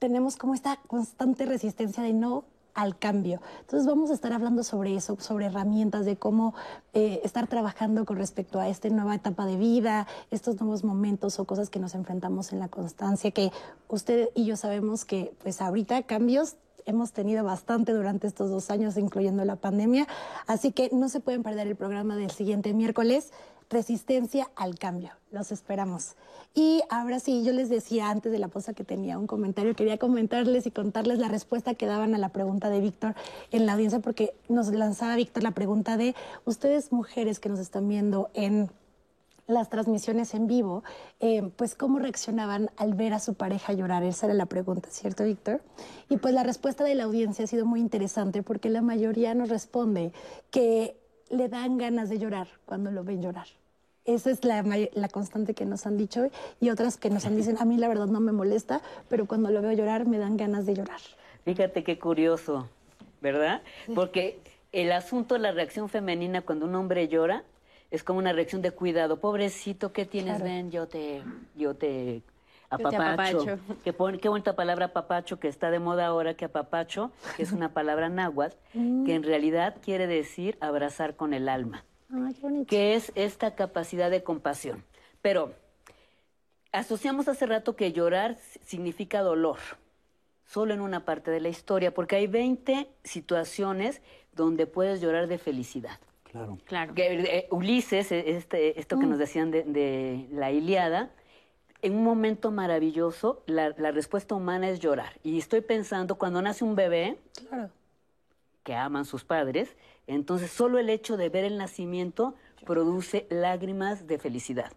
tenemos 0.00 0.34
como 0.34 0.54
esta 0.54 0.80
constante 0.88 1.46
resistencia 1.46 2.02
de 2.02 2.14
no 2.14 2.42
al 2.74 2.98
cambio. 2.98 3.40
Entonces 3.60 3.86
vamos 3.86 4.10
a 4.10 4.14
estar 4.14 4.32
hablando 4.32 4.62
sobre 4.62 4.94
eso, 4.94 5.16
sobre 5.20 5.46
herramientas 5.46 6.04
de 6.04 6.16
cómo 6.16 6.54
eh, 6.92 7.20
estar 7.24 7.46
trabajando 7.46 8.04
con 8.04 8.16
respecto 8.16 8.60
a 8.60 8.68
esta 8.68 8.88
nueva 8.88 9.14
etapa 9.14 9.46
de 9.46 9.56
vida, 9.56 10.06
estos 10.30 10.60
nuevos 10.60 10.84
momentos 10.84 11.38
o 11.38 11.44
cosas 11.44 11.70
que 11.70 11.78
nos 11.78 11.94
enfrentamos 11.94 12.52
en 12.52 12.58
la 12.58 12.68
constancia, 12.68 13.30
que 13.30 13.52
usted 13.88 14.30
y 14.34 14.44
yo 14.44 14.56
sabemos 14.56 15.04
que 15.04 15.32
pues 15.42 15.60
ahorita 15.60 16.02
cambios 16.02 16.56
hemos 16.86 17.12
tenido 17.12 17.44
bastante 17.44 17.92
durante 17.92 18.26
estos 18.26 18.50
dos 18.50 18.70
años, 18.70 18.96
incluyendo 18.96 19.44
la 19.44 19.56
pandemia, 19.56 20.06
así 20.46 20.72
que 20.72 20.90
no 20.92 21.08
se 21.08 21.20
pueden 21.20 21.42
perder 21.42 21.66
el 21.66 21.76
programa 21.76 22.16
del 22.16 22.30
siguiente 22.30 22.72
miércoles 22.72 23.32
resistencia 23.70 24.50
al 24.56 24.78
cambio. 24.78 25.12
Los 25.30 25.52
esperamos. 25.52 26.16
Y 26.54 26.82
ahora 26.90 27.20
sí, 27.20 27.44
yo 27.44 27.52
les 27.52 27.68
decía 27.68 28.10
antes 28.10 28.32
de 28.32 28.38
la 28.40 28.48
pausa 28.48 28.74
que 28.74 28.82
tenía 28.82 29.16
un 29.16 29.28
comentario, 29.28 29.76
quería 29.76 29.96
comentarles 29.96 30.66
y 30.66 30.72
contarles 30.72 31.20
la 31.20 31.28
respuesta 31.28 31.74
que 31.74 31.86
daban 31.86 32.14
a 32.14 32.18
la 32.18 32.30
pregunta 32.30 32.68
de 32.68 32.80
Víctor 32.80 33.14
en 33.52 33.66
la 33.66 33.74
audiencia, 33.74 34.00
porque 34.00 34.34
nos 34.48 34.68
lanzaba 34.72 35.14
Víctor 35.14 35.44
la 35.44 35.52
pregunta 35.52 35.96
de 35.96 36.16
ustedes 36.44 36.90
mujeres 36.92 37.38
que 37.38 37.48
nos 37.48 37.60
están 37.60 37.88
viendo 37.88 38.28
en 38.34 38.70
las 39.46 39.68
transmisiones 39.68 40.34
en 40.34 40.46
vivo, 40.46 40.82
eh, 41.18 41.50
pues 41.56 41.74
cómo 41.74 41.98
reaccionaban 41.98 42.70
al 42.76 42.94
ver 42.94 43.14
a 43.14 43.18
su 43.18 43.34
pareja 43.34 43.72
llorar. 43.72 44.02
Esa 44.02 44.26
era 44.26 44.34
la 44.34 44.46
pregunta, 44.46 44.88
¿cierto, 44.90 45.24
Víctor? 45.24 45.60
Y 46.08 46.16
pues 46.16 46.34
la 46.34 46.42
respuesta 46.42 46.84
de 46.84 46.94
la 46.94 47.04
audiencia 47.04 47.44
ha 47.44 47.48
sido 47.48 47.66
muy 47.66 47.80
interesante 47.80 48.42
porque 48.42 48.68
la 48.68 48.82
mayoría 48.82 49.34
nos 49.34 49.48
responde 49.48 50.12
que 50.50 50.96
le 51.30 51.48
dan 51.48 51.78
ganas 51.78 52.08
de 52.08 52.18
llorar 52.18 52.48
cuando 52.66 52.90
lo 52.90 53.04
ven 53.04 53.22
llorar. 53.22 53.46
Esa 54.04 54.30
es 54.30 54.44
la, 54.44 54.64
la, 54.94 55.08
constante 55.08 55.54
que 55.54 55.66
nos 55.66 55.86
han 55.86 55.96
dicho 55.96 56.30
y 56.60 56.70
otras 56.70 56.96
que 56.96 57.10
nos 57.10 57.26
han 57.26 57.36
dicen, 57.36 57.56
a 57.58 57.64
mí 57.64 57.76
la 57.76 57.86
verdad 57.86 58.06
no 58.06 58.20
me 58.20 58.32
molesta, 58.32 58.80
pero 59.08 59.26
cuando 59.26 59.50
lo 59.50 59.60
veo 59.60 59.72
llorar 59.72 60.06
me 60.06 60.18
dan 60.18 60.36
ganas 60.36 60.66
de 60.66 60.74
llorar. 60.74 61.00
Fíjate 61.44 61.84
qué 61.84 61.98
curioso, 61.98 62.68
¿verdad? 63.20 63.62
Porque 63.94 64.38
el 64.72 64.92
asunto 64.92 65.34
de 65.34 65.40
la 65.40 65.52
reacción 65.52 65.88
femenina 65.88 66.42
cuando 66.42 66.66
un 66.66 66.74
hombre 66.74 67.08
llora 67.08 67.44
es 67.90 68.02
como 68.02 68.18
una 68.18 68.32
reacción 68.32 68.62
de 68.62 68.70
cuidado. 68.70 69.20
Pobrecito, 69.20 69.92
¿qué 69.92 70.06
tienes? 70.06 70.42
Ven, 70.42 70.70
yo 70.70 70.86
te, 70.86 71.22
yo 71.56 71.74
te 71.74 72.22
apapacho. 72.70 73.58
Qué, 73.84 73.92
qué 74.20 74.28
bonita 74.28 74.54
palabra 74.54 74.86
apapacho 74.86 75.38
que 75.38 75.48
está 75.48 75.70
de 75.70 75.78
moda 75.78 76.06
ahora, 76.06 76.34
que 76.34 76.46
apapacho, 76.46 77.10
que 77.36 77.42
es 77.42 77.52
una 77.52 77.74
palabra 77.74 78.08
náhuatl, 78.08 78.56
mm. 78.74 79.04
que 79.04 79.14
en 79.14 79.22
realidad 79.24 79.76
quiere 79.82 80.06
decir 80.06 80.56
abrazar 80.60 81.16
con 81.16 81.34
el 81.34 81.48
alma 81.48 81.84
que 82.66 82.94
es 82.94 83.12
esta 83.14 83.54
capacidad 83.54 84.10
de 84.10 84.22
compasión. 84.22 84.84
Pero 85.22 85.54
asociamos 86.72 87.28
hace 87.28 87.46
rato 87.46 87.76
que 87.76 87.92
llorar 87.92 88.36
significa 88.64 89.20
dolor, 89.20 89.58
solo 90.46 90.74
en 90.74 90.80
una 90.80 91.04
parte 91.04 91.30
de 91.30 91.40
la 91.40 91.48
historia, 91.48 91.92
porque 91.92 92.16
hay 92.16 92.26
20 92.26 92.88
situaciones 93.04 94.02
donde 94.34 94.66
puedes 94.66 95.00
llorar 95.00 95.26
de 95.26 95.38
felicidad. 95.38 95.98
Claro. 96.24 96.58
claro. 96.64 96.92
Eh, 96.96 97.48
Ulises, 97.50 98.12
e, 98.12 98.36
este, 98.36 98.78
esto 98.78 98.98
que 98.98 99.06
mm. 99.06 99.10
nos 99.10 99.18
decían 99.18 99.50
de, 99.50 100.28
la 100.30 100.52
Iliada, 100.52 101.10
en 101.82 101.96
un 101.96 102.04
momento 102.04 102.52
maravilloso, 102.52 103.42
la, 103.46 103.74
la, 103.78 103.90
respuesta 103.90 104.34
humana 104.34 104.68
es 104.68 104.78
llorar. 104.78 105.18
Y 105.24 105.38
estoy 105.38 105.60
pensando, 105.60 106.16
cuando 106.16 106.40
nace 106.40 106.62
un 106.62 106.76
bebé, 106.76 107.18
claro. 107.48 107.70
que 108.62 108.74
aman 108.74 109.06
sus 109.06 109.24
padres, 109.24 109.74
entonces, 110.06 110.50
solo 110.50 110.78
el 110.78 110.90
hecho 110.90 111.16
de 111.16 111.28
ver 111.28 111.44
el 111.44 111.58
nacimiento 111.58 112.34
produce 112.64 113.26
lágrimas 113.30 114.06
de 114.06 114.18
felicidad. 114.18 114.72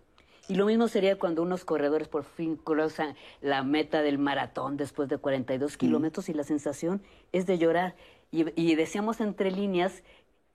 Y 0.49 0.55
lo 0.55 0.65
mismo 0.65 0.87
sería 0.89 1.17
cuando 1.17 1.41
unos 1.41 1.63
corredores 1.63 2.09
por 2.09 2.25
fin 2.25 2.57
cruzan 2.57 3.15
la 3.41 3.63
meta 3.63 4.01
del 4.01 4.17
maratón 4.17 4.75
después 4.75 5.07
de 5.07 5.17
42 5.17 5.77
kilómetros 5.77 6.27
y 6.27 6.33
la 6.33 6.43
sensación 6.43 7.01
es 7.31 7.45
de 7.45 7.57
llorar. 7.57 7.95
Y, 8.31 8.75
decíamos 8.75 9.21
entre 9.21 9.51
líneas, 9.51 10.03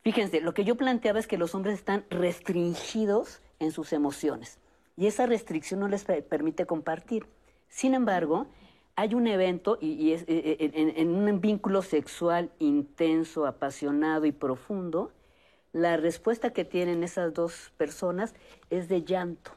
fíjense, 0.02 0.40
lo 0.40 0.52
que 0.52 0.64
yo 0.64 0.74
planteaba 0.74 1.20
es 1.20 1.26
que 1.26 1.38
los 1.38 1.54
hombres 1.54 1.74
están 1.74 2.04
restringidos 2.10 3.40
en 3.60 3.70
sus 3.70 3.92
emociones 3.92 4.58
y 4.96 5.06
esa 5.06 5.26
restricción 5.26 5.80
no 5.80 5.88
les 5.88 6.04
permite 6.04 6.66
compartir. 6.66 7.26
Sin 7.68 7.94
embargo, 7.94 8.46
hay 8.98 9.14
un 9.14 9.28
evento 9.28 9.78
y, 9.80 10.10
es, 10.10 10.22
eh, 10.22 10.56
eh, 10.58 10.92
en, 10.96 11.10
un 11.10 11.40
vínculo 11.40 11.82
sexual 11.82 12.50
intenso, 12.58 13.46
apasionado 13.46 14.26
y 14.26 14.32
profundo, 14.32 15.12
la 15.72 15.96
respuesta 15.96 16.52
que 16.52 16.64
tienen 16.64 17.04
esas 17.04 17.32
dos 17.32 17.70
personas 17.76 18.34
es 18.70 18.88
de 18.88 19.04
llanto, 19.04 19.52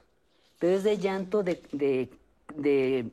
pero 0.60 0.76
es 0.76 0.84
de 0.84 1.00
llanto 1.00 1.42
de, 1.42 1.60
de, 2.56 3.10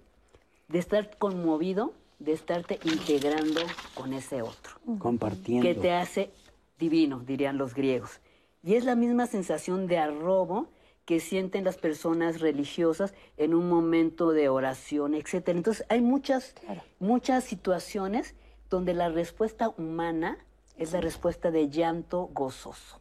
estar 0.71 1.17
conmovido, 1.17 1.95
de 2.19 2.33
estarte 2.33 2.79
integrando 2.85 3.63
con 3.95 4.13
ese 4.13 4.43
otro. 4.43 4.73
Compartiendo. 4.99 5.67
Que 5.67 5.75
te 5.75 5.93
hace 5.93 6.31
divino, 6.79 7.21
dirían 7.21 7.57
los 7.57 7.73
griegos. 7.73 8.21
Y 8.63 8.75
es 8.75 8.85
la 8.85 8.97
misma 8.97 9.29
sensación 9.29 9.87
de 9.87 9.97
arrobo 9.97 10.69
que 11.09 11.21
sienten 11.21 11.65
las 11.65 11.79
personas 11.79 12.39
religiosas 12.43 13.15
en 13.39 13.55
un 13.55 13.67
momento 13.67 14.33
de 14.33 14.51
oración, 14.51 15.15
etcétera. 15.15 15.57
Entonces 15.57 15.87
hay 15.89 16.03
muchas, 16.03 16.53
muchas 16.99 17.45
situaciones 17.45 18.35
donde 18.69 18.93
la 18.93 19.09
respuesta 19.09 19.71
humana 19.79 20.37
es 20.77 20.93
la 20.93 21.01
respuesta 21.01 21.51
de 21.51 21.71
llanto 21.71 22.29
gozoso. 22.35 23.01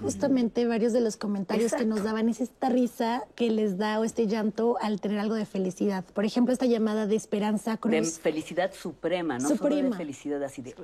Justamente 0.00 0.66
varios 0.66 0.94
de 0.94 1.02
los 1.02 1.18
comentarios 1.18 1.74
que 1.74 1.84
nos 1.84 2.02
daban 2.02 2.30
es 2.30 2.40
esta 2.40 2.70
risa 2.70 3.26
que 3.34 3.50
les 3.50 3.76
da 3.76 4.00
o 4.00 4.04
este 4.04 4.26
llanto 4.26 4.78
al 4.80 5.02
tener 5.02 5.18
algo 5.18 5.34
de 5.34 5.44
felicidad. 5.44 6.06
Por 6.06 6.24
ejemplo, 6.24 6.54
esta 6.54 6.64
llamada 6.64 7.06
de 7.06 7.16
Esperanza 7.16 7.76
Cruz. 7.76 7.92
De 7.92 8.02
felicidad 8.02 8.72
suprema, 8.72 9.36
no 9.36 9.50
suprema. 9.50 9.82
solo 9.82 9.90
de 9.90 9.96
felicidad 9.98 10.42
así 10.42 10.62
de... 10.62 10.74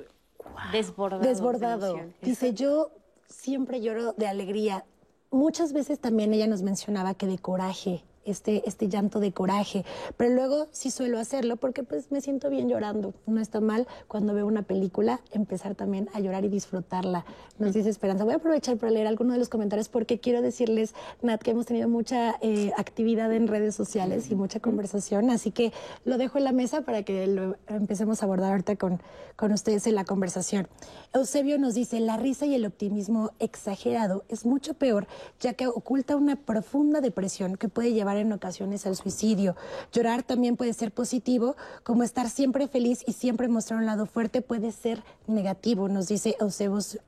Desbordado. 0.71 1.23
Desbordado. 1.23 1.99
Dice, 2.21 2.53
yo 2.53 2.91
siempre 3.27 3.81
lloro 3.81 4.13
de 4.13 4.27
alegría 4.27 4.85
muchas 5.31 5.73
veces 5.73 5.99
también 5.99 6.33
ella 6.33 6.47
nos 6.47 6.61
mencionaba 6.61 7.13
que 7.13 7.27
de 7.27 7.37
coraje 7.37 8.03
este, 8.29 8.67
este 8.67 8.87
llanto 8.87 9.19
de 9.19 9.31
coraje. 9.31 9.85
Pero 10.17 10.33
luego 10.33 10.67
sí 10.71 10.91
suelo 10.91 11.19
hacerlo 11.19 11.57
porque 11.57 11.83
pues 11.83 12.11
me 12.11 12.21
siento 12.21 12.49
bien 12.49 12.69
llorando. 12.69 13.13
No 13.25 13.41
está 13.41 13.59
mal 13.59 13.87
cuando 14.07 14.33
veo 14.33 14.45
una 14.45 14.63
película 14.63 15.21
empezar 15.31 15.75
también 15.75 16.09
a 16.13 16.19
llorar 16.19 16.45
y 16.45 16.49
disfrutarla. 16.49 17.25
Nos 17.57 17.73
dice 17.73 17.89
Esperanza. 17.89 18.23
Voy 18.23 18.33
a 18.33 18.37
aprovechar 18.37 18.77
para 18.77 18.91
leer 18.91 19.07
algunos 19.07 19.33
de 19.33 19.39
los 19.39 19.49
comentarios 19.49 19.89
porque 19.89 20.19
quiero 20.19 20.41
decirles, 20.41 20.93
Nat, 21.21 21.41
que 21.41 21.51
hemos 21.51 21.65
tenido 21.65 21.89
mucha 21.89 22.35
eh, 22.41 22.71
actividad 22.77 23.33
en 23.33 23.47
redes 23.47 23.75
sociales 23.75 24.29
y 24.31 24.35
mucha 24.35 24.59
conversación. 24.59 25.29
Así 25.29 25.51
que 25.51 25.73
lo 26.05 26.17
dejo 26.17 26.37
en 26.37 26.43
la 26.43 26.51
mesa 26.51 26.81
para 26.81 27.03
que 27.03 27.27
lo 27.27 27.55
empecemos 27.67 28.21
a 28.21 28.25
abordar 28.25 28.51
ahorita 28.51 28.75
con, 28.75 29.01
con 29.35 29.51
ustedes 29.51 29.87
en 29.87 29.95
la 29.95 30.05
conversación. 30.05 30.67
Eusebio 31.13 31.57
nos 31.57 31.73
dice, 31.73 31.99
la 31.99 32.17
risa 32.17 32.45
y 32.45 32.55
el 32.55 32.65
optimismo 32.65 33.31
exagerado 33.39 34.23
es 34.29 34.45
mucho 34.45 34.73
peor, 34.73 35.07
ya 35.39 35.53
que 35.53 35.67
oculta 35.67 36.15
una 36.15 36.35
profunda 36.35 37.01
depresión 37.01 37.55
que 37.55 37.69
puede 37.69 37.93
llevar 37.93 38.17
en 38.19 38.31
ocasiones 38.31 38.85
al 38.85 38.95
suicidio. 38.95 39.55
Llorar 39.91 40.23
también 40.23 40.57
puede 40.57 40.73
ser 40.73 40.91
positivo, 40.91 41.55
como 41.83 42.03
estar 42.03 42.29
siempre 42.29 42.67
feliz 42.67 43.03
y 43.07 43.13
siempre 43.13 43.47
mostrar 43.47 43.79
un 43.79 43.85
lado 43.85 44.05
fuerte 44.05 44.41
puede 44.41 44.71
ser 44.71 45.03
negativo, 45.27 45.89
nos 45.89 46.07
dice 46.07 46.37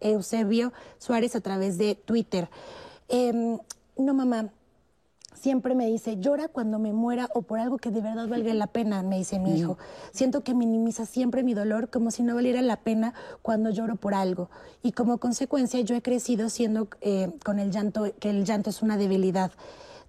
Eusebio, 0.01 0.73
Suárez 0.97 1.35
a 1.35 1.41
través 1.41 1.77
de 1.77 1.95
Twitter. 1.95 2.49
Em, 3.09 3.59
no, 3.97 4.13
mamá, 4.13 4.49
siempre 5.41 5.73
me 5.73 5.87
dice, 5.87 6.17
llora 6.19 6.47
cuando 6.47 6.77
me 6.77 6.93
muera 6.93 7.29
o 7.33 7.41
por 7.41 7.59
algo 7.59 7.77
que 7.77 7.89
de 7.89 8.01
verdad 8.01 8.27
valga 8.27 8.53
la 8.53 8.67
pena, 8.67 9.01
me 9.01 9.17
dice 9.17 9.39
mi 9.39 9.57
hijo. 9.57 9.77
Siento 10.11 10.43
que 10.43 10.53
minimiza 10.53 11.05
siempre 11.05 11.43
mi 11.43 11.53
dolor 11.53 11.89
como 11.89 12.11
si 12.11 12.21
no 12.21 12.35
valiera 12.35 12.61
la 12.61 12.77
pena 12.77 13.13
cuando 13.41 13.71
lloro 13.71 13.95
por 13.95 14.13
algo. 14.13 14.49
Y 14.83 14.91
como 14.91 15.17
consecuencia 15.17 15.81
yo 15.81 15.95
he 15.95 16.01
crecido 16.01 16.49
siendo 16.49 16.87
eh, 17.01 17.31
con 17.43 17.59
el 17.59 17.71
llanto, 17.71 18.13
que 18.19 18.29
el 18.29 18.45
llanto 18.45 18.69
es 18.69 18.81
una 18.81 18.97
debilidad. 18.97 19.51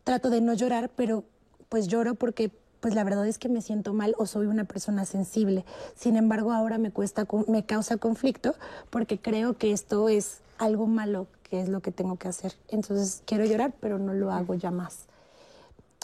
Trato 0.05 0.31
de 0.31 0.41
no 0.41 0.55
llorar, 0.55 0.91
pero 0.95 1.25
pues 1.69 1.87
lloro 1.89 2.15
porque 2.15 2.51
pues 2.81 2.97
la 2.97 3.05
verdad 3.05 3.27
es 3.29 3.39
que 3.39 3.49
me 3.49 3.63
siento 3.63 3.95
mal 3.95 4.15
o 4.19 4.27
soy 4.27 4.47
una 4.47 4.65
persona 4.65 5.05
sensible. 5.05 5.65
Sin 5.95 6.17
embargo, 6.17 6.53
ahora 6.53 6.79
me 6.79 6.91
cuesta, 6.91 7.27
me 7.47 7.65
causa 7.65 7.97
conflicto 7.97 8.57
porque 8.91 9.19
creo 9.19 9.57
que 9.57 9.71
esto 9.71 10.09
es 10.09 10.39
algo 10.59 10.87
malo, 10.87 11.29
que 11.45 11.61
es 11.61 11.69
lo 11.69 11.81
que 11.81 11.93
tengo 11.93 12.17
que 12.17 12.27
hacer. 12.27 12.55
Entonces 12.69 13.23
quiero 13.25 13.45
llorar, 13.45 13.73
pero 13.81 14.01
no 14.01 14.13
lo 14.13 14.33
hago 14.33 14.55
ya 14.55 14.73
más. 14.73 15.07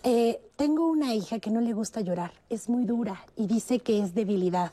Eh, 0.05 0.41
tengo 0.55 0.87
una 0.87 1.15
hija 1.15 1.41
que 1.41 1.51
no 1.51 1.61
le 1.61 1.73
gusta 1.73 2.01
llorar, 2.01 2.33
es 2.49 2.69
muy 2.69 2.85
dura 2.85 3.27
y 3.35 3.49
dice 3.49 3.81
que 3.81 4.01
es 4.01 4.15
debilidad. 4.15 4.71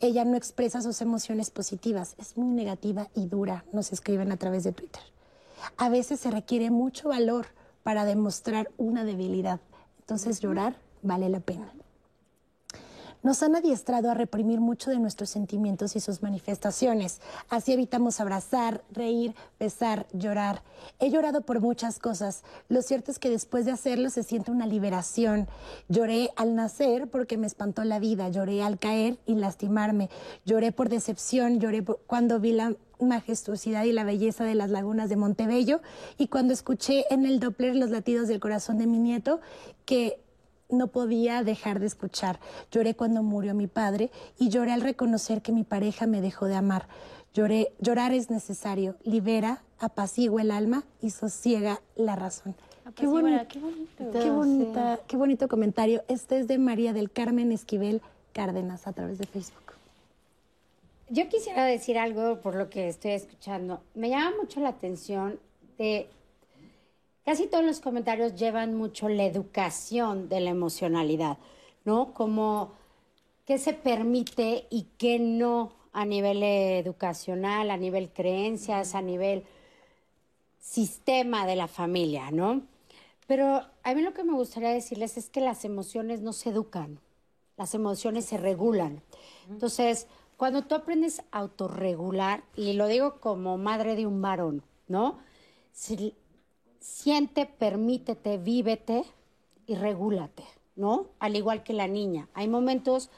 Ella 0.00 0.24
no 0.24 0.36
expresa 0.36 0.82
sus 0.82 1.00
emociones 1.00 1.50
positivas, 1.50 2.16
es 2.18 2.36
muy 2.36 2.52
negativa 2.52 3.08
y 3.14 3.26
dura, 3.26 3.64
nos 3.72 3.92
escriben 3.92 4.32
a 4.32 4.36
través 4.36 4.64
de 4.64 4.72
Twitter. 4.72 5.02
A 5.76 5.88
veces 5.88 6.18
se 6.18 6.32
requiere 6.32 6.70
mucho 6.70 7.10
valor 7.10 7.46
para 7.84 8.04
demostrar 8.04 8.72
una 8.76 9.04
debilidad, 9.04 9.60
entonces 10.00 10.40
llorar 10.40 10.74
vale 11.02 11.28
la 11.28 11.38
pena. 11.38 11.72
Nos 13.24 13.42
han 13.42 13.56
adiestrado 13.56 14.10
a 14.10 14.14
reprimir 14.14 14.60
mucho 14.60 14.90
de 14.90 14.98
nuestros 14.98 15.30
sentimientos 15.30 15.96
y 15.96 16.00
sus 16.00 16.22
manifestaciones. 16.22 17.22
Así 17.48 17.72
evitamos 17.72 18.20
abrazar, 18.20 18.84
reír, 18.92 19.34
besar, 19.58 20.06
llorar. 20.12 20.62
He 21.00 21.10
llorado 21.10 21.40
por 21.40 21.62
muchas 21.62 21.98
cosas. 21.98 22.44
Lo 22.68 22.82
cierto 22.82 23.10
es 23.10 23.18
que 23.18 23.30
después 23.30 23.64
de 23.64 23.72
hacerlo 23.72 24.10
se 24.10 24.24
siente 24.24 24.50
una 24.50 24.66
liberación. 24.66 25.48
Lloré 25.88 26.32
al 26.36 26.54
nacer 26.54 27.08
porque 27.08 27.38
me 27.38 27.46
espantó 27.46 27.82
la 27.84 27.98
vida. 27.98 28.28
Lloré 28.28 28.62
al 28.62 28.78
caer 28.78 29.16
y 29.24 29.36
lastimarme. 29.36 30.10
Lloré 30.44 30.70
por 30.70 30.90
decepción. 30.90 31.60
Lloré 31.60 31.82
cuando 31.82 32.40
vi 32.40 32.52
la 32.52 32.76
majestuosidad 33.00 33.84
y 33.84 33.92
la 33.92 34.04
belleza 34.04 34.44
de 34.44 34.54
las 34.54 34.70
lagunas 34.70 35.08
de 35.08 35.16
Montebello 35.16 35.80
y 36.18 36.28
cuando 36.28 36.52
escuché 36.52 37.04
en 37.10 37.24
el 37.26 37.40
Doppler 37.40 37.74
los 37.74 37.90
latidos 37.90 38.28
del 38.28 38.40
corazón 38.40 38.78
de 38.78 38.86
mi 38.86 38.98
nieto 38.98 39.40
que 39.84 40.20
no 40.68 40.88
podía 40.88 41.42
dejar 41.42 41.80
de 41.80 41.86
escuchar. 41.86 42.40
Lloré 42.70 42.94
cuando 42.94 43.22
murió 43.22 43.54
mi 43.54 43.66
padre 43.66 44.10
y 44.38 44.48
lloré 44.48 44.72
al 44.72 44.80
reconocer 44.80 45.42
que 45.42 45.52
mi 45.52 45.64
pareja 45.64 46.06
me 46.06 46.20
dejó 46.20 46.46
de 46.46 46.56
amar. 46.56 46.88
Lloré, 47.34 47.72
llorar 47.80 48.12
es 48.12 48.30
necesario, 48.30 48.96
libera, 49.02 49.62
apacigua 49.78 50.42
el 50.42 50.50
alma 50.50 50.84
y 51.00 51.10
sosiega 51.10 51.80
la 51.96 52.16
razón. 52.16 52.54
Qué, 52.94 53.06
bonito, 53.06 53.46
qué, 53.48 53.58
bonito, 54.30 55.00
qué, 55.06 55.16
bonito 55.16 55.48
comentario. 55.48 56.04
Este 56.06 56.38
es 56.38 56.46
de 56.48 56.58
María 56.58 56.92
del 56.92 57.10
Carmen 57.10 57.50
Esquivel 57.50 58.02
Cárdenas 58.32 58.86
a 58.86 58.92
través 58.92 59.18
de 59.18 59.26
Facebook. 59.26 59.72
Yo 61.08 61.28
quisiera 61.28 61.64
decir 61.64 61.98
algo 61.98 62.40
por 62.40 62.54
lo 62.54 62.70
que 62.70 62.88
estoy 62.88 63.12
escuchando. 63.12 63.80
Me 63.94 64.10
llama 64.10 64.32
mucho 64.40 64.60
la 64.60 64.70
atención 64.70 65.38
de 65.78 66.08
Casi 67.24 67.46
todos 67.46 67.64
los 67.64 67.80
comentarios 67.80 68.34
llevan 68.34 68.74
mucho 68.74 69.08
la 69.08 69.24
educación 69.24 70.28
de 70.28 70.40
la 70.40 70.50
emocionalidad, 70.50 71.38
¿no? 71.84 72.12
Como 72.12 72.72
qué 73.46 73.58
se 73.58 73.72
permite 73.72 74.66
y 74.70 74.88
qué 74.98 75.18
no 75.18 75.72
a 75.92 76.04
nivel 76.04 76.42
educacional, 76.42 77.70
a 77.70 77.76
nivel 77.76 78.10
creencias, 78.10 78.94
a 78.94 79.00
nivel 79.00 79.44
sistema 80.60 81.46
de 81.46 81.56
la 81.56 81.68
familia, 81.68 82.30
¿no? 82.30 82.62
Pero 83.26 83.62
a 83.82 83.94
mí 83.94 84.02
lo 84.02 84.12
que 84.12 84.24
me 84.24 84.34
gustaría 84.34 84.70
decirles 84.70 85.16
es 85.16 85.30
que 85.30 85.40
las 85.40 85.64
emociones 85.64 86.20
no 86.20 86.32
se 86.34 86.50
educan, 86.50 87.00
las 87.56 87.74
emociones 87.74 88.26
se 88.26 88.36
regulan. 88.36 89.02
Entonces, 89.48 90.08
cuando 90.36 90.62
tú 90.62 90.74
aprendes 90.74 91.20
a 91.30 91.38
autorregular, 91.38 92.44
y 92.56 92.74
lo 92.74 92.86
digo 92.86 93.20
como 93.20 93.56
madre 93.56 93.94
de 93.94 94.06
un 94.06 94.20
varón, 94.20 94.62
¿no? 94.88 95.18
Siente, 96.84 97.46
permítete, 97.46 98.36
vívete 98.36 99.04
y 99.66 99.74
regúlate, 99.74 100.44
¿no? 100.76 101.06
Al 101.18 101.34
igual 101.34 101.62
que 101.62 101.72
la 101.72 101.88
niña. 101.88 102.28
Hay 102.34 102.46
momentos 102.46 103.08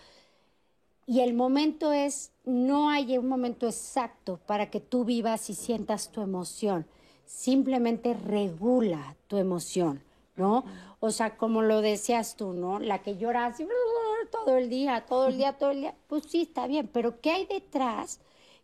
y 1.04 1.20
el 1.20 1.34
momento 1.34 1.92
es, 1.92 2.30
no 2.44 2.90
hay 2.90 3.18
un 3.18 3.28
momento 3.28 3.66
exacto 3.66 4.38
para 4.46 4.70
que 4.70 4.80
tú 4.80 5.04
vivas 5.04 5.50
y 5.50 5.54
sientas 5.54 6.12
tu 6.12 6.20
emoción. 6.20 6.86
Simplemente 7.24 8.14
regula 8.14 9.16
tu 9.26 9.36
emoción, 9.36 10.00
¿no? 10.36 10.64
O 11.00 11.10
sea, 11.10 11.36
como 11.36 11.62
lo 11.62 11.80
decías 11.80 12.36
tú, 12.36 12.52
¿no? 12.52 12.78
La 12.78 13.02
que 13.02 13.16
llora 13.16 13.46
así 13.46 13.66
todo 14.30 14.56
el 14.56 14.70
día, 14.70 15.04
todo 15.08 15.26
el 15.26 15.38
día, 15.38 15.58
todo 15.58 15.72
el 15.72 15.80
día. 15.80 15.94
Pues 16.06 16.22
sí, 16.28 16.42
está 16.42 16.68
bien, 16.68 16.88
pero 16.92 17.20
¿qué 17.20 17.32
hay 17.32 17.46
detrás? 17.46 18.20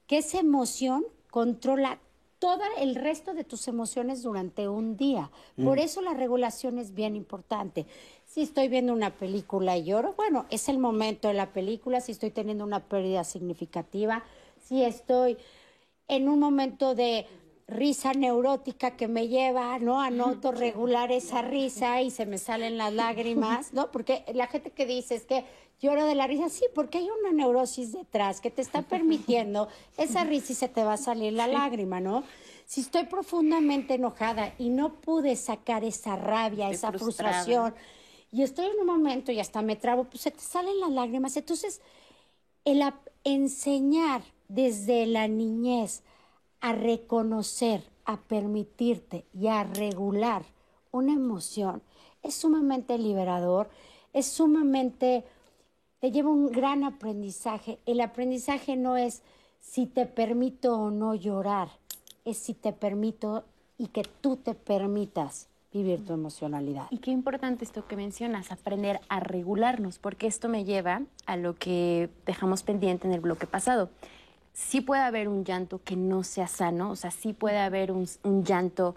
Que 0.06 0.18
esa 0.18 0.38
emoción 0.38 1.04
controla 1.30 1.98
todo 2.42 2.64
el 2.76 2.96
resto 2.96 3.34
de 3.34 3.44
tus 3.44 3.68
emociones 3.68 4.24
durante 4.24 4.68
un 4.68 4.96
día. 4.96 5.30
Por 5.62 5.78
mm. 5.78 5.80
eso 5.80 6.02
la 6.02 6.12
regulación 6.12 6.76
es 6.78 6.92
bien 6.92 7.14
importante. 7.14 7.86
Si 8.26 8.42
estoy 8.42 8.66
viendo 8.66 8.92
una 8.92 9.10
película 9.10 9.76
y 9.76 9.84
lloro, 9.84 10.14
bueno, 10.16 10.46
es 10.50 10.68
el 10.68 10.78
momento 10.78 11.28
de 11.28 11.34
la 11.34 11.52
película. 11.52 12.00
Si 12.00 12.10
estoy 12.10 12.32
teniendo 12.32 12.64
una 12.64 12.80
pérdida 12.80 13.22
significativa, 13.22 14.24
si 14.60 14.82
estoy 14.82 15.38
en 16.08 16.28
un 16.28 16.40
momento 16.40 16.96
de 16.96 17.28
risa 17.68 18.12
neurótica 18.12 18.96
que 18.96 19.06
me 19.06 19.28
lleva, 19.28 19.78
¿no? 19.78 20.00
A 20.00 20.10
no 20.10 20.24
autorregular 20.24 21.12
esa 21.12 21.42
risa 21.42 22.02
y 22.02 22.10
se 22.10 22.26
me 22.26 22.38
salen 22.38 22.76
las 22.76 22.92
lágrimas, 22.92 23.72
¿no? 23.72 23.92
Porque 23.92 24.24
la 24.34 24.48
gente 24.48 24.72
que 24.72 24.84
dice 24.84 25.14
es 25.14 25.26
que 25.26 25.44
lloro 25.82 26.06
de 26.06 26.14
la 26.14 26.26
risa, 26.26 26.48
sí, 26.48 26.64
porque 26.74 26.98
hay 26.98 27.08
una 27.20 27.32
neurosis 27.32 27.92
detrás 27.92 28.40
que 28.40 28.50
te 28.50 28.62
está 28.62 28.82
permitiendo 28.94 29.68
esa 29.98 30.24
risa 30.24 30.52
y 30.52 30.54
se 30.54 30.68
te 30.68 30.84
va 30.84 30.94
a 30.94 30.98
salir 30.98 31.32
la 31.32 31.48
lágrima, 31.48 32.00
¿no? 32.00 32.22
Si 32.64 32.80
estoy 32.80 33.04
profundamente 33.04 33.94
enojada 33.94 34.54
y 34.58 34.70
no 34.70 34.94
pude 34.94 35.36
sacar 35.36 35.84
esa 35.84 36.16
rabia, 36.16 36.70
esa 36.70 36.92
frustración, 36.92 37.74
y 38.30 38.42
estoy 38.42 38.66
en 38.66 38.80
un 38.80 38.86
momento 38.86 39.30
y 39.30 39.40
hasta 39.40 39.60
me 39.60 39.76
trabo, 39.76 40.04
pues 40.04 40.22
se 40.22 40.30
te 40.30 40.40
salen 40.40 40.80
las 40.80 40.90
lágrimas. 40.90 41.36
Entonces, 41.36 41.82
el 42.64 42.82
enseñar 43.24 44.22
desde 44.48 45.04
la 45.04 45.28
niñez 45.28 46.02
a 46.60 46.72
reconocer, 46.72 47.84
a 48.06 48.20
permitirte 48.20 49.26
y 49.34 49.48
a 49.48 49.64
regular 49.64 50.44
una 50.92 51.12
emoción 51.12 51.82
es 52.22 52.34
sumamente 52.36 52.96
liberador, 52.96 53.68
es 54.12 54.26
sumamente 54.26 55.24
te 56.02 56.10
lleva 56.10 56.30
un 56.30 56.50
gran 56.50 56.82
aprendizaje. 56.82 57.78
El 57.86 58.00
aprendizaje 58.00 58.76
no 58.76 58.96
es 58.96 59.22
si 59.60 59.86
te 59.86 60.04
permito 60.04 60.76
o 60.76 60.90
no 60.90 61.14
llorar, 61.14 61.68
es 62.24 62.38
si 62.38 62.54
te 62.54 62.72
permito 62.72 63.44
y 63.78 63.86
que 63.86 64.02
tú 64.20 64.36
te 64.36 64.56
permitas 64.56 65.46
vivir 65.72 66.04
tu 66.04 66.12
emocionalidad. 66.12 66.88
Y 66.90 66.98
qué 66.98 67.12
importante 67.12 67.64
esto 67.64 67.86
que 67.86 67.94
mencionas, 67.94 68.50
aprender 68.50 69.00
a 69.08 69.20
regularnos, 69.20 70.00
porque 70.00 70.26
esto 70.26 70.48
me 70.48 70.64
lleva 70.64 71.02
a 71.24 71.36
lo 71.36 71.54
que 71.54 72.10
dejamos 72.26 72.64
pendiente 72.64 73.06
en 73.06 73.14
el 73.14 73.20
bloque 73.20 73.46
pasado. 73.46 73.88
Sí 74.52 74.80
puede 74.80 75.02
haber 75.02 75.28
un 75.28 75.44
llanto 75.44 75.82
que 75.84 75.94
no 75.94 76.24
sea 76.24 76.48
sano, 76.48 76.90
o 76.90 76.96
sea, 76.96 77.12
sí 77.12 77.32
puede 77.32 77.58
haber 77.58 77.92
un, 77.92 78.08
un 78.24 78.42
llanto 78.42 78.96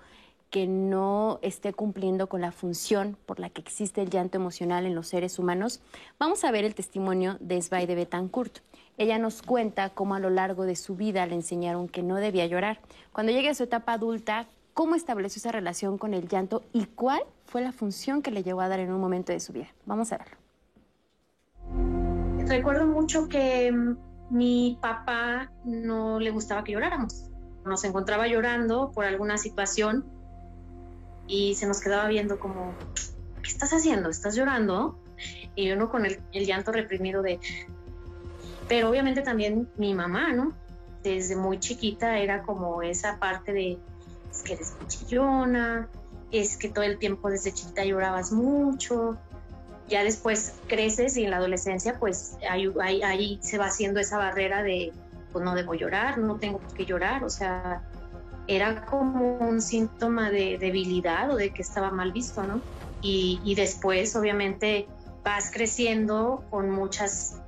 que 0.56 0.68
no 0.68 1.38
esté 1.42 1.74
cumpliendo 1.74 2.28
con 2.28 2.40
la 2.40 2.54
función 2.54 3.18
por 3.26 3.42
la 3.42 3.50
que 3.50 3.60
existe 3.60 4.02
el 4.02 4.10
llanto 4.10 4.38
emocional 4.38 4.86
en 4.86 4.96
los 4.96 5.10
seres 5.10 5.38
humanos, 5.38 5.82
vamos 6.18 6.46
a 6.46 6.52
ver 6.52 6.64
el 6.64 6.74
testimonio 6.74 7.36
de 7.42 7.62
Svaide 7.62 7.94
Betancourt. 7.94 8.60
Ella 8.98 9.20
nos 9.20 9.42
cuenta 9.42 9.90
cómo 9.90 10.16
a 10.16 10.20
lo 10.22 10.30
largo 10.30 10.64
de 10.64 10.78
su 10.78 10.96
vida 10.96 11.26
le 11.26 11.36
enseñaron 11.36 11.90
que 11.90 12.04
no 12.04 12.16
debía 12.16 12.46
llorar. 12.46 12.80
Cuando 13.12 13.34
llegue 13.34 13.50
a 13.50 13.54
su 13.54 13.64
etapa 13.64 13.92
adulta, 13.92 14.48
cómo 14.74 14.96
estableció 14.96 15.42
esa 15.42 15.52
relación 15.52 15.98
con 15.98 16.14
el 16.14 16.30
llanto 16.30 16.64
y 16.72 16.86
cuál 16.86 17.24
fue 17.44 17.62
la 17.62 17.74
función 17.74 18.22
que 18.22 18.32
le 18.32 18.42
llevó 18.42 18.62
a 18.62 18.70
dar 18.70 18.80
en 18.80 18.94
un 18.94 19.02
momento 19.02 19.34
de 19.34 19.42
su 19.42 19.52
vida. 19.52 19.68
Vamos 19.86 20.14
a 20.14 20.20
verlo. 20.20 20.38
Recuerdo 22.48 22.88
mucho 22.88 23.28
que 23.28 23.74
mm, 23.74 23.98
mi 24.30 24.80
papá 24.82 25.52
no 25.66 26.18
le 26.18 26.32
gustaba 26.32 26.64
que 26.64 26.72
lloráramos. 26.72 27.30
Nos 27.66 27.84
encontraba 27.84 28.30
llorando 28.30 28.94
por 28.94 29.04
alguna 29.04 29.38
situación 29.38 30.15
y 31.28 31.56
se 31.56 31.68
nos 31.68 31.80
quedaba 31.80 32.08
viendo 32.08 32.40
como, 32.40 32.74
¿qué 33.42 33.50
estás 33.50 33.72
haciendo? 33.72 34.10
¿Estás 34.10 34.36
llorando? 34.36 35.00
Y 35.56 35.72
uno 35.72 35.90
con 35.90 36.06
el, 36.06 36.20
llanto 36.34 36.72
reprimido 36.72 37.22
de... 37.22 37.40
Pero 38.68 38.90
obviamente 38.90 39.22
también 39.22 39.70
mi 39.78 39.94
mamá, 39.94 40.34
¿no? 40.34 40.54
Desde 41.04 41.36
muy 41.36 41.60
chiquita 41.60 42.18
era 42.18 42.44
como 42.44 42.82
esa 42.82 43.20
parte 43.20 43.54
de, 43.54 43.78
es 44.32 44.42
que 44.42 44.54
eres 44.54 44.74
chillona, 44.88 45.88
es 46.32 46.58
que 46.58 46.70
todo 46.70 46.84
el 46.84 46.98
tiempo 46.98 47.30
desde 47.30 47.54
chiquita 47.54 47.86
llorabas 47.86 48.32
mucho. 48.32 49.18
Ya 49.88 50.04
después 50.04 50.54
creces 50.68 51.16
y 51.16 51.26
en 51.26 51.30
la 51.30 51.38
adolescencia 51.38 52.00
pues 52.00 52.38
ahí 52.50 53.40
se 53.42 53.60
va 53.60 53.68
haciendo 53.68 54.00
esa 54.00 54.18
barrera 54.18 54.64
de, 54.64 54.92
pues 55.32 55.46
no 55.46 55.54
debo 55.54 55.76
llorar, 55.76 56.18
no 56.18 56.38
tengo 56.38 56.58
por 56.58 56.74
qué 56.74 56.86
llorar, 56.86 57.24
o 57.24 57.30
sea, 57.30 57.84
era 58.48 58.86
como 58.86 59.38
un 59.38 59.62
síntoma 59.62 60.30
de 60.30 60.58
debilidad 60.58 61.32
o 61.32 61.36
de 61.36 61.52
que 61.52 61.62
estaba 61.62 61.92
mal 61.92 62.12
visto, 62.12 62.44
¿no? 62.44 62.62
Y, 63.02 63.40
y 63.44 63.56
después, 63.56 64.16
obviamente, 64.16 64.88
vas 65.24 65.52
creciendo 65.52 66.44
con 66.50 66.70
muchas, 66.70 67.42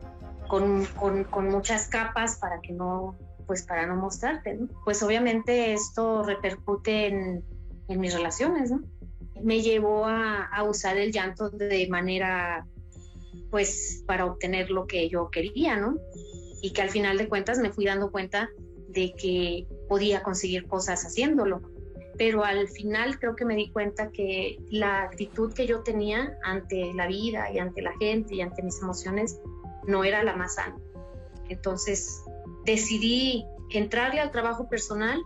con, 0.48 0.86
con, 0.86 1.24
con, 1.26 1.50
muchas 1.50 1.88
capas 1.88 2.38
para 2.38 2.60
que 2.62 2.74
no, 2.74 3.16
pues 3.46 3.64
para 3.64 3.86
no 3.86 3.96
mostrarte, 3.96 4.56
¿no? 4.56 4.68
Pues 4.84 5.02
obviamente 5.04 5.74
esto 5.74 6.24
repercute 6.24 7.08
en, 7.08 7.44
en 7.88 8.00
mis 8.00 8.14
relaciones, 8.14 8.72
¿no? 8.72 8.82
Me 9.42 9.62
llevó 9.62 10.06
a, 10.06 10.46
a 10.46 10.64
usar 10.64 10.98
el 10.98 11.12
llanto 11.12 11.50
de 11.50 11.88
manera, 11.90 12.66
pues, 13.52 14.04
para 14.08 14.26
obtener 14.26 14.72
lo 14.72 14.88
que 14.88 15.08
yo 15.10 15.30
quería, 15.30 15.78
¿no? 15.78 15.98
Y 16.62 16.74
que 16.74 16.82
al 16.82 16.90
final 16.90 17.20
de 17.20 17.30
cuentas 17.30 17.60
me 17.60 17.72
fui 17.72 17.86
dando 17.86 18.12
cuenta 18.12 18.50
de 18.90 19.14
que 19.14 19.68
podía 19.88 20.24
conseguir 20.24 20.68
cosas 20.68 21.04
haciéndolo. 21.04 21.62
Pero 22.18 22.44
al 22.44 22.68
final 22.68 23.20
creo 23.20 23.36
que 23.36 23.46
me 23.46 23.56
di 23.56 23.70
cuenta 23.70 24.12
que 24.12 24.58
la 24.70 25.04
actitud 25.04 25.54
que 25.54 25.68
yo 25.68 25.84
tenía 25.84 26.38
ante 26.44 26.94
la 26.94 27.08
vida 27.08 27.52
y 27.52 27.60
ante 27.60 27.82
la 27.82 27.96
gente 27.98 28.36
y 28.36 28.42
ante 28.42 28.64
mis 28.64 28.82
emociones 28.82 29.40
no 29.86 30.04
era 30.04 30.24
la 30.24 30.36
más 30.36 30.56
sana. 30.56 30.78
Entonces 31.48 32.24
decidí 32.66 33.46
entrarle 33.70 34.20
al 34.20 34.32
trabajo 34.32 34.68
personal. 34.68 35.22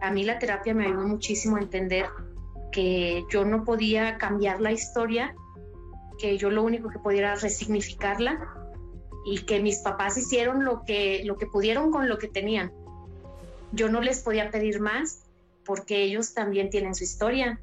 A 0.00 0.12
mí 0.12 0.24
la 0.24 0.38
terapia 0.38 0.72
me 0.72 0.86
ayudó 0.86 1.06
muchísimo 1.06 1.56
a 1.56 1.60
entender 1.60 2.06
que 2.70 3.24
yo 3.30 3.44
no 3.44 3.64
podía 3.64 4.16
cambiar 4.18 4.60
la 4.60 4.70
historia, 4.70 5.34
que 6.18 6.38
yo 6.38 6.50
lo 6.50 6.62
único 6.62 6.90
que 6.90 6.98
podía 6.98 7.20
era 7.20 7.34
resignificarla 7.34 8.38
y 9.24 9.38
que 9.44 9.60
mis 9.60 9.78
papás 9.78 10.16
hicieron 10.16 10.64
lo 10.64 10.82
que, 10.84 11.22
lo 11.24 11.36
que 11.36 11.46
pudieron 11.46 11.90
con 11.90 12.08
lo 12.08 12.18
que 12.18 12.28
tenían 12.28 12.72
yo 13.72 13.88
no 13.88 14.00
les 14.00 14.20
podía 14.20 14.50
pedir 14.50 14.80
más 14.80 15.20
porque 15.64 16.02
ellos 16.02 16.34
también 16.34 16.70
tienen 16.70 16.94
su 16.94 17.04
historia 17.04 17.60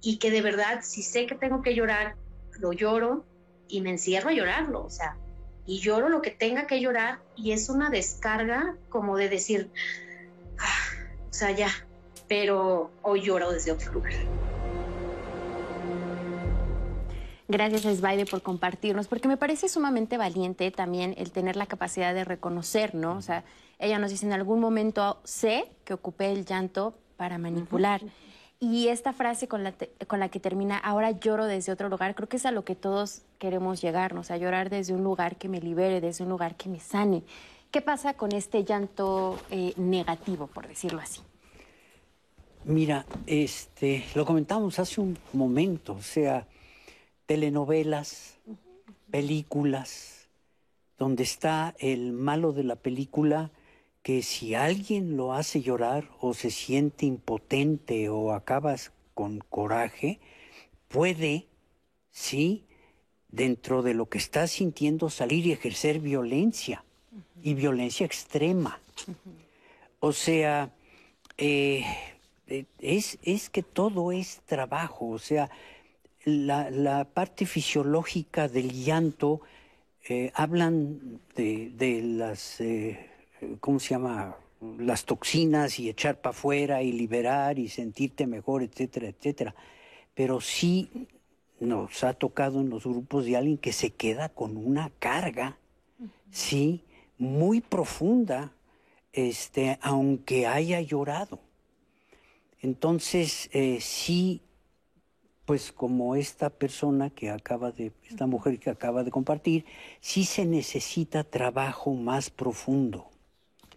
y 0.00 0.18
que 0.18 0.30
de 0.30 0.42
verdad 0.42 0.80
si 0.82 1.02
sé 1.02 1.26
que 1.26 1.34
tengo 1.34 1.62
que 1.62 1.74
llorar, 1.74 2.16
lo 2.58 2.72
lloro 2.72 3.24
y 3.68 3.80
me 3.80 3.90
encierro 3.90 4.30
a 4.30 4.32
llorarlo, 4.32 4.84
o 4.84 4.90
sea, 4.90 5.16
y 5.66 5.80
lloro 5.80 6.08
lo 6.08 6.22
que 6.22 6.30
tenga 6.30 6.66
que 6.66 6.80
llorar 6.80 7.20
y 7.36 7.52
es 7.52 7.68
una 7.68 7.90
descarga 7.90 8.76
como 8.88 9.16
de 9.16 9.28
decir, 9.28 9.70
ah, 10.58 11.06
o 11.30 11.32
sea, 11.32 11.50
ya, 11.50 11.70
pero 12.28 12.90
hoy 13.02 13.22
lloro 13.22 13.52
desde 13.52 13.72
otro 13.72 13.92
lugar. 13.92 14.14
Gracias 17.50 17.86
a 17.86 17.94
Sbaide 17.94 18.26
por 18.26 18.42
compartirnos, 18.42 19.08
porque 19.08 19.26
me 19.26 19.38
parece 19.38 19.70
sumamente 19.70 20.18
valiente 20.18 20.70
también 20.70 21.14
el 21.16 21.32
tener 21.32 21.56
la 21.56 21.64
capacidad 21.64 22.12
de 22.12 22.24
reconocer, 22.24 22.94
¿no? 22.94 23.16
O 23.16 23.22
sea, 23.22 23.42
ella 23.78 23.98
nos 23.98 24.10
dice, 24.10 24.26
en 24.26 24.32
algún 24.32 24.60
momento 24.60 25.20
sé 25.24 25.70
que 25.84 25.94
ocupé 25.94 26.32
el 26.32 26.44
llanto 26.44 26.94
para 27.16 27.38
manipular. 27.38 28.02
Y 28.60 28.88
esta 28.88 29.12
frase 29.12 29.46
con 29.46 29.62
la, 29.62 29.72
con 30.08 30.18
la 30.18 30.30
que 30.30 30.40
termina, 30.40 30.76
ahora 30.78 31.12
lloro 31.12 31.46
desde 31.46 31.70
otro 31.70 31.88
lugar, 31.88 32.16
creo 32.16 32.28
que 32.28 32.38
es 32.38 32.46
a 32.46 32.50
lo 32.50 32.64
que 32.64 32.74
todos 32.74 33.22
queremos 33.38 33.80
llegar, 33.80 34.14
¿no? 34.14 34.22
o 34.22 34.24
sea, 34.24 34.36
llorar 34.36 34.68
desde 34.68 34.94
un 34.94 35.04
lugar 35.04 35.36
que 35.36 35.48
me 35.48 35.60
libere, 35.60 36.00
desde 36.00 36.24
un 36.24 36.30
lugar 36.30 36.56
que 36.56 36.68
me 36.68 36.80
sane. 36.80 37.22
¿Qué 37.70 37.82
pasa 37.82 38.14
con 38.14 38.32
este 38.32 38.64
llanto 38.64 39.38
eh, 39.50 39.74
negativo, 39.76 40.48
por 40.48 40.66
decirlo 40.66 41.00
así? 41.00 41.20
Mira, 42.64 43.06
este, 43.26 44.04
lo 44.16 44.24
comentamos 44.26 44.78
hace 44.80 45.00
un 45.00 45.16
momento, 45.32 45.92
o 45.92 46.02
sea, 46.02 46.48
telenovelas, 47.26 48.38
películas, 49.10 50.28
donde 50.98 51.22
está 51.22 51.76
el 51.78 52.12
malo 52.12 52.52
de 52.52 52.64
la 52.64 52.74
película 52.74 53.52
que 54.08 54.22
si 54.22 54.54
alguien 54.54 55.18
lo 55.18 55.34
hace 55.34 55.60
llorar 55.60 56.08
o 56.18 56.32
se 56.32 56.50
siente 56.50 57.04
impotente 57.04 58.08
o 58.08 58.32
acabas 58.32 58.90
con 59.12 59.40
coraje, 59.40 60.18
puede, 60.88 61.46
sí, 62.10 62.64
dentro 63.30 63.82
de 63.82 63.92
lo 63.92 64.08
que 64.08 64.16
está 64.16 64.46
sintiendo 64.46 65.10
salir 65.10 65.46
y 65.46 65.52
ejercer 65.52 66.00
violencia 66.00 66.86
y 67.42 67.52
violencia 67.52 68.06
extrema. 68.06 68.80
O 70.00 70.14
sea, 70.14 70.72
eh, 71.36 71.84
eh, 72.46 72.64
es, 72.78 73.18
es 73.22 73.50
que 73.50 73.62
todo 73.62 74.10
es 74.10 74.40
trabajo, 74.46 75.10
o 75.10 75.18
sea, 75.18 75.50
la, 76.24 76.70
la 76.70 77.04
parte 77.04 77.44
fisiológica 77.44 78.48
del 78.48 78.72
llanto, 78.72 79.42
eh, 80.08 80.32
hablan 80.34 81.20
de, 81.36 81.72
de 81.76 82.00
las 82.00 82.62
eh, 82.62 83.17
¿cómo 83.60 83.78
se 83.78 83.90
llama? 83.90 84.36
Las 84.78 85.04
toxinas 85.04 85.78
y 85.78 85.88
echar 85.88 86.20
para 86.20 86.30
afuera 86.30 86.82
y 86.82 86.92
liberar 86.92 87.58
y 87.58 87.68
sentirte 87.68 88.26
mejor, 88.26 88.62
etcétera, 88.62 89.08
etcétera. 89.08 89.54
Pero 90.14 90.40
sí 90.40 91.08
nos 91.60 92.04
ha 92.04 92.14
tocado 92.14 92.60
en 92.60 92.70
los 92.70 92.84
grupos 92.84 93.24
de 93.24 93.36
alguien 93.36 93.58
que 93.58 93.72
se 93.72 93.90
queda 93.90 94.28
con 94.28 94.56
una 94.56 94.90
carga, 94.98 95.58
sí, 96.30 96.84
muy 97.18 97.60
profunda, 97.60 98.52
este, 99.12 99.78
aunque 99.82 100.46
haya 100.46 100.80
llorado. 100.80 101.40
Entonces, 102.60 103.48
eh, 103.52 103.78
sí, 103.80 104.42
pues 105.44 105.72
como 105.72 106.14
esta 106.16 106.50
persona 106.50 107.10
que 107.10 107.30
acaba 107.30 107.70
de, 107.72 107.92
esta 108.08 108.26
mujer 108.26 108.58
que 108.58 108.70
acaba 108.70 109.04
de 109.04 109.10
compartir, 109.10 109.64
sí 110.00 110.24
se 110.24 110.44
necesita 110.44 111.24
trabajo 111.24 111.94
más 111.94 112.30
profundo. 112.30 113.08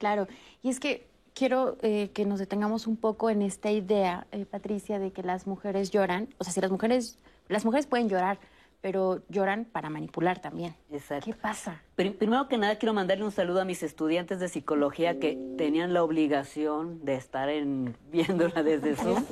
Claro, 0.02 0.28
y 0.64 0.70
es 0.70 0.80
que 0.80 1.06
quiero 1.36 1.78
eh, 1.84 2.10
que 2.12 2.26
nos 2.26 2.40
detengamos 2.40 2.88
un 2.88 2.98
poco 2.98 3.30
en 3.30 3.44
esta 3.44 3.70
idea, 3.70 4.26
eh, 4.32 4.48
Patricia, 4.48 4.98
de 4.98 5.12
que 5.12 5.22
las 5.22 5.46
mujeres 5.46 5.92
lloran. 5.92 6.28
O 6.40 6.44
sea, 6.44 6.52
si 6.52 6.60
las 6.60 6.72
mujeres, 6.72 7.20
las 7.50 7.66
mujeres 7.66 7.86
pueden 7.86 8.10
llorar, 8.10 8.40
pero 8.82 9.22
lloran 9.30 9.66
para 9.66 9.90
manipular 9.90 10.42
también. 10.42 10.76
Exacto. 10.92 11.26
¿Qué 11.26 11.34
pasa? 11.34 11.82
Primero 11.96 12.48
que 12.48 12.58
nada, 12.58 12.78
quiero 12.78 12.94
mandarle 12.94 13.24
un 13.24 13.32
saludo 13.32 13.62
a 13.62 13.66
mis 13.66 13.84
estudiantes 13.84 14.40
de 14.40 14.50
psicología 14.50 15.20
que 15.20 15.38
tenían 15.56 15.94
la 15.94 16.04
obligación 16.04 17.06
de 17.06 17.16
estar 17.16 17.50
en, 17.50 17.96
viéndola 18.12 18.64
desde 18.64 18.96
Zoom. 18.96 19.24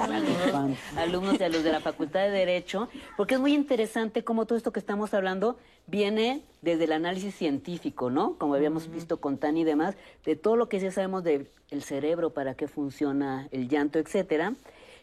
alumnos 0.95 1.39
y 1.39 1.43
a 1.43 1.49
los 1.49 1.63
de 1.63 1.71
la 1.71 1.79
Facultad 1.79 2.21
de 2.21 2.29
Derecho, 2.29 2.89
porque 3.17 3.35
es 3.35 3.39
muy 3.39 3.53
interesante 3.53 4.23
cómo 4.23 4.45
todo 4.45 4.55
esto 4.55 4.71
que 4.71 4.79
estamos 4.79 5.15
hablando 5.15 5.57
viene 5.87 6.43
desde 6.61 6.83
el 6.83 6.91
análisis 6.91 7.33
científico, 7.33 8.11
¿no? 8.11 8.35
Como 8.37 8.53
habíamos 8.53 8.91
visto 8.91 9.19
con 9.19 9.39
Tani 9.39 9.61
y 9.61 9.63
demás, 9.63 9.95
de 10.25 10.35
todo 10.35 10.55
lo 10.57 10.69
que 10.69 10.79
ya 10.79 10.91
sabemos 10.91 11.23
del 11.23 11.47
cerebro, 11.81 12.29
para 12.29 12.53
qué 12.53 12.67
funciona 12.67 13.47
el 13.51 13.67
llanto, 13.67 13.97
etcétera. 13.97 14.53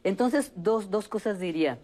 Entonces, 0.04 0.52
dos, 0.54 0.88
dos 0.88 1.08
cosas 1.08 1.40
diría. 1.40 1.78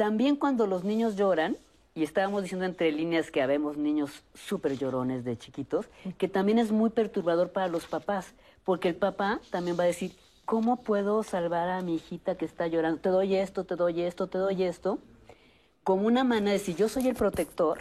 También 0.00 0.36
cuando 0.36 0.66
los 0.66 0.82
niños 0.82 1.14
lloran, 1.16 1.58
y 1.94 2.04
estábamos 2.04 2.42
diciendo 2.42 2.64
entre 2.64 2.90
líneas 2.90 3.30
que 3.30 3.42
habemos 3.42 3.76
niños 3.76 4.22
súper 4.32 4.78
llorones 4.78 5.26
de 5.26 5.36
chiquitos, 5.36 5.90
que 6.16 6.26
también 6.26 6.58
es 6.58 6.72
muy 6.72 6.88
perturbador 6.88 7.50
para 7.50 7.68
los 7.68 7.84
papás, 7.84 8.32
porque 8.64 8.88
el 8.88 8.94
papá 8.94 9.42
también 9.50 9.78
va 9.78 9.82
a 9.82 9.88
decir, 9.88 10.12
¿cómo 10.46 10.76
puedo 10.80 11.22
salvar 11.22 11.68
a 11.68 11.82
mi 11.82 11.96
hijita 11.96 12.34
que 12.36 12.46
está 12.46 12.66
llorando? 12.66 12.98
Te 12.98 13.10
doy 13.10 13.34
esto, 13.34 13.64
te 13.64 13.76
doy 13.76 14.00
esto, 14.00 14.26
te 14.26 14.38
doy 14.38 14.62
esto, 14.62 15.00
como 15.84 16.06
una 16.06 16.24
manera 16.24 16.52
de 16.52 16.60
si 16.60 16.74
yo 16.74 16.88
soy 16.88 17.06
el 17.06 17.14
protector, 17.14 17.80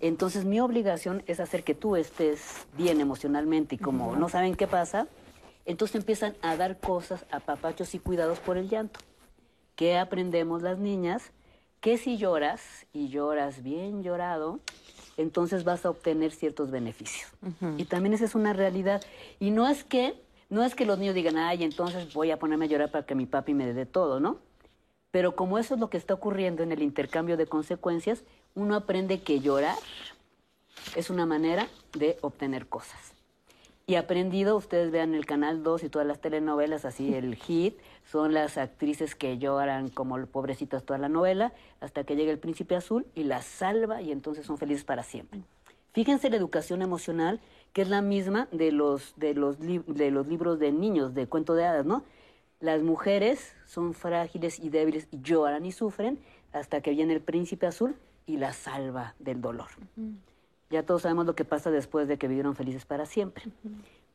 entonces 0.00 0.46
mi 0.46 0.58
obligación 0.60 1.22
es 1.26 1.38
hacer 1.38 1.64
que 1.64 1.74
tú 1.74 1.96
estés 1.96 2.66
bien 2.78 2.98
emocionalmente 2.98 3.74
y 3.74 3.78
como 3.78 4.16
no 4.16 4.30
saben 4.30 4.54
qué 4.54 4.66
pasa, 4.66 5.06
entonces 5.66 5.96
empiezan 5.96 6.34
a 6.40 6.56
dar 6.56 6.80
cosas 6.80 7.26
a 7.30 7.40
papachos 7.40 7.94
y 7.94 7.98
cuidados 7.98 8.40
por 8.40 8.56
el 8.56 8.70
llanto. 8.70 9.00
¿Qué 9.76 9.96
aprendemos 9.96 10.62
las 10.62 10.78
niñas? 10.78 11.30
Que 11.80 11.98
si 11.98 12.16
lloras 12.16 12.86
y 12.92 13.08
lloras 13.08 13.62
bien 13.62 14.02
llorado, 14.02 14.58
entonces 15.16 15.62
vas 15.62 15.86
a 15.86 15.90
obtener 15.90 16.32
ciertos 16.32 16.70
beneficios. 16.70 17.30
Y 17.76 17.84
también 17.84 18.14
esa 18.14 18.24
es 18.24 18.34
una 18.34 18.52
realidad. 18.52 19.02
Y 19.38 19.50
no 19.50 19.68
es 19.68 19.84
que 19.84 20.20
No 20.48 20.62
es 20.62 20.74
que 20.76 20.86
los 20.86 20.98
niños 20.98 21.14
digan, 21.14 21.36
ay, 21.36 21.64
entonces 21.64 22.14
voy 22.14 22.30
a 22.30 22.38
ponerme 22.38 22.66
a 22.66 22.68
llorar 22.68 22.90
para 22.90 23.04
que 23.04 23.16
mi 23.16 23.26
papi 23.26 23.52
me 23.52 23.72
dé 23.72 23.84
todo, 23.84 24.20
¿no? 24.20 24.38
Pero 25.10 25.34
como 25.34 25.58
eso 25.58 25.74
es 25.74 25.80
lo 25.80 25.90
que 25.90 25.96
está 25.96 26.14
ocurriendo 26.14 26.62
en 26.62 26.70
el 26.70 26.82
intercambio 26.82 27.36
de 27.36 27.46
consecuencias, 27.46 28.22
uno 28.54 28.76
aprende 28.76 29.22
que 29.22 29.40
llorar 29.40 29.76
es 30.94 31.10
una 31.10 31.26
manera 31.26 31.68
de 31.98 32.16
obtener 32.20 32.68
cosas. 32.68 33.15
Y 33.88 33.94
aprendido, 33.94 34.56
ustedes 34.56 34.90
vean 34.90 35.14
el 35.14 35.26
Canal 35.26 35.62
2 35.62 35.84
y 35.84 35.88
todas 35.88 36.08
las 36.08 36.20
telenovelas, 36.20 36.84
así 36.84 37.14
el 37.14 37.36
hit, 37.36 37.78
son 38.04 38.34
las 38.34 38.58
actrices 38.58 39.14
que 39.14 39.38
lloran 39.38 39.90
como 39.90 40.26
pobrecitas 40.26 40.84
toda 40.84 40.98
la 40.98 41.08
novela, 41.08 41.52
hasta 41.80 42.02
que 42.02 42.16
llega 42.16 42.32
el 42.32 42.40
príncipe 42.40 42.74
azul 42.74 43.06
y 43.14 43.22
las 43.22 43.46
salva 43.46 44.02
y 44.02 44.10
entonces 44.10 44.44
son 44.44 44.58
felices 44.58 44.82
para 44.82 45.04
siempre. 45.04 45.40
Fíjense 45.92 46.30
la 46.30 46.36
educación 46.36 46.82
emocional, 46.82 47.40
que 47.72 47.82
es 47.82 47.88
la 47.88 48.02
misma 48.02 48.48
de 48.50 48.72
los, 48.72 49.14
de 49.16 49.34
los, 49.34 49.58
de 49.60 50.10
los 50.10 50.26
libros 50.26 50.58
de 50.58 50.72
niños, 50.72 51.14
de 51.14 51.28
cuento 51.28 51.54
de 51.54 51.64
hadas, 51.64 51.86
¿no? 51.86 52.02
Las 52.58 52.82
mujeres 52.82 53.54
son 53.66 53.94
frágiles 53.94 54.58
y 54.58 54.68
débiles 54.68 55.06
y 55.12 55.20
lloran 55.20 55.64
y 55.64 55.70
sufren 55.70 56.18
hasta 56.52 56.80
que 56.80 56.90
viene 56.90 57.14
el 57.14 57.20
príncipe 57.20 57.66
azul 57.66 57.94
y 58.26 58.38
las 58.38 58.56
salva 58.56 59.14
del 59.20 59.40
dolor. 59.40 59.68
Ya 60.70 60.84
todos 60.84 61.02
sabemos 61.02 61.26
lo 61.26 61.34
que 61.34 61.44
pasa 61.44 61.70
después 61.70 62.08
de 62.08 62.18
que 62.18 62.28
vivieron 62.28 62.56
felices 62.56 62.84
para 62.84 63.06
siempre. 63.06 63.44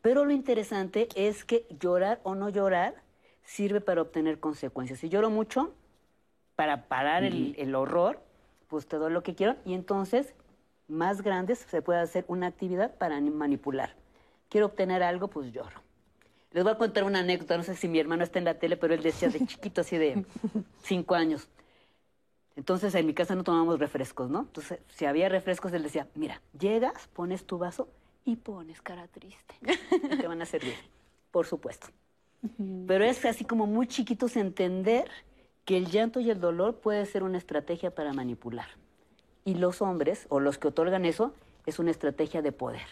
Pero 0.01 0.25
lo 0.25 0.31
interesante 0.31 1.07
es 1.15 1.45
que 1.45 1.65
llorar 1.79 2.19
o 2.23 2.35
no 2.35 2.49
llorar 2.49 2.95
sirve 3.43 3.81
para 3.81 4.01
obtener 4.01 4.39
consecuencias. 4.39 4.99
Si 4.99 5.09
lloro 5.09 5.29
mucho, 5.29 5.73
para 6.55 6.87
parar 6.87 7.23
el, 7.23 7.55
el, 7.57 7.75
horror, 7.75 8.21
pues 8.67 8.87
te 8.87 8.97
doy 8.97 9.11
lo 9.11 9.23
que 9.23 9.35
quiero 9.35 9.55
y 9.65 9.73
entonces, 9.73 10.33
más 10.87 11.21
grandes, 11.21 11.59
se 11.59 11.81
puede 11.81 11.99
hacer 11.99 12.25
una 12.27 12.47
actividad 12.47 12.95
para 12.97 13.19
manipular. 13.19 13.95
Quiero 14.49 14.67
obtener 14.67 15.01
algo, 15.03 15.29
pues 15.29 15.51
lloro. 15.51 15.81
Les 16.51 16.63
voy 16.63 16.73
a 16.73 16.77
contar 16.77 17.05
una 17.05 17.19
anécdota, 17.19 17.55
no 17.55 17.63
sé 17.63 17.75
si 17.75 17.87
mi 17.87 17.99
hermano 17.99 18.23
está 18.23 18.39
en 18.39 18.45
la 18.45 18.55
tele, 18.55 18.75
pero 18.75 18.93
él 18.93 19.01
decía 19.01 19.29
de 19.29 19.39
chiquito, 19.47 19.81
así 19.81 19.97
de 19.97 20.25
cinco 20.83 21.15
años. 21.15 21.47
Entonces 22.55 22.93
en 22.95 23.05
mi 23.05 23.13
casa 23.13 23.35
no 23.35 23.43
tomamos 23.43 23.79
refrescos, 23.79 24.29
¿no? 24.29 24.41
Entonces, 24.41 24.79
si 24.89 25.05
había 25.05 25.29
refrescos, 25.29 25.71
él 25.73 25.83
decía, 25.83 26.07
mira, 26.15 26.41
llegas, 26.59 27.07
pones 27.13 27.45
tu 27.45 27.57
vaso 27.57 27.87
y 28.25 28.35
pones 28.35 28.81
cara 28.81 29.07
triste. 29.07 29.55
Y 30.03 30.17
te 30.17 30.27
van 30.27 30.41
a 30.41 30.45
servir, 30.45 30.75
por 31.31 31.45
supuesto. 31.45 31.87
Pero 32.87 33.05
es 33.05 33.23
así 33.25 33.45
como 33.45 33.67
muy 33.67 33.87
chiquitos 33.87 34.35
entender 34.35 35.09
que 35.63 35.77
el 35.77 35.87
llanto 35.87 36.19
y 36.19 36.29
el 36.29 36.39
dolor 36.39 36.79
puede 36.79 37.05
ser 37.05 37.23
una 37.23 37.37
estrategia 37.37 37.93
para 37.93 38.13
manipular. 38.13 38.67
Y 39.45 39.55
los 39.55 39.81
hombres, 39.81 40.25
o 40.29 40.39
los 40.39 40.57
que 40.57 40.67
otorgan 40.67 41.05
eso, 41.05 41.33
es 41.65 41.79
una 41.79 41.91
estrategia 41.91 42.41
de 42.41 42.51
poder. 42.51 42.85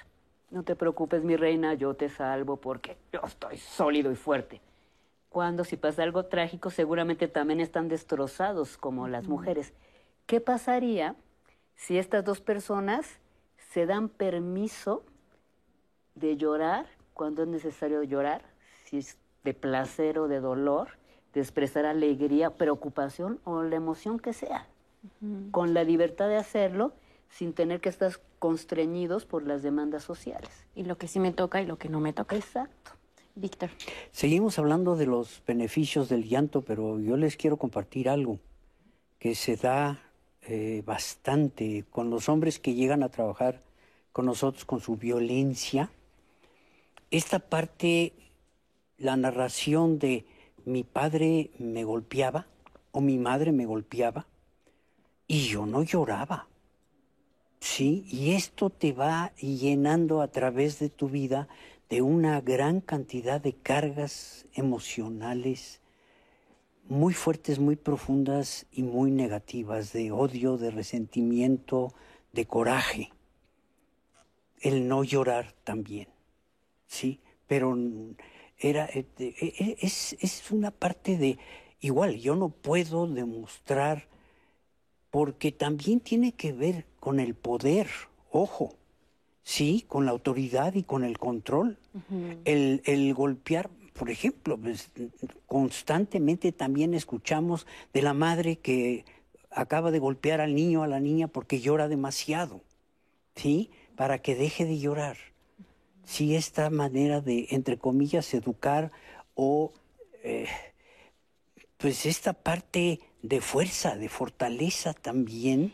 No 0.52 0.64
te 0.64 0.76
preocupes, 0.76 1.24
mi 1.24 1.36
reina, 1.36 1.74
yo 1.74 1.94
te 1.96 2.10
salvo 2.10 2.58
porque 2.58 2.98
yo 3.12 3.22
estoy 3.24 3.58
sólido 3.58 4.12
y 4.12 4.16
fuerte 4.16 4.62
cuando 5.30 5.64
si 5.64 5.78
pasa 5.78 6.04
algo 6.04 6.26
trágico 6.26 6.70
seguramente 6.70 7.28
también 7.28 7.60
están 7.60 7.88
destrozados 7.88 8.78
como 8.78 9.08
las 9.08 9.28
mujeres. 9.28 9.74
¿Qué 10.26 10.42
pasaría 10.42 11.16
si 11.76 11.98
estas 11.98 12.26
dos 12.26 12.42
personas 12.42 13.20
se 13.72 13.86
dan 13.86 14.10
permiso 14.10 15.04
de 16.16 16.36
llorar 16.36 16.88
cuando 17.14 17.44
es 17.44 17.48
necesario 17.48 18.04
llorar, 18.04 18.42
si 18.86 18.98
es 18.98 19.18
de 19.44 19.54
placer 19.54 20.20
o 20.20 20.28
de 20.28 20.40
dolor, 20.40 20.90
de 21.34 21.42
expresar 21.42 21.86
alegría, 21.86 22.52
preocupación 22.52 23.40
o 23.44 23.62
la 23.64 23.76
emoción 23.76 24.20
que 24.20 24.34
sea, 24.34 24.68
con 25.52 25.74
la 25.74 25.84
libertad 25.84 26.28
de 26.28 26.38
hacerlo 26.38 26.94
sin 27.30 27.54
tener 27.54 27.80
que 27.80 27.90
estar 27.90 28.12
constreñidos 28.40 29.26
por 29.26 29.46
las 29.46 29.62
demandas 29.62 30.04
sociales. 30.04 30.50
Y 30.76 30.84
lo 30.84 30.98
que 30.98 31.08
sí 31.08 31.20
me 31.20 31.32
toca 31.32 31.62
y 31.62 31.66
lo 31.66 31.78
que 31.78 31.90
no 31.90 32.00
me 32.00 32.14
toca. 32.14 32.36
Exacto. 32.36 32.92
Víctor. 33.40 33.70
Seguimos 34.12 34.60
hablando 34.60 34.96
de 34.96 35.06
los 35.06 35.42
beneficios 35.46 36.10
del 36.10 36.28
llanto, 36.28 36.62
pero 36.62 37.00
yo 37.00 37.18
les 37.18 37.36
quiero 37.36 37.58
compartir 37.58 38.10
algo 38.10 38.40
que 39.18 39.36
se 39.36 39.56
da 39.56 40.02
eh, 40.44 40.84
bastante 40.86 41.86
con 41.90 42.10
los 42.10 42.30
hombres 42.30 42.60
que 42.60 42.74
llegan 42.74 43.04
a 43.04 43.10
trabajar 43.10 43.62
con 44.12 44.26
nosotros 44.26 44.66
con 44.66 44.80
su 44.80 44.96
violencia. 44.96 45.92
Esta 47.12 47.40
parte, 47.40 48.14
la 48.98 49.16
narración 49.16 50.00
de 50.00 50.26
mi 50.66 50.84
padre 50.84 51.52
me 51.58 51.84
golpeaba 51.84 52.48
o 52.92 53.02
mi 53.02 53.18
madre 53.18 53.52
me 53.52 53.66
golpeaba 53.66 54.28
y 55.28 55.48
yo 55.48 55.66
no 55.66 55.84
lloraba. 55.84 56.48
Sí, 57.60 58.06
y 58.10 58.32
esto 58.32 58.70
te 58.70 58.94
va 58.94 59.34
llenando 59.36 60.22
a 60.22 60.30
través 60.30 60.80
de 60.80 60.90
tu 60.90 61.10
vida 61.10 61.48
de 61.90 62.02
una 62.02 62.40
gran 62.42 62.82
cantidad 62.82 63.42
de 63.42 63.54
cargas 63.54 64.46
emocionales 64.54 65.82
muy 66.88 67.14
fuertes, 67.14 67.60
muy 67.60 67.76
profundas 67.76 68.66
y 68.72 68.84
muy 68.84 69.12
negativas, 69.12 69.94
de 69.94 70.12
odio, 70.12 70.58
de 70.58 70.72
resentimiento, 70.72 71.94
de 72.34 72.46
coraje. 72.46 73.12
El 74.60 74.88
no 74.88 75.04
llorar 75.04 75.54
también, 75.64 76.08
¿sí? 76.88 77.22
Pero 77.48 77.78
era, 78.58 78.86
eh, 78.88 79.06
eh, 79.20 79.34
eh, 79.40 79.78
es, 79.80 80.18
es 80.20 80.52
una 80.52 80.72
parte 80.72 81.18
de, 81.18 81.38
igual, 81.80 82.18
yo 82.18 82.36
no 82.36 82.50
puedo 82.50 83.08
demostrar, 83.08 84.08
porque 85.12 85.52
también 85.52 86.00
tiene 86.00 86.34
que 86.34 86.54
ver 86.54 86.86
con 87.00 87.20
el 87.20 87.36
poder, 87.36 87.88
ojo, 88.32 88.79
sí, 89.50 89.84
con 89.88 90.06
la 90.06 90.12
autoridad 90.12 90.76
y 90.76 90.84
con 90.84 91.04
el 91.04 91.18
control. 91.18 91.80
el, 92.46 93.14
golpear, 93.16 93.68
por 93.94 94.12
ejemplo, 94.12 94.60
pues, 94.60 94.92
constantemente 95.48 96.52
también 96.52 96.94
escuchamos 96.94 97.66
de 97.92 98.04
la 98.04 98.14
madre 98.14 98.58
que 98.58 99.06
acaba 99.50 99.90
de 99.90 99.98
golpear 99.98 100.40
al 100.40 100.54
niño 100.54 100.82
o 100.82 100.84
a 100.84 100.88
la 100.88 101.00
niña 101.00 101.28
porque 101.28 101.62
llora 101.62 101.88
demasiado, 101.88 102.62
¿sí? 103.36 103.72
Para 103.96 104.20
que 104.20 104.36
deje 104.36 104.66
de 104.66 104.78
llorar. 104.78 105.18
Sí, 106.04 106.36
esta 106.36 106.70
manera 106.70 107.20
de, 107.20 107.48
entre 107.50 107.80
comillas, 107.80 108.32
educar 108.36 108.92
o, 109.34 109.74
eh, 110.24 110.46
pues 111.78 112.06
esta 112.06 112.34
parte 112.34 113.00
de 113.24 113.42
fuerza, 113.42 113.96
de 113.96 114.10
fortaleza 114.10 114.94
también, 114.94 115.74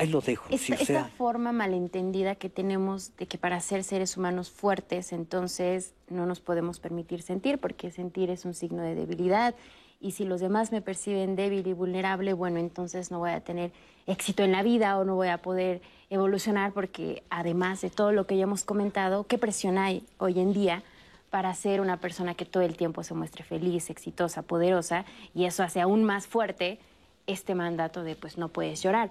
ahí 0.00 0.08
lo 0.08 0.20
dejo. 0.20 0.46
Esta, 0.50 1.04
forma 1.16 1.52
malentendida 1.52 2.34
que 2.34 2.48
tenemos 2.48 3.16
de 3.16 3.26
que 3.26 3.38
para 3.38 3.60
ser 3.60 3.84
seres 3.84 4.16
humanos 4.16 4.50
fuertes, 4.50 5.12
entonces 5.12 5.92
no 6.08 6.26
nos 6.26 6.40
podemos 6.40 6.80
permitir 6.80 7.22
sentir, 7.22 7.58
porque 7.58 7.90
sentir 7.90 8.30
es 8.30 8.44
un 8.44 8.54
signo 8.54 8.82
de 8.82 8.94
debilidad. 8.94 9.54
Y 10.00 10.12
si 10.12 10.24
los 10.24 10.40
demás 10.40 10.72
me 10.72 10.80
perciben 10.80 11.36
débil 11.36 11.66
y 11.66 11.72
vulnerable, 11.74 12.32
bueno, 12.32 12.58
entonces 12.58 13.10
no 13.10 13.18
voy 13.18 13.30
a 13.30 13.40
tener 13.40 13.72
éxito 14.06 14.42
en 14.42 14.52
la 14.52 14.62
vida 14.62 14.98
o 14.98 15.04
no 15.04 15.14
voy 15.14 15.28
a 15.28 15.38
poder 15.38 15.82
evolucionar, 16.08 16.72
porque 16.72 17.22
además 17.28 17.82
de 17.82 17.90
todo 17.90 18.12
lo 18.12 18.26
que 18.26 18.36
ya 18.36 18.44
hemos 18.44 18.64
comentado, 18.64 19.24
¿qué 19.24 19.36
presión 19.36 19.76
hay 19.78 20.04
hoy 20.18 20.40
en 20.40 20.52
día? 20.52 20.82
para 21.30 21.54
ser 21.54 21.80
una 21.80 21.98
persona 21.98 22.34
que 22.34 22.44
todo 22.44 22.64
el 22.64 22.76
tiempo 22.76 23.04
se 23.04 23.14
muestre 23.14 23.44
feliz, 23.44 23.88
exitosa, 23.88 24.42
poderosa, 24.42 25.04
y 25.32 25.44
eso 25.44 25.62
hace 25.62 25.80
aún 25.80 26.02
más 26.02 26.26
fuerte 26.26 26.80
este 27.28 27.54
mandato 27.54 28.02
de 28.02 28.16
pues 28.16 28.36
no 28.36 28.48
puedes 28.48 28.82
llorar. 28.82 29.10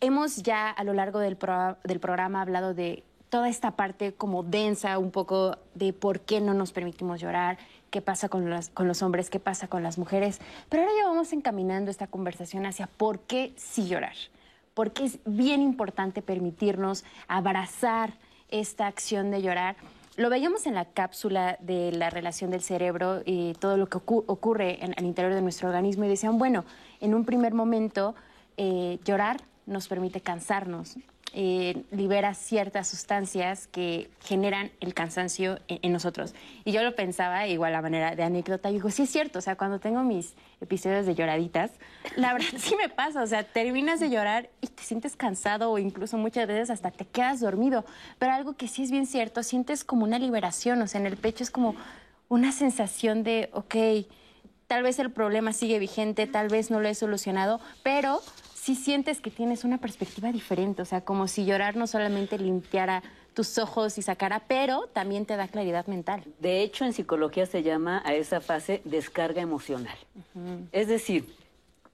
Hemos 0.00 0.42
ya 0.42 0.70
a 0.70 0.84
lo 0.84 0.92
largo 0.92 1.18
del, 1.18 1.38
del 1.84 2.00
programa 2.00 2.42
hablado 2.42 2.74
de 2.74 3.04
toda 3.34 3.48
esta 3.48 3.72
parte 3.72 4.14
como 4.14 4.44
densa, 4.44 4.96
un 4.98 5.10
poco 5.10 5.58
de 5.74 5.92
por 5.92 6.20
qué 6.20 6.40
no 6.40 6.54
nos 6.54 6.70
permitimos 6.70 7.20
llorar, 7.20 7.58
qué 7.90 8.00
pasa 8.00 8.28
con, 8.28 8.48
con 8.74 8.86
los 8.86 9.02
hombres, 9.02 9.28
qué 9.28 9.40
pasa 9.40 9.66
con 9.66 9.82
las 9.82 9.98
mujeres. 9.98 10.40
Pero 10.68 10.84
ahora 10.84 10.94
ya 10.96 11.08
vamos 11.08 11.32
encaminando 11.32 11.90
esta 11.90 12.06
conversación 12.06 12.64
hacia 12.64 12.86
por 12.86 13.18
qué 13.18 13.52
sí 13.56 13.88
llorar. 13.88 14.14
Porque 14.74 15.04
es 15.04 15.18
bien 15.24 15.62
importante 15.62 16.22
permitirnos 16.22 17.04
abrazar 17.26 18.14
esta 18.50 18.86
acción 18.86 19.32
de 19.32 19.42
llorar. 19.42 19.74
Lo 20.16 20.30
veíamos 20.30 20.66
en 20.66 20.74
la 20.74 20.84
cápsula 20.84 21.56
de 21.60 21.90
la 21.90 22.10
relación 22.10 22.52
del 22.52 22.62
cerebro 22.62 23.22
y 23.24 23.54
todo 23.54 23.76
lo 23.76 23.88
que 23.88 23.98
ocurre 23.98 24.84
en 24.84 24.94
el 24.96 25.04
interior 25.06 25.34
de 25.34 25.42
nuestro 25.42 25.68
organismo 25.68 26.04
y 26.04 26.08
decían, 26.08 26.38
bueno, 26.38 26.64
en 27.00 27.14
un 27.14 27.24
primer 27.24 27.52
momento 27.52 28.14
eh, 28.56 29.00
llorar 29.04 29.40
nos 29.66 29.88
permite 29.88 30.20
cansarnos, 30.20 30.96
eh, 31.36 31.82
libera 31.90 32.32
ciertas 32.34 32.86
sustancias 32.86 33.66
que 33.66 34.08
generan 34.22 34.70
el 34.78 34.94
cansancio 34.94 35.58
en, 35.66 35.92
nosotros. 35.92 36.32
Y 36.64 36.70
yo 36.70 36.84
lo 36.84 36.94
pensaba 36.94 37.48
igual 37.48 37.74
a 37.74 37.82
manera 37.82 38.14
de 38.14 38.22
anécdota. 38.22 38.70
Y 38.70 38.74
digo, 38.74 38.88
sí 38.90 39.02
es 39.02 39.10
cierto, 39.10 39.40
o 39.40 39.42
sea, 39.42 39.56
cuando 39.56 39.80
tengo 39.80 40.04
mis 40.04 40.34
episodios 40.60 41.06
de 41.06 41.16
lloraditas, 41.16 41.72
la 42.14 42.32
verdad 42.34 42.50
sí 42.56 42.76
me 42.76 42.88
pasa, 42.88 43.20
o 43.20 43.26
sea, 43.26 43.42
terminas 43.42 43.98
de 43.98 44.10
llorar 44.10 44.48
y 44.60 44.68
te 44.68 44.84
sientes 44.84 45.16
cansado 45.16 45.72
o 45.72 45.78
incluso 45.78 46.16
muchas 46.18 46.46
veces 46.46 46.70
hasta 46.70 46.92
te 46.92 47.04
quedas 47.04 47.40
dormido. 47.40 47.84
Pero 48.20 48.32
algo 48.32 48.52
que 48.52 48.68
sí 48.68 48.84
es 48.84 48.92
bien 48.92 49.06
cierto, 49.06 49.42
sientes 49.42 49.82
como 49.82 50.04
una 50.04 50.20
liberación, 50.20 50.80
o 50.82 50.86
sea, 50.86 51.00
en 51.00 51.08
el 51.08 51.16
pecho 51.16 51.42
es 51.42 51.50
como 51.50 51.74
una 52.28 52.52
sensación 52.52 53.24
de, 53.24 53.50
ok, 53.52 53.74
tal 54.68 54.84
vez 54.84 55.00
el 55.00 55.10
problema 55.10 55.52
sigue 55.52 55.80
vigente, 55.80 56.28
tal 56.28 56.48
vez 56.48 56.70
no 56.70 56.78
lo 56.78 56.88
he 56.88 56.94
solucionado, 56.94 57.60
pero 57.82 58.20
si 58.64 58.74
sientes 58.74 59.20
que 59.20 59.30
tienes 59.30 59.62
una 59.64 59.76
perspectiva 59.76 60.32
diferente, 60.32 60.80
o 60.80 60.86
sea, 60.86 61.02
como 61.02 61.28
si 61.28 61.44
llorar 61.44 61.76
no 61.76 61.86
solamente 61.86 62.38
limpiara 62.38 63.02
tus 63.34 63.58
ojos 63.58 63.98
y 63.98 64.00
esa 64.00 64.16
cara, 64.16 64.42
pero 64.48 64.86
también 64.86 65.26
te 65.26 65.36
da 65.36 65.48
claridad 65.48 65.86
mental. 65.86 66.24
De 66.40 66.62
hecho, 66.62 66.86
en 66.86 66.94
psicología 66.94 67.44
se 67.44 67.62
llama 67.62 68.00
a 68.06 68.14
esa 68.14 68.40
fase 68.40 68.80
descarga 68.86 69.42
emocional. 69.42 69.98
Es 70.72 70.88
decir, 70.88 71.36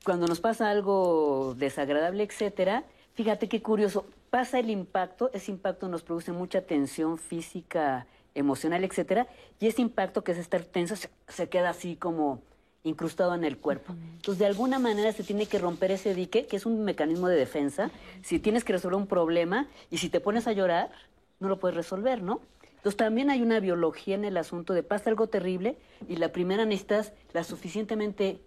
cuando 0.05 0.29
nos 0.29 0.39
pasa 0.39 0.71
algo 0.71 1.57
desagradable, 1.59 2.23
etcétera, 2.23 2.85
fíjate 3.15 3.49
qué 3.49 3.61
curioso, 3.61 4.07
pasa 4.31 4.61
el 4.61 4.71
impacto, 4.71 5.29
ese 5.33 5.51
impacto 5.51 5.89
nos 5.89 6.05
produce 6.05 6.31
mucha 6.31 6.61
tensión 6.61 7.19
física, 7.19 8.07
emocional, 8.37 8.85
etcétera, 8.85 9.27
y 9.59 9.67
ese 9.67 9.83
impacto 9.83 10.23
que 10.23 10.31
es 10.31 10.39
estar 10.39 10.63
tenso 10.63 10.95
se, 10.95 11.11
se 11.27 11.49
queda 11.49 11.71
así 11.71 11.97
como 11.97 12.43
incrustado 12.83 13.35
en 13.35 13.45
el 13.45 13.59
cuerpo. 13.59 13.95
Entonces, 14.17 14.39
de 14.39 14.47
alguna 14.47 14.79
manera 14.79 15.13
se 15.13 15.23
tiene 15.23 15.47
que 15.47 15.59
romper 15.59 15.91
ese 15.91 16.15
dique, 16.15 16.47
que 16.47 16.57
es 16.57 16.67
un 16.67 16.85
mecanismo 16.85 17.29
de 17.29 17.37
defensa. 17.37 17.91
Si 18.23 18.39
tienes 18.39 18.65
que 18.65 18.73
resolver 18.73 18.97
un 18.97 19.07
problema 19.07 19.69
y 19.91 19.99
si 19.99 20.09
te 20.09 20.21
pones 20.21 20.47
a 20.47 20.53
llorar, 20.53 20.91
no 21.41 21.49
lo 21.49 21.59
puedes 21.59 21.77
resolver, 21.77 22.23
¿no? 22.23 22.41
Entonces, 22.77 22.97
también 22.97 23.29
hay 23.29 23.43
una 23.43 23.61
biología 23.61 24.15
en 24.15 24.25
el 24.25 24.39
asunto 24.39 24.73
de 24.73 24.83
pasa 24.83 25.11
algo 25.11 25.27
terrible 25.27 25.77
y 26.09 26.17
la 26.17 26.33
primera 26.33 26.65
necesitas 26.65 27.13
la 27.35 27.45
suficientemente 27.45 28.41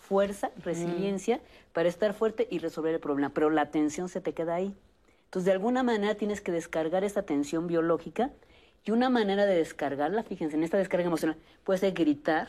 fuerza, 0.00 0.50
resiliencia, 0.64 1.40
para 1.72 1.88
estar 1.88 2.14
fuerte 2.14 2.48
y 2.50 2.58
resolver 2.58 2.94
el 2.94 3.00
problema, 3.00 3.30
pero 3.30 3.50
la 3.50 3.70
tensión 3.70 4.08
se 4.08 4.20
te 4.20 4.32
queda 4.34 4.56
ahí. 4.56 4.74
Entonces, 5.24 5.46
de 5.46 5.52
alguna 5.52 5.82
manera 5.82 6.14
tienes 6.14 6.40
que 6.40 6.52
descargar 6.52 7.04
esa 7.04 7.22
tensión 7.22 7.66
biológica 7.66 8.30
y 8.86 8.92
una 8.92 9.10
manera 9.10 9.46
de 9.46 9.56
descargarla, 9.56 10.22
fíjense, 10.22 10.56
en 10.56 10.62
esta 10.62 10.78
descarga 10.78 11.04
emocional, 11.06 11.36
puede 11.64 11.80
ser 11.80 11.92
gritar, 11.92 12.48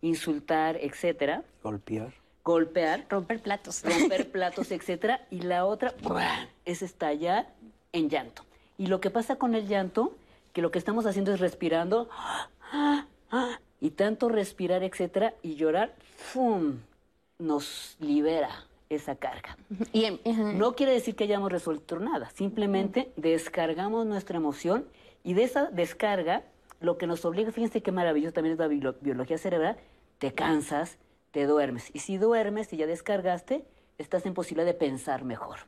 insultar, 0.00 0.76
etcétera, 0.80 1.42
Golpear. 1.62 2.14
golpear, 2.44 3.04
Romper 3.10 3.40
platos. 3.40 3.82
romper 3.82 4.30
platos, 4.32 4.70
etcétera, 4.70 5.26
y 5.30 5.40
la 5.40 5.66
otra 5.66 5.92
¡buah! 6.02 6.46
es 6.64 6.82
estallar 6.82 7.48
en 7.92 8.08
llanto. 8.08 8.44
Y 8.78 8.86
lo 8.86 9.00
que 9.00 9.10
pasa 9.10 9.36
con 9.36 9.54
el 9.56 9.66
llanto, 9.66 10.14
que 10.52 10.62
lo 10.62 10.70
que 10.70 10.78
estamos 10.78 11.04
haciendo 11.04 11.34
es 11.34 11.40
respirando 11.40 12.08
y 13.80 13.90
tanto 13.90 14.28
respirar, 14.28 14.84
etcétera, 14.84 15.34
y 15.42 15.56
llorar, 15.56 15.94
¡fum! 16.16 16.78
nos 17.40 17.96
libera 17.98 18.50
esa 18.88 19.16
carga. 19.16 19.56
Y. 19.92 20.06
No 20.54 20.76
quiere 20.76 20.92
decir 20.92 21.16
que 21.16 21.24
hayamos 21.24 21.50
resuelto 21.50 21.98
nada, 21.98 22.30
simplemente 22.30 23.10
descargamos 23.16 24.06
nuestra 24.06 24.36
emoción 24.36 24.86
y 25.24 25.34
de 25.34 25.42
esa 25.42 25.66
descarga 25.66 26.42
lo 26.80 26.98
que 26.98 27.06
nos 27.06 27.24
obliga, 27.24 27.50
fíjense 27.50 27.82
qué 27.82 27.90
maravilloso 27.90 28.34
también 28.34 28.52
es 28.52 28.58
la 28.58 28.68
bio- 28.68 28.96
biología 29.00 29.38
cerebral, 29.38 29.76
te 30.18 30.32
cansas, 30.32 30.98
te 31.32 31.46
duermes. 31.46 31.90
Y 31.94 32.00
si 32.00 32.18
duermes 32.18 32.72
y 32.72 32.76
ya 32.76 32.86
descargaste, 32.86 33.64
estás 33.98 34.26
en 34.26 34.34
posibilidad 34.34 34.66
de 34.66 34.74
pensar 34.74 35.24
mejor. 35.24 35.60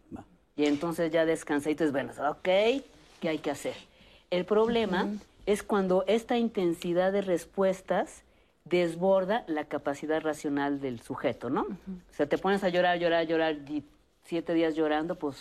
Y 0.57 0.67
entonces 0.67 1.11
ya 1.11 1.25
descansa 1.25 1.71
y 1.71 1.75
dices, 1.75 1.91
bueno, 1.93 2.13
ok, 2.31 2.43
¿qué 2.43 3.29
hay 3.29 3.39
que 3.39 3.51
hacer? 3.51 3.75
El 4.31 4.45
problema 4.45 5.09
es 5.47 5.63
cuando 5.63 6.05
esta 6.07 6.37
intensidad 6.37 7.13
de 7.13 7.23
respuestas 7.23 8.23
desborda 8.65 9.45
la 9.47 9.65
capacidad 9.65 10.21
racional 10.21 10.81
del 10.81 11.01
sujeto, 11.01 11.51
¿no? 11.51 11.63
O 11.63 12.13
sea, 12.15 12.27
te 12.27 12.37
pones 12.37 12.65
a 12.65 12.69
llorar, 12.69 12.99
llorar, 12.99 13.27
llorar, 13.27 13.57
y 13.69 13.85
siete 14.25 14.55
días 14.55 14.75
llorando, 14.75 15.15
pues 15.15 15.37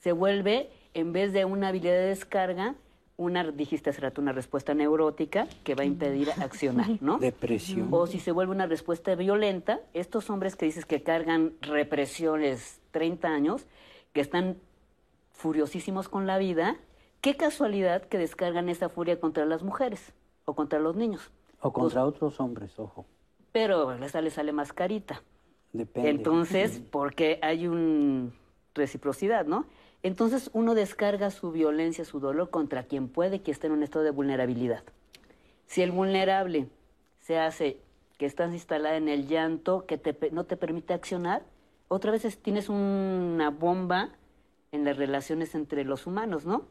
se 0.00 0.12
vuelve, 0.12 0.68
en 0.94 1.12
vez 1.12 1.32
de 1.32 1.44
una 1.46 1.68
habilidad 1.68 1.94
de 1.94 2.08
descarga, 2.08 2.74
una, 3.18 3.42
dijiste 3.50 3.90
hace 3.90 4.00
rato, 4.00 4.22
una 4.22 4.32
respuesta 4.32 4.74
neurótica 4.74 5.48
que 5.64 5.74
va 5.74 5.82
a 5.82 5.86
impedir 5.86 6.30
accionar, 6.30 6.88
¿no? 7.00 7.18
Depresión. 7.20 7.88
O 7.90 8.06
si 8.06 8.20
se 8.20 8.30
vuelve 8.30 8.52
una 8.52 8.66
respuesta 8.66 9.14
violenta, 9.16 9.80
estos 9.92 10.30
hombres 10.30 10.54
que 10.56 10.66
dices 10.66 10.86
que 10.86 11.02
cargan 11.02 11.52
represiones 11.60 12.80
30 12.92 13.28
años, 13.28 13.66
que 14.12 14.20
están 14.20 14.56
furiosísimos 15.32 16.08
con 16.08 16.28
la 16.28 16.38
vida, 16.38 16.76
qué 17.20 17.36
casualidad 17.36 18.02
que 18.02 18.18
descargan 18.18 18.68
esa 18.68 18.88
furia 18.88 19.18
contra 19.18 19.44
las 19.44 19.64
mujeres 19.64 20.12
o 20.44 20.54
contra 20.54 20.78
los 20.78 20.94
niños. 20.94 21.32
O 21.60 21.72
contra 21.72 22.06
otros 22.06 22.38
hombres, 22.38 22.78
ojo. 22.78 23.04
Pero 23.50 23.92
esa 23.94 24.20
le 24.20 24.30
sale 24.30 24.52
más 24.52 24.72
carita. 24.72 25.22
Depende. 25.72 26.10
Entonces, 26.10 26.80
porque 26.90 27.40
hay 27.42 27.66
una 27.66 28.30
reciprocidad, 28.74 29.44
¿no? 29.44 29.66
Entonces 30.08 30.48
uno 30.54 30.74
descarga 30.74 31.30
su 31.30 31.52
violencia, 31.52 32.02
su 32.02 32.18
dolor 32.18 32.48
contra 32.48 32.84
quien 32.84 33.08
puede 33.08 33.42
que 33.42 33.50
esté 33.50 33.66
en 33.66 33.74
un 33.74 33.82
estado 33.82 34.06
de 34.06 34.10
vulnerabilidad. 34.10 34.82
Si 35.66 35.82
el 35.82 35.92
vulnerable 35.92 36.66
se 37.20 37.38
hace 37.38 37.76
que 38.16 38.24
estás 38.24 38.54
instalada 38.54 38.96
en 38.96 39.10
el 39.10 39.28
llanto, 39.28 39.84
que 39.84 39.98
te 39.98 40.30
no 40.30 40.44
te 40.44 40.56
permite 40.56 40.94
accionar, 40.94 41.42
otra 41.88 42.10
vez 42.10 42.24
es- 42.24 42.38
tienes 42.38 42.70
una 42.70 43.50
bomba 43.50 44.08
en 44.72 44.86
las 44.86 44.96
relaciones 44.96 45.54
entre 45.54 45.84
los 45.84 46.06
humanos, 46.06 46.46
¿no? 46.46 46.62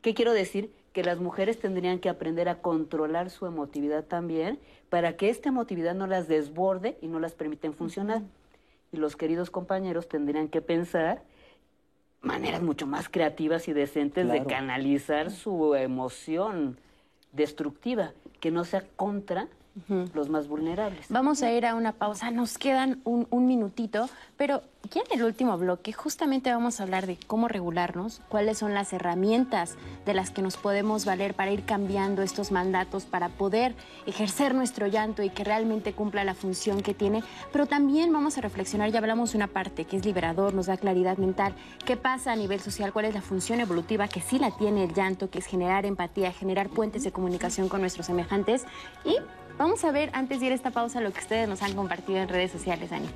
¿Qué 0.00 0.14
quiero 0.14 0.32
decir? 0.32 0.72
Que 0.92 1.02
las 1.02 1.18
mujeres 1.18 1.58
tendrían 1.58 1.98
que 1.98 2.08
aprender 2.08 2.48
a 2.48 2.62
controlar 2.62 3.30
su 3.30 3.46
emotividad 3.46 4.04
también 4.04 4.60
para 4.90 5.16
que 5.16 5.28
esta 5.28 5.48
emotividad 5.48 5.96
no 5.96 6.06
las 6.06 6.28
desborde 6.28 6.98
y 7.00 7.08
no 7.08 7.18
las 7.18 7.34
permiten 7.34 7.74
funcionar. 7.74 8.22
Y 8.92 8.96
los 8.98 9.16
queridos 9.16 9.50
compañeros 9.50 10.08
tendrían 10.08 10.46
que 10.46 10.60
pensar 10.60 11.24
maneras 12.22 12.62
mucho 12.62 12.86
más 12.86 13.08
creativas 13.08 13.68
y 13.68 13.72
decentes 13.72 14.28
de 14.28 14.44
canalizar 14.44 15.30
su 15.30 15.74
emoción 15.74 16.78
destructiva, 17.32 18.12
que 18.40 18.50
no 18.50 18.64
sea 18.64 18.84
contra 18.96 19.48
los 20.14 20.28
más 20.28 20.48
vulnerables. 20.48 21.06
Vamos 21.08 21.42
a 21.42 21.52
ir 21.52 21.64
a 21.64 21.74
una 21.74 21.92
pausa, 21.92 22.30
nos 22.30 22.58
quedan 22.58 23.00
un, 23.04 23.26
un 23.30 23.46
minutito, 23.46 24.08
pero 24.36 24.62
ya 24.90 25.02
en 25.02 25.18
el 25.18 25.24
último 25.24 25.56
bloque 25.58 25.92
justamente 25.92 26.52
vamos 26.52 26.80
a 26.80 26.82
hablar 26.82 27.06
de 27.06 27.18
cómo 27.26 27.48
regularnos, 27.48 28.20
cuáles 28.28 28.58
son 28.58 28.74
las 28.74 28.92
herramientas 28.92 29.76
de 30.06 30.14
las 30.14 30.30
que 30.30 30.42
nos 30.42 30.56
podemos 30.56 31.04
valer 31.04 31.34
para 31.34 31.52
ir 31.52 31.64
cambiando 31.64 32.22
estos 32.22 32.50
mandatos, 32.50 33.04
para 33.04 33.28
poder 33.28 33.74
ejercer 34.06 34.54
nuestro 34.54 34.86
llanto 34.86 35.22
y 35.22 35.30
que 35.30 35.44
realmente 35.44 35.92
cumpla 35.92 36.24
la 36.24 36.34
función 36.34 36.82
que 36.82 36.94
tiene, 36.94 37.22
pero 37.52 37.66
también 37.66 38.12
vamos 38.12 38.38
a 38.38 38.40
reflexionar, 38.40 38.90
ya 38.90 38.98
hablamos 38.98 39.32
de 39.32 39.38
una 39.38 39.46
parte 39.46 39.84
que 39.84 39.96
es 39.96 40.04
liberador, 40.04 40.54
nos 40.54 40.66
da 40.66 40.76
claridad 40.76 41.18
mental, 41.18 41.54
qué 41.84 41.96
pasa 41.96 42.32
a 42.32 42.36
nivel 42.36 42.60
social, 42.60 42.92
cuál 42.92 43.04
es 43.04 43.14
la 43.14 43.22
función 43.22 43.60
evolutiva 43.60 44.08
que 44.08 44.20
sí 44.20 44.38
la 44.38 44.50
tiene 44.50 44.84
el 44.84 44.94
llanto, 44.94 45.30
que 45.30 45.38
es 45.38 45.46
generar 45.46 45.86
empatía, 45.86 46.32
generar 46.32 46.68
puentes 46.68 47.04
de 47.04 47.12
comunicación 47.12 47.68
con 47.68 47.80
nuestros 47.80 48.06
semejantes 48.06 48.64
y 49.04 49.16
Vamos 49.60 49.84
a 49.84 49.92
ver, 49.92 50.08
antes 50.14 50.40
de 50.40 50.46
ir 50.46 50.52
a 50.52 50.54
esta 50.54 50.70
pausa, 50.70 51.02
lo 51.02 51.12
que 51.12 51.20
ustedes 51.20 51.46
nos 51.46 51.60
han 51.60 51.74
compartido 51.74 52.18
en 52.18 52.30
redes 52.30 52.50
sociales, 52.50 52.88
Dani. 52.88 53.10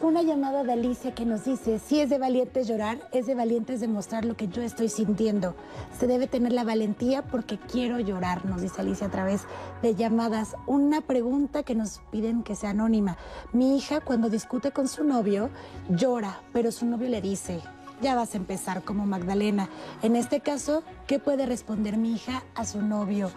Una 0.00 0.22
llamada 0.22 0.64
de 0.64 0.72
Alicia 0.72 1.14
que 1.14 1.26
nos 1.26 1.44
dice, 1.44 1.78
si 1.78 2.00
es 2.00 2.08
de 2.08 2.16
valientes 2.16 2.66
llorar, 2.66 2.96
es 3.12 3.26
de 3.26 3.34
valientes 3.34 3.78
demostrar 3.78 4.24
lo 4.24 4.38
que 4.38 4.48
yo 4.48 4.62
estoy 4.62 4.88
sintiendo. 4.88 5.54
Se 5.98 6.06
debe 6.06 6.26
tener 6.28 6.52
la 6.52 6.64
valentía 6.64 7.20
porque 7.20 7.58
quiero 7.58 8.00
llorar, 8.00 8.46
nos 8.46 8.62
dice 8.62 8.80
Alicia 8.80 9.08
a 9.08 9.10
través 9.10 9.42
de 9.82 9.94
llamadas. 9.94 10.56
Una 10.66 11.02
pregunta 11.02 11.62
que 11.62 11.74
nos 11.74 12.00
piden 12.10 12.42
que 12.42 12.56
sea 12.56 12.70
anónima. 12.70 13.18
Mi 13.52 13.76
hija 13.76 14.00
cuando 14.00 14.30
discute 14.30 14.70
con 14.70 14.88
su 14.88 15.04
novio 15.04 15.50
llora, 15.90 16.40
pero 16.54 16.72
su 16.72 16.86
novio 16.86 17.10
le 17.10 17.20
dice, 17.20 17.60
ya 18.00 18.14
vas 18.14 18.34
a 18.34 18.36
empezar 18.36 18.82
como 18.82 19.06
Magdalena. 19.06 19.68
En 20.02 20.16
este 20.16 20.40
caso, 20.40 20.82
¿qué 21.06 21.18
puede 21.18 21.46
responder 21.46 21.96
mi 21.96 22.12
hija 22.12 22.42
a 22.54 22.64
su 22.64 22.82
novio? 22.82 23.30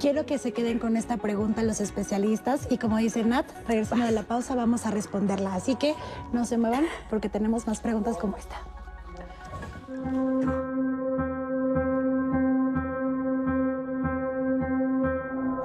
Quiero 0.00 0.26
que 0.26 0.38
se 0.38 0.52
queden 0.52 0.78
con 0.78 0.96
esta 0.96 1.16
pregunta 1.16 1.62
los 1.62 1.80
especialistas 1.80 2.66
y 2.70 2.78
como 2.78 2.96
dice 2.98 3.24
Nat, 3.24 3.46
regresando 3.66 4.06
de 4.06 4.12
la 4.12 4.22
pausa 4.22 4.54
vamos 4.54 4.86
a 4.86 4.90
responderla. 4.90 5.54
Así 5.54 5.76
que 5.76 5.94
no 6.32 6.44
se 6.44 6.58
muevan 6.58 6.84
porque 7.10 7.28
tenemos 7.28 7.66
más 7.66 7.80
preguntas 7.80 8.16
como 8.16 8.36
esta. 8.36 8.56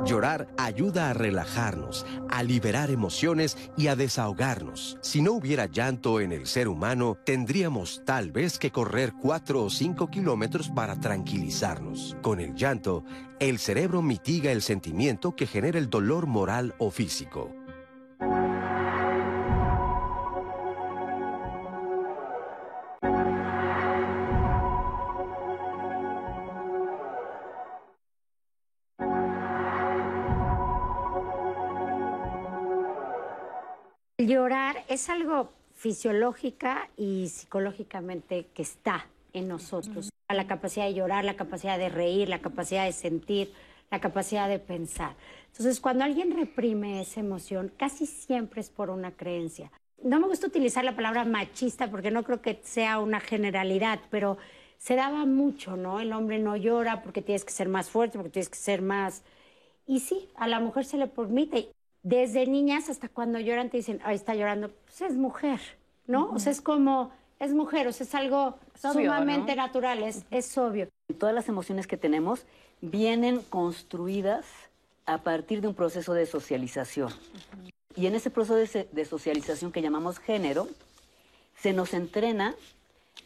Llorar 0.08 0.48
ayuda 0.58 1.10
a 1.10 1.14
relajarnos, 1.14 2.06
a 2.30 2.42
liberar 2.42 2.92
emociones 2.92 3.58
y 3.76 3.88
a 3.88 3.98
desahogarnos. 3.98 4.98
Si 5.02 5.22
no 5.22 5.34
hubiera 5.34 5.66
llanto 5.66 6.22
en 6.22 6.32
el 6.32 6.48
ser 6.48 6.70
humano, 6.70 7.18
tendríamos 7.26 8.04
tal 8.06 8.32
vez 8.32 8.58
que 8.58 8.72
correr 8.72 9.12
cuatro 9.22 9.64
o 9.64 9.70
cinco 9.70 10.08
kilómetros 10.08 10.70
para 10.70 10.98
tranquilizarnos. 10.98 12.16
Con 12.22 12.40
el 12.40 12.56
llanto, 12.56 13.04
el 13.42 13.60
cerebro 13.60 14.02
mitiga 14.02 14.54
el 14.54 14.62
sentimiento 14.62 15.36
que 15.36 15.46
genera 15.46 15.78
el 15.78 15.90
dolor 15.90 16.26
moral 16.26 16.74
o 16.78 16.90
físico. 16.90 17.54
El 34.28 34.34
llorar 34.34 34.84
es 34.90 35.10
algo 35.10 35.54
fisiológica 35.76 36.90
y 36.98 37.30
psicológicamente 37.30 38.48
que 38.54 38.62
está 38.62 39.08
en 39.32 39.48
nosotros. 39.48 40.10
La 40.28 40.48
capacidad 40.48 40.86
de 40.86 40.96
llorar, 40.96 41.24
la 41.24 41.38
capacidad 41.38 41.80
de 41.80 41.88
reír, 41.88 42.28
la 42.28 42.42
capacidad 42.42 42.84
de 42.84 42.92
sentir, 42.92 43.54
la 43.90 44.02
capacidad 44.02 44.50
de 44.50 44.60
pensar. 44.60 45.16
Entonces, 45.54 45.80
cuando 45.80 46.04
alguien 46.04 46.36
reprime 46.36 47.00
esa 47.00 47.22
emoción, 47.22 47.72
casi 47.78 48.06
siempre 48.06 48.60
es 48.60 48.70
por 48.70 48.90
una 48.90 49.12
creencia. 49.12 49.72
No 50.04 50.20
me 50.20 50.28
gusta 50.28 50.48
utilizar 50.48 50.84
la 50.84 50.98
palabra 50.98 51.24
machista 51.24 51.90
porque 51.90 52.12
no 52.12 52.26
creo 52.26 52.42
que 52.42 52.60
sea 52.66 53.00
una 53.00 53.22
generalidad, 53.22 54.02
pero 54.12 54.38
se 54.78 54.98
daba 54.98 55.26
mucho, 55.26 55.78
¿no? 55.78 56.02
El 56.02 56.12
hombre 56.12 56.38
no 56.40 56.58
llora 56.58 57.02
porque 57.02 57.22
tienes 57.22 57.46
que 57.46 57.54
ser 57.54 57.70
más 57.70 57.90
fuerte, 57.90 58.18
porque 58.18 58.32
tienes 58.32 58.50
que 58.50 58.58
ser 58.58 58.82
más... 58.82 59.24
Y 59.86 60.02
sí, 60.02 60.28
a 60.36 60.50
la 60.50 60.60
mujer 60.60 60.84
se 60.84 60.98
le 60.98 61.08
permite. 61.08 61.70
Desde 62.08 62.48
niñas 62.48 62.88
hasta 62.88 63.10
cuando 63.10 63.38
lloran 63.38 63.70
te 63.70 63.76
dicen, 63.76 64.00
ahí 64.06 64.16
está 64.16 64.34
llorando, 64.34 64.72
pues 64.86 65.02
es 65.02 65.18
mujer, 65.18 65.60
¿no? 66.06 66.32
O 66.32 66.40
sea, 66.40 66.54
es 66.54 66.62
como, 66.62 67.12
es 67.38 67.54
mujer, 67.54 67.86
o 67.86 67.92
sea, 67.92 68.06
es 68.06 68.16
algo 68.16 68.58
sumamente 68.80 69.58
natural, 69.58 70.02
es, 70.04 70.24
es 70.32 70.58
obvio. 70.58 70.88
Todas 71.20 71.36
las 71.36 71.50
emociones 71.50 71.86
que 71.86 71.98
tenemos 71.98 72.46
vienen 72.80 73.42
construidas 73.42 74.46
a 75.06 75.18
partir 75.18 75.60
de 75.60 75.68
un 75.68 75.74
proceso 75.74 76.14
de 76.14 76.26
socialización. 76.26 77.12
Y 77.94 78.06
en 78.08 78.16
ese 78.16 78.30
proceso 78.30 78.56
de, 78.56 78.88
de 78.90 79.04
socialización 79.04 79.74
que 79.74 79.82
llamamos 79.82 80.18
género, 80.18 80.70
se 81.58 81.74
nos 81.74 81.94
entrena 81.94 82.56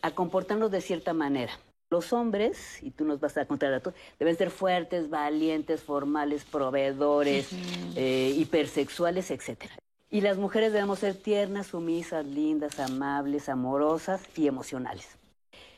a 0.01 0.09
comportarnos 0.09 0.71
de 0.71 0.81
cierta 0.81 1.13
manera. 1.13 1.53
Los 1.91 2.13
hombres, 2.13 2.81
y 2.81 2.91
tú 2.91 3.03
nos 3.03 3.19
vas 3.19 3.35
a 3.35 3.45
contar 3.45 3.73
a 3.73 3.81
todos, 3.81 3.97
deben 4.17 4.37
ser 4.37 4.49
fuertes, 4.49 5.09
valientes, 5.09 5.83
formales, 5.83 6.45
proveedores, 6.45 7.49
eh, 7.97 8.33
hipersexuales, 8.37 9.29
etc. 9.29 9.65
Y 10.09 10.21
las 10.21 10.37
mujeres 10.37 10.71
debemos 10.71 10.99
ser 10.99 11.15
tiernas, 11.15 11.67
sumisas, 11.67 12.25
lindas, 12.25 12.79
amables, 12.79 13.49
amorosas 13.49 14.23
y 14.37 14.47
emocionales. 14.47 15.17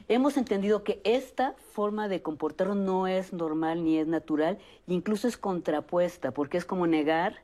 Hemos 0.07 0.37
entendido 0.37 0.83
que 0.83 1.01
esta 1.03 1.55
forma 1.71 2.07
de 2.07 2.21
comportarnos 2.21 2.77
no 2.77 3.07
es 3.07 3.33
normal 3.33 3.83
ni 3.83 3.97
es 3.97 4.05
natural, 4.05 4.59
incluso 4.85 5.27
es 5.27 5.35
contrapuesta, 5.35 6.29
porque 6.29 6.59
es 6.59 6.65
como 6.65 6.85
negar 6.85 7.37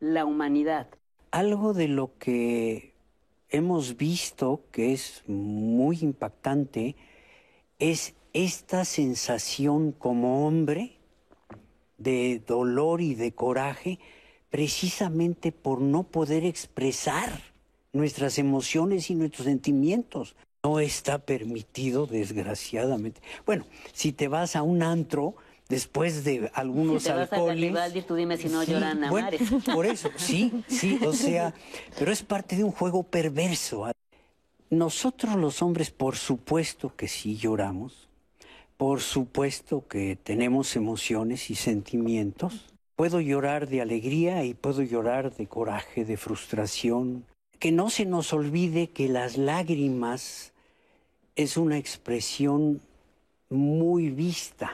la 0.00 0.24
humanidad. 0.24 0.86
Algo 1.32 1.74
de 1.74 1.88
lo 1.88 2.12
que 2.18 2.94
hemos 3.50 3.98
visto 3.98 4.62
que 4.72 4.94
es 4.94 5.22
muy 5.26 5.98
impactante 6.00 6.96
es 7.78 8.14
esta 8.32 8.84
sensación 8.84 9.92
como 9.92 10.46
hombre 10.46 10.98
de 11.98 12.42
dolor 12.46 13.00
y 13.00 13.14
de 13.14 13.32
coraje 13.32 13.98
precisamente 14.50 15.52
por 15.52 15.80
no 15.80 16.04
poder 16.04 16.44
expresar 16.44 17.40
nuestras 17.92 18.38
emociones 18.38 19.10
y 19.10 19.14
nuestros 19.14 19.46
sentimientos. 19.46 20.36
No 20.62 20.80
está 20.80 21.18
permitido, 21.18 22.06
desgraciadamente. 22.06 23.20
Bueno, 23.44 23.66
si 23.92 24.12
te 24.12 24.28
vas 24.28 24.56
a 24.56 24.62
un 24.62 24.82
antro, 24.82 25.36
después 25.68 26.24
de 26.24 26.50
algunos 26.54 27.02
si 27.02 27.08
te 27.08 27.14
vas 27.14 27.32
alcoholes. 27.32 27.52
A 27.52 27.60
Garibaldi, 27.60 28.02
tú 28.02 28.14
dime 28.14 28.36
si 28.36 28.48
no 28.48 28.64
Sí, 28.64 28.72
lloran 28.72 29.04
a 29.04 29.10
bueno, 29.10 29.26
mares. 29.26 29.42
Por 29.72 29.86
eso, 29.86 30.10
sí, 30.16 30.52
sí, 30.68 30.98
o 31.04 31.12
sea, 31.12 31.54
pero 31.98 32.12
es 32.12 32.22
parte 32.22 32.56
de 32.56 32.64
un 32.64 32.72
juego 32.72 33.02
perverso. 33.02 33.86
Nosotros 34.70 35.36
los 35.36 35.62
hombres, 35.62 35.90
por 35.90 36.16
supuesto 36.16 36.96
que 36.96 37.06
sí 37.06 37.36
lloramos, 37.36 38.08
por 38.76 39.00
supuesto 39.00 39.86
que 39.86 40.16
tenemos 40.16 40.74
emociones 40.74 41.50
y 41.50 41.54
sentimientos. 41.54 42.74
Puedo 42.96 43.20
llorar 43.20 43.68
de 43.68 43.80
alegría 43.80 44.44
y 44.44 44.54
puedo 44.54 44.82
llorar 44.82 45.34
de 45.34 45.46
coraje, 45.46 46.04
de 46.04 46.16
frustración. 46.16 47.24
Que 47.60 47.70
no 47.70 47.90
se 47.90 48.06
nos 48.06 48.32
olvide 48.32 48.88
que 48.88 49.08
las 49.08 49.36
lágrimas 49.36 50.52
es 51.36 51.56
una 51.56 51.78
expresión 51.78 52.80
muy 53.48 54.10
vista. 54.10 54.72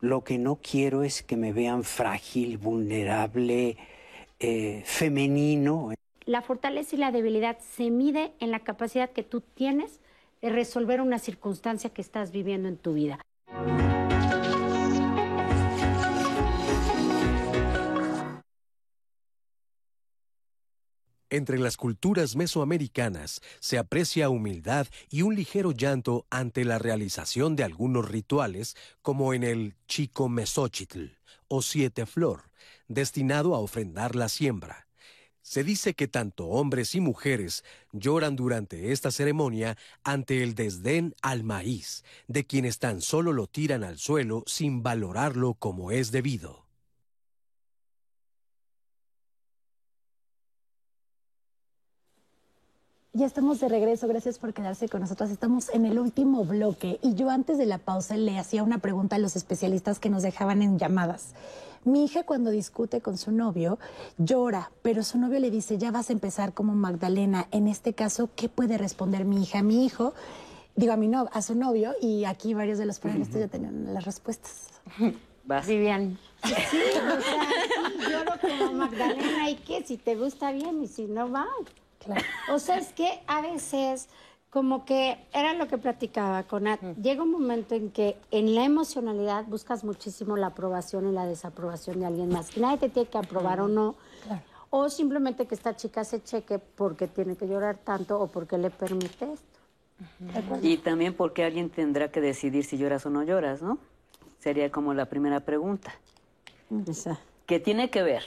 Lo 0.00 0.22
que 0.22 0.38
no 0.38 0.56
quiero 0.56 1.02
es 1.02 1.22
que 1.22 1.36
me 1.36 1.52
vean 1.52 1.82
frágil, 1.82 2.58
vulnerable, 2.58 3.76
eh, 4.38 4.82
femenino. 4.84 5.92
La 6.26 6.42
fortaleza 6.42 6.96
y 6.96 6.98
la 6.98 7.12
debilidad 7.12 7.56
se 7.60 7.88
mide 7.88 8.34
en 8.40 8.50
la 8.50 8.58
capacidad 8.58 9.12
que 9.12 9.22
tú 9.22 9.42
tienes 9.42 10.00
de 10.42 10.50
resolver 10.50 11.00
una 11.00 11.20
circunstancia 11.20 11.90
que 11.90 12.02
estás 12.02 12.32
viviendo 12.32 12.68
en 12.68 12.76
tu 12.76 12.94
vida. 12.94 13.20
Entre 21.30 21.58
las 21.60 21.76
culturas 21.76 22.34
mesoamericanas 22.34 23.40
se 23.60 23.78
aprecia 23.78 24.28
humildad 24.28 24.88
y 25.08 25.22
un 25.22 25.36
ligero 25.36 25.70
llanto 25.70 26.26
ante 26.30 26.64
la 26.64 26.80
realización 26.80 27.54
de 27.54 27.62
algunos 27.62 28.10
rituales, 28.10 28.76
como 29.00 29.32
en 29.32 29.44
el 29.44 29.76
Chico 29.86 30.28
Mesóchitl 30.28 31.18
o 31.46 31.62
Siete 31.62 32.04
Flor, 32.04 32.50
destinado 32.88 33.54
a 33.54 33.60
ofrendar 33.60 34.16
la 34.16 34.28
siembra. 34.28 34.85
Se 35.46 35.62
dice 35.62 35.94
que 35.94 36.08
tanto 36.08 36.48
hombres 36.48 36.96
y 36.96 37.00
mujeres 37.00 37.62
lloran 37.92 38.34
durante 38.34 38.90
esta 38.90 39.12
ceremonia 39.12 39.76
ante 40.02 40.42
el 40.42 40.56
desdén 40.56 41.14
al 41.22 41.44
maíz, 41.44 42.02
de 42.26 42.44
quienes 42.44 42.80
tan 42.80 43.00
solo 43.00 43.32
lo 43.32 43.46
tiran 43.46 43.84
al 43.84 43.96
suelo 43.96 44.42
sin 44.46 44.82
valorarlo 44.82 45.54
como 45.54 45.92
es 45.92 46.10
debido. 46.10 46.66
Ya 53.12 53.24
estamos 53.24 53.60
de 53.60 53.68
regreso, 53.68 54.08
gracias 54.08 54.40
por 54.40 54.52
quedarse 54.52 54.88
con 54.88 55.00
nosotros. 55.00 55.30
Estamos 55.30 55.68
en 55.72 55.86
el 55.86 56.00
último 56.00 56.44
bloque 56.44 56.98
y 57.02 57.14
yo 57.14 57.30
antes 57.30 57.56
de 57.56 57.66
la 57.66 57.78
pausa 57.78 58.16
le 58.16 58.36
hacía 58.36 58.64
una 58.64 58.78
pregunta 58.78 59.14
a 59.14 59.20
los 59.20 59.36
especialistas 59.36 60.00
que 60.00 60.10
nos 60.10 60.24
dejaban 60.24 60.60
en 60.60 60.76
llamadas. 60.76 61.34
Mi 61.86 62.04
hija 62.04 62.24
cuando 62.24 62.50
discute 62.50 63.00
con 63.00 63.16
su 63.16 63.30
novio 63.30 63.78
llora, 64.18 64.72
pero 64.82 65.04
su 65.04 65.18
novio 65.18 65.38
le 65.38 65.52
dice, 65.52 65.78
ya 65.78 65.92
vas 65.92 66.10
a 66.10 66.14
empezar 66.14 66.52
como 66.52 66.74
Magdalena. 66.74 67.46
En 67.52 67.68
este 67.68 67.94
caso, 67.94 68.28
¿qué 68.34 68.48
puede 68.48 68.76
responder 68.76 69.24
mi 69.24 69.40
hija? 69.40 69.62
Mi 69.62 69.86
hijo, 69.86 70.12
digo 70.74 70.92
a, 70.92 70.96
mi 70.96 71.06
no, 71.06 71.28
a 71.32 71.42
su 71.42 71.54
novio 71.54 71.94
y 72.02 72.24
aquí 72.24 72.54
varios 72.54 72.78
de 72.78 72.86
los 72.86 72.98
panelistas 72.98 73.38
ya 73.38 73.46
tenían 73.46 73.94
las 73.94 74.04
respuestas. 74.04 74.70
Vas. 75.44 75.64
Vivian. 75.68 76.18
Sí, 76.42 76.52
o 76.52 76.56
sea, 76.56 77.20
sí, 77.20 78.10
lloro 78.10 78.32
como 78.40 78.72
Magdalena 78.72 79.48
y 79.48 79.54
que 79.54 79.84
si 79.84 79.96
te 79.96 80.16
gusta 80.16 80.50
bien 80.50 80.82
y 80.82 80.88
si 80.88 81.06
no 81.06 81.30
va. 81.30 81.46
Claro. 82.00 82.20
O 82.52 82.58
sea, 82.58 82.78
es 82.78 82.92
que 82.94 83.20
a 83.28 83.42
veces 83.42 84.08
como 84.56 84.86
que 84.86 85.18
era 85.34 85.52
lo 85.52 85.68
que 85.68 85.76
platicaba 85.76 86.44
con 86.44 86.62
Nat, 86.62 86.80
llega 86.96 87.22
un 87.22 87.30
momento 87.30 87.74
en 87.74 87.90
que 87.90 88.16
en 88.30 88.54
la 88.54 88.64
emocionalidad 88.64 89.44
buscas 89.44 89.84
muchísimo 89.84 90.34
la 90.34 90.46
aprobación 90.46 91.06
y 91.06 91.12
la 91.12 91.26
desaprobación 91.26 92.00
de 92.00 92.06
alguien 92.06 92.30
más. 92.30 92.56
Y 92.56 92.60
nadie 92.60 92.78
te 92.78 92.88
tiene 92.88 93.06
que 93.06 93.18
aprobar 93.18 93.60
o 93.60 93.68
no. 93.68 93.96
Claro. 94.24 94.40
O 94.70 94.88
simplemente 94.88 95.44
que 95.44 95.54
esta 95.54 95.76
chica 95.76 96.04
se 96.04 96.22
cheque 96.22 96.58
porque 96.58 97.06
tiene 97.06 97.36
que 97.36 97.46
llorar 97.46 97.76
tanto 97.76 98.18
o 98.18 98.28
porque 98.28 98.56
le 98.56 98.70
permite 98.70 99.30
esto. 99.30 99.58
Y 100.62 100.78
también 100.78 101.12
porque 101.12 101.44
alguien 101.44 101.68
tendrá 101.68 102.10
que 102.10 102.22
decidir 102.22 102.64
si 102.64 102.78
lloras 102.78 103.04
o 103.04 103.10
no 103.10 103.24
lloras, 103.24 103.60
¿no? 103.60 103.76
Sería 104.38 104.70
como 104.70 104.94
la 104.94 105.04
primera 105.04 105.40
pregunta. 105.40 105.94
Que 107.44 107.60
tiene 107.60 107.90
que 107.90 108.02
ver, 108.02 108.22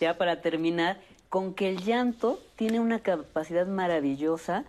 ya 0.00 0.18
para 0.18 0.42
terminar, 0.42 1.00
con 1.30 1.54
que 1.54 1.70
el 1.70 1.82
llanto 1.82 2.38
tiene 2.56 2.78
una 2.78 2.98
capacidad 2.98 3.66
maravillosa 3.66 4.66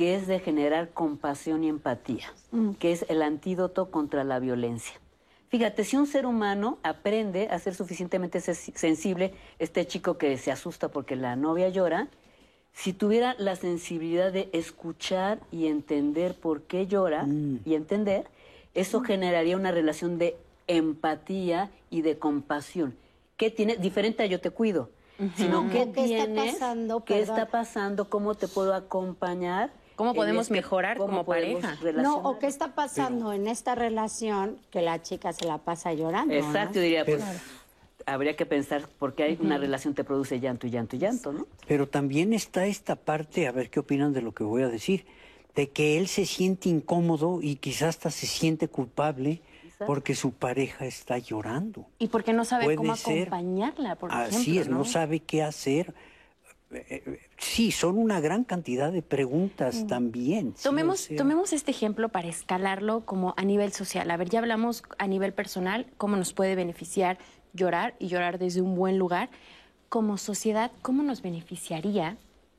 que 0.00 0.14
es 0.14 0.26
de 0.26 0.40
generar 0.40 0.94
compasión 0.94 1.62
y 1.62 1.68
empatía, 1.68 2.32
que 2.78 2.90
es 2.90 3.04
el 3.10 3.20
antídoto 3.20 3.90
contra 3.90 4.24
la 4.24 4.38
violencia. 4.38 4.94
Fíjate, 5.50 5.84
si 5.84 5.98
un 5.98 6.06
ser 6.06 6.24
humano 6.24 6.78
aprende 6.82 7.48
a 7.50 7.58
ser 7.58 7.74
suficientemente 7.74 8.40
sensible, 8.40 9.34
este 9.58 9.86
chico 9.86 10.16
que 10.16 10.38
se 10.38 10.50
asusta 10.50 10.88
porque 10.88 11.16
la 11.16 11.36
novia 11.36 11.68
llora, 11.68 12.08
si 12.72 12.94
tuviera 12.94 13.34
la 13.36 13.56
sensibilidad 13.56 14.32
de 14.32 14.48
escuchar 14.54 15.38
y 15.52 15.66
entender 15.66 16.34
por 16.34 16.62
qué 16.62 16.86
llora 16.86 17.26
y 17.66 17.74
entender, 17.74 18.24
eso 18.72 19.02
generaría 19.02 19.54
una 19.54 19.70
relación 19.70 20.16
de 20.16 20.34
empatía 20.66 21.70
y 21.90 22.00
de 22.00 22.16
compasión. 22.18 22.96
¿Qué 23.36 23.50
tiene? 23.50 23.76
Diferente 23.76 24.22
a 24.22 24.26
yo 24.26 24.40
te 24.40 24.48
cuido, 24.48 24.88
sino 25.36 25.68
qué 25.68 25.92
¿Qué 25.92 26.04
está 26.04 26.24
tienes, 26.24 26.54
pasando? 26.54 27.04
qué 27.04 27.20
está 27.20 27.44
pasando, 27.48 28.08
cómo 28.08 28.34
te 28.34 28.48
puedo 28.48 28.72
acompañar. 28.72 29.78
¿Cómo 30.00 30.14
podemos 30.14 30.42
este- 30.46 30.54
mejorar 30.54 30.96
cómo 30.96 31.08
como 31.08 31.24
pareja? 31.26 31.76
No, 31.96 32.16
o 32.18 32.38
qué 32.38 32.46
está 32.46 32.74
pasando 32.74 33.34
en 33.34 33.46
esta 33.46 33.74
relación 33.74 34.56
que 34.70 34.80
la 34.80 35.02
chica 35.02 35.32
se 35.34 35.44
la 35.46 35.58
pasa 35.58 35.92
llorando. 35.92 36.32
¿no? 36.32 36.40
Exacto, 36.40 36.76
yo 36.76 36.80
diría, 36.80 37.04
pues 37.04 37.22
Pero- 37.22 37.38
habría 38.06 38.34
que 38.34 38.46
pensar 38.46 38.88
por 38.98 39.14
qué 39.14 39.24
hay 39.24 39.38
una 39.40 39.58
relación 39.58 39.92
te 39.94 40.02
produce 40.02 40.40
llanto 40.40 40.66
y 40.66 40.70
llanto 40.70 40.96
y 40.96 41.00
llanto, 41.00 41.32
¿no? 41.34 41.46
Pero 41.68 41.86
también 41.86 42.32
está 42.32 42.64
esta 42.64 42.96
parte, 42.96 43.46
a 43.46 43.52
ver 43.52 43.68
qué 43.68 43.80
opinan 43.80 44.14
de 44.14 44.22
lo 44.22 44.32
que 44.32 44.42
voy 44.42 44.62
a 44.62 44.68
decir, 44.68 45.04
de 45.54 45.68
que 45.68 45.98
él 45.98 46.08
se 46.08 46.24
siente 46.24 46.70
incómodo 46.70 47.40
y 47.42 47.56
quizás 47.56 47.90
hasta 47.90 48.10
se 48.10 48.26
siente 48.26 48.68
culpable 48.68 49.42
porque 49.86 50.14
su 50.14 50.32
pareja 50.32 50.86
está 50.86 51.18
llorando. 51.18 51.86
Y 51.98 52.08
porque 52.08 52.32
no 52.32 52.44
sabe 52.46 52.64
Puede 52.64 52.76
cómo 52.76 52.96
ser. 52.96 53.28
acompañarla, 53.28 53.96
por 53.96 54.12
Así 54.12 54.52
ejemplo, 54.52 54.60
es, 54.62 54.68
no 54.68 54.84
sabe 54.84 55.20
qué 55.20 55.42
hacer. 55.42 55.94
Eh, 56.72 57.02
eh, 57.06 57.18
Sí, 57.38 57.72
son 57.72 57.98
una 57.98 58.20
gran 58.20 58.44
cantidad 58.44 58.92
de 58.92 59.02
preguntas 59.02 59.86
también. 59.86 60.54
sí, 60.56 60.60
o 60.60 60.70
Tomemos, 60.70 61.00
sea, 61.00 61.16
tomemos 61.16 61.52
este 61.52 61.70
ejemplo 61.70 62.08
para 62.10 62.28
escalarlo 62.28 63.04
como 63.04 63.34
a 63.36 63.44
nivel 63.44 63.72
social. 63.72 64.10
A 64.10 64.16
ver, 64.16 64.28
ya 64.28 64.38
hablamos 64.38 64.82
a 64.98 65.06
nivel 65.06 65.32
personal, 65.32 65.86
cómo 65.96 66.16
nos 66.16 66.32
puede 66.32 66.54
beneficiar 66.54 67.18
llorar 67.52 67.94
y 67.98 68.06
llorar 68.08 68.38
desde 68.38 68.60
un 68.62 68.76
buen 68.76 68.98
lugar. 68.98 69.30
Como 69.88 70.16
sociedad, 70.18 70.70
¿cómo 70.82 71.02
nos 71.02 71.22
beneficiaría 71.22 72.16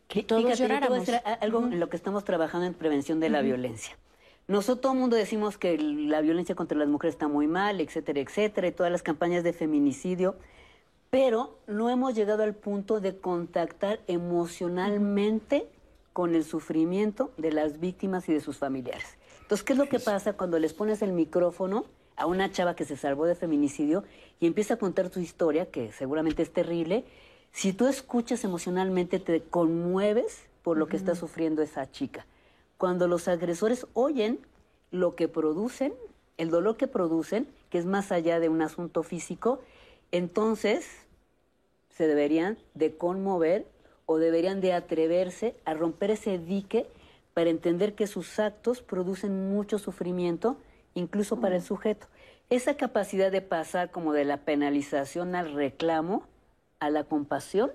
que 0.09 0.23
todos 0.23 0.41
Fíjate, 0.43 0.59
yo 0.59 0.67
te 0.67 0.73
voy 0.89 0.99
a 0.99 1.03
lloráramos? 1.05 1.41
algo 1.41 1.59
en 1.67 1.79
lo 1.79 1.87
que 1.89 1.95
estamos 1.95 2.25
trabajando 2.25 2.67
en 2.67 2.73
prevención 2.73 3.21
de 3.21 3.29
la 3.29 3.41
violencia. 3.41 3.97
Nosotros 4.47 4.81
todo 4.81 4.91
el 4.93 4.99
mundo 4.99 5.15
decimos 5.15 5.57
que 5.57 5.77
la 5.77 6.19
violencia 6.19 6.55
contra 6.55 6.77
las 6.77 6.89
mujeres 6.89 7.15
está 7.15 7.29
muy 7.29 7.47
mal, 7.47 7.79
etcétera, 7.79 8.19
etcétera, 8.19 8.67
y 8.67 8.71
todas 8.73 8.91
las 8.91 9.01
campañas 9.03 9.45
de 9.45 9.53
feminicidio, 9.53 10.35
pero 11.11 11.57
no 11.67 11.89
hemos 11.89 12.15
llegado 12.15 12.41
al 12.41 12.55
punto 12.55 13.01
de 13.01 13.17
contactar 13.17 13.99
emocionalmente 14.07 15.67
con 16.13 16.33
el 16.35 16.45
sufrimiento 16.45 17.31
de 17.37 17.51
las 17.51 17.79
víctimas 17.79 18.27
y 18.29 18.33
de 18.33 18.39
sus 18.39 18.57
familiares. 18.57 19.17
Entonces, 19.41 19.65
¿qué 19.65 19.73
es 19.73 19.79
lo 19.79 19.89
que 19.89 19.99
pasa 19.99 20.33
cuando 20.33 20.57
les 20.57 20.73
pones 20.73 21.01
el 21.01 21.11
micrófono 21.11 21.85
a 22.15 22.25
una 22.25 22.49
chava 22.49 22.75
que 22.75 22.85
se 22.85 22.95
salvó 22.95 23.25
de 23.25 23.35
feminicidio 23.35 24.05
y 24.39 24.47
empieza 24.47 24.75
a 24.75 24.77
contar 24.77 25.09
tu 25.09 25.19
historia, 25.19 25.69
que 25.69 25.91
seguramente 25.91 26.43
es 26.43 26.53
terrible? 26.53 27.03
Si 27.51 27.73
tú 27.73 27.87
escuchas 27.87 28.45
emocionalmente, 28.45 29.19
te 29.19 29.41
conmueves 29.43 30.43
por 30.63 30.77
lo 30.77 30.87
que 30.87 30.95
está 30.95 31.15
sufriendo 31.15 31.61
esa 31.61 31.91
chica. 31.91 32.25
Cuando 32.77 33.09
los 33.09 33.27
agresores 33.27 33.85
oyen 33.93 34.39
lo 34.91 35.15
que 35.15 35.27
producen, 35.27 35.93
el 36.37 36.49
dolor 36.49 36.77
que 36.77 36.87
producen, 36.87 37.47
que 37.69 37.79
es 37.79 37.85
más 37.85 38.13
allá 38.13 38.39
de 38.39 38.47
un 38.47 38.61
asunto 38.61 39.03
físico, 39.03 39.59
entonces 40.11 40.87
se 41.93 42.07
deberían 42.07 42.57
de 42.73 42.95
conmover 42.95 43.65
o 44.05 44.17
deberían 44.17 44.61
de 44.61 44.73
atreverse 44.73 45.55
a 45.65 45.73
romper 45.73 46.11
ese 46.11 46.37
dique 46.37 46.87
para 47.33 47.49
entender 47.49 47.95
que 47.95 48.07
sus 48.07 48.39
actos 48.39 48.81
producen 48.81 49.51
mucho 49.53 49.79
sufrimiento, 49.79 50.57
incluso 50.93 51.39
para 51.39 51.55
el 51.55 51.61
sujeto. 51.61 52.07
Esa 52.49 52.75
capacidad 52.75 53.31
de 53.31 53.41
pasar 53.41 53.91
como 53.91 54.11
de 54.11 54.25
la 54.25 54.37
penalización 54.37 55.35
al 55.35 55.53
reclamo, 55.53 56.23
a 56.79 56.89
la 56.89 57.05
compasión, 57.05 57.71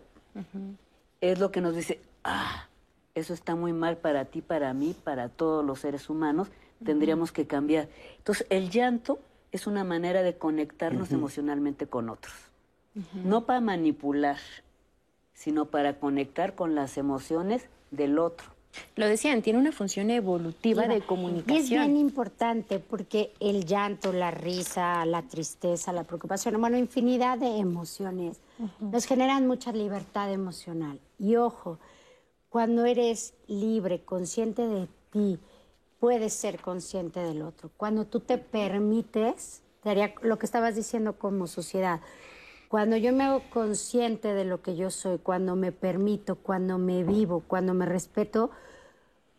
es 1.22 1.38
lo 1.38 1.51
que 1.51 1.62
nos 1.62 1.74
dice, 1.74 2.01
ah, 2.24 2.68
eso 3.14 3.32
está 3.32 3.55
muy 3.55 3.72
mal 3.72 3.97
para 3.97 4.26
ti, 4.26 4.43
para 4.43 4.74
mí, 4.74 4.94
para 5.02 5.30
todos 5.30 5.64
los 5.64 5.80
seres 5.80 6.10
humanos, 6.10 6.48
tendríamos 6.84 7.32
que 7.32 7.47
cambiar. 7.47 7.88
Entonces, 8.18 8.47
el 8.51 8.68
llanto 8.68 9.18
es 9.52 9.66
una 9.66 9.84
manera 9.84 10.22
de 10.22 10.36
conectarnos 10.36 11.10
emocionalmente 11.12 11.86
con 11.86 12.10
otros, 12.10 12.34
no 13.12 13.44
para 13.44 13.60
manipular, 13.60 14.39
sino 15.35 15.66
para 15.66 15.98
conectar 15.98 16.55
con 16.55 16.74
las 16.74 16.97
emociones 16.97 17.66
del 17.90 18.18
otro. 18.18 18.56
Lo 18.94 19.06
decían, 19.06 19.43
tiene 19.43 19.59
una 19.59 19.73
función 19.73 20.10
evolutiva 20.10 20.86
de 20.86 21.01
comunicación. 21.01 21.56
Y 21.56 21.60
es 21.60 21.70
bien 21.70 21.97
importante 21.97 22.78
porque 22.78 23.32
el 23.40 23.64
llanto, 23.64 24.12
la 24.12 24.31
risa, 24.31 25.05
la 25.06 25.23
tristeza, 25.23 25.93
la 25.93 26.05
preocupación, 26.05 26.60
bueno, 26.60 26.77
infinidad 26.77 27.39
de 27.39 27.59
emociones 27.59 28.39
nos 28.81 29.06
generan 29.06 29.47
mucha 29.47 29.73
libertad 29.73 30.32
emocional. 30.32 31.01
Y 31.18 31.36
ojo, 31.36 31.78
cuando 32.48 32.85
eres 32.85 33.35
libre, 33.47 34.02
consciente 34.02 34.66
de 34.66 34.89
ti, 35.10 35.39
puedes 35.98 36.32
ser 36.32 36.60
consciente 36.60 37.20
del 37.20 37.43
otro. 37.43 37.70
Cuando 37.77 38.06
tú 38.06 38.20
te 38.20 38.39
permites, 38.39 39.62
te 39.82 39.90
haría 39.90 40.14
lo 40.23 40.39
que 40.39 40.47
estabas 40.47 40.74
diciendo 40.74 41.18
como 41.18 41.47
sociedad, 41.47 42.01
cuando 42.68 42.97
yo 42.97 43.12
me 43.12 43.24
hago 43.24 43.43
consciente 43.51 44.34
de 44.34 44.44
lo 44.44 44.62
que 44.62 44.76
yo 44.76 44.90
soy, 44.90 45.18
cuando 45.18 45.56
me 45.56 45.72
permito, 45.72 46.36
cuando 46.36 46.78
me 46.78 47.05
vivo, 47.05 47.43
cuando 47.47 47.74
me 47.74 47.86
respeto, 47.86 48.51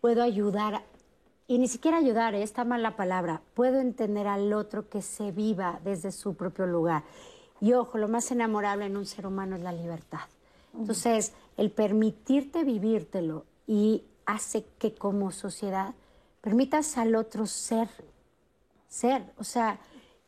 puedo 0.02 0.24
ayudar, 0.24 0.84
y 1.48 1.58
ni 1.58 1.68
siquiera 1.68 1.98
ayudar, 1.98 2.36
¿eh? 2.36 2.44
está 2.44 2.64
mal 2.64 2.84
la 2.84 2.96
palabra, 2.96 3.42
puedo 3.54 3.80
entender 3.80 4.28
al 4.28 4.54
otro 4.54 4.90
que 4.90 5.02
se 5.02 5.32
viva 5.32 5.80
desde 5.84 6.12
su 6.12 6.36
propio 6.36 6.66
lugar. 6.66 7.04
Y 7.60 7.74
ojo, 7.74 7.98
lo 7.98 8.08
más 8.08 8.32
enamorable 8.32 8.86
en 8.86 8.98
un 8.98 9.06
ser 9.06 9.26
humano 9.26 9.56
es 9.56 9.62
la 9.62 9.72
libertad. 9.72 10.28
Entonces, 10.78 11.34
el 11.58 11.72
permitirte 11.72 12.64
vivírtelo 12.64 13.46
y 13.66 14.04
hace 14.26 14.66
que 14.78 14.94
como 14.94 15.32
sociedad 15.32 15.96
permitas 16.42 16.98
al 16.98 17.16
otro 17.16 17.48
ser, 17.48 17.90
ser, 18.88 19.24
o 19.38 19.44
sea, 19.44 19.80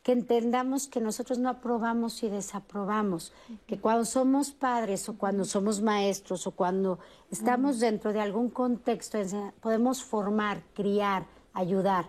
que 0.09 0.13
entendamos 0.13 0.87
que 0.87 0.99
nosotros 0.99 1.37
no 1.37 1.49
aprobamos 1.49 2.23
y 2.23 2.29
desaprobamos, 2.29 3.31
que 3.67 3.77
cuando 3.77 4.05
somos 4.05 4.49
padres 4.49 5.07
o 5.07 5.15
cuando 5.19 5.45
somos 5.45 5.81
maestros 5.81 6.47
o 6.47 6.51
cuando 6.51 6.97
estamos 7.29 7.79
dentro 7.79 8.11
de 8.11 8.19
algún 8.19 8.49
contexto, 8.49 9.19
podemos 9.61 10.03
formar, 10.03 10.63
criar, 10.73 11.27
ayudar, 11.53 12.07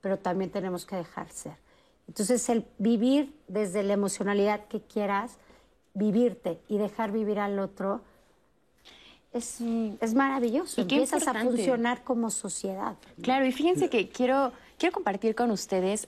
pero 0.00 0.16
también 0.16 0.52
tenemos 0.52 0.86
que 0.86 0.94
dejar 0.94 1.28
ser. 1.30 1.56
Entonces, 2.06 2.48
el 2.50 2.64
vivir 2.78 3.34
desde 3.48 3.82
la 3.82 3.94
emocionalidad 3.94 4.68
que 4.68 4.80
quieras, 4.80 5.36
vivirte 5.92 6.60
y 6.68 6.78
dejar 6.78 7.10
vivir 7.10 7.40
al 7.40 7.58
otro, 7.58 8.00
es, 9.32 9.60
es 9.60 10.14
maravilloso. 10.14 10.80
Y 10.80 10.82
Empiezas 10.82 11.26
a 11.26 11.34
funcionar 11.34 12.04
como 12.04 12.30
sociedad. 12.30 12.94
Claro, 13.20 13.44
y 13.44 13.50
fíjense 13.50 13.90
que 13.90 14.08
quiero, 14.08 14.52
quiero 14.78 14.92
compartir 14.92 15.34
con 15.34 15.50
ustedes 15.50 16.06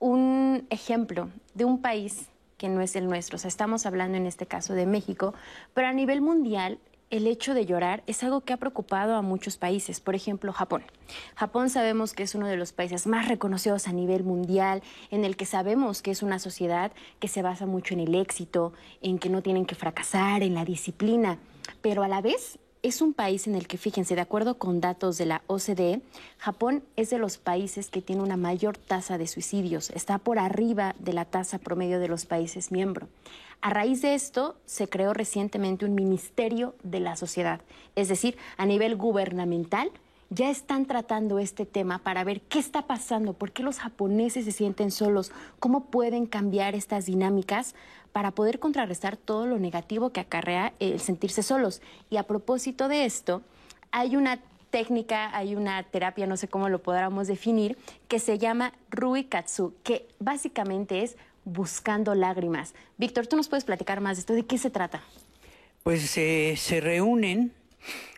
un 0.00 0.66
ejemplo 0.70 1.28
de 1.54 1.64
un 1.64 1.80
país 1.80 2.26
que 2.58 2.68
no 2.68 2.80
es 2.80 2.96
el 2.96 3.06
nuestro. 3.06 3.36
O 3.36 3.38
sea, 3.38 3.48
estamos 3.48 3.86
hablando 3.86 4.18
en 4.18 4.26
este 4.26 4.46
caso 4.46 4.74
de 4.74 4.86
México, 4.86 5.32
pero 5.72 5.86
a 5.86 5.92
nivel 5.92 6.20
mundial 6.20 6.78
el 7.10 7.26
hecho 7.26 7.54
de 7.54 7.66
llorar 7.66 8.02
es 8.06 8.22
algo 8.22 8.42
que 8.42 8.52
ha 8.52 8.56
preocupado 8.56 9.14
a 9.14 9.22
muchos 9.22 9.56
países. 9.56 10.00
Por 10.00 10.14
ejemplo, 10.14 10.52
Japón. 10.52 10.84
Japón 11.34 11.68
sabemos 11.68 12.12
que 12.12 12.22
es 12.22 12.34
uno 12.34 12.46
de 12.46 12.56
los 12.56 12.72
países 12.72 13.06
más 13.06 13.28
reconocidos 13.28 13.88
a 13.88 13.92
nivel 13.92 14.22
mundial, 14.22 14.82
en 15.10 15.24
el 15.24 15.36
que 15.36 15.44
sabemos 15.44 16.02
que 16.02 16.12
es 16.12 16.22
una 16.22 16.38
sociedad 16.38 16.92
que 17.18 17.28
se 17.28 17.42
basa 17.42 17.66
mucho 17.66 17.94
en 17.94 18.00
el 18.00 18.14
éxito, 18.14 18.72
en 19.02 19.18
que 19.18 19.28
no 19.28 19.42
tienen 19.42 19.66
que 19.66 19.74
fracasar, 19.74 20.42
en 20.42 20.54
la 20.54 20.64
disciplina, 20.64 21.38
pero 21.82 22.04
a 22.04 22.08
la 22.08 22.20
vez 22.20 22.58
es 22.82 23.02
un 23.02 23.12
país 23.12 23.46
en 23.46 23.54
el 23.54 23.66
que, 23.66 23.76
fíjense, 23.78 24.14
de 24.14 24.20
acuerdo 24.20 24.56
con 24.56 24.80
datos 24.80 25.18
de 25.18 25.26
la 25.26 25.42
OCDE, 25.46 26.00
Japón 26.38 26.82
es 26.96 27.10
de 27.10 27.18
los 27.18 27.36
países 27.38 27.90
que 27.90 28.00
tiene 28.00 28.22
una 28.22 28.36
mayor 28.36 28.78
tasa 28.78 29.18
de 29.18 29.26
suicidios, 29.26 29.90
está 29.90 30.18
por 30.18 30.38
arriba 30.38 30.94
de 30.98 31.12
la 31.12 31.24
tasa 31.24 31.58
promedio 31.58 32.00
de 32.00 32.08
los 32.08 32.26
países 32.26 32.72
miembros. 32.72 33.08
A 33.60 33.70
raíz 33.70 34.00
de 34.00 34.14
esto, 34.14 34.56
se 34.64 34.88
creó 34.88 35.12
recientemente 35.12 35.84
un 35.84 35.94
Ministerio 35.94 36.74
de 36.82 37.00
la 37.00 37.16
Sociedad, 37.16 37.60
es 37.94 38.08
decir, 38.08 38.38
a 38.56 38.64
nivel 38.64 38.96
gubernamental, 38.96 39.90
ya 40.30 40.48
están 40.48 40.86
tratando 40.86 41.40
este 41.40 41.66
tema 41.66 41.98
para 41.98 42.22
ver 42.22 42.40
qué 42.40 42.60
está 42.60 42.86
pasando, 42.86 43.34
por 43.34 43.50
qué 43.50 43.64
los 43.64 43.80
japoneses 43.80 44.44
se 44.44 44.52
sienten 44.52 44.92
solos, 44.92 45.32
cómo 45.58 45.86
pueden 45.86 46.24
cambiar 46.26 46.76
estas 46.76 47.06
dinámicas 47.06 47.74
para 48.12 48.32
poder 48.32 48.58
contrarrestar 48.58 49.16
todo 49.16 49.46
lo 49.46 49.58
negativo 49.58 50.10
que 50.10 50.20
acarrea 50.20 50.72
el 50.80 51.00
sentirse 51.00 51.42
solos. 51.42 51.80
Y 52.08 52.16
a 52.16 52.24
propósito 52.24 52.88
de 52.88 53.04
esto, 53.04 53.42
hay 53.92 54.16
una 54.16 54.40
técnica, 54.70 55.36
hay 55.36 55.56
una 55.56 55.82
terapia, 55.82 56.26
no 56.26 56.36
sé 56.36 56.48
cómo 56.48 56.68
lo 56.68 56.80
podamos 56.80 57.26
definir, 57.26 57.76
que 58.08 58.18
se 58.18 58.38
llama 58.38 58.72
Ruikatsu, 58.90 59.74
que 59.82 60.08
básicamente 60.18 61.02
es 61.02 61.16
buscando 61.44 62.14
lágrimas. 62.14 62.74
Víctor, 62.96 63.26
¿tú 63.26 63.36
nos 63.36 63.48
puedes 63.48 63.64
platicar 63.64 64.00
más 64.00 64.16
de 64.16 64.20
esto? 64.20 64.34
¿De 64.34 64.44
qué 64.44 64.58
se 64.58 64.70
trata? 64.70 65.02
Pues 65.82 66.16
eh, 66.18 66.54
se 66.56 66.80
reúnen 66.80 67.52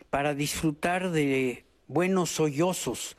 para 0.09 0.33
disfrutar 0.33 1.11
de 1.11 1.65
buenos 1.87 2.29
sollozos. 2.29 3.17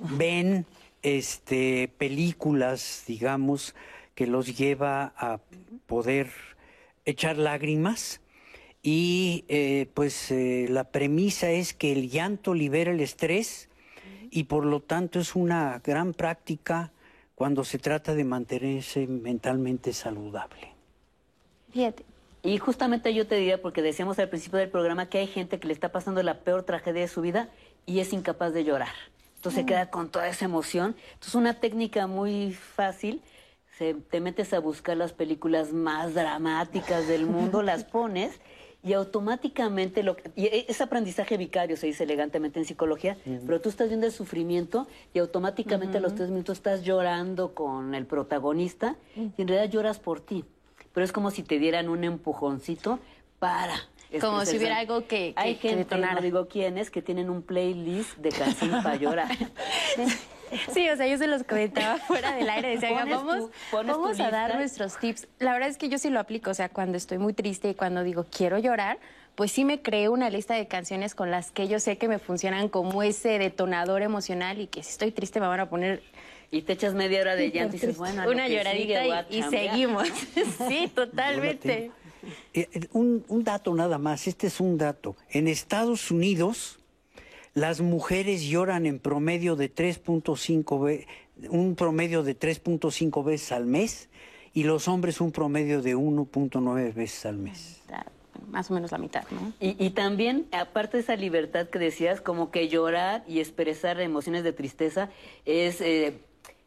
Ven 0.00 0.66
este, 1.02 1.92
películas, 1.98 3.04
digamos, 3.06 3.74
que 4.14 4.26
los 4.26 4.56
lleva 4.56 5.12
a 5.16 5.40
poder 5.86 6.30
echar 7.04 7.38
lágrimas 7.38 8.20
y 8.82 9.44
eh, 9.48 9.88
pues 9.94 10.30
eh, 10.30 10.66
la 10.68 10.84
premisa 10.84 11.50
es 11.50 11.72
que 11.72 11.92
el 11.92 12.10
llanto 12.10 12.54
libera 12.54 12.90
el 12.90 13.00
estrés 13.00 13.68
y 14.30 14.44
por 14.44 14.64
lo 14.64 14.80
tanto 14.80 15.20
es 15.20 15.36
una 15.36 15.80
gran 15.84 16.14
práctica 16.14 16.92
cuando 17.34 17.64
se 17.64 17.78
trata 17.78 18.14
de 18.14 18.24
mantenerse 18.24 19.06
mentalmente 19.06 19.92
saludable. 19.92 20.72
Fíjate. 21.72 22.04
Y 22.44 22.58
justamente 22.58 23.14
yo 23.14 23.26
te 23.26 23.36
diría, 23.36 23.62
porque 23.62 23.82
decíamos 23.82 24.18
al 24.18 24.28
principio 24.28 24.58
del 24.58 24.68
programa 24.68 25.08
que 25.08 25.18
hay 25.18 25.28
gente 25.28 25.60
que 25.60 25.68
le 25.68 25.72
está 25.72 25.92
pasando 25.92 26.22
la 26.24 26.40
peor 26.40 26.64
tragedia 26.64 27.02
de 27.02 27.08
su 27.08 27.20
vida 27.20 27.50
y 27.86 28.00
es 28.00 28.12
incapaz 28.12 28.52
de 28.52 28.64
llorar. 28.64 28.92
Entonces 29.36 29.60
se 29.60 29.66
queda 29.66 29.90
con 29.90 30.08
toda 30.08 30.28
esa 30.28 30.44
emoción. 30.44 30.96
Entonces 31.12 31.34
una 31.36 31.60
técnica 31.60 32.08
muy 32.08 32.52
fácil 32.52 33.22
te 34.10 34.20
metes 34.20 34.52
a 34.52 34.60
buscar 34.60 34.96
las 34.96 35.12
películas 35.12 35.72
más 35.72 36.14
dramáticas 36.14 37.06
del 37.08 37.26
mundo, 37.26 37.62
las 37.62 37.84
pones 37.84 38.40
y 38.84 38.94
automáticamente 38.94 40.02
lo 40.02 40.16
y 40.34 40.48
es 40.68 40.80
aprendizaje 40.80 41.36
vicario 41.36 41.76
se 41.76 41.86
dice 41.86 42.02
elegantemente 42.02 42.58
en 42.58 42.64
psicología 42.64 43.16
pero 43.46 43.60
tú 43.60 43.68
estás 43.68 43.88
viendo 43.88 44.06
el 44.06 44.12
sufrimiento 44.12 44.88
y 45.14 45.20
automáticamente 45.20 45.98
a 45.98 46.00
los 46.00 46.14
tres 46.14 46.30
minutos 46.30 46.58
estás 46.58 46.82
llorando 46.82 47.54
con 47.54 47.94
el 47.94 48.06
protagonista 48.06 48.96
y 49.14 49.40
en 49.40 49.48
realidad 49.48 49.70
lloras 49.70 50.00
por 50.00 50.20
ti 50.20 50.44
pero 50.92 51.04
es 51.04 51.12
como 51.12 51.30
si 51.30 51.44
te 51.44 51.58
dieran 51.58 51.88
un 51.88 52.02
empujoncito 52.02 52.98
para 53.38 53.74
como 54.20 54.44
si 54.44 54.56
hubiera 54.56 54.78
algo 54.78 55.06
que, 55.06 55.32
hay 55.36 55.54
gente 55.54 55.96
no 55.96 56.20
digo 56.20 56.48
quiénes 56.48 56.90
que 56.90 57.02
tienen 57.02 57.30
un 57.30 57.42
playlist 57.42 58.18
de 58.18 58.30
canciones 58.30 58.82
para 58.82 58.96
llorar 58.96 59.28
Sí, 60.72 60.88
o 60.88 60.96
sea, 60.96 61.06
yo 61.06 61.18
se 61.18 61.26
los 61.26 61.44
comentaba 61.44 61.98
fuera 62.06 62.34
del 62.34 62.48
aire. 62.48 62.70
Decía, 62.70 63.04
vamos, 63.72 64.20
a 64.20 64.30
dar 64.30 64.56
nuestros 64.56 64.98
tips. 64.98 65.28
La 65.38 65.52
verdad 65.52 65.68
es 65.68 65.78
que 65.78 65.88
yo 65.88 65.98
sí 65.98 66.10
lo 66.10 66.20
aplico. 66.20 66.50
O 66.50 66.54
sea, 66.54 66.68
cuando 66.68 66.96
estoy 66.96 67.18
muy 67.18 67.32
triste 67.32 67.70
y 67.70 67.74
cuando 67.74 68.02
digo 68.02 68.26
quiero 68.30 68.58
llorar, 68.58 68.98
pues 69.34 69.52
sí 69.52 69.64
me 69.64 69.80
creé 69.80 70.08
una 70.08 70.30
lista 70.30 70.54
de 70.54 70.68
canciones 70.68 71.14
con 71.14 71.30
las 71.30 71.50
que 71.50 71.68
yo 71.68 71.80
sé 71.80 71.96
que 71.96 72.08
me 72.08 72.18
funcionan 72.18 72.68
como 72.68 73.02
ese 73.02 73.38
detonador 73.38 74.02
emocional 74.02 74.60
y 74.60 74.66
que 74.66 74.82
si 74.82 74.90
estoy 74.90 75.10
triste 75.10 75.40
me 75.40 75.46
van 75.46 75.60
a 75.60 75.70
poner 75.70 76.02
y 76.50 76.62
te 76.62 76.74
echas 76.74 76.92
media 76.92 77.22
hora 77.22 77.34
de 77.34 77.50
llanto 77.50 77.76
y 77.76 77.80
dices, 77.80 77.96
bueno, 77.96 78.28
una 78.28 78.46
lloradita 78.46 79.26
y, 79.30 79.42
seguimos. 79.44 80.06
sí, 80.68 80.90
totalmente. 80.94 81.90
Eh, 82.52 82.68
eh, 82.72 82.88
un, 82.92 83.24
un 83.28 83.42
dato 83.42 83.74
nada 83.74 83.96
más, 83.96 84.26
este 84.26 84.48
es 84.48 84.60
un 84.60 84.76
dato. 84.76 85.16
En 85.30 85.48
Estados 85.48 86.10
Unidos, 86.10 86.78
las 87.54 87.80
mujeres 87.80 88.42
lloran 88.42 88.86
en 88.86 88.98
promedio 88.98 89.56
de 89.56 89.72
3.5 89.74 90.84
veces, 90.84 91.06
un 91.50 91.74
promedio 91.74 92.22
de 92.22 92.38
3.5 92.38 93.24
veces 93.24 93.52
al 93.52 93.66
mes 93.66 94.08
y 94.54 94.64
los 94.64 94.88
hombres 94.88 95.20
un 95.20 95.32
promedio 95.32 95.82
de 95.82 95.96
1.9 95.96 96.94
veces 96.94 97.26
al 97.26 97.38
mes 97.38 97.82
más 98.52 98.70
o 98.70 98.74
menos 98.74 98.92
la 98.92 98.98
mitad, 98.98 99.24
¿no? 99.30 99.52
Y, 99.60 99.90
también, 99.90 100.46
aparte 100.52 100.98
de 100.98 101.02
esa 101.02 101.16
libertad 101.16 101.68
que 101.68 101.78
decías, 101.78 102.20
como 102.20 102.50
que 102.50 102.68
llorar 102.68 103.24
y 103.26 103.40
expresar 103.40 104.00
emociones 104.00 104.44
de 104.44 104.52
tristeza 104.52 105.10
es 105.44 105.80
eh, 105.80 106.18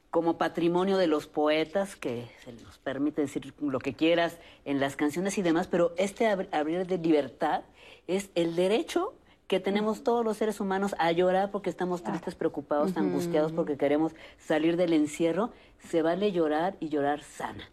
como 0.09 0.37
patrimonio 0.37 0.97
de 0.97 1.07
los 1.07 1.27
poetas, 1.27 1.95
que 1.95 2.27
se 2.43 2.53
nos 2.53 2.77
permite 2.79 3.21
decir 3.21 3.53
lo 3.61 3.79
que 3.79 3.93
quieras 3.93 4.37
en 4.65 4.79
las 4.79 4.95
canciones 4.95 5.37
y 5.37 5.41
demás, 5.41 5.67
pero 5.67 5.93
este 5.97 6.27
abrir 6.27 6.87
de 6.87 6.97
libertad 6.97 7.61
es 8.07 8.29
el 8.35 8.55
derecho 8.55 9.13
que 9.47 9.59
tenemos 9.59 10.03
todos 10.03 10.25
los 10.25 10.37
seres 10.37 10.59
humanos 10.59 10.95
a 10.97 11.11
llorar 11.11 11.51
porque 11.51 11.69
estamos 11.69 12.03
tristes, 12.03 12.35
preocupados, 12.35 12.97
angustiados, 12.97 13.51
porque 13.51 13.77
queremos 13.77 14.13
salir 14.37 14.77
del 14.77 14.93
encierro. 14.93 15.51
Se 15.79 16.01
vale 16.01 16.31
llorar 16.31 16.75
y 16.79 16.89
llorar 16.89 17.21
sana, 17.23 17.69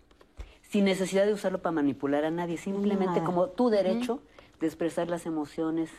sin 0.69 0.85
necesidad 0.85 1.25
de 1.25 1.33
usarlo 1.33 1.63
para 1.63 1.73
manipular 1.73 2.25
a 2.25 2.31
nadie, 2.31 2.59
simplemente 2.59 3.23
como 3.23 3.49
tu 3.49 3.71
derecho. 3.71 4.21
de 4.61 4.69
expresar 4.69 5.11
las 5.11 5.27
emociones 5.27 5.91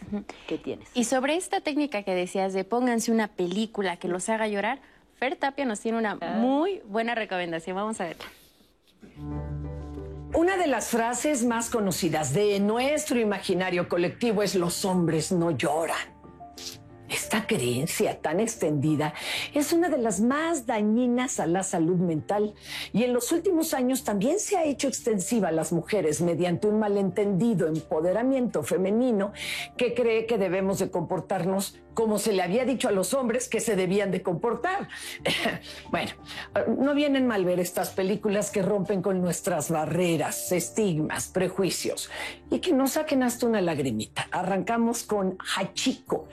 que 0.48 0.58
tienes. 0.58 0.88
Y 0.94 1.04
sobre 1.04 1.36
esta 1.36 1.60
técnica 1.60 2.04
que 2.04 2.16
decías 2.16 2.54
de 2.54 2.64
pónganse 2.64 3.12
una 3.12 3.28
película 3.28 3.98
que 3.98 4.08
los 4.08 4.30
haga 4.30 4.48
llorar, 4.48 4.80
Fer 5.16 5.36
Tapia 5.36 5.66
nos 5.66 5.82
tiene 5.82 5.98
una 5.98 6.18
ah. 6.22 6.38
muy 6.38 6.82
buena 6.86 7.14
recomendación. 7.14 7.76
Vamos 7.76 8.00
a 8.00 8.06
verla. 8.06 8.26
Una 10.36 10.58
de 10.58 10.66
las 10.66 10.88
frases 10.88 11.46
más 11.46 11.70
conocidas 11.70 12.34
de 12.34 12.60
nuestro 12.60 13.20
imaginario 13.20 13.88
colectivo 13.88 14.42
es 14.42 14.56
los 14.56 14.84
hombres 14.84 15.32
no 15.32 15.52
lloran. 15.52 15.96
Esta 17.08 17.46
creencia 17.46 18.20
tan 18.20 18.40
extendida 18.40 19.14
es 19.54 19.74
una 19.74 19.90
de 19.90 20.00
las 20.00 20.22
más 20.22 20.66
dañinas 20.66 21.40
a 21.40 21.46
la 21.46 21.62
salud 21.62 21.98
mental 21.98 22.56
y 22.94 23.04
en 23.04 23.14
los 23.14 23.32
últimos 23.32 23.76
años 23.76 24.04
también 24.04 24.40
se 24.40 24.58
ha 24.58 24.64
hecho 24.64 24.88
extensiva 24.88 25.50
a 25.50 25.52
las 25.52 25.72
mujeres 25.72 26.20
mediante 26.22 26.68
un 26.68 26.80
malentendido 26.80 27.68
empoderamiento 27.68 28.64
femenino 28.64 29.34
que 29.78 29.94
cree 29.94 30.26
que 30.26 30.40
debemos 30.40 30.80
de 30.80 30.90
comportarnos 30.90 31.80
como 31.94 32.20
se 32.20 32.34
le 32.34 32.42
había 32.42 32.66
dicho 32.66 32.88
a 32.88 32.92
los 32.92 33.14
hombres 33.14 33.48
que 33.48 33.60
se 33.60 33.76
debían 33.76 34.12
de 34.12 34.22
comportar. 34.22 34.88
bueno, 35.92 36.12
no 36.78 36.94
vienen 36.94 37.28
mal 37.28 37.46
ver 37.46 37.60
estas 37.60 37.92
películas 37.92 38.52
que 38.52 38.62
rompen 38.62 39.02
con 39.02 39.22
nuestras 39.22 39.70
barreras, 39.70 40.52
estigmas, 40.52 41.28
prejuicios 41.28 42.10
y 42.50 42.60
que 42.60 42.74
nos 42.74 42.92
saquen 42.92 43.24
hasta 43.24 43.46
una 43.46 43.62
lagrimita. 43.62 44.28
Arrancamos 44.32 45.04
con 45.04 45.38
Hachiko, 45.56 46.28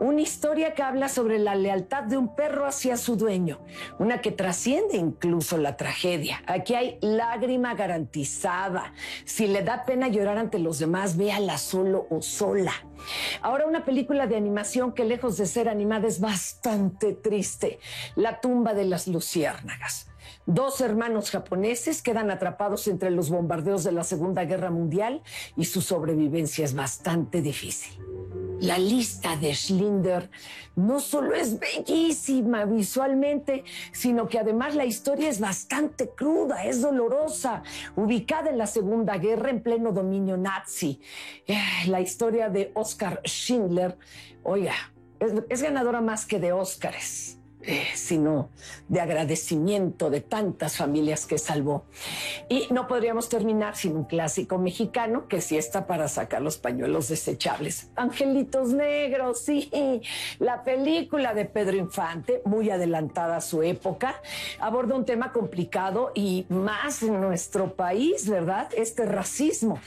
un 0.00 0.18
historia 0.18 0.74
que 0.74 0.82
habla 0.82 1.08
sobre 1.08 1.38
la 1.38 1.54
lealtad 1.54 2.04
de 2.04 2.16
un 2.16 2.34
perro 2.34 2.66
hacia 2.66 2.96
su 2.96 3.16
dueño, 3.16 3.60
una 3.98 4.20
que 4.20 4.32
trasciende 4.32 4.96
incluso 4.96 5.56
la 5.56 5.76
tragedia. 5.76 6.42
Aquí 6.46 6.74
hay 6.74 6.98
lágrima 7.00 7.74
garantizada. 7.74 8.92
Si 9.24 9.46
le 9.46 9.62
da 9.62 9.84
pena 9.84 10.08
llorar 10.08 10.38
ante 10.38 10.58
los 10.58 10.78
demás, 10.78 11.16
véala 11.16 11.58
solo 11.58 12.06
o 12.10 12.22
sola. 12.22 12.72
Ahora 13.42 13.66
una 13.66 13.84
película 13.84 14.26
de 14.26 14.36
animación 14.36 14.92
que 14.92 15.04
lejos 15.06 15.36
de 15.36 15.46
ser 15.46 15.68
animada 15.68 16.06
es 16.06 16.20
bastante 16.20 17.12
triste, 17.12 17.78
La 18.14 18.40
tumba 18.40 18.74
de 18.74 18.84
las 18.84 19.08
luciérnagas. 19.08 20.08
Dos 20.46 20.80
hermanos 20.80 21.30
japoneses 21.30 22.02
quedan 22.02 22.30
atrapados 22.30 22.86
entre 22.86 23.10
los 23.10 23.30
bombardeos 23.30 23.82
de 23.82 23.92
la 23.92 24.04
Segunda 24.04 24.44
Guerra 24.44 24.70
Mundial 24.70 25.22
y 25.56 25.64
su 25.64 25.80
sobrevivencia 25.80 26.64
es 26.64 26.74
bastante 26.74 27.42
difícil. 27.42 27.98
La 28.60 28.78
lista 28.78 29.36
de 29.36 29.54
Schlinder 29.54 30.30
no 30.76 31.00
solo 31.00 31.34
es 31.34 31.58
bellísima 31.58 32.64
visualmente, 32.64 33.64
sino 33.92 34.28
que 34.28 34.38
además 34.38 34.74
la 34.74 34.86
historia 34.86 35.28
es 35.28 35.40
bastante 35.40 36.10
cruda, 36.10 36.64
es 36.64 36.80
dolorosa, 36.80 37.62
ubicada 37.96 38.48
en 38.48 38.58
la 38.58 38.66
Segunda 38.66 39.18
Guerra 39.18 39.50
en 39.50 39.62
pleno 39.62 39.92
dominio 39.92 40.36
nazi. 40.38 41.00
Eh, 41.46 41.58
la 41.88 42.00
historia 42.00 42.48
de 42.48 42.70
Oscar 42.74 43.20
Schindler, 43.24 43.98
oiga, 44.42 44.74
es, 45.20 45.62
ganadora 45.62 46.00
más 46.00 46.26
que 46.26 46.38
de 46.38 46.52
Óscares. 46.52 47.38
Eh, 47.68 47.84
sino 47.96 48.50
de 48.86 49.00
agradecimiento 49.00 50.08
de 50.08 50.20
tantas 50.20 50.76
familias 50.76 51.26
que 51.26 51.36
salvó. 51.36 51.84
Y 52.48 52.68
no 52.70 52.86
podríamos 52.86 53.28
terminar 53.28 53.74
sin 53.74 53.96
un 53.96 54.04
clásico 54.04 54.56
mexicano 54.56 55.26
que 55.26 55.40
sí 55.40 55.56
está 55.56 55.88
para 55.88 56.06
sacar 56.06 56.42
los 56.42 56.58
pañuelos 56.58 57.08
desechables. 57.08 57.90
Angelitos 57.96 58.68
Negros, 58.68 59.40
sí, 59.40 59.68
la 60.38 60.62
película 60.62 61.34
de 61.34 61.46
Pedro 61.46 61.76
Infante, 61.76 62.40
muy 62.44 62.70
adelantada 62.70 63.38
a 63.38 63.40
su 63.40 63.64
época, 63.64 64.22
aborda 64.60 64.94
un 64.94 65.04
tema 65.04 65.32
complicado 65.32 66.12
y 66.14 66.46
más 66.48 67.02
en 67.02 67.20
nuestro 67.20 67.74
país, 67.74 68.28
¿verdad? 68.28 68.68
Este 68.76 69.06
racismo. 69.06 69.80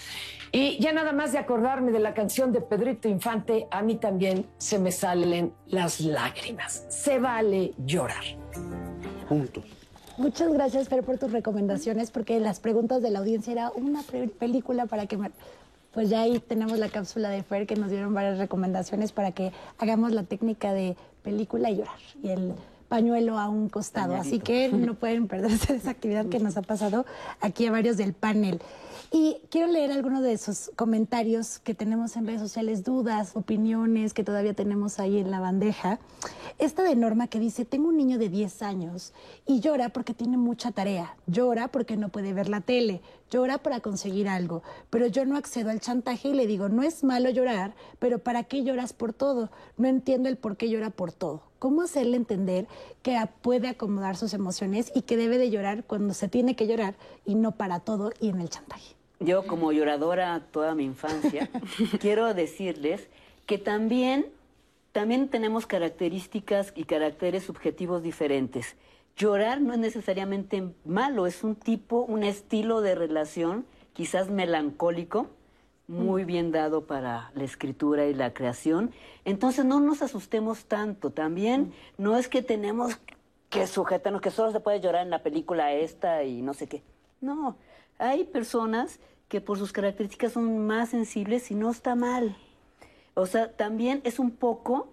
Y 0.52 0.80
ya 0.80 0.92
nada 0.94 1.12
más 1.12 1.32
de 1.32 1.38
acordarme 1.38 1.92
de 1.92 2.00
la 2.00 2.14
canción 2.14 2.52
de 2.52 2.62
Pedrito 2.62 3.08
Infante, 3.08 3.68
a 3.70 3.82
mí 3.82 3.96
también 3.96 4.46
se 4.58 4.80
me 4.80 4.92
salen 4.92 5.54
las 5.68 6.00
lágrimas. 6.00 6.86
Se 6.90 7.20
vale 7.20 7.74
llorar. 7.86 8.24
Juntos. 9.28 9.64
Muchas 10.18 10.52
gracias, 10.52 10.90
Fer, 10.90 11.04
por 11.04 11.18
tus 11.18 11.32
recomendaciones, 11.32 12.12
porque 12.12 12.40
las 12.40 12.60
preguntas 12.60 13.02
de 13.02 13.12
la 13.12 13.20
audiencia 13.20 13.54
era 13.54 13.72
una 13.72 14.02
película 14.40 14.86
para 14.86 15.06
que... 15.06 15.18
Pues 15.94 16.10
ya 16.10 16.22
ahí 16.22 16.40
tenemos 16.40 16.78
la 16.78 16.90
cápsula 16.90 17.30
de 17.30 17.42
Fer 17.42 17.66
que 17.66 17.76
nos 17.76 17.90
dieron 17.90 18.14
varias 18.14 18.38
recomendaciones 18.38 19.12
para 19.12 19.32
que 19.32 19.52
hagamos 19.80 20.12
la 20.12 20.24
técnica 20.24 20.72
de 20.72 20.96
película 21.24 21.72
y 21.72 21.78
llorar. 21.78 21.98
Y 22.22 22.30
el 22.30 22.54
pañuelo 22.90 23.40
a 23.40 23.48
un 23.48 23.70
costado. 23.70 24.16
Así 24.16 24.40
que 24.40 24.70
no 24.70 24.96
pueden 24.96 25.28
perderse 25.28 25.76
esa 25.76 25.92
actividad 25.92 26.26
que 26.28 26.40
nos 26.40 26.58
ha 26.58 26.64
pasado 26.64 27.06
aquí 27.40 27.66
a 27.66 27.72
varios 27.72 27.98
del 27.98 28.14
panel. 28.14 28.60
Y 29.12 29.42
quiero 29.50 29.66
leer 29.66 29.92
algunos 29.92 30.22
de 30.22 30.34
esos 30.34 30.70
comentarios 30.76 31.58
que 31.58 31.74
tenemos 31.74 32.16
en 32.16 32.28
redes 32.28 32.42
sociales, 32.42 32.84
dudas, 32.84 33.32
opiniones 33.34 34.14
que 34.14 34.24
todavía 34.24 34.54
tenemos 34.54 35.00
ahí 35.00 35.18
en 35.18 35.32
la 35.32 35.40
bandeja. 35.40 36.00
Esta 36.60 36.84
de 36.84 36.96
Norma 36.96 37.26
que 37.26 37.40
dice, 37.40 37.66
tengo 37.66 37.88
un 37.88 37.98
niño 37.98 38.20
de 38.20 38.30
10 38.30 38.62
años 38.62 39.14
y 39.48 39.62
llora 39.62 39.90
porque 39.90 40.14
tiene 40.14 40.38
mucha 40.38 40.72
tarea, 40.72 41.16
llora 41.26 41.70
porque 41.70 41.98
no 41.98 42.10
puede 42.10 42.34
ver 42.34 42.50
la 42.50 42.62
tele, 42.62 43.02
llora 43.32 43.58
para 43.58 43.80
conseguir 43.80 44.30
algo, 44.30 44.62
pero 44.92 45.08
yo 45.08 45.26
no 45.26 45.38
accedo 45.38 45.72
al 45.72 45.80
chantaje 45.80 46.28
y 46.28 46.34
le 46.34 46.46
digo, 46.46 46.70
no 46.70 46.84
es 46.84 47.04
malo 47.04 47.32
llorar, 47.32 47.74
pero 47.98 48.20
¿para 48.20 48.44
qué 48.44 48.64
lloras 48.64 48.94
por 48.94 49.14
todo? 49.14 49.50
No 49.76 49.88
entiendo 49.88 50.30
el 50.30 50.38
por 50.38 50.56
qué 50.56 50.70
llora 50.70 50.92
por 50.92 51.14
todo. 51.14 51.42
¿Cómo 51.58 51.82
hacerle 51.82 52.16
entender 52.16 52.68
que 53.02 53.18
puede 53.42 53.70
acomodar 53.70 54.18
sus 54.18 54.36
emociones 54.36 54.92
y 54.94 55.02
que 55.02 55.18
debe 55.18 55.40
de 55.40 55.50
llorar 55.50 55.84
cuando 55.84 56.14
se 56.14 56.28
tiene 56.28 56.56
que 56.56 56.68
llorar 56.68 56.94
y 57.26 57.34
no 57.34 57.54
para 57.54 57.80
todo 57.80 58.12
y 58.20 58.30
en 58.30 58.40
el 58.40 58.50
chantaje? 58.50 58.99
Yo 59.20 59.46
como 59.46 59.72
lloradora 59.72 60.40
toda 60.52 60.76
mi 60.76 60.86
infancia, 60.86 61.50
quiero 62.00 62.34
decirles 62.34 63.08
que 63.46 63.58
también, 63.58 64.28
también 64.92 65.30
tenemos 65.30 65.66
características 65.66 66.72
y 66.76 66.84
caracteres 66.84 67.44
subjetivos 67.44 68.04
diferentes. 68.04 68.76
Llorar 69.16 69.60
no 69.60 69.74
es 69.74 69.80
necesariamente 69.80 70.72
malo, 70.86 71.28
es 71.28 71.44
un 71.44 71.56
tipo, 71.56 72.02
un 72.02 72.24
estilo 72.24 72.82
de 72.82 72.96
relación, 72.96 73.66
quizás 73.94 74.30
melancólico, 74.30 75.28
muy 75.90 76.24
bien 76.24 76.52
dado 76.52 76.86
para 76.86 77.32
la 77.34 77.44
escritura 77.44 78.06
y 78.06 78.14
la 78.14 78.32
creación. 78.32 78.92
Entonces 79.26 79.66
no 79.66 79.80
nos 79.80 80.04
asustemos 80.04 80.66
tanto. 80.66 81.10
También 81.10 81.74
no 81.98 82.16
es 82.16 82.30
que 82.30 82.44
tenemos 82.44 83.00
que 83.50 83.66
sujetarnos, 83.66 84.22
que 84.22 84.30
solo 84.30 84.52
se 84.52 84.60
puede 84.60 84.80
llorar 84.80 85.02
en 85.02 85.10
la 85.10 85.24
película 85.24 85.74
esta 85.74 86.24
y 86.24 86.44
no 86.44 86.54
sé 86.54 86.68
qué. 86.68 86.84
No, 87.22 87.58
hay 88.00 88.24
personas 88.24 89.00
que 89.28 89.42
por 89.42 89.60
sus 89.60 89.72
características 89.72 90.34
son 90.34 90.66
más 90.66 90.90
sensibles 90.90 91.52
y 91.52 91.56
no 91.56 91.70
está 91.70 91.96
mal. 91.96 92.36
O 93.14 93.26
sea, 93.26 93.52
también 93.52 94.02
es 94.04 94.18
un 94.18 94.32
poco, 94.32 94.88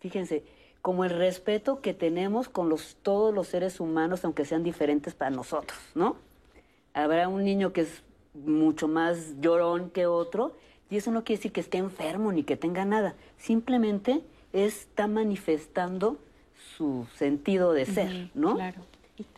fíjense, 0.00 0.44
como 0.82 1.04
el 1.04 1.10
respeto 1.10 1.80
que 1.80 1.94
tenemos 1.94 2.48
con 2.48 2.68
los, 2.68 2.96
todos 3.02 3.34
los 3.34 3.48
seres 3.48 3.80
humanos, 3.80 4.24
aunque 4.24 4.44
sean 4.44 4.64
diferentes 4.64 5.14
para 5.14 5.30
nosotros, 5.30 5.78
¿no? 5.94 6.16
Habrá 6.94 7.28
un 7.28 7.44
niño 7.44 7.72
que 7.72 7.82
es 7.82 8.02
mucho 8.34 8.88
más 8.88 9.34
llorón 9.40 9.90
que 9.90 10.06
otro, 10.06 10.56
y 10.88 10.96
eso 10.96 11.10
no 11.10 11.22
quiere 11.22 11.38
decir 11.38 11.52
que 11.52 11.60
esté 11.60 11.78
enfermo 11.78 12.32
ni 12.32 12.42
que 12.42 12.56
tenga 12.56 12.84
nada, 12.84 13.14
simplemente 13.36 14.22
está 14.52 15.06
manifestando 15.06 16.18
su 16.76 17.06
sentido 17.14 17.72
de 17.72 17.86
ser, 17.86 18.30
¿no? 18.34 18.54
Claro. 18.54 18.89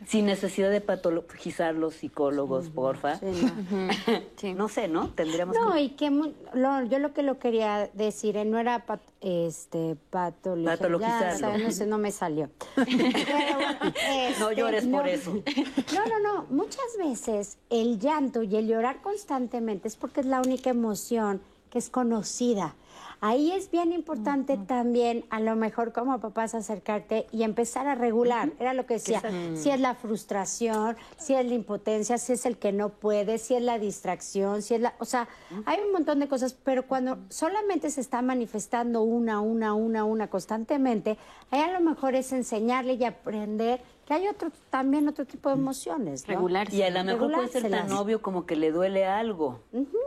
Sin 0.06 0.26
necesidad 0.26 0.70
de 0.70 0.80
patologizar 0.80 1.74
los 1.74 1.94
psicólogos, 1.94 2.68
porfa. 2.70 3.18
no. 4.56 4.68
sé, 4.68 4.88
¿no? 4.88 5.08
Tendríamos 5.10 5.56
No, 5.56 5.72
que... 5.72 5.80
y 5.82 5.88
que 5.90 6.10
lo- 6.10 6.82
yo 6.84 6.98
lo 6.98 7.12
que 7.12 7.22
lo 7.22 7.38
quería 7.38 7.90
decir, 7.94 8.36
no 8.46 8.58
era 8.58 8.84
pat- 8.86 9.00
este, 9.20 9.96
patologizar. 10.10 10.78
Patologizarlo. 10.78 11.28
ya, 11.30 11.38
¿sabes? 11.38 11.62
no, 11.64 11.70
sé, 11.70 11.86
no 11.86 11.98
me 11.98 12.10
salió. 12.10 12.50
Pero, 12.74 12.86
este, 13.94 14.40
No 14.40 14.52
llores 14.52 14.84
por 14.84 15.04
no. 15.04 15.10
eso. 15.10 15.32
No, 15.94 16.06
no, 16.06 16.18
no. 16.20 16.46
Muchas 16.50 16.96
veces 16.98 17.58
el 17.70 17.98
llanto 17.98 18.42
y 18.42 18.56
el 18.56 18.66
llorar 18.68 19.00
constantemente 19.02 19.88
es 19.88 19.96
porque 19.96 20.20
es 20.20 20.26
la 20.26 20.40
única 20.40 20.70
emoción 20.70 21.40
que 21.70 21.78
es 21.78 21.88
conocida. 21.88 22.74
Ahí 23.24 23.52
es 23.52 23.70
bien 23.70 23.92
importante 23.92 24.56
también, 24.56 25.24
a 25.30 25.38
lo 25.38 25.54
mejor 25.54 25.92
como 25.92 26.18
papás, 26.18 26.56
acercarte 26.56 27.26
y 27.30 27.44
empezar 27.44 27.86
a 27.86 27.94
regular. 27.94 28.50
Era 28.58 28.74
lo 28.74 28.84
que 28.84 28.94
decía. 28.94 29.22
Si 29.54 29.70
es 29.70 29.78
la 29.78 29.94
frustración, 29.94 30.96
si 31.18 31.34
es 31.34 31.46
la 31.46 31.54
impotencia, 31.54 32.18
si 32.18 32.32
es 32.32 32.44
el 32.46 32.56
que 32.56 32.72
no 32.72 32.88
puede, 32.88 33.38
si 33.38 33.54
es 33.54 33.62
la 33.62 33.78
distracción, 33.78 34.60
si 34.60 34.74
es 34.74 34.80
la... 34.80 34.94
O 34.98 35.04
sea, 35.04 35.28
hay 35.66 35.78
un 35.86 35.92
montón 35.92 36.18
de 36.18 36.26
cosas, 36.26 36.54
pero 36.64 36.88
cuando 36.88 37.18
solamente 37.28 37.90
se 37.90 38.00
está 38.00 38.22
manifestando 38.22 39.02
una, 39.02 39.40
una, 39.40 39.72
una, 39.72 40.02
una 40.02 40.26
constantemente, 40.26 41.16
ahí 41.52 41.60
a 41.60 41.70
lo 41.70 41.80
mejor 41.80 42.16
es 42.16 42.32
enseñarle 42.32 42.94
y 42.94 43.04
aprender 43.04 43.82
que 44.04 44.14
hay 44.14 44.26
otro, 44.26 44.50
también 44.68 45.06
otro 45.06 45.26
tipo 45.26 45.48
de 45.48 45.54
emociones. 45.54 46.26
¿no? 46.26 46.48
Y 46.72 46.82
a 46.82 46.90
lo 46.90 47.04
mejor 47.04 47.32
puede 47.32 47.46
ser 47.46 47.70
tan 47.70 47.92
obvio 47.92 48.20
como 48.20 48.46
que 48.46 48.56
le 48.56 48.72
duele 48.72 49.06
algo, 49.06 49.60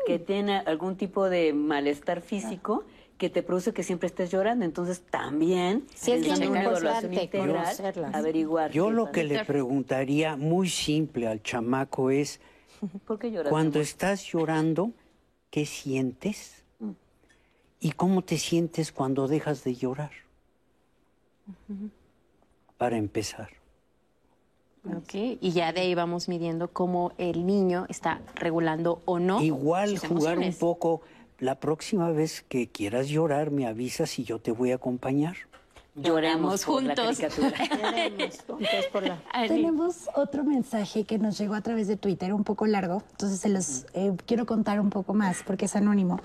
que 0.05 0.19
tiene 0.19 0.57
algún 0.57 0.97
tipo 0.97 1.29
de 1.29 1.53
malestar 1.53 2.19
físico 2.19 2.83
que 3.17 3.29
te 3.29 3.43
produce 3.43 3.73
que 3.73 3.83
siempre 3.83 4.07
estés 4.07 4.31
llorando. 4.31 4.65
Entonces 4.65 5.01
también, 5.09 5.85
Sí, 5.95 6.11
es 6.11 6.27
una 6.39 6.63
evaluación 6.63 7.13
integral, 7.13 7.63
conocerlas. 7.63 8.13
averiguar. 8.15 8.71
Yo 8.71 8.91
lo 8.91 9.11
que 9.11 9.23
le 9.23 9.45
preguntaría 9.45 10.35
muy 10.35 10.69
simple 10.69 11.27
al 11.27 11.41
chamaco 11.41 12.09
es, 12.11 12.41
¿Por 13.07 13.17
qué 13.19 13.31
lloras? 13.31 13.49
cuando 13.49 13.79
estás 13.79 14.25
llorando, 14.25 14.91
¿qué 15.49 15.65
sientes? 15.65 16.63
¿Y 17.79 17.91
cómo 17.91 18.23
te 18.23 18.37
sientes 18.37 18.91
cuando 18.91 19.27
dejas 19.27 19.63
de 19.63 19.75
llorar? 19.75 20.11
Para 22.77 22.97
empezar. 22.97 23.49
Ok, 24.85 25.13
y 25.41 25.51
ya 25.51 25.71
de 25.73 25.81
ahí 25.81 25.95
vamos 25.95 26.27
midiendo 26.27 26.67
cómo 26.71 27.11
el 27.17 27.45
niño 27.47 27.85
está 27.89 28.21
regulando 28.35 29.01
o 29.05 29.17
no. 29.19 29.41
Igual 29.41 29.97
sus 29.97 30.07
jugar 30.09 30.37
un 30.37 30.53
poco, 30.53 31.01
la 31.39 31.59
próxima 31.59 32.11
vez 32.11 32.43
que 32.47 32.69
quieras 32.69 33.07
llorar, 33.09 33.51
me 33.51 33.67
avisas 33.67 34.17
y 34.19 34.23
yo 34.23 34.39
te 34.39 34.51
voy 34.51 34.71
a 34.71 34.75
acompañar. 34.75 35.35
La 35.97 36.65
juntos. 36.65 37.19
Lloremos 37.19 38.41
juntos 38.45 38.85
por 38.91 39.03
la- 39.07 39.21
Tenemos 39.47 40.09
otro 40.15 40.43
mensaje 40.43 41.05
que 41.05 41.17
nos 41.17 41.37
llegó 41.37 41.53
a 41.55 41.61
través 41.61 41.87
de 41.87 41.95
Twitter, 41.95 42.33
un 42.33 42.43
poco 42.43 42.65
largo, 42.65 43.01
entonces 43.11 43.39
se 43.39 43.47
los 43.47 43.85
eh, 43.93 44.11
quiero 44.25 44.45
contar 44.45 44.81
un 44.81 44.89
poco 44.89 45.13
más 45.13 45.37
porque 45.47 45.65
es 45.65 45.75
anónimo. 45.77 46.19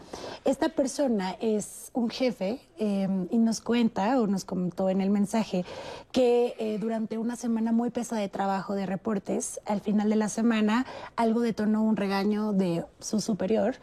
Esta 0.45 0.71
persona 0.71 1.37
es 1.41 1.91
un 1.93 2.11
jefe 2.11 2.59
eh, 2.79 3.07
y 3.31 3.39
nos 3.39 3.61
cuenta 3.61 4.21
o 4.21 4.27
nos 4.27 4.45
comentó 4.45 4.91
en 4.91 5.01
el 5.01 5.11
mensaje 5.11 5.65
que 6.11 6.57
eh, 6.59 6.79
durante 6.81 7.17
una 7.17 7.37
semana 7.37 7.71
muy 7.71 7.91
pesada 7.91 8.21
de 8.21 8.29
trabajo 8.29 8.75
de 8.75 8.87
reportes, 8.87 9.61
al 9.67 9.81
final 9.81 10.11
de 10.11 10.17
la 10.17 10.29
semana 10.29 10.85
algo 11.15 11.43
detonó 11.43 11.85
un 11.85 11.97
regaño 11.97 12.53
de 12.53 12.85
su 12.99 13.21
superior. 13.21 13.77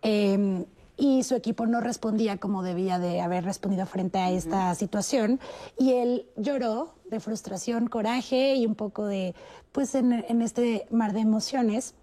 eh, 0.00 0.64
y 0.96 1.22
su 1.24 1.34
equipo 1.34 1.66
no 1.66 1.80
respondía 1.80 2.38
como 2.38 2.62
debía 2.62 2.98
de 2.98 3.20
haber 3.20 3.44
respondido 3.44 3.86
frente 3.86 4.18
a 4.18 4.30
esta 4.30 4.74
situación 4.74 5.40
y 5.78 5.92
él 5.94 6.26
lloró 6.36 6.94
de 7.10 7.20
frustración, 7.20 7.88
coraje 7.88 8.54
y 8.54 8.66
un 8.66 8.74
poco 8.74 9.06
de, 9.06 9.34
pues 9.72 9.94
en, 9.94 10.12
en 10.12 10.42
este 10.42 10.86
mar 10.90 11.12
de 11.12 11.20
emociones 11.20 11.94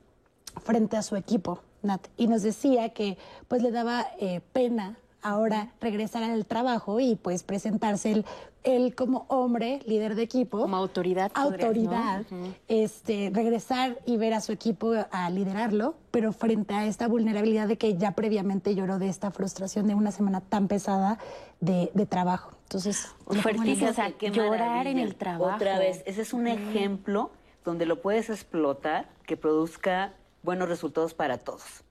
frente 0.64 0.98
a 0.98 1.04
su 1.04 1.16
equipo, 1.16 1.62
Nat. 1.82 2.08
Y 2.18 2.28
nos 2.28 2.42
decía 2.42 2.90
que 2.90 3.18
pues 3.48 3.62
le 3.62 3.72
daba 3.72 4.08
eh, 4.20 4.42
pena 4.54 4.98
ahora 5.22 5.70
regresar 5.80 6.24
al 6.24 6.46
trabajo 6.46 7.00
y 7.00 7.16
pues 7.16 7.44
presentarse 7.44 8.12
él, 8.12 8.26
él 8.64 8.96
como 8.96 9.26
hombre, 9.28 9.80
líder 9.86 10.16
de 10.16 10.24
equipo. 10.24 10.60
Como 10.60 10.78
autoridad. 10.78 11.32
Autoridad, 11.36 12.24
este, 12.68 13.32
regresar 13.34 13.98
y 14.06 14.18
ver 14.18 14.34
a 14.34 14.42
su 14.42 14.52
equipo 14.52 14.94
a 15.12 15.30
liderarlo, 15.30 15.96
pero 16.12 16.34
frente 16.34 16.74
a 16.74 16.86
esta 16.86 17.08
vulnerabilidad 17.08 17.68
de 17.68 17.78
que 17.78 17.98
ya 17.98 18.12
previamente 18.12 18.76
lloró 18.76 19.00
de 19.00 19.10
esta 19.10 19.32
frustración 19.32 19.88
de 19.88 19.96
una 19.96 20.12
semana 20.12 20.42
tan 20.42 20.68
pesada 20.68 21.18
de, 21.60 21.92
de 21.94 22.06
trabajo. 22.06 22.52
Entonces, 22.64 23.08
Fuertísimo, 23.26 23.90
o 23.90 23.94
sea, 23.94 24.12
Qué 24.12 24.32
llorar 24.32 24.60
maravilla. 24.60 24.92
en 24.92 25.00
el 25.00 25.16
trabajo. 25.16 25.56
Otra 25.56 25.78
vez, 25.78 26.04
ese 26.06 26.22
es 26.22 26.34
un 26.34 26.48
ejemplo 26.48 27.32
donde 27.66 27.86
lo 27.86 28.02
puedes 28.02 28.30
explotar 28.30 29.10
que 29.26 29.38
produzca 29.38 30.14
buenos 30.44 30.70
resultados 30.70 31.14
para 31.14 31.38
todos. 31.38 31.84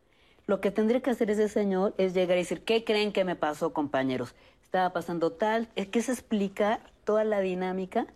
Lo 0.51 0.61
que 0.61 0.73
tendría 0.73 0.99
que 0.99 1.11
hacer 1.11 1.31
ese 1.31 1.49
señor 1.49 1.95
es 1.97 2.13
llegar 2.13 2.37
y 2.37 2.41
decir, 2.41 2.63
¿qué 2.63 2.83
creen 2.83 3.13
que 3.13 3.25
me 3.25 3.37
pasó, 3.37 3.73
compañeros? 3.73 4.35
Estaba 4.65 4.93
pasando 4.93 5.31
tal, 5.31 5.69
es 5.77 5.87
que 5.87 6.01
es 6.01 6.09
explicar 6.09 6.81
toda 7.05 7.23
la 7.23 7.39
dinámica 7.39 8.09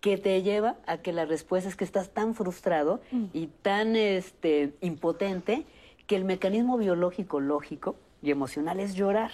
que 0.00 0.16
te 0.16 0.40
lleva 0.42 0.76
a 0.86 0.98
que 0.98 1.12
la 1.12 1.24
respuesta 1.24 1.68
es 1.68 1.74
que 1.74 1.82
estás 1.82 2.10
tan 2.10 2.36
frustrado 2.36 3.00
y 3.32 3.48
tan 3.48 3.96
este, 3.96 4.72
impotente 4.80 5.66
que 6.06 6.14
el 6.14 6.24
mecanismo 6.24 6.78
biológico, 6.78 7.40
lógico 7.40 7.96
y 8.22 8.30
emocional 8.30 8.78
es 8.78 8.94
llorar. 8.94 9.32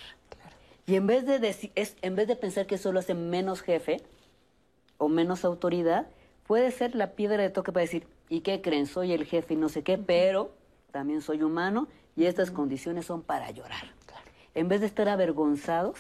Y 0.87 0.95
en 0.95 1.07
vez 1.07 1.27
de 1.27 1.71
es, 1.75 1.97
en 2.01 2.17
vez 2.17 2.27
de 2.27 2.37
pensar 2.37 2.67
que 2.67 2.79
solo 2.79 3.01
hace 3.01 3.13
menos 3.13 3.61
jefe 3.61 3.99
o 4.97 5.09
menos 5.11 5.45
autoridad, 5.45 6.07
puede 6.47 6.71
ser 6.71 6.95
la 6.95 7.11
piedra 7.11 7.43
de 7.43 7.51
toque 7.51 7.71
para 7.71 7.83
decir, 7.83 8.07
¿y 8.31 8.41
qué 8.41 8.63
creen? 8.63 8.87
Soy 8.87 9.13
el 9.13 9.27
jefe 9.27 9.53
y 9.53 9.57
no 9.59 9.69
sé 9.69 9.83
qué, 9.83 9.99
pero 9.99 10.53
también 10.91 11.21
soy 11.21 11.43
humano 11.43 11.87
y 12.17 12.25
estas 12.27 12.51
condiciones 12.51 13.07
son 13.07 13.23
para 13.23 13.51
llorar. 13.51 13.93
En 14.55 14.69
vez 14.69 14.81
de 14.81 14.87
estar 14.87 15.07
avergonzados, 15.09 15.99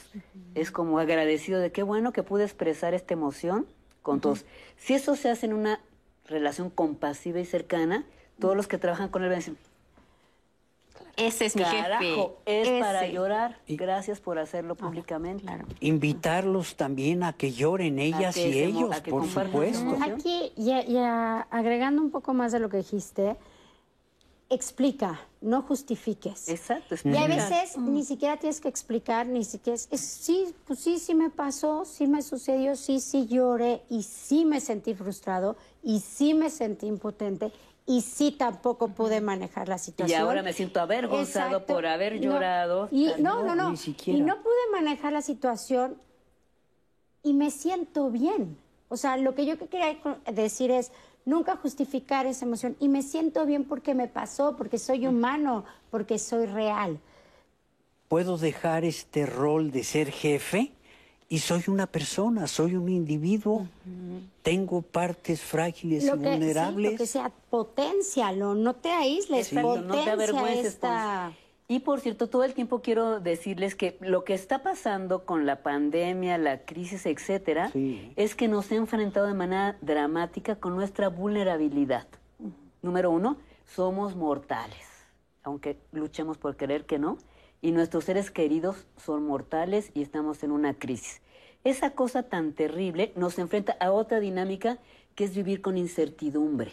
es 0.55 0.71
como 0.71 0.99
agradecido 0.99 1.61
de 1.61 1.71
qué 1.73 1.83
bueno 1.83 2.13
que 2.13 2.23
pude 2.23 2.45
expresar 2.45 2.95
esta 2.95 3.13
emoción 3.13 3.67
con 4.03 4.21
todos. 4.21 4.47
Si 4.79 4.95
eso 4.95 5.15
se 5.15 5.29
hace 5.29 5.45
en 5.45 5.53
una 5.53 5.81
relación 6.25 6.71
compasiva 6.71 7.39
y 7.39 7.45
cercana, 7.45 8.07
todos 8.41 8.57
los 8.57 8.67
que 8.67 8.79
trabajan 8.79 9.11
con 9.11 9.23
él 9.25 9.29
van 9.29 9.35
a 9.35 9.39
decir, 9.41 9.57
Ese 11.19 11.45
es 11.47 11.57
mi 11.57 11.65
jefe. 11.65 11.83
carajo, 11.83 12.39
es 12.47 12.69
para 12.81 13.07
llorar. 13.07 13.59
Gracias 13.69 14.21
por 14.21 14.39
hacerlo 14.39 14.75
públicamente. 14.75 15.45
Invitarlos 15.81 16.77
también 16.77 17.23
a 17.25 17.35
que 17.35 17.53
lloren 17.53 17.99
ellas 17.99 18.35
que 18.35 18.49
y 18.49 18.59
ellos, 18.61 19.01
por 19.03 19.27
supuesto. 19.27 19.97
Aquí, 20.03 20.53
y, 20.57 20.71
y 20.71 20.97
a- 20.99 21.43
agregando 21.51 22.01
un 22.01 22.11
poco 22.11 22.33
más 22.33 22.53
de 22.53 22.61
lo 22.61 22.69
que 22.71 22.79
dijiste, 22.79 23.37
explica, 24.49 25.21
no 25.41 25.63
justifiques. 25.63 26.49
Exacto. 26.49 26.95
Y 27.05 27.17
a 27.17 27.25
explica. 27.25 27.49
veces 27.49 27.77
ni 27.79 28.05
siquiera 28.05 28.37
tienes 28.37 28.61
que 28.61 28.69
explicar, 28.69 29.27
ni 29.27 29.45
siquiera 29.45 29.75
es, 29.75 29.89
es, 29.91 30.01
sí, 30.01 30.55
pues 30.67 30.79
sí, 30.79 30.99
sí 30.99 31.15
me 31.15 31.31
pasó, 31.31 31.85
sí 31.85 32.07
me 32.07 32.23
sucedió, 32.23 32.77
sí, 32.77 33.01
sí 33.01 33.27
lloré 33.27 33.83
y 33.91 34.03
sí 34.05 34.45
me 34.45 34.61
sentí 34.61 34.95
frustrado 34.95 35.57
y 35.83 36.01
sí 36.01 36.33
me 36.35 36.51
sentí 36.51 36.87
impotente 36.87 37.53
y 37.87 38.03
sí 38.03 38.33
tampoco 38.33 38.89
pude 38.89 39.21
manejar 39.21 39.69
la 39.69 39.77
Y 39.77 39.81
situación. 39.81 40.21
ahora 40.21 40.43
me 40.43 40.53
siento 40.53 40.81
avergonzado 40.81 41.49
Exacto. 41.59 41.73
por 41.75 41.87
haber 41.87 42.15
No, 42.17 42.21
llorado. 42.23 42.89
Y 42.91 43.09
Tal- 43.11 43.23
no, 43.23 43.43
no, 43.45 43.55
no. 43.55 43.71
ni 43.71 43.77
siquiera. 43.77 44.19
Y 44.19 44.23
no 44.23 44.43
pude 44.43 44.71
manejar 44.73 45.13
la 45.13 45.23
situación 45.23 45.97
y 47.23 47.33
me 47.35 47.51
siento 47.51 48.11
bien. 48.11 48.57
O 48.89 48.97
sea, 48.97 49.17
lo 49.17 49.35
que 49.35 49.45
yo 49.47 49.59
quería 49.59 49.99
decir 50.33 50.71
es 50.71 50.93
nunca 51.27 51.57
justificar 51.57 52.25
esa 52.25 52.47
emoción 52.47 52.77
y 52.81 52.89
me 52.89 53.03
siento 53.03 53.45
bien 53.45 53.65
porque 53.65 53.95
me 53.95 54.09
pasó, 54.09 54.57
porque 54.57 54.79
soy 54.79 55.07
humano, 55.07 55.65
porque 55.91 56.19
soy 56.19 56.47
real. 56.47 56.99
Puedo 58.09 58.39
dejar 58.39 58.85
este 58.85 59.27
rol 59.27 59.71
de 59.73 59.85
ser 59.85 60.11
jefe 60.11 60.73
y 61.29 61.41
soy 61.41 61.65
una 61.67 61.89
persona, 61.89 62.47
soy 62.47 62.77
un 62.77 62.89
individuo. 62.89 63.67
Tengo 64.43 64.81
partes 64.81 65.41
frágiles 65.41 66.05
y 66.05 66.07
sí, 66.07 66.13
vulnerables. 66.13 66.93
lo 66.93 66.99
que 66.99 67.07
sea, 67.07 67.33
potencialo, 67.51 68.55
no 68.55 68.77
te 68.77 68.91
aísles, 68.91 69.53
no 69.53 69.83
te 70.05 70.11
avergüences. 70.11 70.67
esta... 70.67 71.33
pues. 71.35 71.46
Y 71.69 71.81
por 71.81 72.01
cierto, 72.01 72.29
todo 72.29 72.45
el 72.45 72.55
tiempo 72.55 72.81
quiero 72.81 73.19
decirles 73.19 73.75
que 73.75 73.97
lo 74.01 74.23
que 74.25 74.35
está 74.35 74.63
pasando 74.63 75.25
con 75.25 75.47
la 75.47 75.63
pandemia, 75.63 76.39
la 76.39 76.65
crisis, 76.65 77.07
etcétera, 77.07 77.71
Sí. 77.71 78.13
es 78.15 78.37
que 78.37 78.47
nos 78.47 78.71
ha 78.71 78.77
enfrentado 78.77 79.27
de 79.27 79.35
manera 79.35 79.77
dramática 79.81 80.57
con 80.57 80.77
nuestra 80.77 81.09
vulnerabilidad. 81.09 82.07
Número 82.83 83.11
uno, 83.11 83.37
somos 83.65 84.15
mortales, 84.15 84.87
aunque 85.43 85.77
luchemos 85.91 86.39
por 86.39 86.57
querer 86.57 86.87
que 86.87 87.01
no, 87.01 87.19
y 87.61 87.73
nuestros 87.73 88.05
seres 88.05 88.31
queridos 88.31 88.87
son 88.97 89.27
mortales 89.27 89.91
y 89.93 90.03
estamos 90.03 90.45
en 90.45 90.53
una 90.53 90.75
crisis. 90.75 91.21
Esa 91.65 91.91
cosa 91.95 92.23
tan 92.23 92.53
terrible 92.53 93.13
nos 93.17 93.41
enfrenta 93.41 93.77
a 93.81 93.91
otra 93.91 94.21
dinámica 94.21 94.79
que 95.17 95.25
es 95.25 95.35
vivir 95.35 95.63
con 95.63 95.79
incertidumbre. 95.79 96.73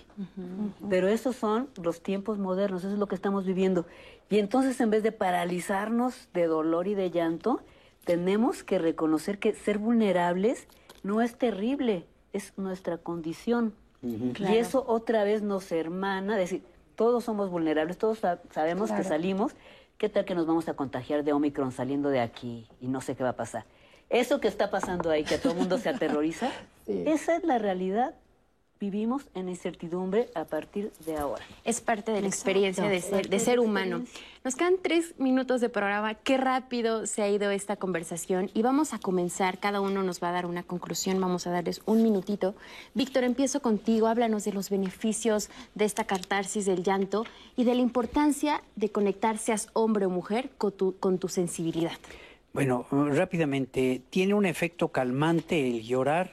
Pero 0.90 1.08
esos 1.08 1.38
son 1.38 1.70
los 1.82 2.04
tiempos 2.04 2.38
modernos, 2.38 2.84
eso 2.84 2.94
es 2.94 3.00
lo 3.00 3.08
que 3.08 3.16
estamos 3.16 3.46
viviendo. 3.46 3.86
Y 4.30 4.38
entonces 4.38 4.80
en 4.82 4.90
vez 4.90 5.02
de 5.02 5.14
paralizarnos 5.14 6.28
de 6.34 6.48
dolor 6.48 6.88
y 6.88 6.94
de 6.94 7.10
llanto, 7.10 7.62
tenemos 8.04 8.64
que 8.64 8.80
reconocer 8.80 9.40
que 9.40 9.54
ser 9.54 9.78
vulnerables 9.78 10.68
no 11.04 11.22
es 11.22 11.38
terrible, 11.38 12.06
es 12.34 12.54
nuestra 12.58 12.98
condición. 12.98 13.74
Y 14.02 14.58
eso 14.58 14.84
otra 14.86 15.24
vez 15.24 15.42
nos 15.42 15.72
hermana, 15.72 16.36
decir, 16.36 16.64
todos 16.96 17.24
somos 17.24 17.50
vulnerables, 17.50 17.98
todos 17.98 18.20
sabemos 18.52 18.92
que 18.92 19.06
salimos, 19.06 19.54
¿qué 19.98 20.10
tal 20.10 20.26
que 20.26 20.36
nos 20.36 20.46
vamos 20.46 20.68
a 20.68 20.74
contagiar 20.74 21.24
de 21.24 21.32
Omicron 21.32 21.72
saliendo 21.72 22.10
de 22.10 22.20
aquí 22.20 22.68
y 22.82 22.90
no 22.90 23.00
sé 23.00 23.16
qué 23.16 23.24
va 23.24 23.30
a 23.30 23.36
pasar? 23.38 23.64
Eso 24.10 24.42
que 24.42 24.50
está 24.50 24.70
pasando 24.70 25.10
ahí, 25.10 25.24
que 25.24 25.36
a 25.36 25.42
todo 25.42 25.54
el 25.54 25.60
mundo 25.60 25.78
se 25.78 25.88
aterroriza, 25.88 26.52
esa 26.88 27.38
es 27.38 27.46
la 27.46 27.58
realidad 27.58 28.16
vivimos 28.84 29.24
en 29.34 29.48
incertidumbre 29.48 30.28
a 30.36 30.44
partir 30.44 30.92
de 31.06 31.16
ahora. 31.16 31.46
Es 31.64 31.80
parte 31.80 32.12
de 32.12 32.22
la 32.22 32.28
experiencia 32.28 32.90
de 32.90 33.00
ser, 33.00 33.30
de 33.30 33.40
ser 33.40 33.62
humano. 33.62 34.04
Nos 34.44 34.56
quedan 34.58 34.76
tres 34.82 35.18
minutos 35.18 35.62
de 35.62 35.70
programa. 35.70 36.16
Qué 36.16 36.36
rápido 36.36 37.08
se 37.08 37.22
ha 37.22 37.30
ido 37.30 37.50
esta 37.50 37.78
conversación 37.78 38.50
y 38.54 38.62
vamos 38.62 38.94
a 38.94 39.00
comenzar. 39.00 39.58
Cada 39.60 39.80
uno 39.80 40.04
nos 40.04 40.22
va 40.22 40.30
a 40.30 40.32
dar 40.34 40.46
una 40.46 40.64
conclusión. 40.64 41.22
Vamos 41.22 41.48
a 41.48 41.52
darles 41.52 41.82
un 41.86 42.04
minutito. 42.04 42.56
Víctor, 42.94 43.24
empiezo 43.24 43.62
contigo. 43.62 44.08
Háblanos 44.08 44.44
de 44.44 44.52
los 44.52 44.70
beneficios 44.70 45.50
de 45.76 45.86
esta 45.86 46.04
catarsis 46.04 46.66
del 46.66 46.84
llanto 46.84 47.26
y 47.56 47.64
de 47.64 47.76
la 47.76 47.82
importancia 47.82 48.62
de 48.76 48.90
conectar, 48.90 49.38
seas 49.38 49.70
hombre 49.72 50.08
o 50.08 50.10
mujer, 50.10 50.50
con 50.58 50.74
tu, 50.74 50.98
con 51.00 51.20
tu 51.20 51.30
sensibilidad. 51.30 51.98
Bueno, 52.52 52.86
rápidamente, 52.92 54.02
tiene 54.10 54.34
un 54.34 54.46
efecto 54.46 54.90
calmante 54.90 55.66
el 55.66 55.84
llorar. 55.84 56.32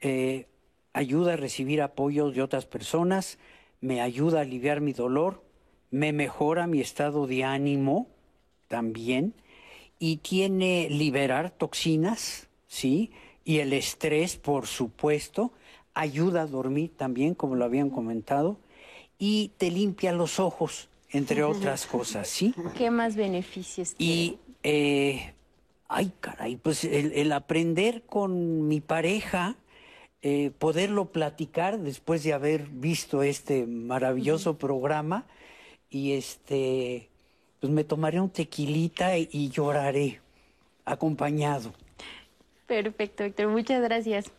Eh, 0.00 0.46
ayuda 0.94 1.34
a 1.34 1.36
recibir 1.36 1.82
apoyo 1.82 2.30
de 2.30 2.40
otras 2.40 2.64
personas, 2.64 3.36
me 3.80 4.00
ayuda 4.00 4.38
a 4.38 4.42
aliviar 4.42 4.80
mi 4.80 4.94
dolor, 4.94 5.42
me 5.90 6.12
mejora 6.12 6.66
mi 6.66 6.80
estado 6.80 7.26
de 7.26 7.44
ánimo 7.44 8.06
también 8.68 9.34
y 9.98 10.16
tiene 10.16 10.88
liberar 10.88 11.50
toxinas, 11.50 12.48
¿sí? 12.66 13.10
Y 13.44 13.58
el 13.58 13.72
estrés, 13.72 14.36
por 14.36 14.66
supuesto, 14.66 15.52
ayuda 15.92 16.42
a 16.42 16.46
dormir 16.46 16.92
también, 16.96 17.34
como 17.34 17.56
lo 17.56 17.64
habían 17.64 17.90
comentado, 17.90 18.56
y 19.18 19.50
te 19.58 19.70
limpia 19.70 20.12
los 20.12 20.40
ojos, 20.40 20.88
entre 21.10 21.42
otras 21.42 21.86
cosas, 21.86 22.28
¿sí? 22.28 22.54
¿Qué 22.76 22.90
más 22.90 23.16
beneficios 23.16 23.94
tiene? 23.94 24.12
Y, 24.12 24.38
eh, 24.62 25.34
ay, 25.88 26.12
caray, 26.20 26.56
pues 26.56 26.84
el 26.84 27.30
aprender 27.32 28.02
con 28.02 28.66
mi 28.66 28.80
pareja, 28.80 29.56
eh, 30.26 30.52
poderlo 30.58 31.12
platicar 31.12 31.78
después 31.78 32.22
de 32.24 32.32
haber 32.32 32.62
visto 32.62 33.22
este 33.22 33.66
maravilloso 33.66 34.56
programa 34.56 35.26
y 35.90 36.12
este 36.12 37.10
pues 37.60 37.70
me 37.70 37.84
tomaré 37.84 38.22
un 38.22 38.30
tequilita 38.30 39.18
y, 39.18 39.50
lloraré 39.50 40.22
acompañado. 40.86 41.74
Perfecto, 42.66 43.22
Héctor. 43.22 43.48
Muchas 43.48 43.82
gracias. 43.82 44.30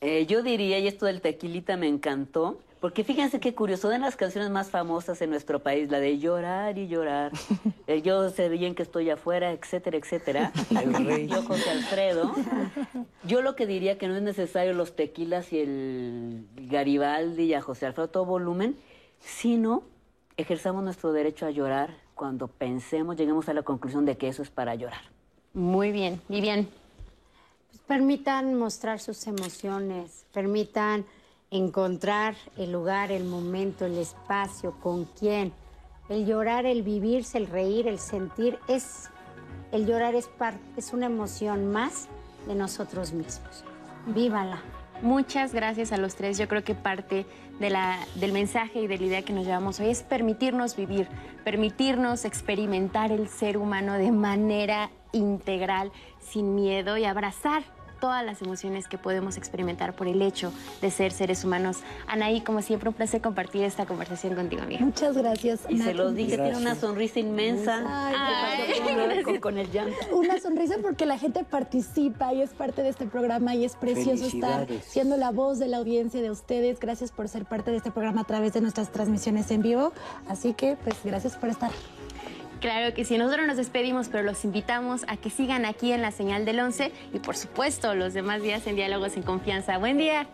Eh, 0.00 0.26
yo 0.26 0.42
diría, 0.42 0.80
y 0.80 0.88
esto 0.88 1.06
del 1.06 1.20
tequilita 1.20 1.76
me 1.76 1.86
encantó, 1.86 2.58
porque 2.82 3.04
fíjense 3.04 3.38
qué 3.38 3.54
curioso, 3.54 3.88
de 3.88 4.00
las 4.00 4.16
canciones 4.16 4.50
más 4.50 4.68
famosas 4.68 5.22
en 5.22 5.30
nuestro 5.30 5.60
país, 5.60 5.88
la 5.88 6.00
de 6.00 6.18
llorar 6.18 6.78
y 6.78 6.88
llorar, 6.88 7.30
el 7.86 8.02
yo 8.02 8.28
sé 8.30 8.48
bien 8.48 8.74
que 8.74 8.82
estoy 8.82 9.08
afuera, 9.08 9.52
etcétera, 9.52 9.98
etcétera. 9.98 10.52
El 10.70 11.28
Yo 11.28 11.42
José 11.42 11.70
Alfredo. 11.70 12.34
Yo 13.24 13.40
lo 13.40 13.54
que 13.54 13.68
diría 13.68 13.98
que 13.98 14.08
no 14.08 14.16
es 14.16 14.22
necesario 14.22 14.72
los 14.72 14.96
tequilas 14.96 15.52
y 15.52 15.60
el 15.60 16.48
Garibaldi 16.56 17.44
y 17.44 17.54
a 17.54 17.62
José 17.62 17.86
Alfredo 17.86 18.08
todo 18.08 18.24
volumen, 18.24 18.76
sino 19.20 19.84
ejerzamos 20.36 20.82
nuestro 20.82 21.12
derecho 21.12 21.46
a 21.46 21.50
llorar 21.50 21.94
cuando 22.16 22.48
pensemos, 22.48 23.16
lleguemos 23.16 23.48
a 23.48 23.54
la 23.54 23.62
conclusión 23.62 24.06
de 24.06 24.16
que 24.16 24.26
eso 24.26 24.42
es 24.42 24.50
para 24.50 24.74
llorar. 24.74 25.02
Muy 25.54 25.92
bien, 25.92 26.20
Vivian. 26.28 26.66
Pues 27.70 27.80
permitan 27.86 28.56
mostrar 28.56 28.98
sus 28.98 29.24
emociones, 29.28 30.24
permitan 30.32 31.04
encontrar 31.52 32.34
el 32.56 32.72
lugar, 32.72 33.12
el 33.12 33.24
momento, 33.24 33.86
el 33.86 33.98
espacio, 33.98 34.72
con 34.80 35.04
quién. 35.04 35.52
El 36.08 36.26
llorar, 36.26 36.66
el 36.66 36.82
vivirse, 36.82 37.38
el 37.38 37.46
reír, 37.46 37.86
el 37.86 38.00
sentir, 38.00 38.58
es 38.66 39.08
el 39.70 39.86
llorar 39.86 40.14
es, 40.14 40.28
es 40.76 40.92
una 40.92 41.06
emoción 41.06 41.72
más 41.72 42.08
de 42.46 42.54
nosotros 42.54 43.12
mismos. 43.12 43.64
Vívala. 44.06 44.60
Muchas 45.00 45.54
gracias 45.54 45.92
a 45.92 45.96
los 45.96 46.14
tres. 46.14 46.38
Yo 46.38 46.46
creo 46.46 46.62
que 46.62 46.74
parte 46.74 47.26
de 47.58 47.70
la, 47.70 47.98
del 48.16 48.32
mensaje 48.32 48.82
y 48.82 48.86
de 48.86 48.98
la 48.98 49.04
idea 49.04 49.22
que 49.22 49.32
nos 49.32 49.46
llevamos 49.46 49.80
hoy 49.80 49.88
es 49.88 50.02
permitirnos 50.02 50.76
vivir, 50.76 51.08
permitirnos 51.42 52.24
experimentar 52.24 53.10
el 53.12 53.28
ser 53.28 53.56
humano 53.56 53.94
de 53.94 54.12
manera 54.12 54.90
integral, 55.12 55.90
sin 56.20 56.54
miedo 56.54 56.96
y 56.98 57.04
abrazar 57.04 57.62
todas 58.02 58.26
las 58.26 58.42
emociones 58.42 58.88
que 58.88 58.98
podemos 58.98 59.36
experimentar 59.36 59.94
por 59.94 60.08
el 60.08 60.22
hecho 60.22 60.52
de 60.80 60.90
ser 60.90 61.12
seres 61.12 61.44
humanos. 61.44 61.78
Anaí, 62.08 62.40
como 62.40 62.60
siempre, 62.60 62.88
un 62.88 62.96
placer 62.96 63.20
compartir 63.20 63.62
esta 63.62 63.86
conversación 63.86 64.34
contigo, 64.34 64.62
amiga. 64.62 64.84
Muchas 64.84 65.16
gracias. 65.16 65.60
Y 65.68 65.78
se 65.78 65.94
los 65.94 66.12
dije, 66.16 66.36
tiene 66.36 66.56
una 66.56 66.74
sonrisa 66.74 67.20
inmensa. 67.20 67.80
con, 69.40 69.56
el 69.56 69.70
llanto. 69.70 69.94
Una 70.10 70.40
sonrisa 70.40 70.78
porque 70.82 71.06
la 71.06 71.16
gente 71.16 71.44
participa 71.44 72.34
y 72.34 72.42
es 72.42 72.50
parte 72.50 72.82
de 72.82 72.88
este 72.88 73.06
programa 73.06 73.54
y 73.54 73.64
es 73.64 73.76
precioso 73.76 74.26
estar 74.26 74.66
siendo 74.84 75.16
la 75.16 75.30
voz 75.30 75.60
de 75.60 75.68
la 75.68 75.76
audiencia 75.76 76.20
de 76.20 76.32
ustedes. 76.32 76.80
Gracias 76.80 77.12
por 77.12 77.28
ser 77.28 77.44
parte 77.44 77.70
de 77.70 77.76
este 77.76 77.92
programa 77.92 78.22
a 78.22 78.24
través 78.24 78.52
de 78.52 78.62
nuestras 78.62 78.90
transmisiones 78.90 79.48
en 79.52 79.62
vivo. 79.62 79.92
Así 80.26 80.54
que, 80.54 80.76
pues, 80.82 80.96
gracias 81.04 81.36
por 81.36 81.50
estar. 81.50 81.70
Claro 82.62 82.94
que 82.94 83.04
sí, 83.04 83.18
nosotros 83.18 83.44
nos 83.48 83.56
despedimos, 83.56 84.08
pero 84.08 84.22
los 84.22 84.44
invitamos 84.44 85.04
a 85.08 85.16
que 85.16 85.30
sigan 85.30 85.64
aquí 85.64 85.90
en 85.90 86.00
la 86.00 86.12
señal 86.12 86.44
del 86.44 86.60
11 86.60 86.92
y 87.12 87.18
por 87.18 87.36
supuesto 87.36 87.96
los 87.96 88.14
demás 88.14 88.40
días 88.40 88.68
en 88.68 88.76
Diálogos 88.76 89.16
en 89.16 89.24
Confianza. 89.24 89.78
Buen 89.78 89.98
día. 89.98 90.28